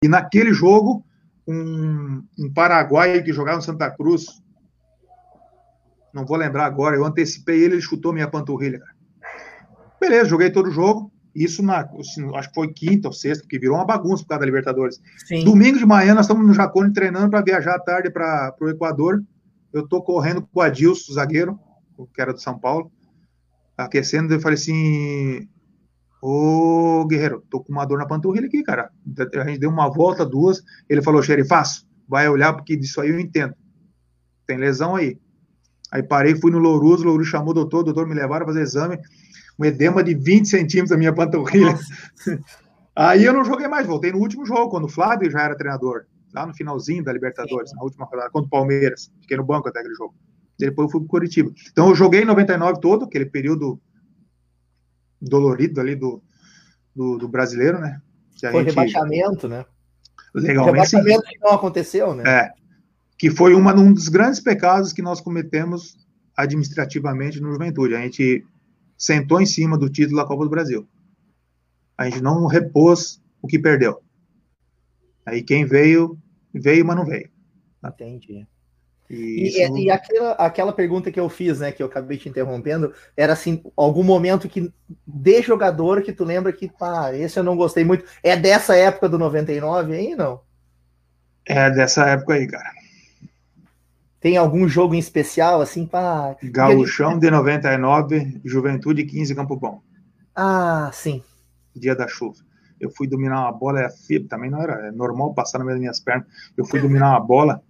E 0.03 0.07
naquele 0.07 0.53
jogo, 0.53 1.03
um, 1.47 2.23
um 2.37 2.53
paraguaio 2.53 3.23
que 3.23 3.33
jogava 3.33 3.57
no 3.57 3.63
Santa 3.63 3.89
Cruz, 3.91 4.25
não 6.13 6.25
vou 6.25 6.37
lembrar 6.37 6.65
agora, 6.65 6.95
eu 6.95 7.05
antecipei 7.05 7.63
ele, 7.63 7.75
ele 7.75 7.81
chutou 7.81 8.13
minha 8.13 8.27
panturrilha. 8.27 8.81
Beleza, 9.99 10.29
joguei 10.29 10.51
todo 10.51 10.67
o 10.67 10.71
jogo. 10.71 11.11
Isso 11.33 11.63
na, 11.63 11.81
assim, 11.97 12.29
acho 12.35 12.49
que 12.49 12.55
foi 12.55 12.73
quinta 12.73 13.07
ou 13.07 13.13
sexta, 13.13 13.43
porque 13.43 13.59
virou 13.59 13.77
uma 13.77 13.85
bagunça 13.85 14.23
por 14.23 14.29
causa 14.29 14.41
da 14.41 14.45
Libertadores. 14.45 14.99
Sim. 15.27 15.45
Domingo 15.45 15.77
de 15.77 15.85
manhã, 15.85 16.13
nós 16.13 16.25
estamos 16.25 16.45
no 16.45 16.53
Jacone 16.53 16.91
treinando 16.91 17.29
para 17.29 17.41
viajar 17.41 17.75
à 17.75 17.79
tarde 17.79 18.09
para 18.09 18.53
o 18.59 18.69
Equador. 18.69 19.23
Eu 19.71 19.87
tô 19.87 20.01
correndo 20.01 20.41
com 20.41 20.59
o 20.59 20.61
Adilson, 20.61 21.13
zagueiro, 21.13 21.57
que 22.13 22.21
era 22.21 22.33
do 22.33 22.41
São 22.41 22.59
Paulo, 22.59 22.91
aquecendo. 23.77 24.33
Eu 24.33 24.41
falei 24.41 24.57
assim: 24.57 25.47
Ô 26.22 27.05
Guerreiro, 27.07 27.43
tô 27.49 27.61
com 27.61 27.72
uma 27.72 27.84
dor 27.84 27.97
na 27.97 28.05
panturrilha 28.05 28.47
aqui, 28.47 28.61
cara. 28.61 28.91
A 29.36 29.47
gente 29.47 29.59
deu 29.59 29.69
uma 29.69 29.89
volta, 29.89 30.26
duas. 30.26 30.61
Ele 30.88 31.01
falou: 31.01 31.24
Xerifaço, 31.24 31.88
vai 32.07 32.30
olhar, 32.30 32.53
porque 32.53 32.76
disso 32.76 33.01
aí 33.01 33.09
eu 33.09 33.19
entendo. 33.19 33.55
Tem 34.45 34.57
lesão 34.57 34.95
aí. 34.95 35.17
Aí 35.91 36.03
parei, 36.03 36.36
fui 36.36 36.51
no 36.51 36.59
Louroso, 36.59 37.03
o 37.03 37.07
Louroso 37.07 37.30
chamou 37.30 37.49
o 37.49 37.53
doutor, 37.53 37.80
o 37.80 37.84
doutor 37.86 38.07
me 38.07 38.13
levaram 38.13 38.43
a 38.43 38.47
fazer 38.47 38.61
exame 38.61 38.97
um 39.59 39.65
edema 39.65 40.03
de 40.03 40.15
20 40.15 40.47
centímetros 40.47 40.89
da 40.89 40.97
minha 40.97 41.13
panturrilha. 41.13 41.78
Aí 42.95 43.24
eu 43.24 43.34
não 43.34 43.45
joguei 43.45 43.67
mais, 43.67 43.88
voltei 43.88 44.11
no 44.11 44.17
último 44.17 44.45
jogo, 44.45 44.69
quando 44.69 44.86
o 44.86 44.89
Flávio 44.89 45.30
já 45.30 45.41
era 45.41 45.55
treinador, 45.55 46.05
lá 46.34 46.45
no 46.45 46.53
finalzinho 46.53 47.03
da 47.03 47.13
Libertadores, 47.13 47.72
na 47.74 47.84
última 47.84 48.05
rodada, 48.05 48.30
contra 48.30 48.47
o 48.47 48.49
Palmeiras. 48.49 49.11
Fiquei 49.22 49.38
no 49.38 49.45
banco 49.45 49.69
até 49.69 49.80
aquele 49.80 49.95
jogo. 49.95 50.15
Depois 50.57 50.88
eu 50.88 50.91
fui 50.91 51.01
para 51.01 51.09
Curitiba. 51.09 51.51
Então 51.72 51.89
eu 51.89 51.95
joguei 51.95 52.22
em 52.22 52.26
99 52.26 52.80
todo, 52.82 53.05
aquele 53.05 53.26
período 53.26 53.80
dolorido 55.22 55.80
ali 55.80 55.95
do, 55.95 56.22
do, 56.95 57.17
do 57.17 57.28
brasileiro, 57.28 57.80
né? 57.80 58.01
Que 58.36 58.49
foi 58.49 58.63
gente... 58.63 58.69
rebaixamento, 58.69 59.47
né? 59.47 59.65
Legalmente. 60.34 60.72
Rebaixamento 60.72 61.22
sim. 61.22 61.34
que 61.34 61.39
não 61.39 61.51
aconteceu, 61.51 62.15
né? 62.15 62.24
É. 62.26 62.51
Que 63.17 63.30
foi 63.30 63.53
uma, 63.53 63.76
um 63.76 63.93
dos 63.93 64.07
grandes 64.07 64.39
pecados 64.39 64.91
que 64.91 65.01
nós 65.01 65.22
cometemos 65.22 65.95
administrativamente 66.36 67.39
no 67.39 67.51
Juventude. 67.51 67.95
A 67.95 68.01
gente 68.01 68.45
sentou 68.97 69.39
em 69.41 69.45
cima 69.45 69.78
do 69.78 69.89
título 69.89 70.17
da 70.17 70.26
Copa 70.26 70.43
do 70.43 70.49
Brasil. 70.49 70.88
A 71.97 72.05
gente 72.09 72.22
não 72.22 72.47
repôs 72.47 73.22
o 73.41 73.47
que 73.47 73.59
perdeu. 73.59 74.01
Aí 75.26 75.43
quem 75.43 75.65
veio, 75.65 76.17
veio, 76.53 76.86
mas 76.86 76.95
não 76.95 77.05
veio. 77.05 77.30
Entendi. 77.84 78.47
E, 79.14 79.59
e, 79.59 79.84
e, 79.84 79.91
aquela, 79.91 80.32
aquela 80.34 80.72
pergunta 80.72 81.12
que 81.12 81.20
eu 81.20 81.28
fiz, 81.28 81.59
né, 81.59 81.70
que 81.70 81.84
eu 81.84 81.88
acabei 81.88 82.18
te 82.18 82.30
interrompendo, 82.30 82.93
era 83.18 83.34
assim, 83.34 83.62
algum 83.76 84.03
momento 84.03 84.47
que 84.47 84.72
de 85.05 85.41
jogador 85.41 86.01
que 86.01 86.14
tu 86.14 86.24
lembra 86.24 86.53
que, 86.53 86.70
pá, 86.70 87.14
esse 87.14 87.38
eu 87.38 87.43
não 87.43 87.57
gostei 87.57 87.84
muito. 87.84 88.05
É 88.24 88.38
dessa 88.38 88.74
época 88.74 89.09
do 89.09 89.20
99 89.20 89.93
aí, 89.93 90.16
não? 90.16 90.39
É 91.45 91.70
dessa 91.70 92.07
época 92.07 92.36
aí, 92.36 92.47
cara. 92.47 92.72
Tem 94.22 94.38
algum 94.38 94.66
jogo 94.66 94.95
em 94.95 94.99
especial, 94.99 95.59
assim, 95.59 95.86
para. 95.86 96.38
Gauchão 96.43 97.20
de 97.20 97.30
99, 97.30 98.39
Juventude 98.45 99.03
15, 99.03 99.36
Campo 99.36 99.57
Bom. 99.57 99.82
Ah, 100.34 100.89
sim. 100.93 101.22
Dia 101.76 101.95
da 101.95 102.07
chuva. 102.07 102.38
Eu 102.80 102.89
fui 102.91 103.07
dominar 103.07 103.41
uma 103.41 103.51
bola, 103.51 103.82
é 103.82 103.89
também 104.30 104.49
não 104.49 104.62
era 104.62 104.88
é 104.88 104.91
normal 104.91 105.34
passar 105.34 105.59
nas 105.59 105.78
minhas 105.78 105.99
pernas. 105.99 106.28
Eu 106.55 106.66
fui 106.66 106.80
dominar 106.80 107.09
uma 107.09 107.20
bola 107.20 107.62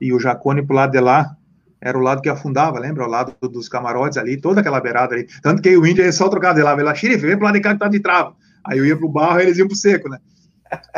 e 0.00 0.12
o 0.12 0.18
Jacone 0.18 0.64
pro 0.64 0.74
lado 0.74 0.92
de 0.92 1.00
lá 1.00 1.36
era 1.80 1.96
o 1.96 2.00
lado 2.00 2.20
que 2.20 2.28
afundava, 2.28 2.78
lembra? 2.78 3.04
O 3.04 3.08
lado 3.08 3.34
dos 3.48 3.68
camarotes 3.68 4.18
ali, 4.18 4.38
toda 4.38 4.60
aquela 4.60 4.80
beirada 4.80 5.14
ali. 5.14 5.26
Tanto 5.42 5.62
que 5.62 5.76
o 5.76 5.86
índio 5.86 6.04
ia 6.04 6.12
só 6.12 6.28
trocar 6.28 6.54
de 6.54 6.62
lá, 6.62 6.74
vai 6.74 6.84
lá, 6.84 6.94
xerife, 6.94 7.26
vem 7.26 7.36
pro 7.36 7.46
lado 7.46 7.54
de 7.54 7.60
cá 7.60 7.72
que 7.72 7.78
tá 7.78 7.88
de 7.88 8.00
trava. 8.00 8.34
Aí 8.64 8.78
eu 8.78 8.84
ia 8.84 8.96
pro 8.96 9.08
barro 9.08 9.40
e 9.40 9.44
eles 9.44 9.58
iam 9.58 9.66
pro 9.66 9.76
seco, 9.76 10.08
né? 10.08 10.18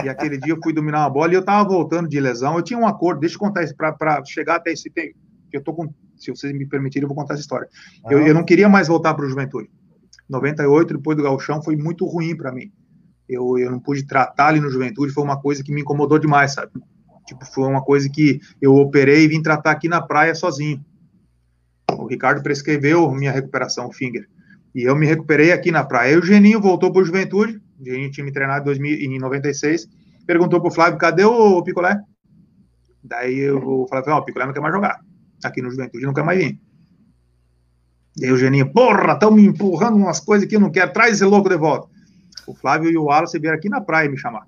E 0.05 0.09
aquele 0.09 0.37
dia 0.37 0.53
eu 0.53 0.59
fui 0.63 0.73
dominar 0.73 1.01
uma 1.01 1.11
bola 1.11 1.33
e 1.33 1.35
eu 1.35 1.45
tava 1.45 1.67
voltando 1.69 2.09
de 2.09 2.21
lesão. 2.21 2.57
Eu 2.57 2.63
tinha 2.63 2.79
um 2.79 2.87
acordo, 2.87 3.21
deixa 3.21 3.37
eu 3.37 3.41
contar 3.41 3.63
isso, 3.63 3.75
para 3.77 4.23
chegar 4.25 4.57
até 4.57 4.73
esse 4.73 4.91
tempo. 4.91 5.17
Eu 5.53 5.63
tô 5.63 5.73
com, 5.73 5.89
se 6.17 6.31
vocês 6.31 6.53
me 6.53 6.67
permitirem, 6.67 7.05
eu 7.05 7.09
vou 7.09 7.17
contar 7.17 7.35
essa 7.35 7.43
história. 7.43 7.69
Ah. 8.05 8.13
Eu, 8.13 8.27
eu 8.27 8.35
não 8.35 8.45
queria 8.45 8.69
mais 8.69 8.89
voltar 8.89 9.15
para 9.15 9.25
o 9.25 9.29
Juventude. 9.29 9.71
98, 10.29 10.95
depois 10.97 11.17
do 11.17 11.23
Galchão, 11.23 11.63
foi 11.63 11.77
muito 11.77 12.07
ruim 12.07 12.37
para 12.37 12.53
mim. 12.53 12.73
Eu, 13.29 13.57
eu 13.59 13.71
não 13.71 13.79
pude 13.79 14.05
tratar 14.07 14.49
ali 14.49 14.61
no 14.61 14.71
Juventude, 14.71 15.13
foi 15.13 15.23
uma 15.23 15.41
coisa 15.41 15.63
que 15.63 15.73
me 15.73 15.83
incomodou 15.83 16.19
demais, 16.19 16.55
sabe? 16.55 16.73
Tipo, 17.27 17.45
foi 17.47 17.69
uma 17.69 17.83
coisa 17.83 18.09
que 18.09 18.41
eu 18.61 18.75
operei 18.75 19.25
e 19.25 19.29
vim 19.29 19.43
tratar 19.43 19.71
aqui 19.71 19.89
na 19.89 20.03
praia 20.03 20.35
sozinho. 20.35 20.85
O 21.91 22.07
Ricardo 22.07 22.43
prescreveu 22.43 23.11
minha 23.13 23.31
recuperação, 23.31 23.89
o 23.89 23.93
Finger. 23.93 24.29
E 24.75 24.83
eu 24.83 24.97
me 24.97 25.07
recuperei 25.07 25.53
aqui 25.53 25.71
na 25.71 25.85
praia. 25.85 26.15
E 26.15 26.17
o 26.17 26.25
Geninho 26.25 26.61
voltou 26.61 26.93
para 26.93 27.03
o 27.03 27.05
Juventude, 27.05 27.61
a 27.81 27.95
gente 27.95 28.13
tinha 28.13 28.25
me 28.25 28.33
treinado 28.33 28.63
em, 28.63 28.65
2000, 28.65 28.97
em 28.97 29.19
96, 29.19 29.89
perguntou 30.27 30.61
pro 30.61 30.71
Flávio, 30.71 30.99
cadê 30.99 31.25
o 31.25 31.63
Picolé? 31.63 32.01
Daí 33.03 33.39
eu 33.39 33.59
ó, 33.59 33.87
oh, 33.91 34.17
o 34.19 34.25
Picolé 34.25 34.47
não 34.47 34.53
quer 34.53 34.61
mais 34.61 34.75
jogar. 34.75 35.01
Aqui 35.45 35.61
no 35.61 35.71
Juventude 35.71 36.07
não 36.07 36.15
quer 36.15 36.25
mais 36.25 36.39
vir. 36.39 36.59
E 38.19 38.31
o 38.31 38.37
Geninho, 38.37 38.71
porra, 38.73 39.13
estão 39.13 39.31
me 39.31 39.45
empurrando 39.45 39.97
umas 39.97 40.21
coisas 40.21 40.47
que 40.47 40.57
eu 40.57 40.61
não 40.61 40.71
quero, 40.71 40.93
traz 40.93 41.15
esse 41.15 41.25
louco 41.25 41.49
de 41.49 41.57
volta. 41.57 41.89
O 42.47 42.55
Flávio 42.55 42.91
e 42.91 42.97
o 42.97 43.05
Wallace 43.05 43.39
vieram 43.39 43.57
aqui 43.57 43.69
na 43.69 43.81
praia 43.81 44.09
me 44.09 44.19
chamar. 44.19 44.47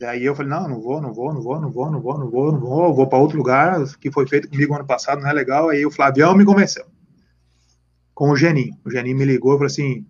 Daí 0.00 0.24
eu 0.24 0.34
falei, 0.34 0.50
não, 0.50 0.66
não 0.66 0.80
vou, 0.80 0.98
não 0.98 1.12
vou, 1.12 1.30
não 1.30 1.42
vou, 1.42 1.60
não 1.60 1.70
vou, 1.70 1.90
não 1.90 2.00
vou, 2.00 2.18
não 2.18 2.30
vou, 2.30 2.52
não 2.52 2.58
vou, 2.58 2.94
vou 2.94 3.06
para 3.06 3.18
outro 3.18 3.36
lugar, 3.36 3.76
que 4.00 4.10
foi 4.10 4.26
feito 4.26 4.48
comigo 4.48 4.74
ano 4.74 4.86
passado, 4.86 5.20
não 5.20 5.28
é 5.28 5.32
legal. 5.34 5.68
Aí 5.68 5.84
o 5.84 5.90
Flavião 5.90 6.34
me 6.34 6.42
convenceu. 6.42 6.86
Com 8.14 8.30
o 8.30 8.36
Geninho. 8.36 8.74
O 8.82 8.90
Geninho 8.90 9.18
me 9.18 9.26
ligou 9.26 9.52
e 9.52 9.56
falou 9.56 9.66
assim, 9.66 10.06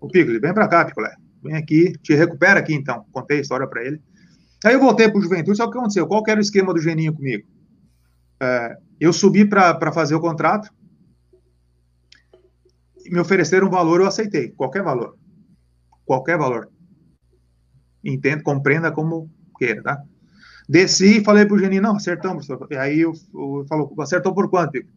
o 0.00 0.08
Piccoli, 0.08 0.38
vem 0.38 0.54
para 0.54 0.66
cá, 0.66 0.86
Picolé. 0.86 1.14
Vem 1.42 1.56
aqui, 1.56 1.92
te 1.98 2.14
recupera 2.14 2.58
aqui 2.58 2.72
então. 2.72 3.04
Contei 3.12 3.36
a 3.36 3.40
história 3.42 3.66
para 3.66 3.84
ele. 3.84 4.00
Aí 4.64 4.72
eu 4.72 4.80
voltei 4.80 5.10
para 5.10 5.18
o 5.18 5.22
Juventude, 5.22 5.58
só 5.58 5.66
o 5.66 5.70
que 5.70 5.76
aconteceu? 5.76 6.06
Qual 6.06 6.22
que 6.22 6.30
era 6.30 6.40
o 6.40 6.42
esquema 6.42 6.72
do 6.72 6.80
Geninho 6.80 7.12
comigo? 7.12 7.46
É, 8.40 8.78
eu 8.98 9.12
subi 9.12 9.44
para 9.44 9.92
fazer 9.92 10.14
o 10.14 10.20
contrato, 10.20 10.70
me 13.10 13.20
ofereceram 13.20 13.66
um 13.66 13.70
valor, 13.70 14.00
eu 14.00 14.06
aceitei, 14.06 14.52
qualquer 14.52 14.82
valor. 14.82 15.18
Qualquer 16.06 16.38
valor. 16.38 16.70
Entendo, 18.04 18.42
compreenda 18.42 18.92
como 18.92 19.30
queira, 19.58 19.82
tá? 19.82 20.02
Desci 20.68 21.18
e 21.18 21.24
falei 21.24 21.46
pro 21.46 21.58
Geninho, 21.58 21.82
não, 21.82 21.96
acertamos. 21.96 22.46
E 22.70 22.76
aí 22.76 23.00
eu, 23.00 23.12
eu 23.34 23.64
falou, 23.68 23.94
acertou 24.00 24.34
por 24.34 24.50
quanto, 24.50 24.72
Pico? 24.72 24.90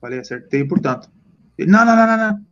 Falei, 0.00 0.18
acertei 0.18 0.64
por 0.64 0.80
tanto. 0.80 1.10
Ele, 1.56 1.70
não, 1.70 1.84
não, 1.84 1.96
não, 1.96 2.06
não, 2.06 2.16
não. 2.16 2.46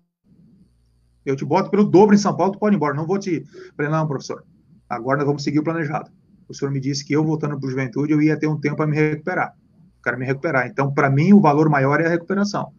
Eu 1.25 1.37
te 1.37 1.45
boto 1.45 1.71
pelo 1.71 1.85
dobro 1.85 2.15
em 2.15 2.19
São 2.19 2.35
Paulo, 2.35 2.53
tu 2.53 2.59
pode 2.59 2.75
ir 2.75 2.77
embora. 2.77 2.95
Não 2.95 3.07
vou 3.07 3.19
te. 3.19 3.45
Falei, 3.77 3.91
não, 3.91 4.07
professor. 4.07 4.45
Agora 4.89 5.19
nós 5.19 5.27
vamos 5.27 5.43
seguir 5.43 5.59
o 5.59 5.65
planejado. 5.65 6.11
O 6.49 6.55
senhor 6.55 6.71
me 6.71 6.81
disse 6.81 7.05
que 7.05 7.13
eu 7.13 7.25
voltando 7.25 7.59
para 7.59 7.67
o 7.67 7.71
juventude 7.71 8.13
eu 8.13 8.21
ia 8.21 8.39
ter 8.39 8.49
um 8.49 8.59
tempo 8.59 8.77
para 8.77 8.87
me 8.87 8.97
recuperar. 8.97 9.55
Quero 10.03 10.19
me 10.19 10.25
recuperar. 10.25 10.67
Então, 10.67 10.93
para 10.93 11.11
mim, 11.11 11.33
o 11.33 11.41
valor 11.41 11.69
maior 11.69 12.01
é 12.01 12.07
a 12.07 12.11
recuperação. 12.11 12.73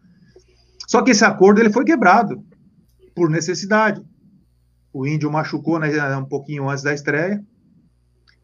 Só 0.88 1.02
que 1.02 1.12
esse 1.12 1.24
acordo 1.24 1.60
ele 1.60 1.72
foi 1.72 1.84
quebrado 1.84 2.44
por 3.14 3.30
necessidade. 3.30 4.02
O 4.92 5.06
índio 5.06 5.30
machucou 5.30 5.78
né, 5.78 6.16
um 6.16 6.24
pouquinho 6.24 6.68
antes 6.68 6.84
da 6.84 6.92
estreia. 6.92 7.42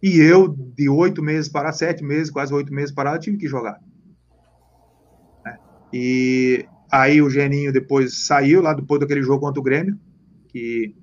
E 0.02 0.18
eu, 0.18 0.48
de 0.48 0.88
oito 0.88 1.22
meses 1.22 1.48
para 1.48 1.72
sete 1.72 2.04
meses, 2.04 2.30
quase 2.30 2.54
oito 2.54 2.72
meses 2.72 2.94
parado, 2.94 3.18
tive 3.18 3.36
que 3.36 3.48
jogar. 3.48 3.80
É. 5.46 5.56
E 5.92 6.68
Aí 6.90 7.20
o 7.20 7.28
Geninho 7.28 7.72
depois 7.72 8.26
saiu 8.26 8.62
lá 8.62 8.72
depois 8.72 9.00
daquele 9.00 9.22
jogo 9.22 9.40
contra 9.40 9.60
o 9.60 9.62
Grêmio, 9.62 9.98
que 10.48 10.94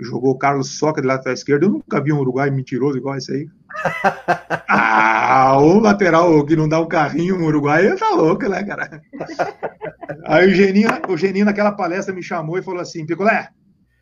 jogou 0.00 0.30
o 0.30 0.38
Carlos 0.38 0.78
Soca 0.78 1.00
de 1.00 1.08
lateral 1.08 1.34
esquerdo. 1.34 1.64
Eu 1.64 1.70
nunca 1.70 2.00
vi 2.00 2.12
um 2.12 2.18
Uruguai 2.18 2.50
mentiroso 2.50 2.96
igual 2.96 3.16
esse 3.16 3.32
aí. 3.32 3.48
ah, 4.68 5.58
o 5.58 5.80
lateral 5.80 6.44
que 6.46 6.54
não 6.54 6.68
dá 6.68 6.78
o 6.78 6.84
um 6.84 6.88
carrinho, 6.88 7.36
um 7.36 7.46
Uruguai, 7.46 7.96
tá 7.96 8.10
louco, 8.10 8.48
né, 8.48 8.62
cara? 8.62 9.02
Aí 10.26 10.50
o 10.50 10.54
Geninho, 10.54 10.88
o 11.08 11.16
Geninho 11.16 11.44
naquela 11.44 11.72
palestra 11.72 12.14
me 12.14 12.22
chamou 12.22 12.56
e 12.56 12.62
falou 12.62 12.80
assim: 12.80 13.04
Picolé, 13.04 13.48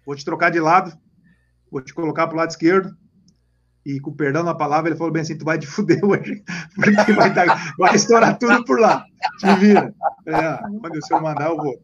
vou 0.06 0.14
te 0.14 0.24
trocar 0.24 0.50
de 0.50 0.60
lado, 0.60 0.92
vou 1.70 1.82
te 1.82 1.94
colocar 1.94 2.26
pro 2.26 2.36
lado 2.36 2.50
esquerdo. 2.50 2.94
E 3.84 3.98
com 3.98 4.12
perdão 4.12 4.44
na 4.44 4.54
palavra, 4.54 4.90
ele 4.90 4.96
falou 4.96 5.12
bem 5.12 5.22
assim: 5.22 5.36
tu 5.36 5.44
vai 5.44 5.58
te 5.58 5.66
fuder 5.66 6.04
hoje, 6.04 6.44
porque 6.76 7.12
vai, 7.12 7.32
dar, 7.34 7.74
vai 7.76 7.96
estourar 7.96 8.38
tudo 8.38 8.64
por 8.64 8.78
lá. 8.78 9.04
Te 9.38 9.54
vira. 9.56 9.92
É, 10.26 10.58
quando 10.80 10.96
o 10.96 11.04
senhor 11.04 11.20
mandar, 11.20 11.50
eu 11.50 11.56
vou. 11.56 11.74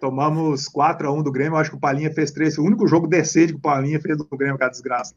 Tomamos 0.00 0.68
4x1 0.70 1.22
do 1.22 1.32
Grêmio, 1.32 1.58
acho 1.58 1.70
que 1.70 1.76
o 1.76 1.80
Palinha 1.80 2.12
fez 2.12 2.30
3. 2.30 2.58
O 2.58 2.64
único 2.64 2.86
jogo 2.86 3.06
decente 3.06 3.52
que 3.52 3.58
o 3.58 3.62
Palinha 3.62 4.00
fez 4.00 4.16
do 4.16 4.26
Grêmio, 4.36 4.56
a 4.60 4.68
desgraça. 4.68 5.14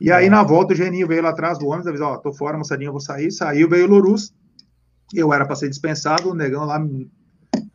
E 0.00 0.10
aí, 0.10 0.30
na 0.30 0.42
volta, 0.42 0.72
o 0.72 0.76
Geninho 0.76 1.08
veio 1.08 1.22
lá 1.22 1.30
atrás 1.30 1.58
do 1.58 1.66
ônibus, 1.66 1.88
avisou: 1.88 2.08
Ó, 2.08 2.16
tô 2.16 2.32
fora, 2.32 2.56
moçadinha, 2.56 2.90
vou 2.90 3.00
sair. 3.00 3.30
Saiu, 3.30 3.68
veio 3.68 3.86
o 3.86 3.90
Lorus. 3.90 4.32
Eu 5.12 5.32
era 5.32 5.44
para 5.44 5.56
ser 5.56 5.68
dispensado, 5.68 6.30
o 6.30 6.34
negão 6.34 6.64
lá 6.64 6.78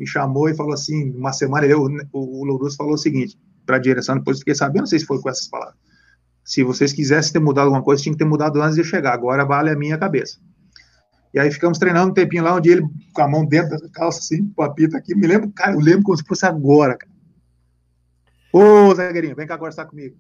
me, 0.04 0.08
chamou 0.08 0.50
e 0.50 0.56
falou 0.56 0.74
assim: 0.74 1.12
uma 1.12 1.34
semana, 1.34 1.66
eu, 1.66 1.82
o, 2.12 2.66
o 2.66 2.72
falou 2.72 2.94
o 2.94 2.98
seguinte 2.98 3.38
para 3.66 3.78
a 3.78 3.80
direção, 3.80 4.18
depois 4.18 4.40
fiquei 4.40 4.56
sabendo, 4.56 4.82
não 4.82 4.88
sei 4.88 5.00
se 5.00 5.06
foi 5.06 5.22
com 5.22 5.30
essas 5.30 5.48
palavras 5.48 5.78
Se 6.44 6.64
vocês 6.64 6.92
quisessem 6.92 7.34
ter 7.34 7.40
mudado 7.40 7.66
alguma 7.66 7.84
coisa, 7.84 8.04
tinha 8.04 8.14
que 8.14 8.20
ter 8.20 8.26
mudado 8.26 8.62
antes 8.62 8.76
de 8.76 8.84
chegar. 8.84 9.14
Agora 9.14 9.46
vale 9.46 9.70
a 9.70 9.76
minha 9.76 9.98
cabeça. 9.98 10.38
E 11.34 11.40
aí 11.40 11.50
ficamos 11.52 11.80
treinando 11.80 12.12
um 12.12 12.14
tempinho 12.14 12.44
lá, 12.44 12.56
onde 12.56 12.70
ele 12.70 12.84
com 13.14 13.22
a 13.22 13.28
mão 13.28 13.46
dentro 13.46 13.78
da 13.80 13.90
calça, 13.90 14.20
assim, 14.20 14.48
com 14.50 14.62
a 14.62 14.72
pita 14.72 14.98
aqui. 14.98 15.16
Me 15.16 15.26
lembro, 15.26 15.52
cara, 15.52 15.74
eu 15.74 15.80
lembro 15.80 16.04
como 16.04 16.18
se 16.18 16.24
fosse 16.24 16.46
agora, 16.46 16.96
cara. 16.96 17.12
Ô, 18.54 18.94
Zagueirinho, 18.94 19.36
vem 19.36 19.48
cá 19.48 19.58
conversar 19.58 19.86
comigo. 19.86 20.16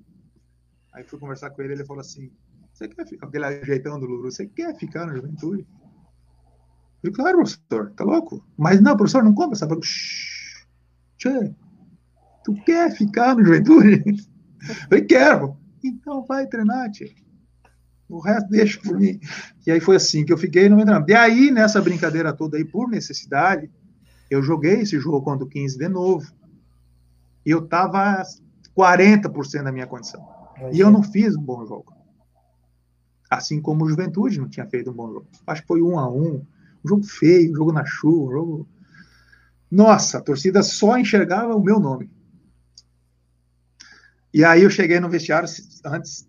Aí 0.91 1.03
fui 1.03 1.19
conversar 1.19 1.51
com 1.51 1.61
ele, 1.61 1.73
ele 1.73 1.86
falou 1.86 2.01
assim: 2.01 2.31
Você 2.73 2.88
quer 2.88 3.05
ficar, 3.05 3.27
aquele 3.27 3.45
ajeitão 3.45 3.99
do 3.99 4.07
Lulu, 4.07 4.31
você 4.31 4.47
quer 4.47 4.75
ficar 4.75 5.05
na 5.05 5.15
juventude? 5.15 5.67
Eu 7.04 7.12
falei, 7.12 7.34
claro, 7.34 7.38
professor, 7.38 7.91
tá 7.91 8.04
louco? 8.04 8.45
Mas 8.58 8.80
não, 8.80 8.95
professor, 8.95 9.24
não 9.24 9.34
compra 9.34 9.56
essa 9.56 9.68
bagulho. 9.68 9.88
Tchê, 11.18 11.54
tu 12.45 12.54
quer 12.66 12.91
ficar 12.95 13.36
no 13.36 13.43
juventude? 13.43 14.04
Eu 14.64 14.76
falei, 14.89 15.04
quero. 15.04 15.58
Então 15.84 16.26
vai 16.26 16.47
treinar, 16.47 16.89
tchê. 16.89 17.14
O 18.08 18.20
resto 18.20 18.49
deixa 18.49 18.80
por 18.80 18.97
mim. 18.97 19.20
E 19.68 19.72
aí 19.72 19.82
foi 19.82 19.97
assim 19.97 20.24
que 20.24 20.32
eu 20.32 20.38
fiquei 20.38 20.70
no 20.70 20.78
treinamento. 20.78 21.12
E 21.12 21.16
aí, 21.16 21.51
nessa 21.51 21.82
brincadeira 21.82 22.32
toda 22.32 22.56
aí, 22.56 22.64
por 22.64 22.88
necessidade, 22.88 23.70
eu 24.30 24.41
joguei 24.41 24.82
esse 24.82 24.97
jogo 24.99 25.22
contra 25.22 25.43
o 25.45 25.49
15 25.49 25.78
de 25.78 25.89
novo. 25.89 26.32
E 27.45 27.51
eu 27.51 27.68
tava 27.68 28.24
40% 28.78 29.64
da 29.64 29.72
minha 29.72 29.88
condição. 29.88 30.26
E 30.72 30.80
eu 30.80 30.91
não 30.91 31.04
fiz 31.04 31.36
um 31.36 31.41
bom 31.41 31.66
jogo. 31.66 31.93
Assim 33.30 33.60
como 33.60 33.84
o 33.84 33.89
Juventude 33.89 34.39
não 34.39 34.47
tinha 34.47 34.68
feito 34.68 34.91
um 34.91 34.93
bom 34.93 35.12
jogo. 35.12 35.28
Acho 35.47 35.62
que 35.62 35.68
foi 35.68 35.82
um 35.82 35.97
a 35.97 36.10
um. 36.10 36.45
Um 36.84 36.89
jogo 36.89 37.03
feio, 37.03 37.51
um 37.51 37.55
jogo 37.55 37.71
na 37.71 37.86
chuva, 37.86 38.25
um 38.25 38.31
jogo. 38.31 38.69
Nossa, 39.69 40.17
a 40.17 40.21
torcida 40.21 40.61
só 40.61 40.97
enxergava 40.97 41.55
o 41.55 41.63
meu 41.63 41.79
nome. 41.79 42.09
E 44.34 44.43
aí 44.43 44.63
eu 44.63 44.69
cheguei 44.69 44.99
no 44.99 45.09
vestiário 45.09 45.47
antes, 45.86 46.27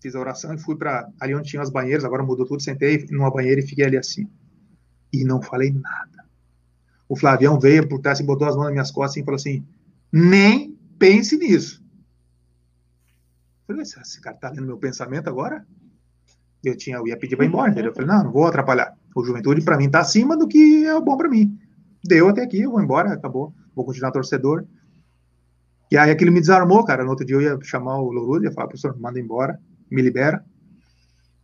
fiz 0.00 0.14
a 0.14 0.20
oração 0.20 0.54
e 0.54 0.58
fui 0.58 0.76
para 0.76 1.08
ali 1.20 1.34
onde 1.34 1.50
tinha 1.50 1.62
as 1.62 1.70
banheiras, 1.70 2.04
agora 2.04 2.22
mudou 2.22 2.46
tudo, 2.46 2.62
sentei 2.62 3.06
numa 3.10 3.30
banheira 3.30 3.60
e 3.60 3.66
fiquei 3.66 3.84
ali 3.84 3.96
assim. 3.96 4.28
E 5.12 5.24
não 5.24 5.42
falei 5.42 5.70
nada. 5.70 6.24
O 7.08 7.14
Flavião 7.14 7.60
veio 7.60 7.86
por 7.86 8.00
trás 8.00 8.20
e 8.20 8.22
botou 8.22 8.48
as 8.48 8.54
mãos 8.54 8.64
nas 8.64 8.72
minhas 8.72 8.90
costas 8.90 9.22
e 9.22 9.24
falou 9.24 9.36
assim: 9.36 9.66
nem 10.10 10.78
pense 10.98 11.36
nisso. 11.36 11.82
Eu 13.68 13.76
falei, 13.76 13.82
esse 13.82 14.20
cara 14.20 14.36
tá 14.36 14.48
lendo 14.48 14.66
meu 14.66 14.78
pensamento 14.78 15.28
agora? 15.28 15.66
Eu, 16.64 16.76
tinha, 16.76 16.96
eu 16.96 17.06
ia 17.06 17.16
pedir 17.16 17.36
para 17.36 17.44
ir 17.44 17.48
embora, 17.48 17.70
entendeu? 17.70 17.90
Eu 17.90 17.94
falei, 17.94 18.08
não, 18.08 18.24
não 18.24 18.32
vou 18.32 18.46
atrapalhar. 18.46 18.96
O 19.14 19.24
Juventude, 19.24 19.62
para 19.62 19.76
mim, 19.76 19.90
tá 19.90 20.00
acima 20.00 20.36
do 20.36 20.46
que 20.46 20.86
é 20.86 21.00
bom 21.00 21.16
para 21.16 21.28
mim. 21.28 21.58
Deu 22.04 22.28
até 22.28 22.42
aqui, 22.42 22.60
eu 22.60 22.70
vou 22.70 22.80
embora, 22.80 23.12
acabou. 23.12 23.52
Vou 23.74 23.84
continuar 23.84 24.12
torcedor. 24.12 24.64
E 25.90 25.96
aí 25.96 26.10
aquilo 26.10 26.32
me 26.32 26.40
desarmou, 26.40 26.84
cara. 26.84 27.04
No 27.04 27.10
outro 27.10 27.26
dia 27.26 27.36
eu 27.36 27.42
ia 27.42 27.58
chamar 27.62 27.98
o 27.98 28.10
Lourdes, 28.10 28.48
ia 28.48 28.54
falar, 28.54 28.68
professor, 28.68 28.98
manda 28.98 29.18
embora, 29.18 29.60
me 29.90 30.00
libera. 30.00 30.44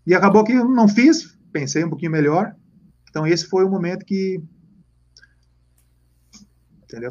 E 0.07 0.15
acabou 0.15 0.45
que 0.45 0.53
eu 0.53 0.69
não 0.69 0.89
fiz, 0.89 1.37
pensei 1.53 1.85
um 1.85 1.91
pouquinho 1.91 2.13
melhor. 2.13 2.55
Então 3.11 3.27
esse 3.27 3.47
foi 3.47 3.65
o 3.65 3.71
momento 3.71 4.05
que. 4.05 4.43
Entendeu? 6.85 7.11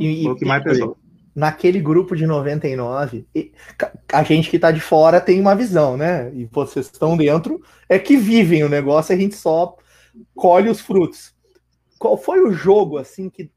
E, 0.00 0.24
foi 0.24 0.32
o 0.32 0.36
que 0.36 0.44
mais 0.44 0.64
pesou 0.64 0.98
naquele 1.34 1.80
grupo 1.80 2.14
de 2.14 2.26
99, 2.26 3.26
a 4.12 4.22
gente 4.22 4.48
que 4.48 4.58
tá 4.58 4.70
de 4.70 4.80
fora 4.80 5.20
tem 5.20 5.40
uma 5.40 5.56
visão, 5.56 5.96
né? 5.96 6.32
E 6.32 6.44
vocês 6.44 6.86
estão 6.86 7.16
dentro, 7.16 7.60
é 7.88 7.98
que 7.98 8.16
vivem 8.16 8.62
o 8.62 8.68
negócio, 8.68 9.14
a 9.14 9.18
gente 9.18 9.34
só 9.34 9.76
colhe 10.34 10.70
os 10.70 10.80
frutos. 10.80 11.34
Qual 11.98 12.16
foi 12.16 12.40
o 12.40 12.52
jogo, 12.52 12.98
assim, 12.98 13.28
que. 13.28 13.50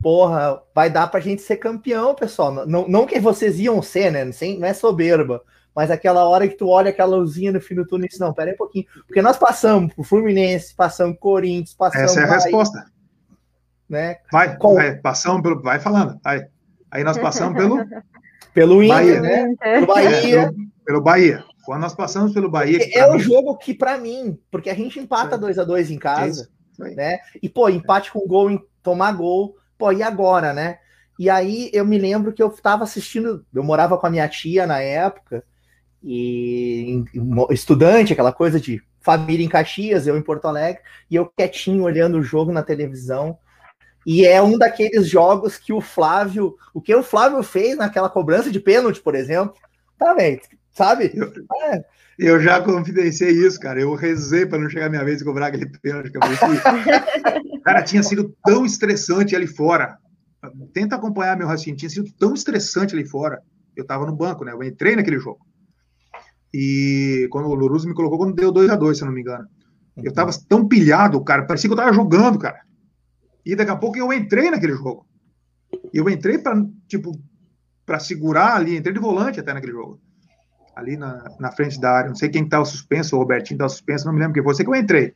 Porra, 0.00 0.62
vai 0.74 0.90
dar 0.90 1.06
pra 1.08 1.18
gente 1.18 1.40
ser 1.40 1.56
campeão, 1.56 2.14
pessoal. 2.14 2.66
Não, 2.66 2.86
não 2.86 3.06
que 3.06 3.18
vocês 3.18 3.58
iam 3.58 3.80
ser, 3.80 4.12
né? 4.12 4.24
Não 4.24 4.66
é 4.68 4.74
soberba. 4.74 5.42
Mas 5.74 5.90
aquela 5.90 6.28
hora 6.28 6.46
que 6.46 6.56
tu 6.56 6.68
olha 6.68 6.90
aquela 6.90 7.16
luzinha 7.16 7.50
no 7.50 7.60
fim 7.60 7.74
do 7.74 7.86
túnel 7.86 8.04
e 8.04 8.08
diz, 8.08 8.18
não, 8.20 8.32
pera 8.32 8.50
aí 8.50 8.54
um 8.54 8.58
pouquinho. 8.58 8.84
Porque 9.06 9.22
nós 9.22 9.36
passamos 9.36 9.92
pro 9.92 10.04
Fluminense, 10.04 10.74
passamos 10.74 11.14
pro 11.14 11.22
Corinthians, 11.22 11.74
passamos... 11.74 12.12
Essa 12.12 12.20
é 12.20 12.24
a 12.24 12.26
Bahia. 12.26 12.42
resposta 12.42 12.93
né? 13.88 14.16
Vai, 14.30 14.56
Qual... 14.56 14.74
vai, 14.74 14.96
passamos 14.96 15.42
pelo, 15.42 15.60
vai 15.60 15.78
falando. 15.78 16.18
Aí, 16.24 16.44
aí 16.90 17.04
nós 17.04 17.18
passamos 17.18 17.56
pelo 17.56 17.78
pelo 18.54 18.82
Inter, 18.82 18.96
Bahia, 18.96 19.20
né? 19.20 19.54
Pelo 19.60 19.86
Bahia. 19.86 20.08
É, 20.08 20.46
pelo, 20.46 20.54
pelo, 20.84 21.00
Bahia. 21.00 21.44
Quando 21.64 21.80
nós 21.80 21.94
passamos 21.94 22.32
pelo 22.32 22.50
Bahia, 22.50 22.78
é 22.92 23.10
o 23.10 23.18
jogo 23.18 23.56
que 23.56 23.74
para 23.74 23.98
mim, 23.98 24.38
porque 24.50 24.70
a 24.70 24.74
gente 24.74 25.00
empata 25.00 25.36
2 25.36 25.58
a 25.58 25.64
2 25.64 25.90
em 25.90 25.98
casa, 25.98 26.48
né? 26.78 27.18
E 27.42 27.48
pô, 27.48 27.68
empate 27.68 28.12
com 28.12 28.26
gol 28.26 28.50
em 28.50 28.60
tomar 28.82 29.12
gol, 29.12 29.56
pô, 29.78 29.90
e 29.90 30.02
agora, 30.02 30.52
né? 30.52 30.78
E 31.18 31.30
aí 31.30 31.70
eu 31.72 31.84
me 31.84 31.98
lembro 31.98 32.32
que 32.32 32.42
eu 32.42 32.48
estava 32.48 32.84
assistindo, 32.84 33.44
eu 33.54 33.62
morava 33.62 33.96
com 33.96 34.06
a 34.06 34.10
minha 34.10 34.28
tia 34.28 34.66
na 34.66 34.80
época, 34.80 35.42
e 36.02 37.02
estudante, 37.50 38.12
aquela 38.12 38.32
coisa 38.32 38.60
de 38.60 38.82
família 39.00 39.44
em 39.44 39.48
Caxias, 39.48 40.06
eu 40.06 40.18
em 40.18 40.22
Porto 40.22 40.46
Alegre, 40.46 40.82
e 41.10 41.16
eu 41.16 41.26
quietinho 41.26 41.82
olhando 41.82 42.18
o 42.18 42.22
jogo 42.22 42.52
na 42.52 42.62
televisão, 42.62 43.38
e 44.06 44.26
é 44.26 44.42
um 44.42 44.58
daqueles 44.58 45.08
jogos 45.08 45.56
que 45.56 45.72
o 45.72 45.80
Flávio, 45.80 46.56
o 46.72 46.80
que 46.80 46.94
o 46.94 47.02
Flávio 47.02 47.42
fez 47.42 47.76
naquela 47.76 48.08
cobrança 48.08 48.50
de 48.50 48.60
pênalti, 48.60 49.00
por 49.00 49.14
exemplo, 49.14 49.54
tá 49.98 50.14
bem, 50.14 50.40
sabe? 50.72 51.12
Eu, 51.14 51.32
é. 51.72 51.84
eu 52.18 52.40
já 52.40 52.60
confidenciei 52.60 53.30
isso, 53.30 53.58
cara. 53.58 53.80
Eu 53.80 53.94
rezei 53.94 54.44
para 54.44 54.58
não 54.58 54.68
chegar 54.68 54.86
a 54.86 54.90
minha 54.90 55.04
vez 55.04 55.18
de 55.18 55.24
cobrar 55.24 55.46
aquele 55.46 55.66
pênalti 55.78 56.10
que 56.10 56.18
eu 56.18 56.20
Cara, 57.64 57.82
tinha 57.82 58.02
sido 58.02 58.34
tão 58.44 58.66
estressante 58.66 59.34
ali 59.34 59.46
fora. 59.46 59.96
Tenta 60.74 60.96
acompanhar 60.96 61.36
meu 61.36 61.46
raciocínio. 61.46 61.78
Tinha 61.78 61.90
sido 61.90 62.12
tão 62.18 62.34
estressante 62.34 62.94
ali 62.94 63.06
fora. 63.06 63.40
Eu 63.74 63.86
tava 63.86 64.04
no 64.04 64.14
banco, 64.14 64.44
né? 64.44 64.52
Eu 64.52 64.62
entrei 64.62 64.94
naquele 64.94 65.18
jogo. 65.18 65.40
E 66.52 67.26
quando 67.30 67.48
o 67.48 67.54
Loruso 67.54 67.88
me 67.88 67.94
colocou, 67.94 68.18
quando 68.18 68.36
deu 68.36 68.52
2 68.52 68.70
a 68.70 68.76
2 68.76 68.96
se 68.96 69.02
eu 69.02 69.06
não 69.06 69.14
me 69.14 69.22
engano. 69.22 69.48
Eu 69.96 70.12
tava 70.12 70.30
tão 70.48 70.68
pilhado, 70.68 71.22
cara. 71.24 71.46
Parecia 71.46 71.68
que 71.68 71.72
eu 71.72 71.76
tava 71.76 71.92
jogando, 71.92 72.38
cara. 72.38 72.60
E 73.44 73.54
daqui 73.54 73.70
a 73.70 73.76
pouco 73.76 73.98
eu 73.98 74.12
entrei 74.12 74.50
naquele 74.50 74.74
jogo. 74.74 75.06
Eu 75.92 76.08
entrei 76.08 76.38
para 76.38 76.64
tipo 76.88 77.12
para 77.84 77.98
segurar 77.98 78.56
ali, 78.56 78.76
entrei 78.76 78.94
de 78.94 79.00
volante 79.00 79.38
até 79.38 79.52
naquele 79.52 79.72
jogo. 79.72 80.00
Ali 80.74 80.96
na, 80.96 81.24
na 81.38 81.52
frente 81.52 81.78
da 81.78 81.90
área. 81.90 82.08
Não 82.08 82.16
sei 82.16 82.28
quem 82.28 82.48
o 82.50 82.64
suspenso, 82.64 83.14
o 83.14 83.18
Robertinho 83.18 83.62
o 83.64 83.68
suspenso, 83.68 84.06
não 84.06 84.12
me 84.12 84.20
lembro 84.20 84.34
quem 84.34 84.42
foi. 84.42 84.54
Sei 84.54 84.64
que 84.64 84.70
eu 84.70 84.74
entrei. 84.74 85.14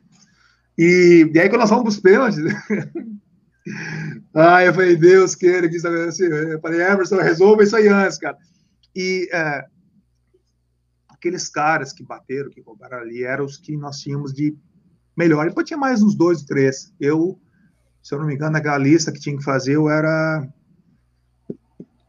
E, 0.77 1.29
e 1.33 1.39
aí 1.39 1.49
quando 1.49 1.61
nós 1.61 1.69
fomos 1.69 1.83
pros 1.83 1.99
pênaltis. 1.99 2.39
ah, 4.33 4.63
eu 4.63 4.73
falei, 4.73 4.95
Deus 4.95 5.35
queira 5.35 5.67
que 5.67 5.77
isso 5.77 5.87
Eu 5.87 6.61
falei, 6.61 6.81
Emerson, 6.81 7.17
resolva 7.17 7.63
isso 7.63 7.75
aí 7.75 7.87
antes, 7.87 8.17
cara. 8.17 8.37
E 8.95 9.27
é, 9.33 9.65
aqueles 11.09 11.49
caras 11.49 11.91
que 11.91 12.03
bateram, 12.03 12.49
que 12.49 12.61
roubaram 12.61 12.99
ali, 12.99 13.23
eram 13.23 13.45
os 13.45 13.57
que 13.57 13.75
nós 13.75 13.97
tínhamos 13.97 14.31
de 14.31 14.55
melhor. 15.17 15.47
Depois 15.47 15.67
tinha 15.67 15.77
mais 15.77 16.01
uns 16.01 16.15
dois, 16.15 16.43
três. 16.43 16.93
Eu 16.99 17.37
se 18.01 18.13
eu 18.13 18.19
não 18.19 18.25
me 18.25 18.35
engano, 18.35 18.51
naquela 18.51 18.77
lista 18.77 19.11
que 19.11 19.19
tinha 19.19 19.37
que 19.37 19.43
fazer, 19.43 19.75
eu 19.75 19.89
era. 19.89 20.47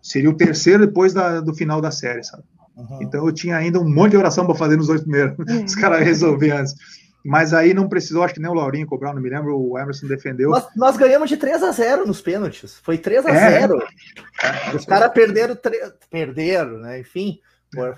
Seria 0.03 0.31
o 0.31 0.37
terceiro 0.37 0.87
depois 0.87 1.13
da, 1.13 1.41
do 1.41 1.55
final 1.55 1.81
da 1.81 1.91
série, 1.91 2.25
sabe? 2.25 2.43
Uhum. 2.77 3.03
Então 3.03 3.27
eu 3.27 3.33
tinha 3.33 3.57
ainda 3.57 3.79
um 3.79 3.89
monte 3.89 4.13
de 4.13 4.17
oração 4.17 4.47
para 4.47 4.55
fazer 4.55 4.77
nos 4.77 4.87
dois 4.87 5.03
primeiros. 5.03 5.37
Os 5.67 5.75
caras 5.75 6.01
resolveram 6.01 6.59
antes. 6.59 6.75
Mas 7.23 7.53
aí 7.53 7.75
não 7.75 7.87
precisou, 7.89 8.23
acho 8.23 8.33
que 8.33 8.41
nem 8.41 8.51
o 8.51 8.55
Laurinho 8.55 8.87
cobrar, 8.87 9.13
não 9.13 9.21
me 9.21 9.29
lembro, 9.29 9.55
o 9.55 9.79
Emerson 9.79 10.07
defendeu. 10.07 10.51
Nós, 10.51 10.67
nós 10.75 10.97
ganhamos 10.97 11.29
de 11.29 11.37
3 11.37 11.63
a 11.63 11.71
0 11.71 12.07
nos 12.07 12.23
pênaltis. 12.23 12.79
Foi 12.83 12.97
3 12.97 13.27
a 13.27 13.31
é. 13.31 13.61
0 13.61 13.79
é. 14.43 14.75
Os 14.75 14.87
caras 14.87 15.13
perderam, 15.13 15.55
tre... 15.55 15.79
perderam, 16.11 16.79
né? 16.79 17.01
Enfim, 17.01 17.39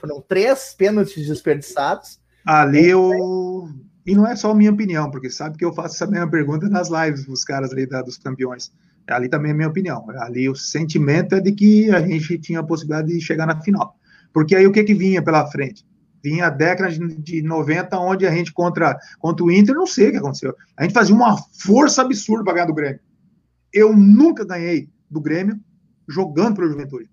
foram 0.01 0.21
três 0.21 0.75
pênaltis 0.77 1.27
desperdiçados. 1.27 2.19
Ali 2.45 2.89
eu 2.89 3.69
e 4.05 4.15
não 4.15 4.27
é 4.27 4.35
só 4.35 4.51
a 4.51 4.55
minha 4.55 4.73
opinião, 4.73 5.11
porque 5.11 5.31
sabe 5.31 5.57
que 5.57 5.65
eu 5.65 5.73
faço 5.73 5.95
essa 5.95 6.07
mesma 6.07 6.29
pergunta 6.29 6.69
nas 6.69 6.89
lives 6.89 7.25
dos 7.25 7.45
caras 7.45 7.71
ali 7.73 7.87
da, 7.87 8.03
dos 8.03 8.19
campeões. 8.19 8.73
Ali 9.09 9.29
também 9.29 9.51
é 9.51 9.55
minha 9.55 9.69
opinião. 9.69 10.05
Ali 10.19 10.49
o 10.49 10.55
sentimento 10.55 11.35
é 11.35 11.41
de 11.41 11.53
que 11.53 11.91
a 11.91 12.01
gente 12.01 12.39
tinha 12.39 12.61
a 12.61 12.65
possibilidade 12.65 13.09
de 13.09 13.21
chegar 13.21 13.47
na 13.47 13.61
final. 13.61 13.97
Porque 14.33 14.57
aí 14.57 14.67
o 14.67 14.73
que 14.73 14.83
que 14.83 14.95
vinha 14.95 15.23
pela 15.23 15.47
frente? 15.47 15.85
Vinha 16.23 16.47
a 16.47 16.51
década 16.51 16.91
de 16.91 17.43
90, 17.43 17.99
onde 17.99 18.27
a 18.27 18.31
gente 18.31 18.53
contra, 18.53 18.97
contra 19.19 19.45
o 19.45 19.51
Inter, 19.51 19.75
não 19.75 19.87
sei 19.87 20.09
o 20.09 20.13
que 20.13 20.19
aconteceu. 20.19 20.55
A 20.77 20.85
gente 20.85 20.95
fazia 20.95 21.15
uma 21.15 21.37
força 21.37 22.03
absurda 22.03 22.45
para 22.45 22.55
ganhar 22.55 22.67
do 22.67 22.75
Grêmio. 22.75 23.01
Eu 23.73 23.97
nunca 23.97 24.45
ganhei 24.45 24.89
do 25.11 25.21
Grêmio 25.21 25.59
jogando 26.09 26.55
para 26.57 26.67
o 26.67 26.71
Juventude. 26.71 27.11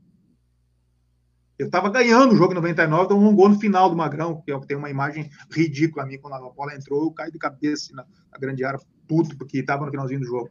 Eu 1.59 1.65
estava 1.65 1.89
ganhando 1.89 2.31
o 2.31 2.37
jogo 2.37 2.53
em 2.53 2.55
99, 2.55 3.03
então 3.03 3.21
um 3.21 3.35
gol 3.35 3.49
no 3.49 3.59
final 3.59 3.89
do 3.89 3.95
Magrão, 3.97 4.41
que 4.41 4.49
é 4.49 4.59
tem 4.61 4.77
uma 4.77 4.89
imagem 4.89 5.29
ridícula 5.51 6.05
a 6.05 6.07
mim, 6.07 6.17
quando 6.17 6.33
a 6.35 6.49
bola 6.49 6.73
entrou, 6.73 7.03
eu 7.03 7.11
caí 7.11 7.29
de 7.29 7.37
cabeça 7.37 7.93
na, 7.93 8.05
na 8.31 8.37
grande 8.39 8.63
área, 8.63 8.79
puto, 9.05 9.37
porque 9.37 9.59
estava 9.59 9.85
no 9.85 9.91
finalzinho 9.91 10.21
do 10.21 10.25
jogo. 10.25 10.49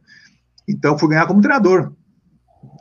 Então 0.67 0.99
fui 0.99 1.09
ganhar 1.09 1.25
como 1.25 1.41
treinador. 1.41 1.91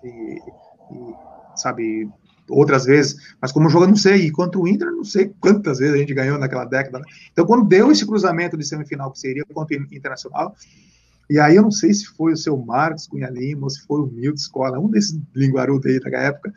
E, 0.05 0.09
e, 0.09 1.15
sabe, 1.57 2.07
outras 2.51 2.85
vezes, 2.85 3.35
mas 3.41 3.51
como 3.51 3.71
jogo 3.71 3.87
não 3.87 3.97
sei, 3.97 4.27
e 4.27 4.31
contra 4.31 4.61
o 4.61 4.69
Inter, 4.69 4.91
não 4.91 5.05
sei 5.05 5.33
quantas 5.41 5.79
vezes 5.79 5.95
a 5.95 5.99
gente 5.99 6.13
ganhou 6.13 6.39
naquela 6.39 6.67
década. 6.67 6.99
Né? 6.99 7.05
Então 7.33 7.47
quando 7.47 7.67
deu 7.67 7.91
esse 7.91 8.07
cruzamento 8.07 8.59
de 8.59 8.67
semifinal, 8.67 9.11
que 9.11 9.21
seria 9.21 9.45
contra 9.55 9.75
o 9.79 9.95
Internacional, 9.95 10.55
e 11.31 11.39
aí 11.39 11.57
eu 11.57 11.63
não 11.63 11.71
sei 11.71 11.93
se 11.93 12.07
foi 12.07 12.33
o 12.33 12.37
seu 12.37 12.57
Marcos 12.57 13.07
Cunha 13.07 13.29
Lima, 13.29 13.65
ou 13.65 13.71
se 13.71 13.81
foi 13.87 14.01
o 14.01 14.07
Milton 14.07 14.37
Escola, 14.37 14.79
um 14.79 14.91
desses 14.91 15.19
linguarudos 15.35 15.87
aí 15.87 16.01
da 16.01 16.19
época, 16.19 16.53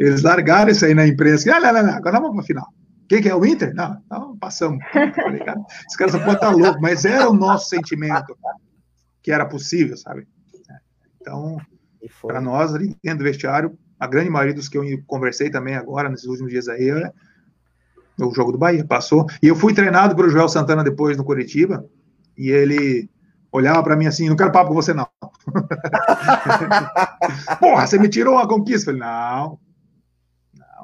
Eles 0.00 0.22
largaram 0.22 0.70
isso 0.70 0.86
aí 0.86 0.94
na 0.94 1.06
imprensa. 1.06 1.54
Ah, 1.54 1.60
não, 1.60 1.74
não, 1.74 1.82
não, 1.82 1.92
agora 1.92 2.18
vamos 2.18 2.32
para 2.32 2.42
a 2.42 2.46
final. 2.46 2.66
Quem 3.06 3.20
que 3.20 3.28
é 3.28 3.34
o 3.34 3.44
Inter? 3.44 3.74
Não, 3.74 4.02
não 4.10 4.38
passamos. 4.38 4.82
Falei, 4.92 5.40
cara, 5.40 5.60
esse 5.86 5.98
cara 5.98 6.10
só 6.10 6.18
pode 6.20 6.36
estar 6.36 6.50
louco, 6.50 6.80
mas 6.80 7.04
era 7.04 7.28
o 7.28 7.34
nosso 7.34 7.68
sentimento 7.68 8.34
que 9.22 9.30
era 9.30 9.44
possível, 9.44 9.98
sabe? 9.98 10.26
Então, 11.20 11.58
para 12.22 12.40
nós, 12.40 12.74
ali 12.74 12.96
dentro 13.04 13.18
do 13.18 13.24
vestiário, 13.24 13.78
a 13.98 14.06
grande 14.06 14.30
maioria 14.30 14.54
dos 14.54 14.70
que 14.70 14.78
eu 14.78 14.84
conversei 15.06 15.50
também 15.50 15.74
agora, 15.74 16.08
nesses 16.08 16.24
últimos 16.24 16.50
dias 16.50 16.66
aí, 16.66 16.88
é 16.88 17.12
o 18.24 18.32
jogo 18.32 18.52
do 18.52 18.58
Bahia, 18.58 18.86
passou. 18.86 19.26
E 19.42 19.48
eu 19.48 19.56
fui 19.56 19.74
treinado 19.74 20.16
pelo 20.16 20.30
Joel 20.30 20.48
Santana 20.48 20.82
depois 20.82 21.18
no 21.18 21.24
Curitiba, 21.24 21.84
e 22.38 22.50
ele 22.50 23.10
olhava 23.52 23.82
para 23.82 23.96
mim 23.96 24.06
assim, 24.06 24.30
não 24.30 24.36
quero 24.36 24.50
papo 24.50 24.68
com 24.68 24.74
você 24.74 24.94
não. 24.94 25.06
Porra, 27.60 27.86
você 27.86 27.98
me 27.98 28.08
tirou 28.08 28.36
uma 28.36 28.48
conquista. 28.48 28.92
Eu 28.92 28.96
falei, 28.96 29.10
não, 29.10 29.58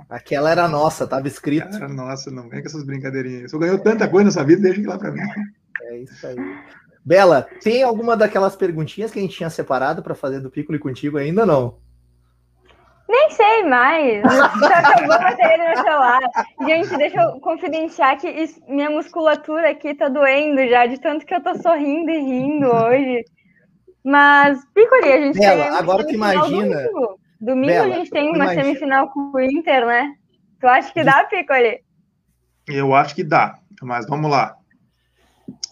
Aquela 0.09 0.50
era 0.50 0.68
nossa, 0.68 1.07
tava 1.07 1.26
escrito. 1.26 1.76
Era 1.76 1.88
nossa, 1.88 2.30
não 2.30 2.48
vem 2.48 2.61
com 2.61 2.68
essas 2.68 2.84
brincadeirinhas. 2.84 3.50
Você 3.50 3.59
ganhou 3.59 3.78
tanta 3.78 4.09
coisa 4.09 4.26
nessa 4.26 4.44
vida, 4.44 4.62
deixa 4.62 4.88
lá 4.88 4.98
para 4.98 5.11
mim. 5.11 5.20
É 5.82 5.98
isso 5.98 6.26
aí. 6.26 6.36
Bela, 7.04 7.48
tem 7.62 7.82
alguma 7.82 8.16
daquelas 8.16 8.57
perguntinhas 8.57 9.11
que 9.11 9.18
a 9.18 9.22
gente 9.22 9.36
tinha 9.36 9.50
separado 9.50 10.02
para 10.02 10.14
fazer 10.14 10.40
do 10.40 10.50
Piccolo 10.50 10.78
contigo 10.78 11.18
ainda 11.18 11.46
não? 11.46 11.78
Nem 13.09 13.30
sei 13.30 13.62
mais. 13.64 14.24
Acabou 14.24 15.12
a 15.12 15.18
bateria 15.18 15.59
meu 15.59 15.76
celular. 15.76 16.20
Gente, 16.66 16.96
deixa 16.96 17.20
eu 17.22 17.40
confidenciar 17.40 18.18
que 18.18 18.28
isso, 18.28 18.61
minha 18.68 18.90
musculatura 18.90 19.70
aqui 19.70 19.94
tá 19.94 20.09
doendo 20.09 20.66
já, 20.68 20.86
de 20.86 21.00
tanto 21.00 21.24
que 21.24 21.34
eu 21.34 21.42
tô 21.42 21.54
sorrindo 21.57 22.11
e 22.11 22.18
rindo 22.18 22.66
hoje. 22.66 23.24
Mas, 24.04 24.64
Piccoli, 24.74 25.12
a 25.12 25.20
gente 25.20 25.38
Bela, 25.38 25.64
tem 25.64 25.76
agora 25.76 26.04
tu 26.04 26.14
imagina. 26.14 26.88
Domingo, 27.41 27.66
Bela, 27.66 27.95
a 27.95 27.99
gente 27.99 28.11
tem 28.11 28.28
uma 28.28 28.37
imagina. 28.37 28.64
semifinal 28.64 29.11
com 29.11 29.30
o 29.32 29.41
Inter, 29.41 29.87
né? 29.87 30.14
Tu 30.61 30.66
acha 30.66 30.93
que 30.93 31.05
dá, 31.05 31.24
Piccoli? 31.24 31.80
Eu 32.68 32.95
acho 32.95 33.14
que 33.14 33.22
dá, 33.22 33.59
mas 33.82 34.07
vamos 34.07 34.30
lá. 34.30 34.57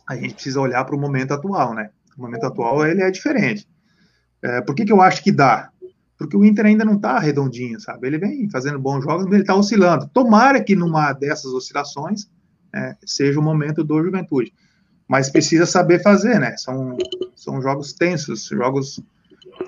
A 0.06 0.16
gente 0.16 0.34
precisa 0.34 0.60
olhar 0.60 0.84
para 0.84 0.94
o 0.94 1.00
momento 1.00 1.32
atual, 1.32 1.74
né? 1.74 1.90
O 2.16 2.22
momento 2.22 2.44
atual 2.44 2.86
ele 2.86 3.02
é 3.02 3.10
diferente. 3.10 3.66
É, 4.42 4.60
por 4.60 4.74
que, 4.74 4.84
que 4.84 4.92
eu 4.92 5.00
acho 5.00 5.22
que 5.22 5.32
dá? 5.32 5.70
porque 6.16 6.36
o 6.36 6.44
Inter 6.44 6.66
ainda 6.66 6.84
não 6.84 6.94
está 6.94 7.18
redondinho, 7.18 7.80
sabe? 7.80 8.06
Ele 8.06 8.18
vem 8.18 8.48
fazendo 8.48 8.78
bons 8.78 9.02
jogos, 9.02 9.24
mas 9.24 9.34
ele 9.34 9.42
está 9.42 9.54
oscilando. 9.54 10.08
Tomara 10.08 10.62
que 10.62 10.76
numa 10.76 11.12
dessas 11.12 11.52
oscilações 11.52 12.26
é, 12.72 12.96
seja 13.04 13.38
o 13.38 13.42
momento 13.42 13.82
do 13.82 14.02
Juventude. 14.02 14.52
Mas 15.08 15.28
precisa 15.28 15.66
saber 15.66 16.02
fazer, 16.02 16.38
né? 16.38 16.56
São, 16.56 16.96
são 17.36 17.60
jogos 17.60 17.92
tensos, 17.92 18.46
jogos 18.46 19.00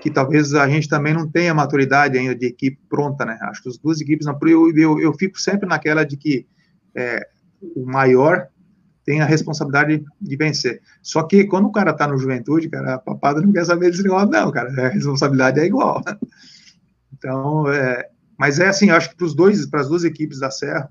que 0.07 0.13
talvez 0.13 0.53
a 0.53 0.69
gente 0.69 0.87
também 0.87 1.13
não 1.13 1.29
tenha 1.29 1.53
maturidade 1.53 2.17
ainda 2.17 2.33
de 2.33 2.45
equipe 2.45 2.79
pronta, 2.87 3.25
né? 3.25 3.37
Acho 3.41 3.61
que 3.61 3.67
as 3.67 3.77
duas 3.77 3.99
equipes 3.99 4.25
não. 4.25 4.39
Eu, 4.41 4.73
eu, 4.73 4.99
eu 5.01 5.13
fico 5.13 5.37
sempre 5.37 5.67
naquela 5.67 6.05
de 6.05 6.15
que 6.15 6.47
é, 6.95 7.27
o 7.75 7.85
maior 7.85 8.47
tem 9.05 9.19
a 9.19 9.25
responsabilidade 9.25 10.05
de 10.21 10.37
vencer. 10.37 10.81
Só 11.01 11.23
que 11.23 11.43
quando 11.43 11.65
o 11.65 11.71
cara 11.73 11.91
tá 11.91 12.07
no 12.07 12.17
juventude, 12.17 12.69
cara, 12.69 12.95
a 12.95 12.99
papada 12.99 13.41
não 13.41 13.51
quer 13.51 13.65
saber 13.65 13.91
desse 13.91 14.03
negócio, 14.03 14.29
não, 14.29 14.49
cara. 14.49 14.69
A 14.85 14.87
responsabilidade 14.87 15.59
é 15.59 15.65
igual. 15.65 16.01
Então, 17.11 17.69
é, 17.69 18.09
mas 18.37 18.59
é 18.59 18.67
assim, 18.67 18.89
acho 18.89 19.09
que 19.09 19.17
para 19.17 19.25
os 19.25 19.35
dois, 19.35 19.65
para 19.65 19.81
as 19.81 19.89
duas 19.89 20.05
equipes 20.05 20.39
da 20.39 20.49
Serra, 20.49 20.89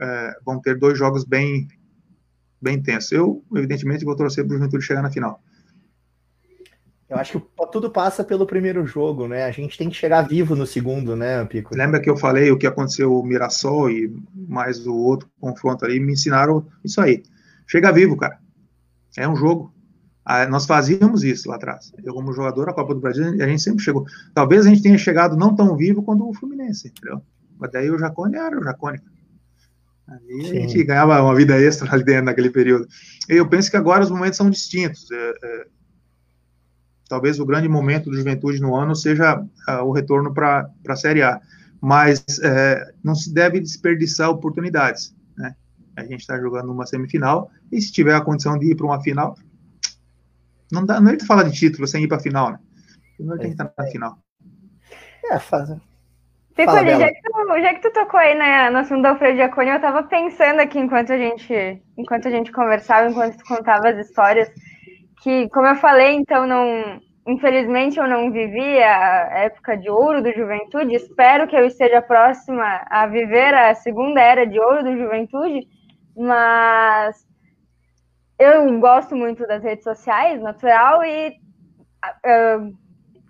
é, 0.00 0.36
vão 0.44 0.60
ter 0.60 0.78
dois 0.78 0.96
jogos 0.96 1.24
bem, 1.24 1.66
bem 2.60 2.80
tensos. 2.80 3.10
Eu, 3.10 3.44
evidentemente, 3.56 4.04
vou 4.04 4.14
torcer 4.14 4.44
para 4.44 4.54
o 4.54 4.58
Juventude 4.58 4.84
chegar 4.84 5.02
na 5.02 5.10
final. 5.10 5.42
Eu 7.12 7.18
acho 7.18 7.38
que 7.38 7.46
tudo 7.70 7.90
passa 7.90 8.24
pelo 8.24 8.46
primeiro 8.46 8.86
jogo, 8.86 9.28
né? 9.28 9.44
A 9.44 9.50
gente 9.50 9.76
tem 9.76 9.90
que 9.90 9.94
chegar 9.94 10.22
vivo 10.22 10.56
no 10.56 10.66
segundo, 10.66 11.14
né, 11.14 11.44
Pico? 11.44 11.76
Lembra 11.76 12.00
que 12.00 12.08
eu 12.08 12.16
falei 12.16 12.50
o 12.50 12.56
que 12.56 12.66
aconteceu 12.66 13.14
o 13.14 13.22
Mirassol 13.22 13.90
e 13.90 14.10
mais 14.34 14.86
o 14.86 14.96
outro 14.96 15.28
confronto 15.38 15.84
ali, 15.84 16.00
me 16.00 16.14
ensinaram 16.14 16.66
isso 16.82 17.02
aí. 17.02 17.22
Chega 17.66 17.92
vivo, 17.92 18.16
cara. 18.16 18.38
É 19.18 19.28
um 19.28 19.36
jogo. 19.36 19.74
Ah, 20.24 20.46
nós 20.46 20.64
fazíamos 20.64 21.22
isso 21.22 21.50
lá 21.50 21.56
atrás. 21.56 21.92
Eu, 22.02 22.14
como 22.14 22.32
jogador 22.32 22.64
da 22.64 22.72
Copa 22.72 22.94
do 22.94 23.00
Brasil, 23.00 23.26
a 23.26 23.46
gente 23.46 23.60
sempre 23.60 23.84
chegou. 23.84 24.06
Talvez 24.32 24.64
a 24.64 24.70
gente 24.70 24.82
tenha 24.82 24.96
chegado 24.96 25.36
não 25.36 25.54
tão 25.54 25.76
vivo 25.76 26.02
quanto 26.02 26.26
o 26.26 26.32
Fluminense, 26.32 26.88
entendeu? 26.88 27.20
Mas 27.58 27.70
daí 27.72 27.90
o 27.90 27.98
Jacone 27.98 28.36
era 28.36 28.58
o 28.58 28.64
Jacone. 28.64 28.98
Ali 30.08 30.50
a 30.50 30.60
gente 30.60 30.82
ganhava 30.82 31.22
uma 31.22 31.34
vida 31.34 31.60
extra 31.60 31.92
ali 31.92 32.04
dentro 32.04 32.24
naquele 32.24 32.48
período. 32.48 32.86
Eu 33.28 33.46
penso 33.46 33.70
que 33.70 33.76
agora 33.76 34.02
os 34.02 34.10
momentos 34.10 34.38
são 34.38 34.48
distintos. 34.48 35.10
É, 35.10 35.34
é, 35.44 35.66
talvez 37.12 37.38
o 37.38 37.44
grande 37.44 37.68
momento 37.68 38.08
do 38.08 38.16
Juventude 38.16 38.58
no 38.58 38.74
ano 38.74 38.96
seja 38.96 39.38
uh, 39.38 39.84
o 39.84 39.92
retorno 39.92 40.32
para 40.32 40.66
a 40.88 40.96
Série 40.96 41.22
A. 41.22 41.38
Mas 41.78 42.24
é, 42.42 42.90
não 43.04 43.14
se 43.14 43.34
deve 43.34 43.60
desperdiçar 43.60 44.30
oportunidades. 44.30 45.14
Né? 45.36 45.54
A 45.94 46.04
gente 46.04 46.20
está 46.20 46.40
jogando 46.40 46.72
uma 46.72 46.86
semifinal 46.86 47.50
e 47.70 47.82
se 47.82 47.92
tiver 47.92 48.14
a 48.14 48.20
condição 48.22 48.58
de 48.58 48.70
ir 48.70 48.76
para 48.76 48.86
uma 48.86 49.02
final, 49.02 49.36
não 50.72 50.86
dá, 50.86 51.02
não 51.02 51.10
é 51.10 51.18
falar 51.20 51.42
de 51.42 51.52
título 51.52 51.86
sem 51.86 52.02
ir 52.02 52.08
para 52.08 52.16
a 52.16 52.20
final, 52.20 52.52
né? 52.52 52.58
Primeiro 53.16 53.40
tem 53.40 53.50
que 53.50 53.62
estar 53.62 53.70
na 53.76 53.86
final. 53.90 54.18
É, 55.30 55.38
faz. 55.38 55.68
Fala, 56.64 56.98
já, 56.98 57.08
que 57.08 57.20
tu, 57.20 57.60
já 57.60 57.74
que 57.74 57.80
tu 57.82 57.92
tocou 57.92 58.20
aí 58.20 58.34
né, 58.34 58.70
no 58.70 58.78
assunto 58.78 59.02
do 59.02 59.08
Alfredo 59.08 59.36
Giacone, 59.36 59.70
eu 59.70 59.76
estava 59.76 60.02
pensando 60.04 60.60
aqui 60.60 60.78
enquanto 60.78 61.12
a 61.12 61.18
gente, 61.18 61.82
enquanto 61.98 62.28
a 62.28 62.30
gente 62.30 62.52
conversava, 62.52 63.10
enquanto 63.10 63.36
tu 63.36 63.44
contava 63.44 63.90
as 63.90 63.98
histórias, 63.98 64.50
que, 65.22 65.48
como 65.50 65.68
eu 65.68 65.76
falei, 65.76 66.14
então, 66.14 66.46
não, 66.46 67.00
infelizmente 67.26 67.98
eu 67.98 68.08
não 68.08 68.30
vivi 68.32 68.82
a 68.82 69.44
época 69.44 69.76
de 69.76 69.88
ouro 69.88 70.20
do 70.20 70.32
Juventude, 70.32 70.96
espero 70.96 71.46
que 71.46 71.56
eu 71.56 71.64
esteja 71.64 72.02
próxima 72.02 72.84
a 72.90 73.06
viver 73.06 73.54
a 73.54 73.74
segunda 73.74 74.20
era 74.20 74.44
de 74.44 74.58
ouro 74.58 74.82
do 74.82 74.98
Juventude, 74.98 75.66
mas 76.16 77.24
eu 78.38 78.80
gosto 78.80 79.14
muito 79.14 79.46
das 79.46 79.62
redes 79.62 79.84
sociais, 79.84 80.42
natural, 80.42 81.04
e 81.04 81.28
uh, 81.28 82.76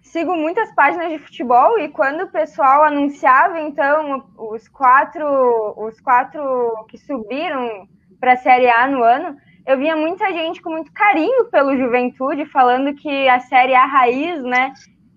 sigo 0.03 0.35
muitas 0.35 0.75
páginas 0.75 1.11
de 1.11 1.19
futebol, 1.19 1.79
e 1.79 1.91
quando 1.91 2.23
o 2.23 2.33
pessoal 2.33 2.85
anunciava, 2.85 3.61
então, 3.61 4.25
os 4.39 4.67
quatro, 4.69 5.75
os 5.77 6.01
quatro 6.01 6.87
que 6.89 6.97
subiram 6.97 7.87
para 8.19 8.33
a 8.33 8.37
Série 8.37 8.71
A 8.71 8.87
no 8.87 9.03
ano, 9.03 9.37
eu 9.67 9.79
via 9.79 9.97
muita 9.97 10.31
gente 10.33 10.61
com 10.61 10.71
muito 10.71 10.93
carinho 10.93 11.47
pelo 11.47 11.77
Juventude, 11.77 12.47
falando 12.47 12.95
que 12.95 13.29
a 13.29 13.41
Série 13.41 13.75
A 13.75 13.87
raiz, 13.87 14.43
né, 14.43 14.73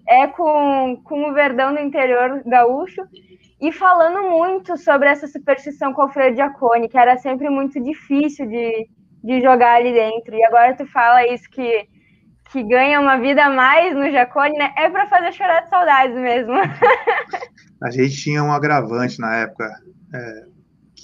é 0.07 0.27
com, 0.27 1.01
com 1.03 1.29
o 1.29 1.33
Verdão 1.33 1.73
do 1.73 1.79
interior 1.79 2.43
gaúcho, 2.45 3.01
e 3.59 3.71
falando 3.71 4.29
muito 4.29 4.77
sobre 4.77 5.07
essa 5.07 5.27
superstição 5.27 5.93
com 5.93 6.01
o 6.01 6.03
Alfredo 6.05 6.35
Giacone, 6.35 6.89
que 6.89 6.97
era 6.97 7.17
sempre 7.17 7.49
muito 7.49 7.81
difícil 7.81 8.45
de, 8.47 8.87
de 9.23 9.41
jogar 9.41 9.77
ali 9.77 9.93
dentro. 9.93 10.35
E 10.35 10.43
agora 10.43 10.75
tu 10.75 10.85
fala 10.85 11.25
isso 11.27 11.49
que, 11.49 11.87
que 12.51 12.61
ganha 12.63 12.99
uma 12.99 13.17
vida 13.17 13.45
a 13.45 13.49
mais 13.49 13.95
no 13.95 14.11
Giacone, 14.11 14.57
né? 14.57 14.73
É 14.77 14.89
para 14.89 15.07
fazer 15.07 15.31
chorar 15.31 15.61
de 15.61 15.69
saudades 15.69 16.15
mesmo. 16.15 16.53
a 17.81 17.89
gente 17.89 18.15
tinha 18.17 18.43
um 18.43 18.51
agravante 18.51 19.19
na 19.19 19.37
época. 19.37 19.65
É, 20.13 20.55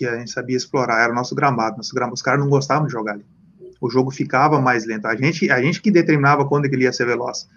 que 0.02 0.08
a 0.08 0.18
gente 0.18 0.32
sabia 0.32 0.58
explorar, 0.58 1.04
era 1.04 1.12
o 1.12 1.16
nosso 1.16 1.36
gramado. 1.36 1.78
Nosso 1.78 1.94
gramado 1.94 2.16
os 2.16 2.22
caras 2.24 2.40
não 2.40 2.50
gostavam 2.50 2.88
de 2.88 2.92
jogar 2.92 3.14
ali. 3.14 3.26
O 3.82 3.90
jogo 3.90 4.12
ficava 4.12 4.62
mais 4.62 4.86
lento. 4.86 5.08
A 5.08 5.16
gente, 5.16 5.50
a 5.50 5.62
gente 5.62 5.82
que 5.82 5.92
determinava 5.92 6.48
quando 6.48 6.66
ele 6.66 6.84
ia 6.84 6.94
ser 6.94 7.06
veloz. 7.06 7.48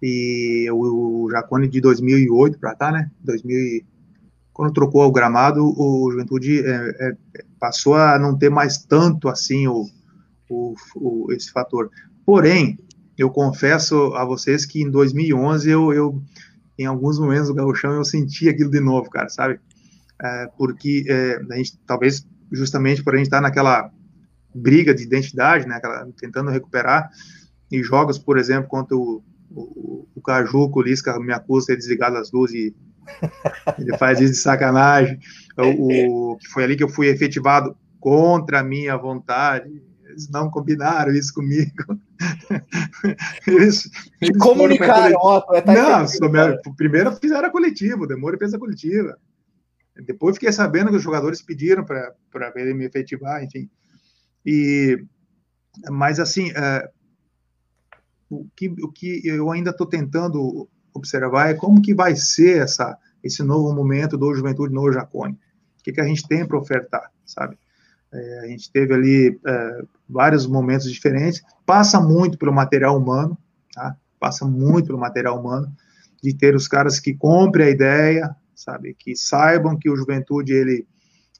E 0.00 0.70
o, 0.70 1.24
o 1.24 1.30
Jacone 1.30 1.68
de 1.68 1.80
2008 1.80 2.58
para 2.58 2.76
cá, 2.76 2.92
né? 2.92 3.10
2000, 3.20 3.82
quando 4.52 4.72
trocou 4.72 5.04
o 5.04 5.12
gramado, 5.12 5.64
o 5.64 6.10
Juventude 6.10 6.60
é, 6.64 6.96
é, 7.00 7.16
passou 7.58 7.94
a 7.94 8.18
não 8.18 8.38
ter 8.38 8.48
mais 8.48 8.78
tanto 8.78 9.28
assim 9.28 9.66
o, 9.66 9.84
o, 10.48 10.74
o, 10.94 11.32
esse 11.32 11.50
fator. 11.50 11.90
Porém, 12.24 12.78
eu 13.16 13.28
confesso 13.28 14.14
a 14.14 14.24
vocês 14.24 14.64
que 14.64 14.80
em 14.80 14.90
2011 14.90 15.68
eu, 15.68 15.92
eu 15.92 16.22
em 16.78 16.86
alguns 16.86 17.18
momentos 17.18 17.48
do 17.48 17.54
gauchão 17.54 17.92
eu 17.92 18.04
senti 18.04 18.48
aquilo 18.48 18.70
de 18.70 18.80
novo, 18.80 19.10
cara, 19.10 19.28
sabe? 19.28 19.58
é, 20.22 20.50
porque 20.56 21.04
é, 21.08 21.40
a 21.50 21.56
gente, 21.56 21.78
talvez 21.86 22.26
justamente 22.50 23.02
por 23.02 23.14
a 23.14 23.16
gente 23.16 23.26
estar 23.26 23.40
naquela 23.40 23.90
briga 24.58 24.94
de 24.94 25.02
identidade, 25.02 25.66
né, 25.66 25.76
aquela, 25.76 26.08
tentando 26.18 26.50
recuperar, 26.50 27.10
em 27.70 27.82
jogos, 27.82 28.18
por 28.18 28.38
exemplo, 28.38 28.68
contra 28.68 28.96
o, 28.96 29.22
o, 29.50 30.08
o 30.14 30.20
Cajuco, 30.20 30.80
o 30.80 30.82
Lisca 30.82 31.18
me 31.20 31.32
acusa 31.32 31.66
de 31.66 31.72
ter 31.74 31.76
desligado 31.78 32.16
as 32.16 32.32
luzes 32.32 32.54
e 32.54 32.76
ele 33.78 33.96
faz 33.96 34.20
isso 34.20 34.32
de 34.32 34.38
sacanagem, 34.38 35.18
o, 35.56 36.32
o, 36.32 36.38
foi 36.52 36.64
ali 36.64 36.76
que 36.76 36.84
eu 36.84 36.88
fui 36.88 37.08
efetivado 37.08 37.76
contra 38.00 38.60
a 38.60 38.64
minha 38.64 38.96
vontade, 38.96 39.82
eles 40.04 40.28
não 40.28 40.50
combinaram 40.50 41.12
isso 41.12 41.32
comigo. 41.32 41.72
eles, 43.46 43.88
eles 44.20 44.36
comunicaram, 44.38 45.16
ó, 45.16 45.40
tá 45.40 45.72
não, 45.72 46.74
primeiro 46.76 47.12
fizeram 47.16 47.48
a 47.48 47.50
coletiva, 47.50 48.02
o 48.02 48.06
Demore 48.06 48.38
fez 48.38 48.52
a 48.54 48.58
coletiva. 48.58 49.16
Depois 50.04 50.36
fiquei 50.36 50.52
sabendo 50.52 50.90
que 50.90 50.96
os 50.96 51.02
jogadores 51.02 51.42
pediram 51.42 51.84
para 51.84 52.14
ele 52.56 52.74
me 52.74 52.84
efetivar, 52.84 53.42
enfim. 53.42 53.68
E, 54.44 55.04
mas, 55.90 56.18
assim, 56.18 56.50
é, 56.50 56.90
o, 58.30 58.46
que, 58.54 58.68
o 58.68 58.90
que 58.90 59.22
eu 59.24 59.50
ainda 59.50 59.70
estou 59.70 59.86
tentando 59.86 60.68
observar 60.92 61.50
é 61.50 61.54
como 61.54 61.82
que 61.82 61.94
vai 61.94 62.16
ser 62.16 62.62
essa, 62.62 62.96
esse 63.22 63.42
novo 63.42 63.72
momento 63.72 64.16
do 64.16 64.34
Juventude 64.34 64.74
no 64.74 64.92
Jacone. 64.92 65.34
O 65.78 65.82
que, 65.82 65.92
que 65.92 66.00
a 66.00 66.04
gente 66.04 66.26
tem 66.26 66.46
para 66.46 66.58
ofertar, 66.58 67.10
sabe? 67.24 67.56
É, 68.12 68.40
a 68.44 68.46
gente 68.46 68.70
teve 68.72 68.94
ali 68.94 69.40
é, 69.46 69.82
vários 70.08 70.46
momentos 70.46 70.90
diferentes, 70.90 71.42
passa 71.66 72.00
muito 72.00 72.38
pelo 72.38 72.52
material 72.52 72.96
humano, 72.96 73.36
tá? 73.72 73.96
Passa 74.18 74.44
muito 74.44 74.86
pelo 74.86 74.98
material 74.98 75.38
humano, 75.38 75.70
de 76.22 76.34
ter 76.34 76.54
os 76.54 76.66
caras 76.66 76.98
que 76.98 77.14
comprem 77.14 77.66
a 77.66 77.70
ideia, 77.70 78.36
sabe? 78.54 78.94
Que 78.98 79.14
saibam 79.14 79.78
que 79.78 79.90
o 79.90 79.96
Juventude, 79.96 80.52
ele, 80.52 80.86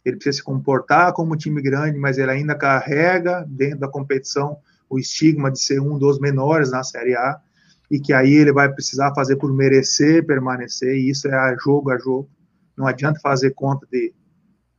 ele 0.08 0.16
precisa 0.16 0.38
se 0.38 0.42
comportar 0.42 1.12
como 1.12 1.34
um 1.34 1.36
time 1.36 1.60
grande, 1.62 1.98
mas 1.98 2.18
ele 2.18 2.30
ainda 2.30 2.54
carrega 2.54 3.44
dentro 3.48 3.80
da 3.80 3.88
competição 3.88 4.58
o 4.88 4.98
estigma 4.98 5.50
de 5.50 5.60
ser 5.60 5.80
um 5.80 5.98
dos 5.98 6.18
menores 6.18 6.70
na 6.70 6.82
Série 6.82 7.14
A, 7.14 7.38
e 7.90 7.98
que 7.98 8.12
aí 8.12 8.32
ele 8.32 8.52
vai 8.52 8.72
precisar 8.72 9.14
fazer 9.14 9.36
por 9.36 9.52
merecer 9.52 10.26
permanecer, 10.26 10.94
e 10.96 11.10
isso 11.10 11.28
é 11.28 11.34
a 11.34 11.56
jogo 11.56 11.90
a 11.90 11.98
jogo. 11.98 12.28
Não 12.76 12.86
adianta 12.86 13.20
fazer 13.20 13.50
conta 13.52 13.86
de 13.90 14.12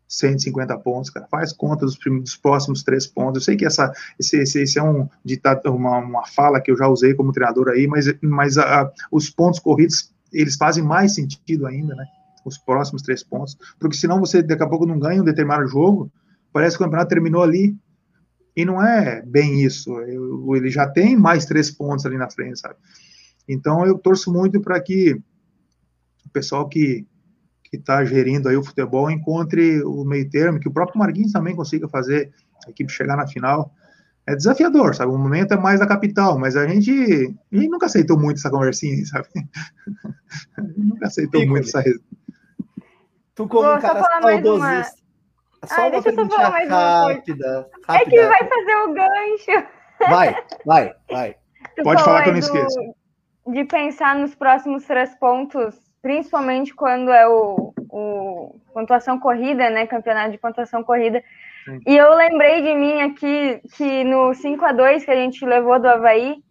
150 0.07 0.77
pontos, 0.79 1.09
cara. 1.09 1.27
Faz 1.29 1.53
conta 1.53 1.85
dos, 1.85 1.97
dos 1.97 2.35
próximos 2.35 2.83
três 2.83 3.05
pontos. 3.05 3.41
Eu 3.41 3.45
sei 3.45 3.55
que 3.55 3.65
essa, 3.65 3.93
esse, 4.19 4.37
esse, 4.37 4.61
esse 4.61 4.79
é 4.79 4.83
um 4.83 5.07
ditado, 5.23 5.71
uma, 5.73 5.99
uma 5.99 6.25
fala 6.25 6.59
que 6.59 6.71
eu 6.71 6.77
já 6.77 6.87
usei 6.87 7.13
como 7.13 7.31
treinador 7.31 7.69
aí, 7.69 7.87
mas, 7.87 8.05
mas 8.21 8.57
a, 8.57 8.81
a, 8.81 8.91
os 9.11 9.29
pontos 9.29 9.59
corridos, 9.59 10.11
eles 10.33 10.55
fazem 10.55 10.83
mais 10.83 11.13
sentido 11.13 11.67
ainda, 11.67 11.93
né? 11.93 12.05
Os 12.49 12.57
próximos 12.57 13.01
três 13.01 13.23
pontos. 13.23 13.57
Porque 13.79 13.95
senão 13.95 14.19
você, 14.19 14.41
daqui 14.41 14.63
a 14.63 14.67
pouco, 14.67 14.85
não 14.85 14.99
ganha 14.99 15.21
um 15.21 15.25
determinado 15.25 15.67
jogo, 15.67 16.11
parece 16.51 16.75
que 16.77 16.83
o 16.83 16.85
campeonato 16.85 17.09
terminou 17.09 17.43
ali. 17.43 17.75
E 18.55 18.65
não 18.65 18.83
é 18.83 19.21
bem 19.25 19.63
isso. 19.63 19.91
Eu, 20.01 20.55
ele 20.55 20.69
já 20.69 20.87
tem 20.87 21.15
mais 21.15 21.45
três 21.45 21.71
pontos 21.71 22.05
ali 22.05 22.17
na 22.17 22.29
frente, 22.29 22.59
sabe? 22.59 22.75
Então 23.47 23.85
eu 23.85 23.97
torço 23.97 24.31
muito 24.31 24.59
para 24.59 24.79
que 24.81 25.13
o 26.25 26.29
pessoal 26.31 26.67
que 26.67 27.05
que 27.69 27.77
está 27.77 28.03
gerindo 28.03 28.49
aí 28.49 28.57
o 28.57 28.63
futebol 28.63 29.11
encontre 29.11 29.81
o 29.83 30.03
meio 30.03 30.27
termo, 30.29 30.59
que 30.59 30.67
o 30.67 30.73
próprio 30.73 30.97
Marquinhos 30.97 31.31
também 31.31 31.55
consiga 31.55 31.87
fazer 31.87 32.31
a 32.65 32.71
equipe 32.71 32.91
chegar 32.91 33.15
na 33.15 33.27
final. 33.27 33.71
É 34.25 34.35
desafiador, 34.35 34.93
sabe? 34.93 35.11
O 35.11 35.17
momento 35.17 35.53
é 35.53 35.57
mais 35.57 35.79
da 35.79 35.87
capital, 35.87 36.37
mas 36.37 36.55
a 36.55 36.67
gente, 36.67 36.91
a 36.91 37.55
gente 37.55 37.69
nunca 37.69 37.87
aceitou 37.87 38.19
muito 38.19 38.37
essa 38.37 38.49
conversinha, 38.49 39.03
sabe? 39.05 39.27
nunca 40.77 41.07
aceitou 41.07 41.45
muito 41.47 41.67
essa. 41.67 41.83
Tu 43.39 43.47
como 43.47 43.73
um 43.73 43.79
cara 43.79 44.03
saudosista. 44.03 44.99
Só 45.63 45.81
Ai, 45.81 45.91
deixa 45.91 46.09
eu 46.09 46.15
só 46.15 46.25
falar 46.27 46.51
mais 46.51 46.69
rápida, 46.69 47.69
uma 47.87 47.95
rápida. 47.95 47.95
É 47.95 48.05
que 48.05 48.27
vai 48.27 48.49
fazer 48.49 48.75
o 48.75 48.93
gancho. 48.93 49.67
Vai, 50.09 50.43
vai, 50.65 50.93
vai. 51.09 51.35
Tu 51.73 51.83
Pode 51.83 52.03
falar 52.03 52.23
que 52.23 52.29
eu 52.29 52.33
não 52.33 52.39
esqueço. 52.39 52.79
De 53.47 53.63
pensar 53.63 54.17
nos 54.17 54.35
próximos 54.35 54.83
três 54.83 55.15
pontos 55.15 55.73
principalmente 56.01 56.75
quando 56.75 57.11
é 57.11 57.29
o, 57.29 57.73
o 57.89 58.59
pontuação 58.73 59.17
corrida, 59.17 59.69
né? 59.69 59.87
Campeonato 59.87 60.31
de 60.31 60.37
pontuação 60.37 60.83
corrida. 60.83 61.23
Sim. 61.63 61.79
E 61.87 61.95
eu 61.95 62.13
lembrei 62.15 62.61
de 62.61 62.75
mim 62.75 62.99
aqui 62.99 63.61
que 63.73 64.03
no 64.03 64.33
5 64.33 64.65
a 64.65 64.73
2 64.73 65.05
que 65.05 65.11
a 65.11 65.15
gente 65.15 65.45
levou 65.45 65.79
do 65.79 65.87
Havaí, 65.87 66.43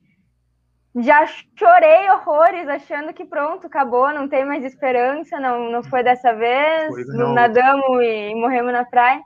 já 1.03 1.27
chorei 1.57 2.11
horrores, 2.11 2.69
achando 2.69 3.13
que 3.13 3.25
pronto, 3.25 3.67
acabou, 3.67 4.13
não 4.13 4.29
tem 4.29 4.45
mais 4.45 4.65
esperança, 4.65 5.39
não, 5.39 5.71
não 5.71 5.83
foi 5.83 6.03
dessa 6.03 6.35
vez, 6.35 6.89
foi, 6.89 7.05
nadamos 7.33 8.03
e 8.03 8.35
morremos 8.35 8.73
na 8.73 8.85
praia. 8.85 9.21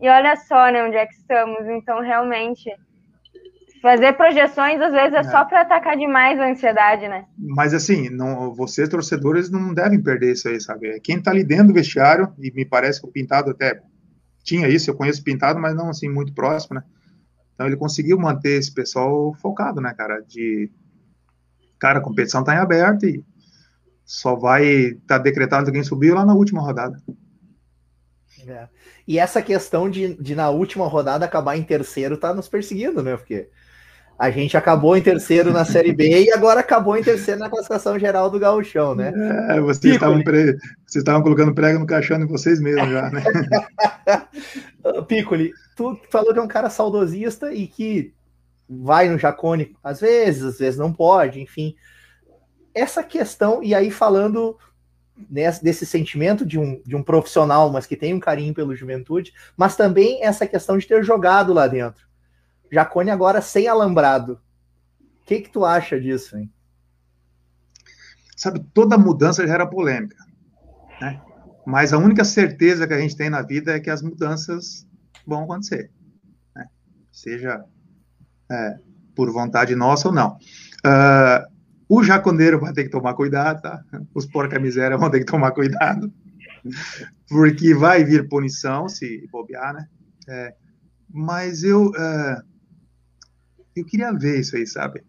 E 0.00 0.08
olha 0.08 0.36
só, 0.36 0.70
né, 0.70 0.84
onde 0.84 0.96
é 0.96 1.06
que 1.06 1.14
estamos. 1.14 1.66
Então, 1.68 2.00
realmente, 2.00 2.70
Fazer 3.86 4.14
projeções, 4.14 4.80
às 4.80 4.90
vezes, 4.90 5.14
é, 5.14 5.18
é. 5.18 5.22
só 5.22 5.44
para 5.44 5.60
atacar 5.60 5.96
demais 5.96 6.40
a 6.40 6.50
ansiedade, 6.50 7.06
né? 7.06 7.24
Mas, 7.38 7.72
assim, 7.72 8.08
não, 8.08 8.52
vocês, 8.52 8.88
torcedores, 8.88 9.48
não 9.48 9.72
devem 9.72 10.02
perder 10.02 10.32
isso 10.32 10.48
aí, 10.48 10.60
sabe? 10.60 10.98
Quem 11.00 11.22
tá 11.22 11.30
ali 11.30 11.44
dentro 11.44 11.68
do 11.68 11.74
vestiário, 11.74 12.32
e 12.38 12.50
me 12.50 12.64
parece 12.64 13.00
que 13.00 13.06
o 13.06 13.12
Pintado 13.12 13.50
até 13.50 13.80
tinha 14.42 14.68
isso, 14.68 14.90
eu 14.90 14.96
conheço 14.96 15.20
o 15.20 15.24
Pintado, 15.24 15.60
mas 15.60 15.74
não, 15.76 15.90
assim, 15.90 16.08
muito 16.08 16.34
próximo, 16.34 16.74
né? 16.74 16.82
Então, 17.54 17.66
ele 17.66 17.76
conseguiu 17.76 18.18
manter 18.18 18.58
esse 18.58 18.74
pessoal 18.74 19.32
focado, 19.34 19.80
né, 19.80 19.94
cara? 19.96 20.20
De, 20.20 20.68
cara, 21.78 21.98
a 21.98 22.02
competição 22.02 22.44
tá 22.44 22.54
em 22.54 22.58
aberto 22.58 23.06
e 23.06 23.24
só 24.04 24.36
vai 24.36 24.64
estar 24.64 25.18
tá 25.18 25.18
decretado 25.18 25.72
quem 25.72 25.82
subiu 25.82 26.14
lá 26.14 26.24
na 26.24 26.34
última 26.34 26.62
rodada. 26.62 27.00
É. 28.46 28.68
E 29.08 29.18
essa 29.18 29.42
questão 29.42 29.90
de, 29.90 30.14
de 30.14 30.34
na 30.34 30.50
última 30.50 30.86
rodada 30.86 31.24
acabar 31.24 31.56
em 31.56 31.64
terceiro 31.64 32.16
tá 32.16 32.32
nos 32.32 32.48
perseguindo, 32.48 33.02
né? 33.02 33.16
Porque 33.16 33.48
a 34.18 34.30
gente 34.30 34.56
acabou 34.56 34.96
em 34.96 35.02
terceiro 35.02 35.52
na 35.52 35.64
Série 35.64 35.92
B 35.92 36.24
e 36.24 36.32
agora 36.32 36.60
acabou 36.60 36.96
em 36.96 37.02
terceiro 37.02 37.38
na 37.38 37.50
classificação 37.50 37.98
geral 37.98 38.30
do 38.30 38.38
Gauchão, 38.38 38.94
né? 38.94 39.12
É, 39.50 39.60
vocês 39.60 39.94
estavam, 39.94 40.22
pre... 40.22 40.56
vocês 40.86 41.02
estavam 41.02 41.22
colocando 41.22 41.54
prego 41.54 41.78
no 41.78 41.86
caixão 41.86 42.20
em 42.20 42.26
vocês 42.26 42.60
mesmos 42.60 42.88
já, 42.88 43.10
né? 43.10 43.22
Piccoli, 45.06 45.52
tu 45.76 46.00
falou 46.10 46.32
que 46.32 46.38
é 46.38 46.42
um 46.42 46.48
cara 46.48 46.70
saudosista 46.70 47.52
e 47.52 47.66
que 47.66 48.14
vai 48.68 49.08
no 49.08 49.18
Jacone 49.18 49.76
às 49.82 50.00
vezes, 50.00 50.42
às 50.42 50.58
vezes 50.58 50.78
não 50.78 50.92
pode, 50.92 51.40
enfim. 51.40 51.76
Essa 52.74 53.02
questão, 53.02 53.62
e 53.62 53.74
aí 53.74 53.90
falando 53.90 54.58
nesse, 55.30 55.64
desse 55.64 55.86
sentimento 55.86 56.44
de 56.44 56.58
um, 56.58 56.82
de 56.84 56.94
um 56.94 57.02
profissional, 57.02 57.70
mas 57.70 57.86
que 57.86 57.96
tem 57.96 58.12
um 58.12 58.20
carinho 58.20 58.52
pelo 58.52 58.74
juventude, 58.74 59.32
mas 59.56 59.76
também 59.76 60.22
essa 60.22 60.46
questão 60.46 60.76
de 60.76 60.86
ter 60.86 61.02
jogado 61.02 61.52
lá 61.52 61.66
dentro 61.66 62.06
Jacone 62.70 63.10
agora 63.10 63.40
sem 63.40 63.68
alambrado. 63.68 64.40
O 65.00 65.26
que, 65.26 65.40
que 65.40 65.50
tu 65.50 65.64
acha 65.64 66.00
disso, 66.00 66.36
hein? 66.36 66.52
Sabe, 68.36 68.64
toda 68.74 68.98
mudança 68.98 69.46
gera 69.46 69.66
polêmica, 69.66 70.16
né? 71.00 71.20
Mas 71.66 71.92
a 71.92 71.98
única 71.98 72.24
certeza 72.24 72.86
que 72.86 72.94
a 72.94 73.00
gente 73.00 73.16
tem 73.16 73.30
na 73.30 73.42
vida 73.42 73.74
é 73.74 73.80
que 73.80 73.90
as 73.90 74.02
mudanças 74.02 74.86
vão 75.26 75.44
acontecer, 75.44 75.90
né? 76.54 76.66
seja 77.10 77.64
é, 78.50 78.78
por 79.14 79.30
vontade 79.32 79.74
nossa 79.74 80.08
ou 80.08 80.14
não. 80.14 80.36
Uh, 80.84 81.56
o 81.88 82.02
jaconeiro 82.02 82.60
vai 82.60 82.72
ter 82.72 82.84
que 82.84 82.90
tomar 82.90 83.14
cuidado, 83.14 83.62
tá? 83.62 83.82
Os 84.14 84.26
porca-miséria 84.26 84.96
vão 84.96 85.10
ter 85.10 85.20
que 85.20 85.26
tomar 85.26 85.52
cuidado, 85.52 86.12
porque 87.28 87.74
vai 87.74 88.04
vir 88.04 88.28
punição 88.28 88.88
se 88.88 89.26
bobear, 89.30 89.74
né? 89.74 89.86
É, 90.28 90.54
mas 91.08 91.62
eu, 91.62 91.86
uh, 91.86 92.42
eu 93.74 93.84
queria 93.84 94.12
ver 94.12 94.40
isso 94.40 94.56
aí, 94.56 94.66
sabe? 94.66 95.02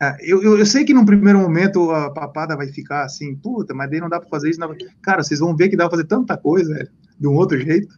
Ah, 0.00 0.16
eu, 0.20 0.42
eu, 0.42 0.58
eu, 0.58 0.66
sei 0.66 0.84
que 0.84 0.94
num 0.94 1.04
primeiro 1.04 1.40
momento 1.40 1.90
a 1.90 2.10
papada 2.12 2.56
vai 2.56 2.68
ficar 2.68 3.04
assim, 3.04 3.34
puta, 3.34 3.74
mas 3.74 3.90
daí 3.90 4.00
não 4.00 4.08
dá 4.08 4.20
para 4.20 4.28
fazer 4.28 4.50
isso. 4.50 4.60
Não. 4.60 4.72
Cara, 5.02 5.22
vocês 5.24 5.40
vão 5.40 5.56
ver 5.56 5.68
que 5.68 5.76
dá 5.76 5.84
pra 5.88 5.96
fazer 5.96 6.06
tanta 6.06 6.36
coisa 6.36 6.88
de 7.18 7.26
um 7.26 7.34
outro 7.34 7.58
jeito, 7.58 7.88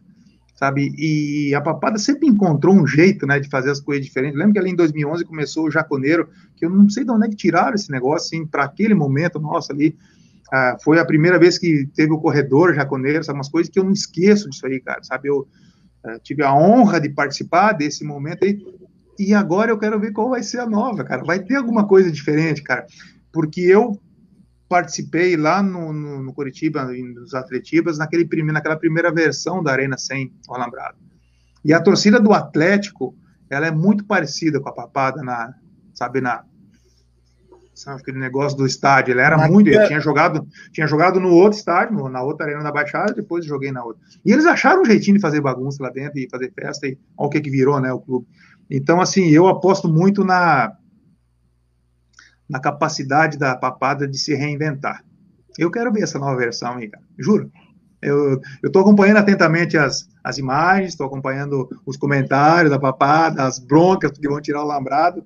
sabe? 0.61 0.93
E 0.95 1.55
a 1.55 1.59
papada 1.59 1.97
sempre 1.97 2.27
encontrou 2.27 2.75
um 2.75 2.85
jeito, 2.85 3.25
né, 3.25 3.39
de 3.39 3.49
fazer 3.49 3.71
as 3.71 3.79
coisas 3.79 4.05
diferentes. 4.05 4.37
Lembra 4.37 4.53
que 4.53 4.59
ali 4.59 4.69
em 4.69 4.75
2011 4.75 5.25
começou 5.25 5.65
o 5.65 5.71
Jaconeiro, 5.71 6.29
que 6.55 6.63
eu 6.63 6.69
não 6.69 6.87
sei 6.87 7.03
de 7.03 7.09
onde 7.09 7.25
é 7.25 7.29
que 7.29 7.35
tiraram 7.35 7.73
esse 7.73 7.91
negócio, 7.91 8.27
assim, 8.27 8.45
para 8.45 8.65
aquele 8.65 8.93
momento 8.93 9.39
nosso 9.39 9.71
ali. 9.71 9.97
Ah, 10.53 10.77
foi 10.83 10.99
a 10.99 11.05
primeira 11.05 11.39
vez 11.39 11.57
que 11.57 11.89
teve 11.95 12.13
o 12.13 12.19
corredor 12.19 12.75
jaconeiro, 12.75 13.23
sabe? 13.23 13.39
Umas 13.39 13.49
coisas 13.49 13.71
que 13.71 13.79
eu 13.79 13.83
não 13.83 13.91
esqueço 13.91 14.47
disso 14.51 14.67
aí, 14.67 14.79
cara, 14.79 15.01
sabe? 15.01 15.29
Eu 15.29 15.47
ah, 16.03 16.19
tive 16.21 16.43
a 16.43 16.53
honra 16.53 17.01
de 17.01 17.09
participar 17.09 17.71
desse 17.73 18.03
momento 18.03 18.45
aí 18.45 18.63
e 19.17 19.33
agora 19.33 19.71
eu 19.71 19.79
quero 19.79 19.99
ver 19.99 20.11
qual 20.11 20.29
vai 20.29 20.43
ser 20.43 20.59
a 20.59 20.69
nova, 20.69 21.03
cara. 21.03 21.23
Vai 21.23 21.39
ter 21.39 21.55
alguma 21.55 21.87
coisa 21.87 22.11
diferente, 22.11 22.61
cara. 22.61 22.85
Porque 23.31 23.61
eu 23.61 23.99
participei 24.71 25.35
lá 25.35 25.61
no, 25.61 25.91
no, 25.91 26.23
no 26.23 26.33
Curitiba, 26.33 26.85
nos 26.85 27.33
Atletibas, 27.33 27.97
naquele 27.97 28.25
naquela 28.53 28.77
primeira 28.77 29.11
versão 29.11 29.61
da 29.61 29.73
Arena 29.73 29.97
sem 29.97 30.33
o 30.47 30.55
Alambrado. 30.55 30.95
E 31.65 31.73
a 31.73 31.81
torcida 31.81 32.21
do 32.21 32.31
Atlético, 32.31 33.13
ela 33.49 33.67
é 33.67 33.71
muito 33.71 34.05
parecida 34.05 34.61
com 34.61 34.69
a 34.69 34.71
Papada 34.71 35.21
na, 35.21 35.53
sabe, 35.93 36.21
na 36.21 36.45
sabe, 37.75 37.99
aquele 37.99 38.17
negócio 38.17 38.57
do 38.57 38.65
estádio, 38.65 39.11
ele 39.11 39.19
era 39.19 39.35
na 39.35 39.49
muito, 39.49 39.69
eu 39.69 39.87
tinha 39.87 39.99
jogado, 39.99 40.47
tinha 40.71 40.87
jogado 40.87 41.19
no 41.19 41.31
outro 41.31 41.59
estádio, 41.59 42.07
na 42.07 42.23
outra 42.23 42.45
arena 42.45 42.63
da 42.63 42.71
Baixada, 42.71 43.13
depois 43.13 43.45
joguei 43.45 43.73
na 43.73 43.83
outra. 43.83 44.01
E 44.23 44.31
eles 44.31 44.45
acharam 44.45 44.83
um 44.83 44.85
jeitinho 44.85 45.17
de 45.17 45.21
fazer 45.21 45.41
bagunça 45.41 45.83
lá 45.83 45.89
dentro 45.89 46.17
e 46.17 46.29
fazer 46.29 46.49
festa 46.53 46.87
e 46.87 46.97
olha 47.17 47.27
o 47.27 47.29
que 47.29 47.41
que 47.41 47.49
virou, 47.49 47.77
né, 47.81 47.91
o 47.91 47.99
clube. 47.99 48.25
Então, 48.69 49.01
assim, 49.01 49.27
eu 49.31 49.49
aposto 49.49 49.89
muito 49.89 50.23
na, 50.23 50.71
na 52.51 52.59
capacidade 52.59 53.37
da 53.37 53.55
papada 53.55 54.05
de 54.05 54.17
se 54.17 54.35
reinventar. 54.35 55.03
Eu 55.57 55.71
quero 55.71 55.91
ver 55.91 56.03
essa 56.03 56.19
nova 56.19 56.35
versão 56.35 56.75
aí, 56.75 56.89
cara. 56.89 57.03
Juro. 57.17 57.49
Eu 58.01 58.41
estou 58.63 58.81
acompanhando 58.81 59.17
atentamente 59.17 59.77
as, 59.77 60.09
as 60.23 60.37
imagens, 60.37 60.89
estou 60.89 61.05
acompanhando 61.05 61.69
os 61.85 61.95
comentários 61.95 62.71
da 62.71 62.79
papada, 62.79 63.43
as 63.43 63.57
broncas 63.57 64.11
que 64.11 64.27
vão 64.27 64.41
tirar 64.41 64.63
o 64.63 64.67
lambrado. 64.67 65.23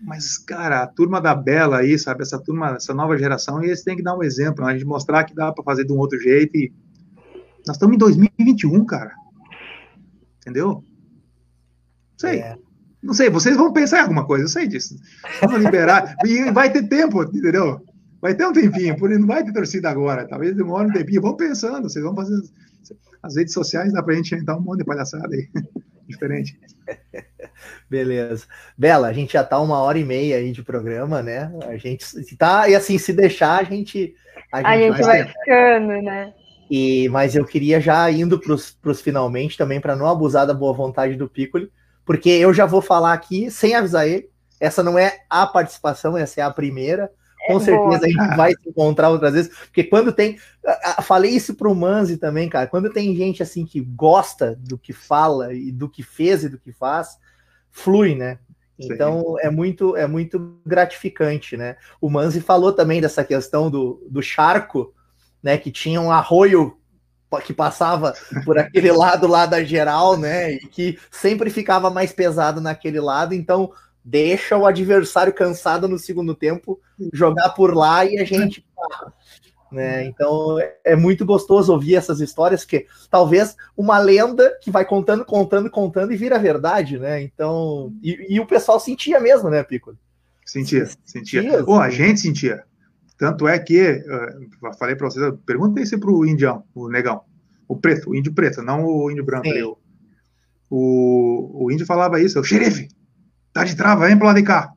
Mas, 0.00 0.36
cara, 0.38 0.82
a 0.82 0.86
turma 0.86 1.20
da 1.20 1.34
Bela 1.34 1.78
aí, 1.78 1.98
sabe? 1.98 2.22
Essa 2.22 2.38
turma, 2.38 2.76
essa 2.76 2.92
nova 2.94 3.16
geração, 3.18 3.62
eles 3.62 3.82
têm 3.82 3.96
que 3.96 4.02
dar 4.02 4.16
um 4.16 4.22
exemplo, 4.22 4.64
né? 4.64 4.70
a 4.70 4.74
gente 4.74 4.86
mostrar 4.86 5.24
que 5.24 5.34
dá 5.34 5.50
para 5.50 5.64
fazer 5.64 5.84
de 5.84 5.92
um 5.92 5.98
outro 5.98 6.20
jeito. 6.20 6.56
E 6.56 6.72
nós 7.66 7.76
estamos 7.76 7.94
em 7.94 7.98
2021, 7.98 8.84
cara. 8.84 9.12
Entendeu? 10.40 10.84
sei. 12.16 12.40
É. 12.40 12.56
Não 13.02 13.14
sei, 13.14 13.28
vocês 13.28 13.56
vão 13.56 13.72
pensar 13.72 13.98
em 13.98 14.02
alguma 14.02 14.24
coisa, 14.24 14.44
eu 14.44 14.48
sei 14.48 14.68
disso. 14.68 14.96
Vamos 15.40 15.62
liberar. 15.62 16.14
e 16.24 16.50
vai 16.52 16.70
ter 16.72 16.88
tempo, 16.88 17.22
entendeu? 17.22 17.82
vai 18.22 18.36
ter 18.36 18.46
um 18.46 18.52
tempinho, 18.52 18.96
por 18.96 19.10
não 19.10 19.26
vai 19.26 19.44
ter 19.44 19.52
torcida 19.52 19.90
agora, 19.90 20.24
talvez 20.28 20.54
demore 20.54 20.86
um 20.86 20.92
tempinho. 20.92 21.20
Vão 21.20 21.36
pensando, 21.36 21.90
vocês 21.90 22.04
vão 22.04 22.14
fazer 22.14 22.40
as 23.20 23.36
redes 23.36 23.52
sociais, 23.52 23.92
dá 23.92 24.00
para 24.00 24.14
a 24.14 24.16
gente 24.16 24.32
inventar 24.32 24.56
um 24.56 24.60
monte 24.60 24.78
de 24.78 24.84
palhaçada 24.84 25.34
aí, 25.34 25.48
diferente. 26.06 26.56
Beleza. 27.90 28.46
Bela, 28.78 29.08
a 29.08 29.12
gente 29.12 29.32
já 29.32 29.42
tá 29.42 29.60
uma 29.60 29.80
hora 29.80 29.98
e 29.98 30.04
meia 30.04 30.36
aí 30.36 30.52
de 30.52 30.62
programa, 30.62 31.20
né? 31.20 31.52
A 31.66 31.76
gente 31.76 32.06
tá, 32.36 32.68
e 32.68 32.76
assim, 32.76 32.96
se 32.96 33.12
deixar, 33.12 33.60
a 33.60 33.64
gente. 33.64 34.14
A 34.52 34.58
gente, 34.58 34.66
a 34.66 34.78
gente 34.78 35.02
vai, 35.02 35.24
vai 35.24 35.32
ficando, 35.32 36.02
né? 36.02 36.32
E, 36.70 37.08
mas 37.08 37.34
eu 37.34 37.44
queria 37.44 37.80
já 37.80 38.10
indo 38.10 38.38
para 38.38 38.54
os 38.54 39.00
finalmente 39.00 39.58
também, 39.58 39.80
para 39.80 39.96
não 39.96 40.06
abusar 40.06 40.46
da 40.46 40.54
boa 40.54 40.72
vontade 40.72 41.16
do 41.16 41.28
Piccoli, 41.28 41.70
porque 42.04 42.30
eu 42.30 42.52
já 42.52 42.66
vou 42.66 42.82
falar 42.82 43.12
aqui, 43.12 43.50
sem 43.50 43.74
avisar 43.74 44.06
ele, 44.06 44.28
essa 44.60 44.82
não 44.82 44.98
é 44.98 45.18
a 45.28 45.46
participação, 45.46 46.16
essa 46.16 46.40
é 46.40 46.44
a 46.44 46.50
primeira. 46.50 47.10
Com 47.46 47.56
é 47.56 47.60
certeza 47.60 47.98
boa. 47.98 48.06
a 48.06 48.08
gente 48.08 48.36
vai 48.36 48.52
se 48.52 48.68
encontrar 48.68 49.08
outras 49.08 49.32
vezes, 49.32 49.56
porque 49.64 49.82
quando 49.82 50.12
tem. 50.12 50.38
Falei 51.02 51.32
isso 51.32 51.54
para 51.54 51.68
o 51.68 51.74
Manzi 51.74 52.16
também, 52.16 52.48
cara. 52.48 52.68
Quando 52.68 52.88
tem 52.88 53.16
gente 53.16 53.42
assim 53.42 53.66
que 53.66 53.80
gosta 53.80 54.54
do 54.60 54.78
que 54.78 54.92
fala 54.92 55.52
e 55.52 55.72
do 55.72 55.88
que 55.88 56.04
fez 56.04 56.44
e 56.44 56.48
do 56.48 56.58
que 56.58 56.72
faz, 56.72 57.18
flui, 57.70 58.14
né? 58.14 58.38
Então 58.78 59.36
é 59.40 59.50
muito 59.50 59.96
é 59.96 60.06
muito 60.06 60.60
gratificante, 60.64 61.56
né? 61.56 61.76
O 62.00 62.08
Manzi 62.08 62.40
falou 62.40 62.72
também 62.72 63.00
dessa 63.00 63.24
questão 63.24 63.70
do, 63.70 64.06
do 64.08 64.22
charco, 64.22 64.94
né? 65.42 65.58
Que 65.58 65.70
tinha 65.70 66.00
um 66.00 66.10
arroio 66.12 66.78
que 67.40 67.52
passava 67.52 68.12
por 68.44 68.58
aquele 68.58 68.92
lado 68.92 69.26
lá 69.26 69.46
da 69.46 69.62
geral, 69.64 70.18
né? 70.18 70.52
E 70.52 70.66
que 70.66 70.98
sempre 71.10 71.48
ficava 71.50 71.90
mais 71.90 72.12
pesado 72.12 72.60
naquele 72.60 73.00
lado. 73.00 73.34
Então 73.34 73.72
deixa 74.04 74.56
o 74.56 74.66
adversário 74.66 75.32
cansado 75.32 75.88
no 75.88 75.98
segundo 75.98 76.34
tempo 76.34 76.80
jogar 77.12 77.50
por 77.50 77.74
lá 77.74 78.04
e 78.04 78.18
a 78.18 78.24
gente 78.24 78.64
né? 79.72 80.04
Então 80.04 80.58
é 80.84 80.94
muito 80.94 81.24
gostoso 81.24 81.72
ouvir 81.72 81.96
essas 81.96 82.20
histórias, 82.20 82.64
que 82.64 82.86
talvez 83.10 83.56
uma 83.76 83.98
lenda 83.98 84.56
que 84.60 84.70
vai 84.70 84.84
contando, 84.84 85.24
contando, 85.24 85.70
contando 85.70 86.12
e 86.12 86.16
vira 86.16 86.38
verdade, 86.38 86.98
né? 86.98 87.22
Então, 87.22 87.92
e, 88.02 88.34
e 88.34 88.38
o 88.38 88.46
pessoal 88.46 88.78
sentia 88.78 89.18
mesmo, 89.18 89.48
né, 89.48 89.62
Pico? 89.62 89.96
Sentia, 90.44 90.86
sentia. 91.04 91.64
Pô, 91.64 91.80
a 91.80 91.88
gente 91.88 92.20
sentia. 92.20 92.64
Tanto 93.22 93.46
é 93.46 93.56
que, 93.56 93.80
uh, 93.80 94.76
falei 94.76 94.96
para 94.96 95.08
vocês, 95.08 95.32
perguntei 95.46 95.84
isso 95.84 95.96
pro 95.96 96.26
indião, 96.26 96.64
o 96.74 96.88
negão, 96.88 97.20
o 97.68 97.76
preto, 97.76 98.10
o 98.10 98.16
índio 98.16 98.34
preto, 98.34 98.60
não 98.62 98.84
o 98.84 99.08
índio 99.12 99.24
branco. 99.24 99.46
o, 99.48 99.78
o, 100.68 101.66
o 101.66 101.70
índio 101.70 101.86
falava 101.86 102.20
isso, 102.20 102.40
o 102.40 102.42
xerife, 102.42 102.88
tá 103.52 103.62
de 103.62 103.76
trava, 103.76 104.08
vem 104.08 104.16
pro 104.16 104.26
lado 104.26 104.38
de 104.38 104.42
cá. 104.42 104.72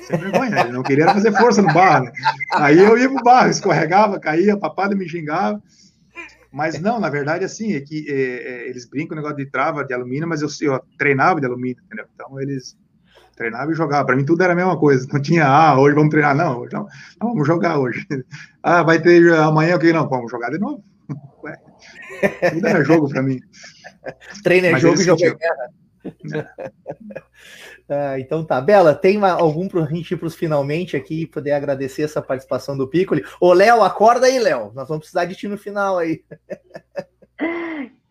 Sem 0.00 0.18
vergonha, 0.18 0.60
ele 0.60 0.72
não 0.72 0.82
queria 0.82 1.12
fazer 1.12 1.30
força 1.32 1.60
no 1.60 1.74
barro. 1.74 2.06
Né? 2.06 2.12
Aí 2.52 2.78
eu 2.78 2.96
ia 2.96 3.10
pro 3.10 3.22
barro, 3.22 3.50
escorregava, 3.50 4.18
caía, 4.18 4.56
papada 4.56 4.96
me 4.96 5.06
xingava. 5.06 5.62
Mas 6.50 6.80
não, 6.80 6.98
na 6.98 7.10
verdade, 7.10 7.44
assim, 7.44 7.74
é 7.74 7.82
que 7.82 8.06
é, 8.08 8.14
é, 8.14 8.68
eles 8.70 8.88
brincam 8.88 9.14
o 9.14 9.20
negócio 9.20 9.36
de 9.36 9.50
trava 9.50 9.84
de 9.84 9.92
alumínio, 9.92 10.26
mas 10.26 10.40
eu, 10.40 10.48
eu 10.62 10.80
treinava 10.96 11.38
de 11.38 11.44
alumínio, 11.44 11.82
entendeu? 11.84 12.06
Então 12.14 12.40
eles 12.40 12.78
treinavam 13.34 13.72
e 13.72 13.76
jogavam. 13.76 14.06
Para 14.06 14.16
mim 14.16 14.24
tudo 14.24 14.42
era 14.42 14.52
a 14.52 14.56
mesma 14.56 14.78
coisa. 14.78 15.06
Não 15.12 15.20
tinha, 15.20 15.46
ah, 15.46 15.78
hoje 15.78 15.94
vamos 15.94 16.10
treinar, 16.10 16.34
não, 16.34 16.60
hoje 16.60 16.72
não, 16.72 16.86
não 17.20 17.28
vamos 17.30 17.46
jogar 17.46 17.78
hoje. 17.78 18.06
Ah, 18.66 18.82
vai 18.82 18.98
ter 18.98 19.30
amanhã 19.34 19.76
o 19.76 19.78
que 19.78 19.92
não? 19.92 20.08
Vamos 20.08 20.30
jogar 20.30 20.48
de 20.48 20.58
novo. 20.58 20.82
Ué, 21.44 21.54
tudo 22.50 22.66
era 22.66 22.82
jogo 22.82 23.10
para 23.10 23.22
mim. 23.22 23.38
Treino 24.42 24.68
é 24.68 24.80
jogo 24.80 24.98
e 24.98 25.04
jogo 25.04 25.22
é 25.22 25.34
guerra. 25.34 25.68
Ah, 27.86 28.18
então 28.18 28.42
tá. 28.42 28.58
Bela, 28.62 28.94
tem 28.94 29.22
algum 29.22 29.68
para 29.68 29.84
a 29.84 29.86
gente 29.86 30.12
ir 30.12 30.16
para 30.16 30.26
os 30.26 30.34
finalmente 30.34 30.96
aqui 30.96 31.26
poder 31.26 31.52
agradecer 31.52 32.00
essa 32.02 32.22
participação 32.22 32.74
do 32.74 32.88
Piccoli? 32.88 33.22
Ô, 33.38 33.52
Léo, 33.52 33.82
acorda 33.82 34.26
aí, 34.26 34.38
Léo. 34.38 34.72
Nós 34.74 34.88
vamos 34.88 35.00
precisar 35.00 35.26
de 35.26 35.34
ti 35.34 35.46
no 35.48 35.58
final 35.58 35.98
aí. 35.98 36.24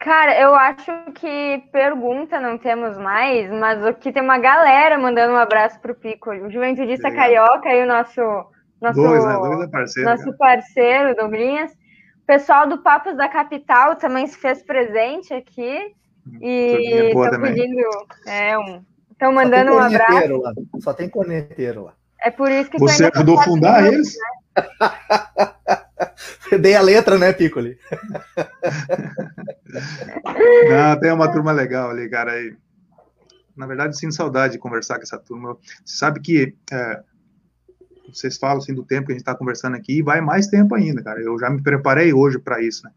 Cara, 0.04 0.38
eu 0.38 0.54
acho 0.54 0.92
que 1.16 1.64
pergunta 1.72 2.38
não 2.38 2.58
temos 2.58 2.98
mais, 2.98 3.50
mas 3.50 3.86
aqui 3.86 4.12
tem 4.12 4.22
uma 4.22 4.38
galera 4.38 4.98
mandando 4.98 5.32
um 5.32 5.38
abraço 5.38 5.80
pro 5.80 5.96
Piccoli. 5.96 6.42
O 6.42 6.52
Juventudista 6.52 7.10
Carioca 7.10 7.70
e 7.70 7.84
o 7.84 7.88
nosso 7.88 8.22
nosso, 8.82 9.02
Dois, 9.02 9.24
né? 9.24 9.34
Dois 9.34 9.62
é 9.62 9.68
parceiro, 9.68 10.10
nosso 10.10 10.26
cara. 10.26 10.38
parceiro, 10.38 11.16
Douglinhas. 11.16 11.72
O 11.72 12.26
pessoal 12.28 12.68
do 12.68 12.80
Papos 12.80 13.16
da 13.16 13.30
Capital 13.30 13.96
também 13.96 14.28
se 14.28 14.38
fez 14.38 14.62
presente 14.62 15.34
aqui. 15.34 15.96
E 16.42 17.10
estão 17.10 17.42
pedindo 17.42 17.82
é, 18.28 18.58
um, 18.58 18.84
Estão 19.10 19.32
mandando 19.32 19.72
um 19.72 19.80
abraço. 19.80 20.38
Lá. 20.38 20.54
Só 20.80 20.94
tem 20.94 21.08
corneteiro 21.08 21.86
lá. 21.86 21.94
É 22.22 22.30
por 22.30 22.52
isso 22.52 22.70
que 22.70 22.78
você 22.78 23.10
tá 23.10 23.20
ajudou 23.20 23.40
a 23.40 23.44
fundar 23.44 23.86
eles? 23.86 24.14
Né? 24.52 24.64
Dei 26.60 26.76
a 26.76 26.82
letra, 26.82 27.18
né, 27.18 27.32
Piccoli? 27.32 27.78
Não, 29.74 31.00
tem 31.00 31.12
uma 31.12 31.32
turma 31.32 31.52
legal 31.52 31.90
ali, 31.90 32.10
cara. 32.10 32.40
E, 32.42 32.56
na 33.56 33.66
verdade, 33.66 33.98
sinto 33.98 34.14
saudade 34.14 34.54
de 34.54 34.60
conversar 34.60 34.96
com 34.96 35.04
essa 35.04 35.18
turma. 35.18 35.58
Você 35.84 35.98
sabe 35.98 36.20
que 36.20 36.56
é, 36.72 37.04
vocês 38.12 38.38
falam 38.38 38.58
assim 38.58 38.74
do 38.74 38.84
tempo 38.84 39.08
que 39.08 39.12
a 39.12 39.16
gente 39.16 39.22
está 39.22 39.36
conversando 39.36 39.76
aqui, 39.76 40.00
e 40.00 40.04
vai 40.04 40.22
mais 40.22 40.48
tempo 40.48 40.76
ainda, 40.76 41.02
cara. 41.02 41.22
Eu 41.22 41.38
já 41.40 41.50
me 41.50 41.62
preparei 41.62 42.14
hoje 42.14 42.40
para 42.40 42.62
isso, 42.62 42.84
né? 42.84 42.92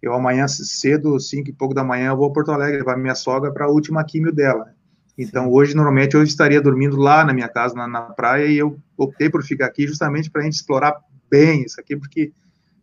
Eu 0.00 0.14
amanhã 0.14 0.46
cedo, 0.46 1.18
cinco 1.18 1.50
e 1.50 1.52
pouco 1.52 1.74
da 1.74 1.82
manhã, 1.82 2.10
eu 2.10 2.16
vou 2.16 2.28
a 2.28 2.32
Porto 2.32 2.52
Alegre 2.52 2.78
levar 2.78 2.96
minha 2.96 3.16
sogra 3.16 3.52
para 3.52 3.66
a 3.66 3.68
última 3.68 4.04
químio 4.04 4.32
dela. 4.32 4.72
Então, 5.16 5.50
hoje, 5.50 5.74
normalmente, 5.74 6.14
eu 6.14 6.22
estaria 6.22 6.60
dormindo 6.60 6.96
lá 6.96 7.24
na 7.24 7.34
minha 7.34 7.48
casa, 7.48 7.74
na, 7.74 7.88
na 7.88 8.02
praia, 8.02 8.46
e 8.46 8.56
eu 8.56 8.78
optei 8.96 9.28
por 9.28 9.42
ficar 9.42 9.66
aqui 9.66 9.86
justamente 9.88 10.30
para 10.30 10.42
a 10.42 10.44
gente 10.44 10.54
explorar 10.54 10.96
bem 11.28 11.64
isso 11.64 11.80
aqui, 11.80 11.96
porque 11.96 12.32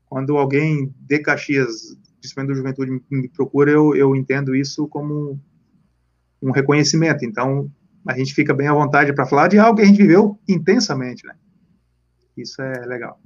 quando 0.05 0.37
alguém 0.37 0.93
de 0.99 1.19
Caxias, 1.19 1.97
principalmente 2.26 2.53
do 2.53 2.57
Juventude, 2.57 3.02
me, 3.10 3.30
procura, 3.30 3.72
eu, 3.72 3.95
eu 3.95 4.15
entendo 4.15 4.56
isso 4.56 4.88
como 4.88 5.39
um 6.41 6.52
reconhecimento. 6.52 7.23
Então, 7.26 7.69
a 8.07 8.18
gente 8.18 8.34
fica 8.34 8.53
bem 8.53 8.68
à 8.68 8.73
vontade 8.73 9.14
para 9.14 9.26
falar 9.26 9.47
de 9.47 9.60
algo 9.60 9.77
que 9.77 9.84
a 9.84 9.85
gente 9.85 10.02
viveu 10.02 10.39
intensamente, 10.47 11.26
né? 11.26 11.35
Isso 12.38 12.61
é 12.61 12.85
legal. 12.85 13.19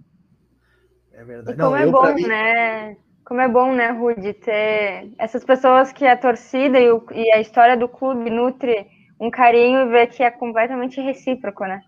É 1.12 1.24
verdade. 1.24 1.58
E 1.58 1.62
como 1.62 1.72
Não, 1.72 1.78
é 1.78 1.88
bom, 1.88 2.14
mim... 2.14 2.28
né? 2.28 2.98
Como 3.26 3.42
é 3.42 3.48
bom, 3.48 3.76
né, 3.76 3.92
Rudy, 3.92 4.34
ter 4.34 5.12
essas 5.20 5.44
pessoas 5.44 5.94
que 5.94 6.06
a 6.06 6.18
torcida 6.18 6.80
e, 6.80 6.90
o, 6.90 7.06
e 7.12 7.32
a 7.32 7.40
história 7.40 7.78
do 7.78 7.88
clube 7.88 8.30
nutre 8.30 8.88
um 9.20 9.30
carinho 9.30 9.82
e 9.82 9.90
ver 9.90 10.08
que 10.08 10.24
é 10.24 10.32
completamente 10.32 11.00
recíproco, 11.00 11.64
né? 11.66 11.82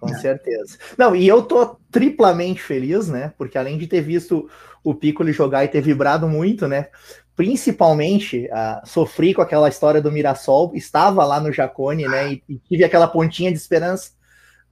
Com 0.00 0.08
certeza. 0.08 0.78
Não, 0.96 1.14
e 1.14 1.26
eu 1.26 1.42
tô 1.42 1.76
triplamente 1.90 2.60
feliz, 2.62 3.08
né? 3.08 3.32
Porque 3.38 3.58
além 3.58 3.78
de 3.78 3.86
ter 3.86 4.00
visto 4.00 4.48
o 4.82 4.94
Piccoli 4.94 5.32
jogar 5.32 5.64
e 5.64 5.68
ter 5.68 5.80
vibrado 5.80 6.28
muito, 6.28 6.68
né? 6.68 6.88
Principalmente 7.34 8.46
uh, 8.46 8.86
sofri 8.86 9.34
com 9.34 9.42
aquela 9.42 9.68
história 9.68 10.00
do 10.00 10.12
Mirassol, 10.12 10.72
estava 10.74 11.24
lá 11.24 11.40
no 11.40 11.52
Jacone, 11.52 12.06
né? 12.06 12.32
E, 12.32 12.42
e 12.48 12.58
tive 12.58 12.84
aquela 12.84 13.08
pontinha 13.08 13.50
de 13.50 13.58
esperança 13.58 14.12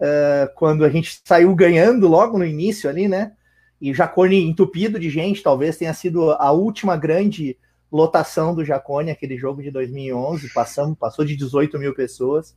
uh, 0.01 0.53
quando 0.55 0.85
a 0.85 0.89
gente 0.89 1.20
saiu 1.24 1.55
ganhando 1.55 2.07
logo 2.07 2.39
no 2.39 2.44
início 2.44 2.89
ali, 2.89 3.09
né? 3.09 3.32
E 3.81 3.93
Jacone 3.93 4.40
entupido 4.40 4.99
de 4.99 5.11
gente, 5.11 5.43
talvez 5.43 5.77
tenha 5.77 5.93
sido 5.93 6.31
a 6.31 6.53
última 6.53 6.97
grande 6.97 7.59
lotação 7.90 8.55
do 8.55 8.65
Jacone, 8.65 9.11
aquele 9.11 9.36
jogo 9.36 9.62
de 9.62 9.70
2011, 9.70 10.53
passamos, 10.53 10.97
passou 10.97 11.24
de 11.24 11.36
18 11.36 11.78
mil 11.78 11.94
pessoas. 11.94 12.57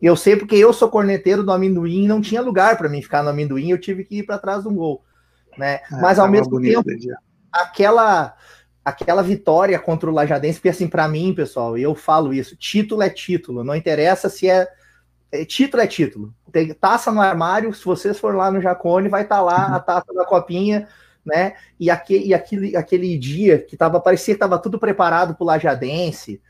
Eu 0.00 0.16
sei 0.16 0.36
porque 0.36 0.54
eu 0.54 0.72
sou 0.72 0.88
corneteiro 0.88 1.42
do 1.42 1.52
amendoim 1.52 2.04
e 2.04 2.08
não 2.08 2.20
tinha 2.20 2.40
lugar 2.40 2.76
para 2.76 2.88
mim 2.88 3.02
ficar 3.02 3.22
no 3.22 3.30
amendoim, 3.30 3.70
eu 3.70 3.80
tive 3.80 4.04
que 4.04 4.18
ir 4.18 4.22
para 4.22 4.38
trás 4.38 4.64
um 4.64 4.74
gol. 4.74 5.04
Né? 5.56 5.80
É, 5.90 6.00
Mas 6.00 6.18
ao 6.18 6.28
mesmo 6.28 6.60
tempo, 6.60 6.84
aquela 7.52 8.34
aquela 8.84 9.22
vitória 9.22 9.78
contra 9.78 10.08
o 10.08 10.12
Lajadense, 10.12 10.58
porque 10.58 10.70
assim, 10.70 10.88
para 10.88 11.06
mim, 11.06 11.34
pessoal, 11.34 11.76
eu 11.76 11.94
falo 11.94 12.32
isso, 12.32 12.56
título 12.56 13.02
é 13.02 13.10
título, 13.10 13.62
não 13.62 13.76
interessa 13.76 14.30
se 14.30 14.48
é, 14.48 14.66
é 15.30 15.44
título 15.44 15.82
é 15.82 15.86
título. 15.86 16.32
Tem 16.50 16.72
taça 16.72 17.12
no 17.12 17.20
armário, 17.20 17.74
se 17.74 17.84
vocês 17.84 18.18
for 18.18 18.34
lá 18.34 18.50
no 18.50 18.62
Jacone, 18.62 19.10
vai 19.10 19.24
estar 19.24 19.36
tá 19.36 19.42
lá 19.42 19.76
a 19.76 19.80
taça 19.80 20.14
da 20.14 20.24
copinha 20.24 20.88
né? 21.28 21.54
E, 21.78 21.90
aquele, 21.90 22.26
e 22.26 22.34
aquele, 22.34 22.76
aquele 22.76 23.18
dia 23.18 23.58
que 23.58 23.76
tava, 23.76 24.00
parecia 24.00 24.34
que 24.34 24.36
estava 24.36 24.58
tudo 24.58 24.78
preparado 24.78 25.34
para 25.34 25.44
o 25.44 25.46
Lajadense, 25.46 26.40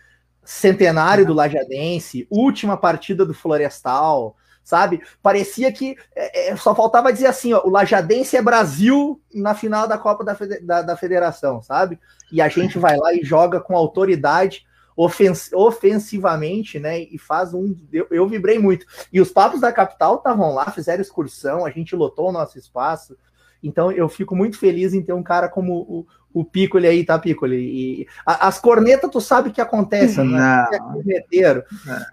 centenário 0.48 1.26
do 1.26 1.34
Lajadense, 1.34 2.26
última 2.30 2.74
partida 2.74 3.26
do 3.26 3.34
Florestal, 3.34 4.34
sabe? 4.64 5.02
Parecia 5.22 5.70
que 5.70 5.94
é, 6.16 6.48
é, 6.48 6.56
só 6.56 6.74
faltava 6.74 7.12
dizer 7.12 7.26
assim, 7.26 7.52
ó, 7.52 7.60
o 7.66 7.68
Lajadense 7.68 8.34
é 8.34 8.40
Brasil 8.40 9.20
na 9.34 9.54
final 9.54 9.86
da 9.86 9.98
Copa 9.98 10.24
da, 10.24 10.34
da, 10.62 10.80
da 10.80 10.96
Federação, 10.96 11.60
sabe? 11.60 12.00
E 12.32 12.40
a 12.40 12.48
gente 12.48 12.78
vai 12.78 12.96
lá 12.96 13.12
e 13.12 13.22
joga 13.22 13.60
com 13.60 13.76
autoridade 13.76 14.66
ofens 14.96 15.52
ofensivamente, 15.52 16.78
né? 16.78 16.98
E 16.98 17.18
faz 17.18 17.52
um. 17.52 17.76
Eu, 17.92 18.06
eu 18.10 18.26
vibrei 18.26 18.58
muito. 18.58 18.86
E 19.12 19.20
os 19.20 19.30
papos 19.30 19.60
da 19.60 19.70
capital 19.70 20.16
estavam 20.16 20.54
lá, 20.54 20.70
fizeram 20.70 21.02
excursão, 21.02 21.66
a 21.66 21.70
gente 21.70 21.94
lotou 21.94 22.30
o 22.30 22.32
nosso 22.32 22.58
espaço. 22.58 23.14
Então 23.62 23.92
eu 23.92 24.08
fico 24.08 24.34
muito 24.34 24.58
feliz 24.58 24.94
em 24.94 25.02
ter 25.02 25.12
um 25.12 25.22
cara 25.22 25.46
como 25.46 25.74
o, 25.74 26.06
o 26.40 26.44
Piccoli 26.44 26.86
aí, 26.86 27.04
tá, 27.04 27.18
Piccoli? 27.18 27.56
E 27.56 28.06
a, 28.24 28.46
as 28.46 28.60
cornetas, 28.60 29.10
tu 29.10 29.20
sabe 29.20 29.48
o 29.48 29.52
que 29.52 29.60
acontece, 29.60 30.22
né? 30.22 30.66
É 30.72 30.78
corneteiro. 30.78 31.64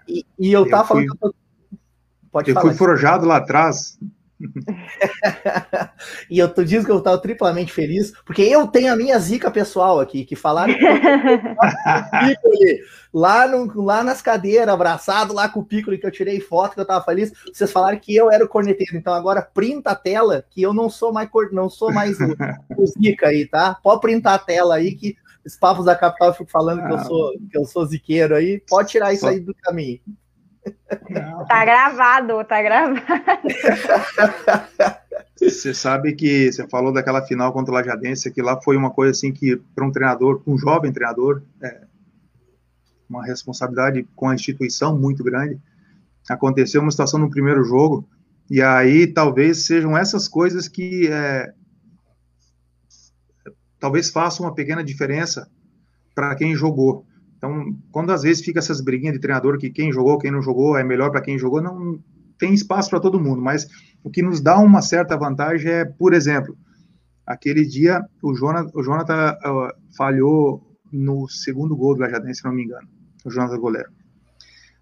E, 0.08 0.26
e 0.36 0.52
eu, 0.52 0.64
eu 0.64 0.70
tava 0.70 0.88
fui, 0.88 1.06
falando. 1.06 1.34
Pode 2.32 2.50
eu 2.50 2.54
falar. 2.54 2.66
fui 2.66 2.76
forjado 2.76 3.24
lá 3.24 3.36
atrás. 3.36 3.96
e 6.30 6.38
eu 6.38 6.52
tô 6.52 6.62
dizendo 6.62 6.84
que 6.84 6.90
eu 6.90 7.00
tava 7.00 7.18
triplamente 7.18 7.72
feliz, 7.72 8.12
porque 8.24 8.42
eu 8.42 8.66
tenho 8.66 8.92
a 8.92 8.96
minha 8.96 9.18
zica 9.18 9.50
pessoal 9.50 9.98
aqui, 9.98 10.24
que 10.24 10.36
falaram 10.36 10.74
que 10.74 10.80
lá, 13.12 13.48
no, 13.48 13.82
lá 13.82 14.04
nas 14.04 14.20
cadeiras, 14.20 14.68
abraçado 14.68 15.32
lá 15.32 15.48
com 15.48 15.60
o 15.60 15.64
Piccoli, 15.64 15.98
que 15.98 16.06
eu 16.06 16.10
tirei 16.10 16.40
foto, 16.40 16.74
que 16.74 16.80
eu 16.80 16.86
tava 16.86 17.04
feliz, 17.04 17.32
vocês 17.52 17.72
falaram 17.72 17.98
que 17.98 18.14
eu 18.14 18.30
era 18.30 18.44
o 18.44 18.48
corneteiro, 18.48 18.96
então 18.96 19.14
agora 19.14 19.42
printa 19.42 19.90
a 19.90 19.96
tela, 19.96 20.44
que 20.50 20.62
eu 20.62 20.74
não 20.74 20.90
sou 20.90 21.12
mais, 21.12 21.28
não 21.52 21.70
sou 21.70 21.92
mais 21.92 22.18
o, 22.20 22.36
o 22.76 22.86
zica 22.86 23.28
aí, 23.28 23.46
tá? 23.46 23.76
Pode 23.82 24.00
printar 24.00 24.34
a 24.34 24.38
tela 24.38 24.76
aí, 24.76 24.94
que 24.94 25.16
os 25.44 25.56
papos 25.56 25.84
da 25.84 25.94
capital 25.94 26.34
fico 26.34 26.50
falando 26.50 26.86
que 26.86 26.92
eu 26.92 26.98
sou, 26.98 27.32
que 27.50 27.58
eu 27.58 27.64
sou 27.64 27.86
ziqueiro 27.86 28.34
aí, 28.34 28.60
pode 28.68 28.88
tirar 28.88 29.14
isso 29.14 29.26
aí 29.26 29.38
do 29.38 29.54
caminho. 29.54 30.00
Tá 31.48 31.64
gravado, 31.64 32.44
tá 32.44 32.62
gravado. 32.62 33.02
Você 35.36 35.74
sabe 35.74 36.14
que 36.14 36.50
você 36.50 36.66
falou 36.68 36.92
daquela 36.92 37.22
final 37.22 37.52
contra 37.52 37.72
o 37.72 37.74
Lajadense, 37.74 38.30
que 38.30 38.42
lá 38.42 38.60
foi 38.62 38.76
uma 38.76 38.90
coisa 38.90 39.12
assim 39.12 39.32
que, 39.32 39.56
para 39.74 39.84
um 39.84 39.92
treinador, 39.92 40.42
um 40.46 40.56
jovem 40.56 40.92
treinador, 40.92 41.42
é 41.62 41.82
uma 43.08 43.24
responsabilidade 43.24 44.06
com 44.14 44.28
a 44.28 44.34
instituição 44.34 44.98
muito 44.98 45.22
grande. 45.22 45.60
Aconteceu 46.28 46.80
uma 46.80 46.90
situação 46.90 47.20
no 47.20 47.30
primeiro 47.30 47.62
jogo, 47.64 48.08
e 48.50 48.62
aí 48.62 49.06
talvez 49.06 49.66
sejam 49.66 49.96
essas 49.96 50.26
coisas 50.26 50.68
que 50.68 51.08
é, 51.08 51.52
talvez 53.78 54.10
façam 54.10 54.46
uma 54.46 54.54
pequena 54.54 54.82
diferença 54.82 55.48
para 56.14 56.34
quem 56.34 56.54
jogou. 56.54 57.06
Então, 57.46 57.76
quando 57.92 58.10
às 58.10 58.22
vezes 58.22 58.44
fica 58.44 58.58
essas 58.58 58.80
briguinhas 58.80 59.14
de 59.14 59.20
treinador 59.20 59.56
que 59.56 59.70
quem 59.70 59.92
jogou, 59.92 60.18
quem 60.18 60.32
não 60.32 60.42
jogou, 60.42 60.76
é 60.76 60.82
melhor 60.82 61.10
para 61.10 61.20
quem 61.20 61.38
jogou, 61.38 61.62
não 61.62 61.98
tem 62.38 62.52
espaço 62.52 62.90
para 62.90 63.00
todo 63.00 63.20
mundo, 63.20 63.40
mas 63.40 63.66
o 64.02 64.10
que 64.10 64.20
nos 64.20 64.40
dá 64.40 64.58
uma 64.58 64.82
certa 64.82 65.16
vantagem 65.16 65.70
é, 65.70 65.84
por 65.84 66.12
exemplo, 66.12 66.56
aquele 67.24 67.64
dia 67.64 68.04
o 68.22 68.34
Jonathan, 68.34 68.70
o 68.74 68.82
Jonathan 68.82 69.32
uh, 69.32 69.96
falhou 69.96 70.76
no 70.92 71.28
segundo 71.28 71.76
gol 71.76 71.94
do 71.94 72.00
Lajadense, 72.00 72.40
se 72.40 72.44
não 72.44 72.52
me 72.52 72.64
engano, 72.64 72.86
o 73.24 73.30
Jonathan 73.30 73.58
goleiro. 73.58 73.88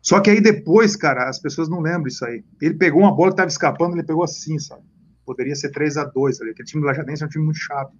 Só 0.02 0.20
que 0.20 0.30
aí 0.30 0.40
depois, 0.40 0.96
cara, 0.96 1.28
as 1.28 1.38
pessoas 1.38 1.68
não 1.68 1.80
lembram 1.80 2.08
isso 2.08 2.24
aí. 2.24 2.44
Ele 2.60 2.74
pegou 2.74 3.02
uma 3.02 3.14
bola 3.14 3.30
que 3.30 3.34
estava 3.34 3.48
escapando, 3.48 3.94
ele 3.94 4.02
pegou 4.02 4.22
assim, 4.22 4.58
sabe? 4.58 4.82
Poderia 5.24 5.54
ser 5.54 5.70
3 5.70 5.96
a 5.96 6.04
2 6.04 6.40
ali. 6.40 6.50
Aquele 6.50 6.68
time 6.68 6.82
do 6.82 6.86
Lajadense 6.86 7.22
é 7.22 7.26
um 7.26 7.30
time 7.30 7.44
muito 7.44 7.58
chato. 7.58 7.92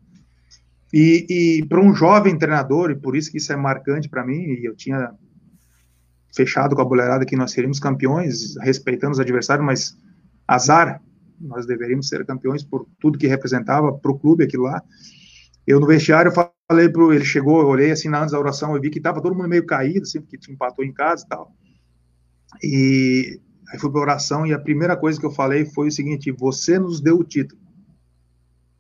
E, 0.97 1.27
e 1.59 1.67
para 1.67 1.81
um 1.81 1.93
jovem 1.93 2.39
treinador, 2.39 2.93
e 2.93 2.95
por 2.95 3.17
isso 3.17 3.29
que 3.29 3.39
isso 3.39 3.53
é 3.53 3.57
marcante 3.57 4.09
para 4.09 4.25
mim, 4.25 4.45
e 4.45 4.65
eu 4.65 4.77
tinha 4.77 5.11
fechado 6.33 6.77
com 6.77 6.83
a 6.83 6.85
boleirada 6.85 7.27
que 7.27 7.35
nós 7.35 7.51
seríamos 7.51 7.81
campeões, 7.81 8.57
respeitando 8.61 9.11
os 9.11 9.19
adversários, 9.19 9.67
mas 9.67 9.99
azar, 10.47 11.03
nós 11.41 11.67
deveríamos 11.67 12.07
ser 12.07 12.25
campeões 12.25 12.63
por 12.63 12.87
tudo 13.01 13.19
que 13.19 13.27
representava 13.27 13.93
para 13.93 14.13
o 14.13 14.17
clube 14.17 14.45
aquilo 14.45 14.63
lá. 14.63 14.81
Eu 15.67 15.81
no 15.81 15.87
vestiário 15.89 16.31
falei 16.31 16.89
para 16.89 17.13
ele 17.13 17.25
chegou, 17.25 17.61
eu 17.61 17.67
olhei 17.67 17.91
assim 17.91 18.09
na 18.09 18.21
antes 18.21 18.31
da 18.31 18.39
oração, 18.39 18.77
eu 18.77 18.81
vi 18.81 18.89
que 18.89 18.99
estava 18.99 19.21
todo 19.21 19.35
mundo 19.35 19.49
meio 19.49 19.67
caído, 19.67 20.03
assim, 20.03 20.21
porque 20.21 20.39
empatou 20.49 20.85
em 20.85 20.93
casa 20.93 21.25
e 21.25 21.29
tal. 21.29 21.53
E 22.63 23.41
aí 23.69 23.81
fui 23.81 23.91
para 23.91 24.01
oração 24.01 24.47
e 24.47 24.55
a 24.55 24.61
primeira 24.61 24.97
coisa 24.97 25.19
que 25.19 25.27
eu 25.27 25.33
falei 25.33 25.67
foi 25.67 25.89
o 25.89 25.93
seguinte: 25.93 26.31
você 26.31 26.79
nos 26.79 27.01
deu 27.01 27.19
o 27.19 27.25
título. 27.25 27.61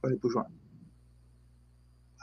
Falei 0.00 0.16
para 0.16 0.28
o 0.28 0.30
João. 0.30 0.46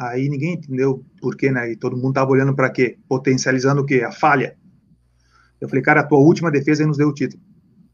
Aí 0.02 0.28
ninguém 0.28 0.56
entendeu 0.56 1.06
por 1.22 1.36
quê, 1.36 1.52
né? 1.52 1.72
E 1.72 1.76
todo 1.76 1.95
mundo 1.95 2.14
tava 2.14 2.32
olhando 2.32 2.56
para 2.56 2.72
quê? 2.72 2.98
Potencializando 3.07 3.82
o 3.82 3.86
quê? 3.86 4.02
A 4.02 4.11
falha. 4.11 4.57
Eu 5.60 5.69
falei, 5.69 5.84
cara, 5.84 6.02
a 6.02 6.03
tua 6.03 6.18
última 6.18 6.49
defesa 6.49 6.88
nos 6.88 6.98
deu 6.98 7.10
o 7.10 7.14
título. 7.14 7.41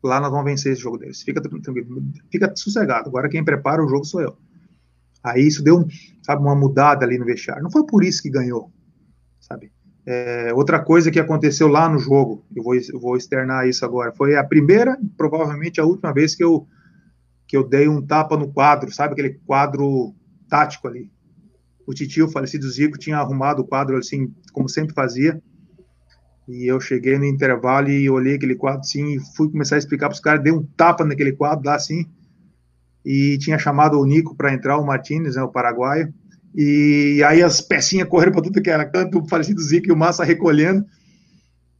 Lá 0.01 0.21
nós 0.21 0.31
vamos 0.31 0.45
vencer 0.45 0.71
esse 0.71 0.81
jogo 0.81 0.97
deles. 0.97 1.21
Fica 1.21 1.41
tranquilo, 1.41 2.01
fica 2.31 2.53
sossegado. 2.55 3.09
Agora 3.09 3.27
quem 3.27 3.43
prepara 3.43 3.83
o 3.83 3.89
jogo 3.89 4.05
sou 4.05 4.21
eu. 4.21 4.37
Aí 5.21 5.45
isso 5.45 5.61
deu, 5.61 5.85
sabe, 6.21 6.41
uma 6.41 6.55
mudada 6.55 7.05
ali 7.05 7.17
no 7.17 7.25
vestiário. 7.25 7.61
Não 7.61 7.71
foi 7.71 7.85
por 7.85 8.01
isso 8.05 8.21
que 8.21 8.29
ganhou, 8.29 8.71
sabe? 9.41 9.69
É, 10.05 10.53
outra 10.53 10.79
coisa 10.79 11.11
que 11.11 11.19
aconteceu 11.19 11.67
lá 11.67 11.89
no 11.89 11.99
jogo, 11.99 12.45
eu 12.55 12.63
vou, 12.63 12.73
eu 12.73 12.99
vou 13.01 13.17
externar 13.17 13.67
isso 13.67 13.83
agora, 13.83 14.13
foi 14.13 14.37
a 14.37 14.43
primeira, 14.45 14.97
provavelmente 15.17 15.81
a 15.81 15.83
última 15.83 16.13
vez 16.13 16.33
que 16.33 16.43
eu 16.43 16.65
que 17.45 17.55
eu 17.55 17.65
dei 17.65 17.87
um 17.87 18.05
tapa 18.05 18.35
no 18.35 18.51
quadro, 18.51 18.91
sabe 18.91 19.13
aquele 19.13 19.39
quadro 19.45 20.13
tático 20.49 20.85
ali, 20.85 21.09
o 21.87 21.93
titio, 21.93 22.25
o 22.25 22.29
falecido 22.29 22.69
Zico, 22.69 22.99
tinha 22.99 23.17
arrumado 23.17 23.61
o 23.61 23.65
quadro 23.65 23.97
assim, 23.97 24.33
como 24.51 24.67
sempre 24.67 24.93
fazia. 24.93 25.41
E 26.45 26.67
eu 26.67 26.79
cheguei 26.81 27.17
no 27.17 27.25
intervalo 27.25 27.89
e 27.89 28.09
olhei 28.09 28.35
aquele 28.35 28.55
quadro 28.55 28.81
assim 28.81 29.15
e 29.15 29.19
fui 29.35 29.49
começar 29.49 29.75
a 29.75 29.77
explicar 29.79 30.07
para 30.07 30.15
os 30.15 30.19
caras, 30.19 30.43
dei 30.43 30.51
um 30.51 30.63
tapa 30.63 31.05
naquele 31.05 31.31
quadro 31.31 31.65
lá 31.65 31.75
assim. 31.75 32.05
E 33.05 33.37
tinha 33.37 33.57
chamado 33.57 33.97
o 33.97 34.05
Nico 34.05 34.35
para 34.35 34.53
entrar, 34.53 34.77
o 34.77 34.85
Martinez, 34.85 35.37
né, 35.37 35.41
o 35.41 35.47
paraguaio. 35.47 36.13
E 36.53 37.23
aí 37.25 37.41
as 37.41 37.61
pecinhas 37.61 38.09
correram 38.09 38.33
para 38.33 38.41
tudo 38.41 38.61
que 38.61 38.69
era 38.69 38.85
canto, 38.85 39.19
o 39.19 39.27
falecido 39.27 39.61
Zico 39.61 39.87
e 39.87 39.91
o 39.91 39.97
Massa 39.97 40.25
recolhendo. 40.25 40.85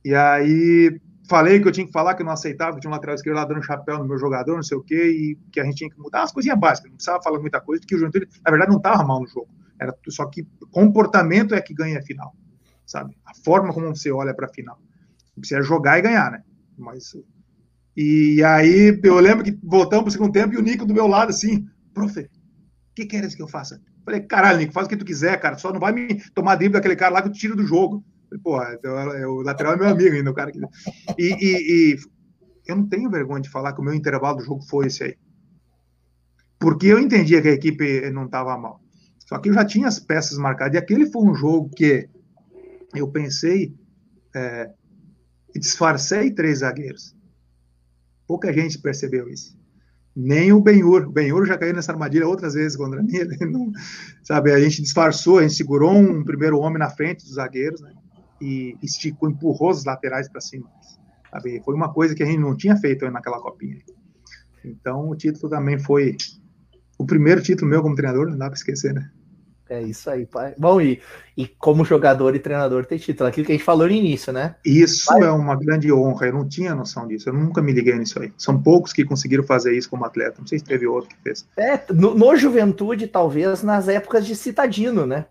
E 0.05 0.15
aí 0.15 1.01
falei 1.29 1.59
que 1.59 1.67
eu 1.67 1.71
tinha 1.71 1.85
que 1.85 1.91
falar 1.91 2.15
que 2.15 2.21
eu 2.21 2.25
não 2.25 2.31
aceitava, 2.31 2.75
que 2.75 2.79
tinha 2.79 2.89
um 2.89 2.93
lateral 2.93 3.15
esquerdo 3.15 3.35
lá 3.35 3.43
dando 3.43 3.61
chapéu 3.61 3.97
no 3.97 4.07
meu 4.07 4.17
jogador, 4.17 4.55
não 4.55 4.63
sei 4.63 4.77
o 4.77 4.83
quê, 4.83 5.07
e 5.09 5.37
que 5.51 5.59
a 5.59 5.65
gente 5.65 5.75
tinha 5.75 5.89
que 5.89 5.99
mudar 5.99 6.23
as 6.23 6.31
coisinhas 6.31 6.57
básicas, 6.57 6.89
não 6.89 6.95
precisava 6.95 7.21
falar 7.21 7.39
muita 7.39 7.59
coisa, 7.59 7.81
porque 7.81 7.95
o 7.95 7.99
Juventude, 7.99 8.29
na 8.45 8.51
verdade, 8.51 8.71
não 8.71 8.77
estava 8.77 9.03
mal 9.03 9.19
no 9.19 9.27
jogo. 9.27 9.49
Era, 9.79 9.95
só 10.09 10.25
que 10.25 10.47
comportamento 10.71 11.53
é 11.53 11.61
que 11.61 11.73
ganha 11.73 11.99
a 11.99 12.03
final, 12.03 12.35
sabe? 12.85 13.15
A 13.25 13.33
forma 13.33 13.73
como 13.73 13.95
você 13.95 14.11
olha 14.11 14.33
para 14.33 14.47
a 14.47 14.53
final. 14.53 14.79
Precisa 15.35 15.61
jogar 15.61 15.99
e 15.99 16.01
ganhar, 16.01 16.31
né? 16.31 16.43
Mas 16.77 17.15
e 17.95 18.43
aí 18.43 18.99
eu 19.03 19.19
lembro 19.19 19.43
que 19.43 19.57
voltamos 19.63 20.03
para 20.03 20.09
o 20.09 20.11
segundo 20.11 20.31
tempo 20.31 20.53
e 20.53 20.57
o 20.57 20.61
Nico 20.61 20.85
do 20.85 20.93
meu 20.93 21.07
lado 21.07 21.29
assim, 21.29 21.67
profe, 21.95 22.21
o 22.21 22.29
que 22.93 23.07
queres 23.07 23.33
que 23.33 23.41
eu 23.41 23.47
faça? 23.47 23.81
Falei, 24.05 24.21
caralho, 24.21 24.59
Nico, 24.59 24.71
faz 24.71 24.85
o 24.85 24.89
que 24.89 24.95
tu 24.95 25.03
quiser, 25.03 25.39
cara. 25.41 25.57
Só 25.57 25.73
não 25.73 25.79
vai 25.79 25.91
me 25.91 26.21
tomar 26.31 26.55
drible 26.55 26.73
daquele 26.73 26.95
cara 26.95 27.15
lá 27.15 27.21
que 27.23 27.27
eu 27.27 27.33
tiro 27.33 27.55
do 27.55 27.65
jogo. 27.65 28.05
Falei, 28.29 28.41
Porra, 28.43 28.73
então, 28.77 28.97
é, 28.99 29.27
o 29.27 29.41
lateral 29.41 29.73
é 29.73 29.77
meu 29.77 29.89
amigo 29.89 30.15
ainda, 30.15 30.29
o 30.29 30.33
cara 30.33 30.51
que. 30.51 30.59
E, 31.17 31.33
e, 31.33 31.93
e 31.93 31.97
eu 32.67 32.75
não 32.75 32.87
tenho 32.87 33.09
vergonha 33.09 33.41
de 33.41 33.49
falar 33.49 33.73
que 33.73 33.81
o 33.81 33.83
meu 33.83 33.95
intervalo 33.95 34.37
do 34.37 34.43
jogo 34.43 34.61
foi 34.61 34.87
esse 34.87 35.03
aí. 35.03 35.17
Porque 36.59 36.87
eu 36.87 36.99
entendia 36.99 37.41
que 37.41 37.47
a 37.47 37.53
equipe 37.53 38.09
não 38.11 38.25
estava 38.25 38.55
mal. 38.57 38.79
Só 39.27 39.37
que 39.37 39.49
eu 39.49 39.53
já 39.53 39.65
tinha 39.65 39.87
as 39.87 39.99
peças 39.99 40.37
marcadas. 40.37 40.75
E 40.75 40.77
aquele 40.77 41.05
foi 41.11 41.21
um 41.21 41.35
jogo 41.35 41.69
que 41.69 42.09
eu 42.95 43.07
pensei 43.09 43.75
é, 44.33 44.71
e 45.53 45.59
disfarcei 45.59 46.31
três 46.31 46.59
zagueiros. 46.59 47.15
Pouca 48.25 48.53
gente 48.53 48.79
percebeu 48.79 49.29
isso. 49.29 49.57
Nem 50.15 50.51
o 50.53 50.61
Benhur. 50.61 51.07
O 51.07 51.11
Benhur 51.11 51.45
já 51.45 51.57
caiu 51.57 51.73
nessa 51.73 51.91
armadilha 51.91 52.27
outras 52.27 52.53
vezes 52.53 52.77
contra 52.77 53.03
mim. 53.03 53.11
Não, 53.51 53.71
sabe, 54.23 54.51
a 54.51 54.59
gente 54.59 54.81
disfarçou, 54.81 55.39
a 55.39 55.41
gente 55.41 55.55
segurou 55.55 55.93
um 55.93 56.23
primeiro 56.23 56.57
homem 56.59 56.79
na 56.79 56.89
frente 56.89 57.23
dos 57.23 57.35
zagueiros 57.35 57.81
né, 57.81 57.93
e 58.41 58.77
esticou, 58.81 59.29
empurrou 59.29 59.71
os 59.71 59.83
laterais 59.83 60.29
para 60.29 60.41
cima. 60.41 60.69
Sabe, 61.29 61.61
foi 61.63 61.75
uma 61.75 61.93
coisa 61.93 62.15
que 62.15 62.23
a 62.23 62.25
gente 62.25 62.39
não 62.39 62.55
tinha 62.55 62.77
feito 62.77 63.09
naquela 63.11 63.41
copinha. 63.41 63.77
Então 64.63 65.09
o 65.09 65.15
título 65.15 65.49
também 65.49 65.77
foi 65.77 66.15
o 66.97 67.05
primeiro 67.05 67.41
título 67.41 67.69
meu 67.69 67.81
como 67.81 67.95
treinador, 67.95 68.27
não 68.29 68.37
dá 68.37 68.47
para 68.47 68.57
esquecer, 68.57 68.93
né? 68.93 69.11
É 69.69 69.81
isso 69.81 70.09
aí, 70.09 70.25
pai. 70.25 70.53
Bom, 70.57 70.79
e, 70.79 71.01
e 71.35 71.45
como 71.45 71.83
jogador 71.83 72.35
e 72.35 72.39
treinador 72.39 72.85
ter 72.85 72.99
título, 72.99 73.27
aquilo 73.27 73.45
que 73.45 73.51
a 73.51 73.55
gente 73.55 73.63
falou 73.63 73.85
no 73.87 73.93
início, 73.93 74.31
né? 74.31 74.55
Isso 74.63 75.11
é 75.13 75.31
uma 75.31 75.55
grande 75.55 75.91
honra, 75.91 76.27
eu 76.27 76.33
não 76.33 76.47
tinha 76.47 76.73
noção 76.73 77.05
disso, 77.07 77.29
eu 77.29 77.33
nunca 77.33 77.61
me 77.61 77.73
liguei 77.73 77.97
nisso 77.97 78.21
aí. 78.21 78.31
São 78.37 78.61
poucos 78.61 78.93
que 78.93 79.03
conseguiram 79.03 79.43
fazer 79.43 79.77
isso 79.77 79.89
como 79.89 80.05
atleta, 80.05 80.37
não 80.39 80.47
sei 80.47 80.59
se 80.59 80.65
teve 80.65 80.87
outro 80.87 81.09
que 81.09 81.21
fez. 81.21 81.45
É, 81.57 81.81
no, 81.93 82.15
no 82.15 82.35
Juventude, 82.35 83.07
talvez 83.07 83.61
nas 83.61 83.87
épocas 83.87 84.25
de 84.25 84.35
Citadino, 84.35 85.05
né? 85.05 85.25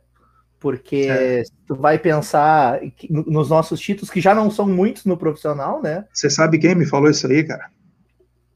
Porque 0.60 1.06
é. 1.08 1.42
tu 1.66 1.74
vai 1.74 1.98
pensar 1.98 2.80
nos 3.08 3.48
nossos 3.48 3.80
títulos, 3.80 4.10
que 4.10 4.20
já 4.20 4.34
não 4.34 4.50
são 4.50 4.68
muitos 4.68 5.04
no 5.04 5.16
profissional, 5.16 5.80
né? 5.82 6.04
Você 6.12 6.28
sabe 6.28 6.58
quem 6.58 6.74
me 6.74 6.86
falou 6.86 7.10
isso 7.10 7.26
aí, 7.26 7.42
cara? 7.44 7.70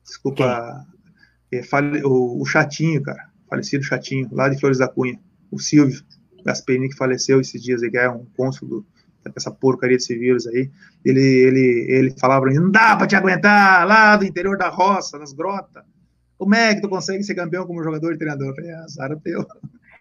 Desculpa, 0.04 0.84
é, 1.52 1.60
o, 2.04 2.42
o 2.42 2.44
Chatinho, 2.44 3.02
cara, 3.02 3.28
falecido 3.48 3.84
Chatinho, 3.84 4.28
lá 4.32 4.48
de 4.48 4.58
Flores 4.58 4.78
da 4.78 4.88
Cunha 4.88 5.18
o 5.50 5.58
Silvio 5.58 6.00
Gasperini, 6.44 6.88
que 6.88 6.96
faleceu 6.96 7.40
esses 7.40 7.62
dias, 7.62 7.80
que 7.80 7.96
é 7.96 8.08
um 8.08 8.24
cônsul 8.36 8.84
dessa 9.34 9.50
porcaria 9.50 9.96
desse 9.96 10.16
vírus 10.16 10.46
aí, 10.46 10.70
ele, 11.04 11.20
ele, 11.20 11.86
ele 11.88 12.10
falava 12.18 12.42
pra 12.42 12.50
mim, 12.50 12.58
não 12.58 12.70
dá 12.70 12.96
pra 12.96 13.06
te 13.06 13.14
aguentar 13.14 13.86
lá 13.86 14.16
do 14.16 14.24
interior 14.24 14.56
da 14.56 14.68
roça, 14.68 15.18
das 15.18 15.32
grotas. 15.32 15.82
Como 16.38 16.54
é 16.54 16.74
que 16.74 16.80
tu 16.80 16.88
consegue 16.88 17.22
ser 17.22 17.34
campeão 17.34 17.66
como 17.66 17.84
jogador 17.84 18.14
e 18.14 18.18
treinador? 18.18 18.48
Eu 18.48 18.54
falei, 18.54 18.70
ah, 18.70 18.84
azar 18.84 19.14
teu. 19.18 19.46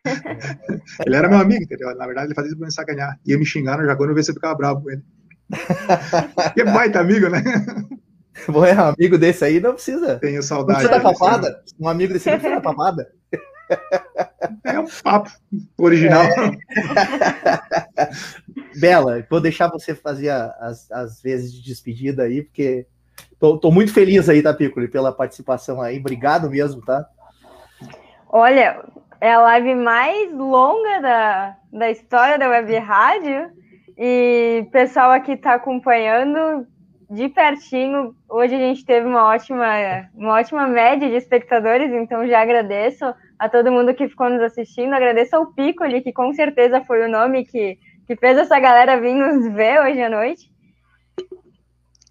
ele 1.06 1.16
era 1.16 1.28
meu 1.28 1.38
amigo, 1.38 1.64
entendeu? 1.64 1.94
Na 1.98 2.06
verdade, 2.06 2.28
ele 2.28 2.36
fazia 2.36 2.50
isso 2.50 2.58
pra 2.58 2.68
me 2.68 2.74
sacanhar. 2.74 3.20
Ia 3.26 3.38
me 3.38 3.46
xingar 3.46 3.78
no 3.78 3.86
Jagone, 3.86 4.14
ver 4.14 4.24
se 4.24 4.32
eu 4.32 4.36
ficava 4.36 4.56
bravo 4.56 4.82
com 4.82 4.92
ele. 4.92 5.04
que 6.56 6.64
baita 6.64 7.02
amigo, 7.02 7.28
né? 7.28 7.44
Bom, 8.48 8.64
é 8.64 8.74
um 8.74 8.94
amigo 8.96 9.18
desse 9.18 9.44
aí 9.44 9.60
não 9.60 9.74
precisa. 9.74 10.18
Tenho 10.20 10.42
saudade. 10.42 10.84
Não 10.84 10.90
precisa 10.90 11.04
da 11.04 11.20
papada. 11.20 11.64
Um 11.78 11.90
amigo 11.90 12.14
desse 12.14 12.30
não 12.30 12.40
precisa 12.40 12.56
da 12.56 12.62
papada. 12.62 13.12
É 14.64 14.80
um 14.80 14.88
papo 15.04 15.30
original. 15.78 16.24
É. 16.24 16.52
Bela, 18.80 19.26
vou 19.30 19.42
deixar 19.42 19.68
você 19.70 19.94
fazer 19.94 20.30
as, 20.30 20.90
as 20.92 21.22
vezes 21.22 21.54
de 21.54 21.64
despedida 21.64 22.24
aí, 22.24 22.44
porque 22.44 22.86
tô, 23.40 23.58
tô 23.58 23.72
muito 23.72 23.94
feliz 23.94 24.30
aí, 24.30 24.42
tá, 24.42 24.54
Piccoli, 24.54 24.88
pela 24.88 25.12
participação 25.12 25.82
aí. 25.82 26.00
Obrigado 26.00 26.50
mesmo, 26.50 26.82
tá? 26.84 27.06
Olha, 28.30 28.84
é 29.20 29.34
a 29.34 29.42
live 29.42 29.76
mais 29.76 30.32
longa 30.32 31.02
da, 31.02 31.58
da 31.72 31.92
história 31.92 32.38
da 32.38 32.50
Web 32.50 32.78
Rádio 32.78 33.52
e 33.98 34.64
o 34.66 34.72
pessoal 34.72 35.12
aqui 35.12 35.34
está 35.34 35.56
acompanhando 35.56 36.66
de 37.10 37.28
pertinho. 37.28 38.14
Hoje 38.30 38.54
a 38.54 38.60
gente 38.60 38.86
teve 38.86 39.08
uma 39.08 39.26
ótima, 39.26 39.66
uma 40.14 40.36
ótima 40.36 40.68
média 40.68 41.10
de 41.10 41.16
espectadores, 41.16 41.92
então 41.92 42.28
já 42.28 42.42
agradeço 42.42 43.04
a 43.38 43.50
todo 43.50 43.72
mundo 43.72 43.96
que 43.96 44.08
ficou 44.08 44.30
nos 44.30 44.42
assistindo. 44.42 44.94
Agradeço 44.94 45.36
ao 45.36 45.48
Piccoli, 45.48 46.02
que 46.02 46.14
com 46.14 46.32
certeza 46.34 46.84
foi 46.86 47.04
o 47.04 47.10
nome 47.10 47.46
que, 47.46 47.80
que 48.06 48.16
fez 48.16 48.38
essa 48.38 48.60
galera 48.60 49.02
vir 49.02 49.16
nos 49.16 49.52
ver 49.52 49.82
hoje 49.82 50.02
à 50.02 50.10
noite. 50.10 50.52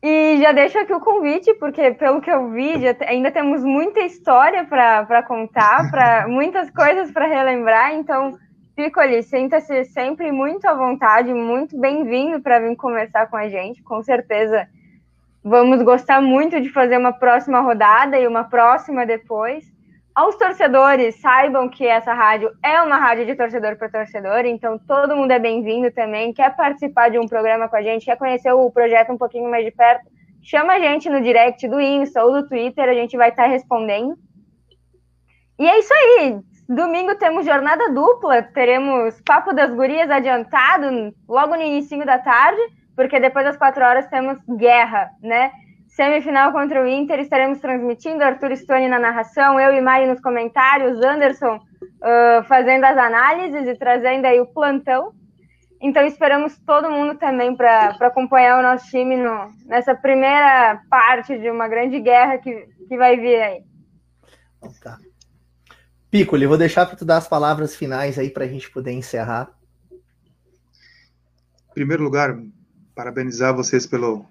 E 0.03 0.39
já 0.41 0.53
deixo 0.53 0.79
aqui 0.79 0.93
o 0.93 1.01
convite, 1.01 1.55
porque 1.55 1.93
pelo 1.93 2.21
que 2.21 2.31
eu 2.31 2.51
vi, 2.51 2.73
ainda 3.07 3.31
temos 3.31 3.65
muita 3.65 4.01
história 4.01 4.65
para 4.65 5.23
contar, 5.23 5.91
para 5.91 6.27
muitas 6.31 6.71
coisas 6.71 7.11
para 7.13 7.27
relembrar. 7.27 7.95
Então, 7.95 8.37
Piccoli, 8.75 9.23
sinta-se 9.23 9.85
sempre 9.87 10.31
muito 10.33 10.67
à 10.67 10.75
vontade, 10.75 11.33
muito 11.33 11.79
bem-vindo 11.79 12.41
para 12.41 12.61
vir 12.61 12.77
conversar 12.77 13.29
com 13.29 13.37
a 13.37 13.49
gente. 13.49 13.83
Com 13.83 14.03
certeza 14.03 14.69
vamos 15.43 15.83
gostar 15.83 16.21
muito 16.21 16.61
de 16.61 16.69
fazer 16.71 16.97
uma 16.97 17.13
próxima 17.13 17.61
rodada 17.61 18.19
e 18.19 18.27
uma 18.27 18.45
próxima 18.45 19.07
depois. 19.07 19.65
Aos 20.15 20.37
torcedores, 20.37 21.21
saibam 21.21 21.69
que 21.69 21.87
essa 21.87 22.13
rádio 22.13 22.51
é 22.65 22.83
uma 22.83 22.97
rádio 22.97 23.25
de 23.25 23.37
torcedor 23.37 23.77
para 23.77 23.89
torcedor, 23.89 24.45
então 24.47 24.77
todo 24.77 25.15
mundo 25.15 25.31
é 25.31 25.39
bem-vindo 25.39 25.93
também. 25.93 26.33
Quer 26.33 26.57
participar 26.57 27.09
de 27.09 27.19
um 27.19 27.27
programa 27.27 27.69
com 27.69 27.77
a 27.77 27.83
gente, 27.83 28.05
quer 28.05 28.17
conhecer 28.17 28.53
o 28.53 28.69
projeto 28.69 29.13
um 29.13 29.17
pouquinho 29.17 29.49
mais 29.49 29.65
de 29.65 29.71
perto, 29.71 30.09
chama 30.43 30.73
a 30.73 30.81
gente 30.81 31.09
no 31.09 31.21
direct 31.21 31.69
do 31.69 31.81
Insta 31.81 32.25
ou 32.25 32.33
do 32.33 32.49
Twitter, 32.49 32.89
a 32.89 32.95
gente 32.95 33.17
vai 33.17 33.29
estar 33.29 33.47
respondendo. 33.47 34.17
E 35.57 35.69
é 35.69 35.79
isso 35.79 35.95
aí. 35.95 36.41
Domingo 36.69 37.15
temos 37.15 37.47
jornada 37.47 37.89
dupla, 37.89 38.43
teremos 38.43 39.21
Papo 39.25 39.55
das 39.55 39.73
Gurias 39.73 40.11
adiantado 40.11 41.15
logo 41.29 41.55
no 41.55 41.63
início 41.63 42.05
da 42.05 42.19
tarde, 42.19 42.61
porque 42.99 43.21
depois 43.21 43.45
das 43.45 43.57
quatro 43.57 43.85
horas 43.85 44.09
temos 44.09 44.39
guerra, 44.59 45.13
né? 45.23 45.53
Semifinal 45.87 46.51
contra 46.51 46.83
o 46.83 46.87
Inter, 46.87 47.21
estaremos 47.21 47.61
transmitindo, 47.61 48.25
Arthur 48.25 48.57
Stone 48.57 48.89
na 48.89 48.99
narração, 48.99 49.59
eu 49.61 49.73
e 49.73 49.81
Mari 49.81 50.09
nos 50.09 50.21
comentários, 50.21 51.01
Anderson 51.01 51.59
uh, 51.59 52.43
fazendo 52.49 52.83
as 52.83 52.99
análises 52.99 53.69
e 53.69 53.79
trazendo 53.79 54.25
aí 54.25 54.41
o 54.41 54.47
plantão. 54.47 55.13
Então 55.81 56.05
esperamos 56.05 56.59
todo 56.67 56.91
mundo 56.91 57.15
também 57.17 57.55
para 57.55 57.97
acompanhar 58.01 58.59
o 58.59 58.63
nosso 58.65 58.91
time 58.91 59.17
no, 59.17 59.49
nessa 59.67 59.95
primeira 59.95 60.83
parte 60.91 61.39
de 61.39 61.49
uma 61.53 61.69
grande 61.69 62.01
guerra 62.01 62.39
que, 62.39 62.67
que 62.89 62.97
vai 62.97 63.17
vir 63.17 63.41
aí. 63.41 63.63
Então 64.57 64.73
tá. 64.83 64.99
Piccoli, 66.11 66.47
vou 66.47 66.59
deixar 66.59 66.85
para 66.85 66.97
tu 66.97 67.05
dar 67.05 67.19
as 67.19 67.29
palavras 67.29 67.77
finais 67.77 68.19
aí 68.19 68.29
para 68.29 68.43
a 68.43 68.49
gente 68.49 68.69
poder 68.69 68.91
encerrar. 68.91 69.51
Em 69.93 71.75
primeiro 71.75 72.03
lugar, 72.03 72.37
parabenizar 72.99 73.55
vocês 73.55 73.87
pelo, 73.87 74.27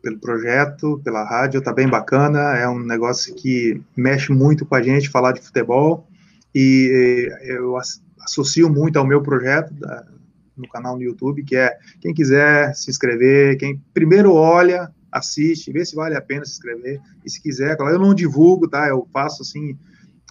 pelo 0.00 0.20
projeto, 0.20 1.00
pela 1.02 1.24
rádio, 1.24 1.60
tá 1.60 1.72
bem 1.72 1.88
bacana, 1.88 2.56
é 2.56 2.68
um 2.68 2.78
negócio 2.78 3.34
que 3.34 3.82
mexe 3.96 4.30
muito 4.30 4.64
com 4.64 4.76
a 4.76 4.80
gente 4.80 5.10
falar 5.10 5.32
de 5.32 5.40
futebol 5.40 6.06
e 6.54 7.28
eu 7.42 7.76
associo 8.20 8.70
muito 8.70 9.00
ao 9.00 9.04
meu 9.04 9.20
projeto 9.20 9.74
da, 9.74 10.06
no 10.56 10.68
canal 10.68 10.94
no 10.94 11.02
YouTube, 11.02 11.42
que 11.42 11.56
é 11.56 11.76
quem 12.00 12.14
quiser 12.14 12.72
se 12.72 12.88
inscrever, 12.88 13.58
quem 13.58 13.82
primeiro 13.92 14.32
olha, 14.32 14.88
assiste, 15.10 15.72
vê 15.72 15.84
se 15.84 15.96
vale 15.96 16.16
a 16.16 16.22
pena 16.22 16.44
se 16.44 16.52
inscrever 16.52 17.00
e 17.24 17.28
se 17.28 17.42
quiser, 17.42 17.76
eu 17.80 17.98
não 17.98 18.14
divulgo, 18.14 18.68
tá? 18.68 18.86
Eu 18.86 19.08
faço 19.12 19.42
assim, 19.42 19.76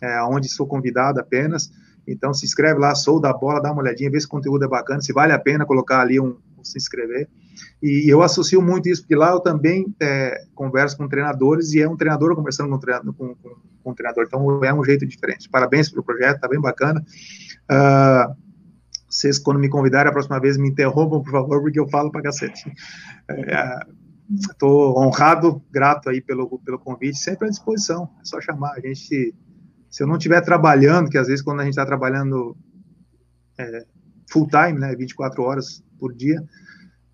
é, 0.01 0.23
onde 0.23 0.47
sou 0.47 0.65
convidado 0.65 1.19
apenas. 1.19 1.69
Então 2.07 2.33
se 2.33 2.45
inscreve 2.45 2.79
lá, 2.79 2.95
sou 2.95 3.19
da 3.19 3.33
bola, 3.33 3.61
dá 3.61 3.73
uma 3.73 3.81
olhadinha, 3.81 4.09
vê 4.09 4.17
se 4.21 4.25
o 4.25 4.29
conteúdo 4.29 4.63
é 4.63 4.69
bacana, 4.69 5.01
se 5.01 5.11
vale 5.11 5.33
a 5.33 5.39
pena 5.39 5.65
colocar 5.65 5.99
ali 5.99 6.17
um, 6.17 6.37
se 6.63 6.77
inscrever. 6.77 7.29
E 7.81 8.11
eu 8.11 8.21
associo 8.21 8.61
muito 8.61 8.89
isso, 8.89 9.01
porque 9.01 9.15
lá 9.15 9.31
eu 9.31 9.39
também 9.39 9.93
é, 10.01 10.45
converso 10.55 10.97
com 10.97 11.07
treinadores 11.07 11.73
e 11.73 11.81
é 11.81 11.89
um 11.89 11.97
treinador 11.97 12.35
conversando 12.35 12.69
com, 12.69 12.79
treinador, 12.79 13.13
com, 13.13 13.35
com, 13.35 13.55
com 13.83 13.91
um 13.91 13.93
treinador, 13.93 14.25
então 14.25 14.63
é 14.63 14.73
um 14.73 14.83
jeito 14.83 15.05
diferente. 15.05 15.49
Parabéns 15.49 15.89
pelo 15.89 16.03
projeto, 16.03 16.39
tá 16.39 16.47
bem 16.47 16.59
bacana. 16.59 17.03
Uh, 17.69 18.43
vocês, 19.13 19.37
quando 19.37 19.59
me 19.59 19.69
convidarem 19.69 20.09
a 20.09 20.13
próxima 20.13 20.39
vez, 20.39 20.57
me 20.57 20.69
interrompam, 20.69 21.21
por 21.21 21.31
favor, 21.31 21.61
porque 21.61 21.79
eu 21.79 21.87
falo 21.87 22.11
para 22.11 22.23
cacete. 22.23 22.71
Estou 24.49 24.95
é, 24.95 24.99
honrado, 24.99 25.61
grato 25.71 26.09
aí 26.09 26.19
pelo, 26.19 26.59
pelo 26.59 26.79
convite, 26.79 27.19
sempre 27.19 27.47
à 27.47 27.49
disposição, 27.51 28.09
é 28.19 28.25
só 28.25 28.41
chamar. 28.41 28.73
A 28.75 28.79
gente, 28.79 29.35
se 29.89 30.01
eu 30.01 30.07
não 30.07 30.17
estiver 30.17 30.41
trabalhando, 30.41 31.11
que 31.11 31.17
às 31.17 31.27
vezes 31.27 31.43
quando 31.43 31.59
a 31.59 31.63
gente 31.63 31.73
está 31.73 31.85
trabalhando 31.85 32.57
é, 33.59 33.85
full 34.33 34.47
time, 34.47 34.79
né, 34.79 34.95
24 34.95 35.43
horas 35.43 35.83
por 35.99 36.11
dia, 36.11 36.43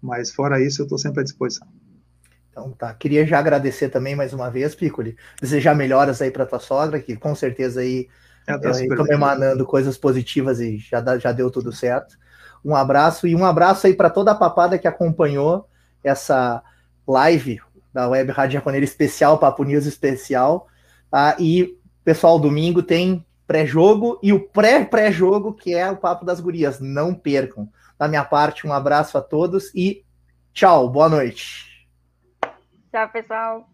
mas 0.02 0.32
fora 0.32 0.62
isso, 0.62 0.82
eu 0.82 0.86
estou 0.86 0.98
sempre 0.98 1.20
à 1.20 1.24
disposição. 1.24 1.68
Então 2.50 2.72
tá, 2.72 2.94
queria 2.94 3.28
já 3.28 3.38
agradecer 3.38 3.90
também 3.90 4.16
mais 4.16 4.32
uma 4.34 4.50
vez, 4.50 4.74
Piccoli, 4.74 5.18
desejar 5.42 5.76
melhoras 5.76 6.22
aí 6.22 6.32
para 6.32 6.46
tua 6.46 6.60
sogra, 6.60 7.00
que 7.00 7.18
com 7.18 7.36
certeza 7.36 7.82
aí 7.82 8.08
estão 8.48 9.06
tá 9.06 9.14
emanando 9.14 9.66
coisas 9.66 9.98
positivas 9.98 10.62
e 10.62 10.78
já, 10.78 11.02
dá, 11.02 11.20
já 11.20 11.34
deu 11.34 11.52
tudo 11.52 11.72
certo. 11.72 12.18
Um 12.64 12.76
abraço 12.76 13.28
e 13.28 13.36
um 13.36 13.46
abraço 13.46 13.86
aí 13.86 13.94
para 13.94 14.10
toda 14.10 14.32
a 14.32 14.36
papada 14.36 14.80
que 14.80 14.88
acompanhou 14.88 15.68
essa 16.04 16.64
live 17.08 17.60
da 17.94 18.08
Web 18.08 18.32
Rádio 18.32 18.54
Jaconeira 18.54 18.84
Especial, 18.84 19.38
Papo 19.38 19.64
News 19.64 19.86
Especial. 19.86 20.68
Tá? 21.12 21.36
E, 21.40 21.78
pessoal, 22.04 22.40
domingo 22.40 22.82
tem 22.82 23.26
pré-jogo 23.50 24.20
e 24.22 24.32
o 24.32 24.48
pré-pré-jogo, 24.48 25.56
que 25.56 25.74
é 25.74 25.90
o 25.90 25.98
Papo 25.98 26.24
das 26.24 26.40
Gurias. 26.40 26.80
Não 26.80 27.16
percam. 27.16 27.68
Da 27.98 28.08
minha 28.08 28.24
parte, 28.24 28.68
um 28.68 28.72
abraço 28.72 29.18
a 29.18 29.22
todos 29.22 29.74
e 29.74 30.06
tchau, 30.54 30.88
boa 30.88 31.10
noite. 31.10 31.66
Tchau, 32.92 33.10
pessoal. 33.10 33.68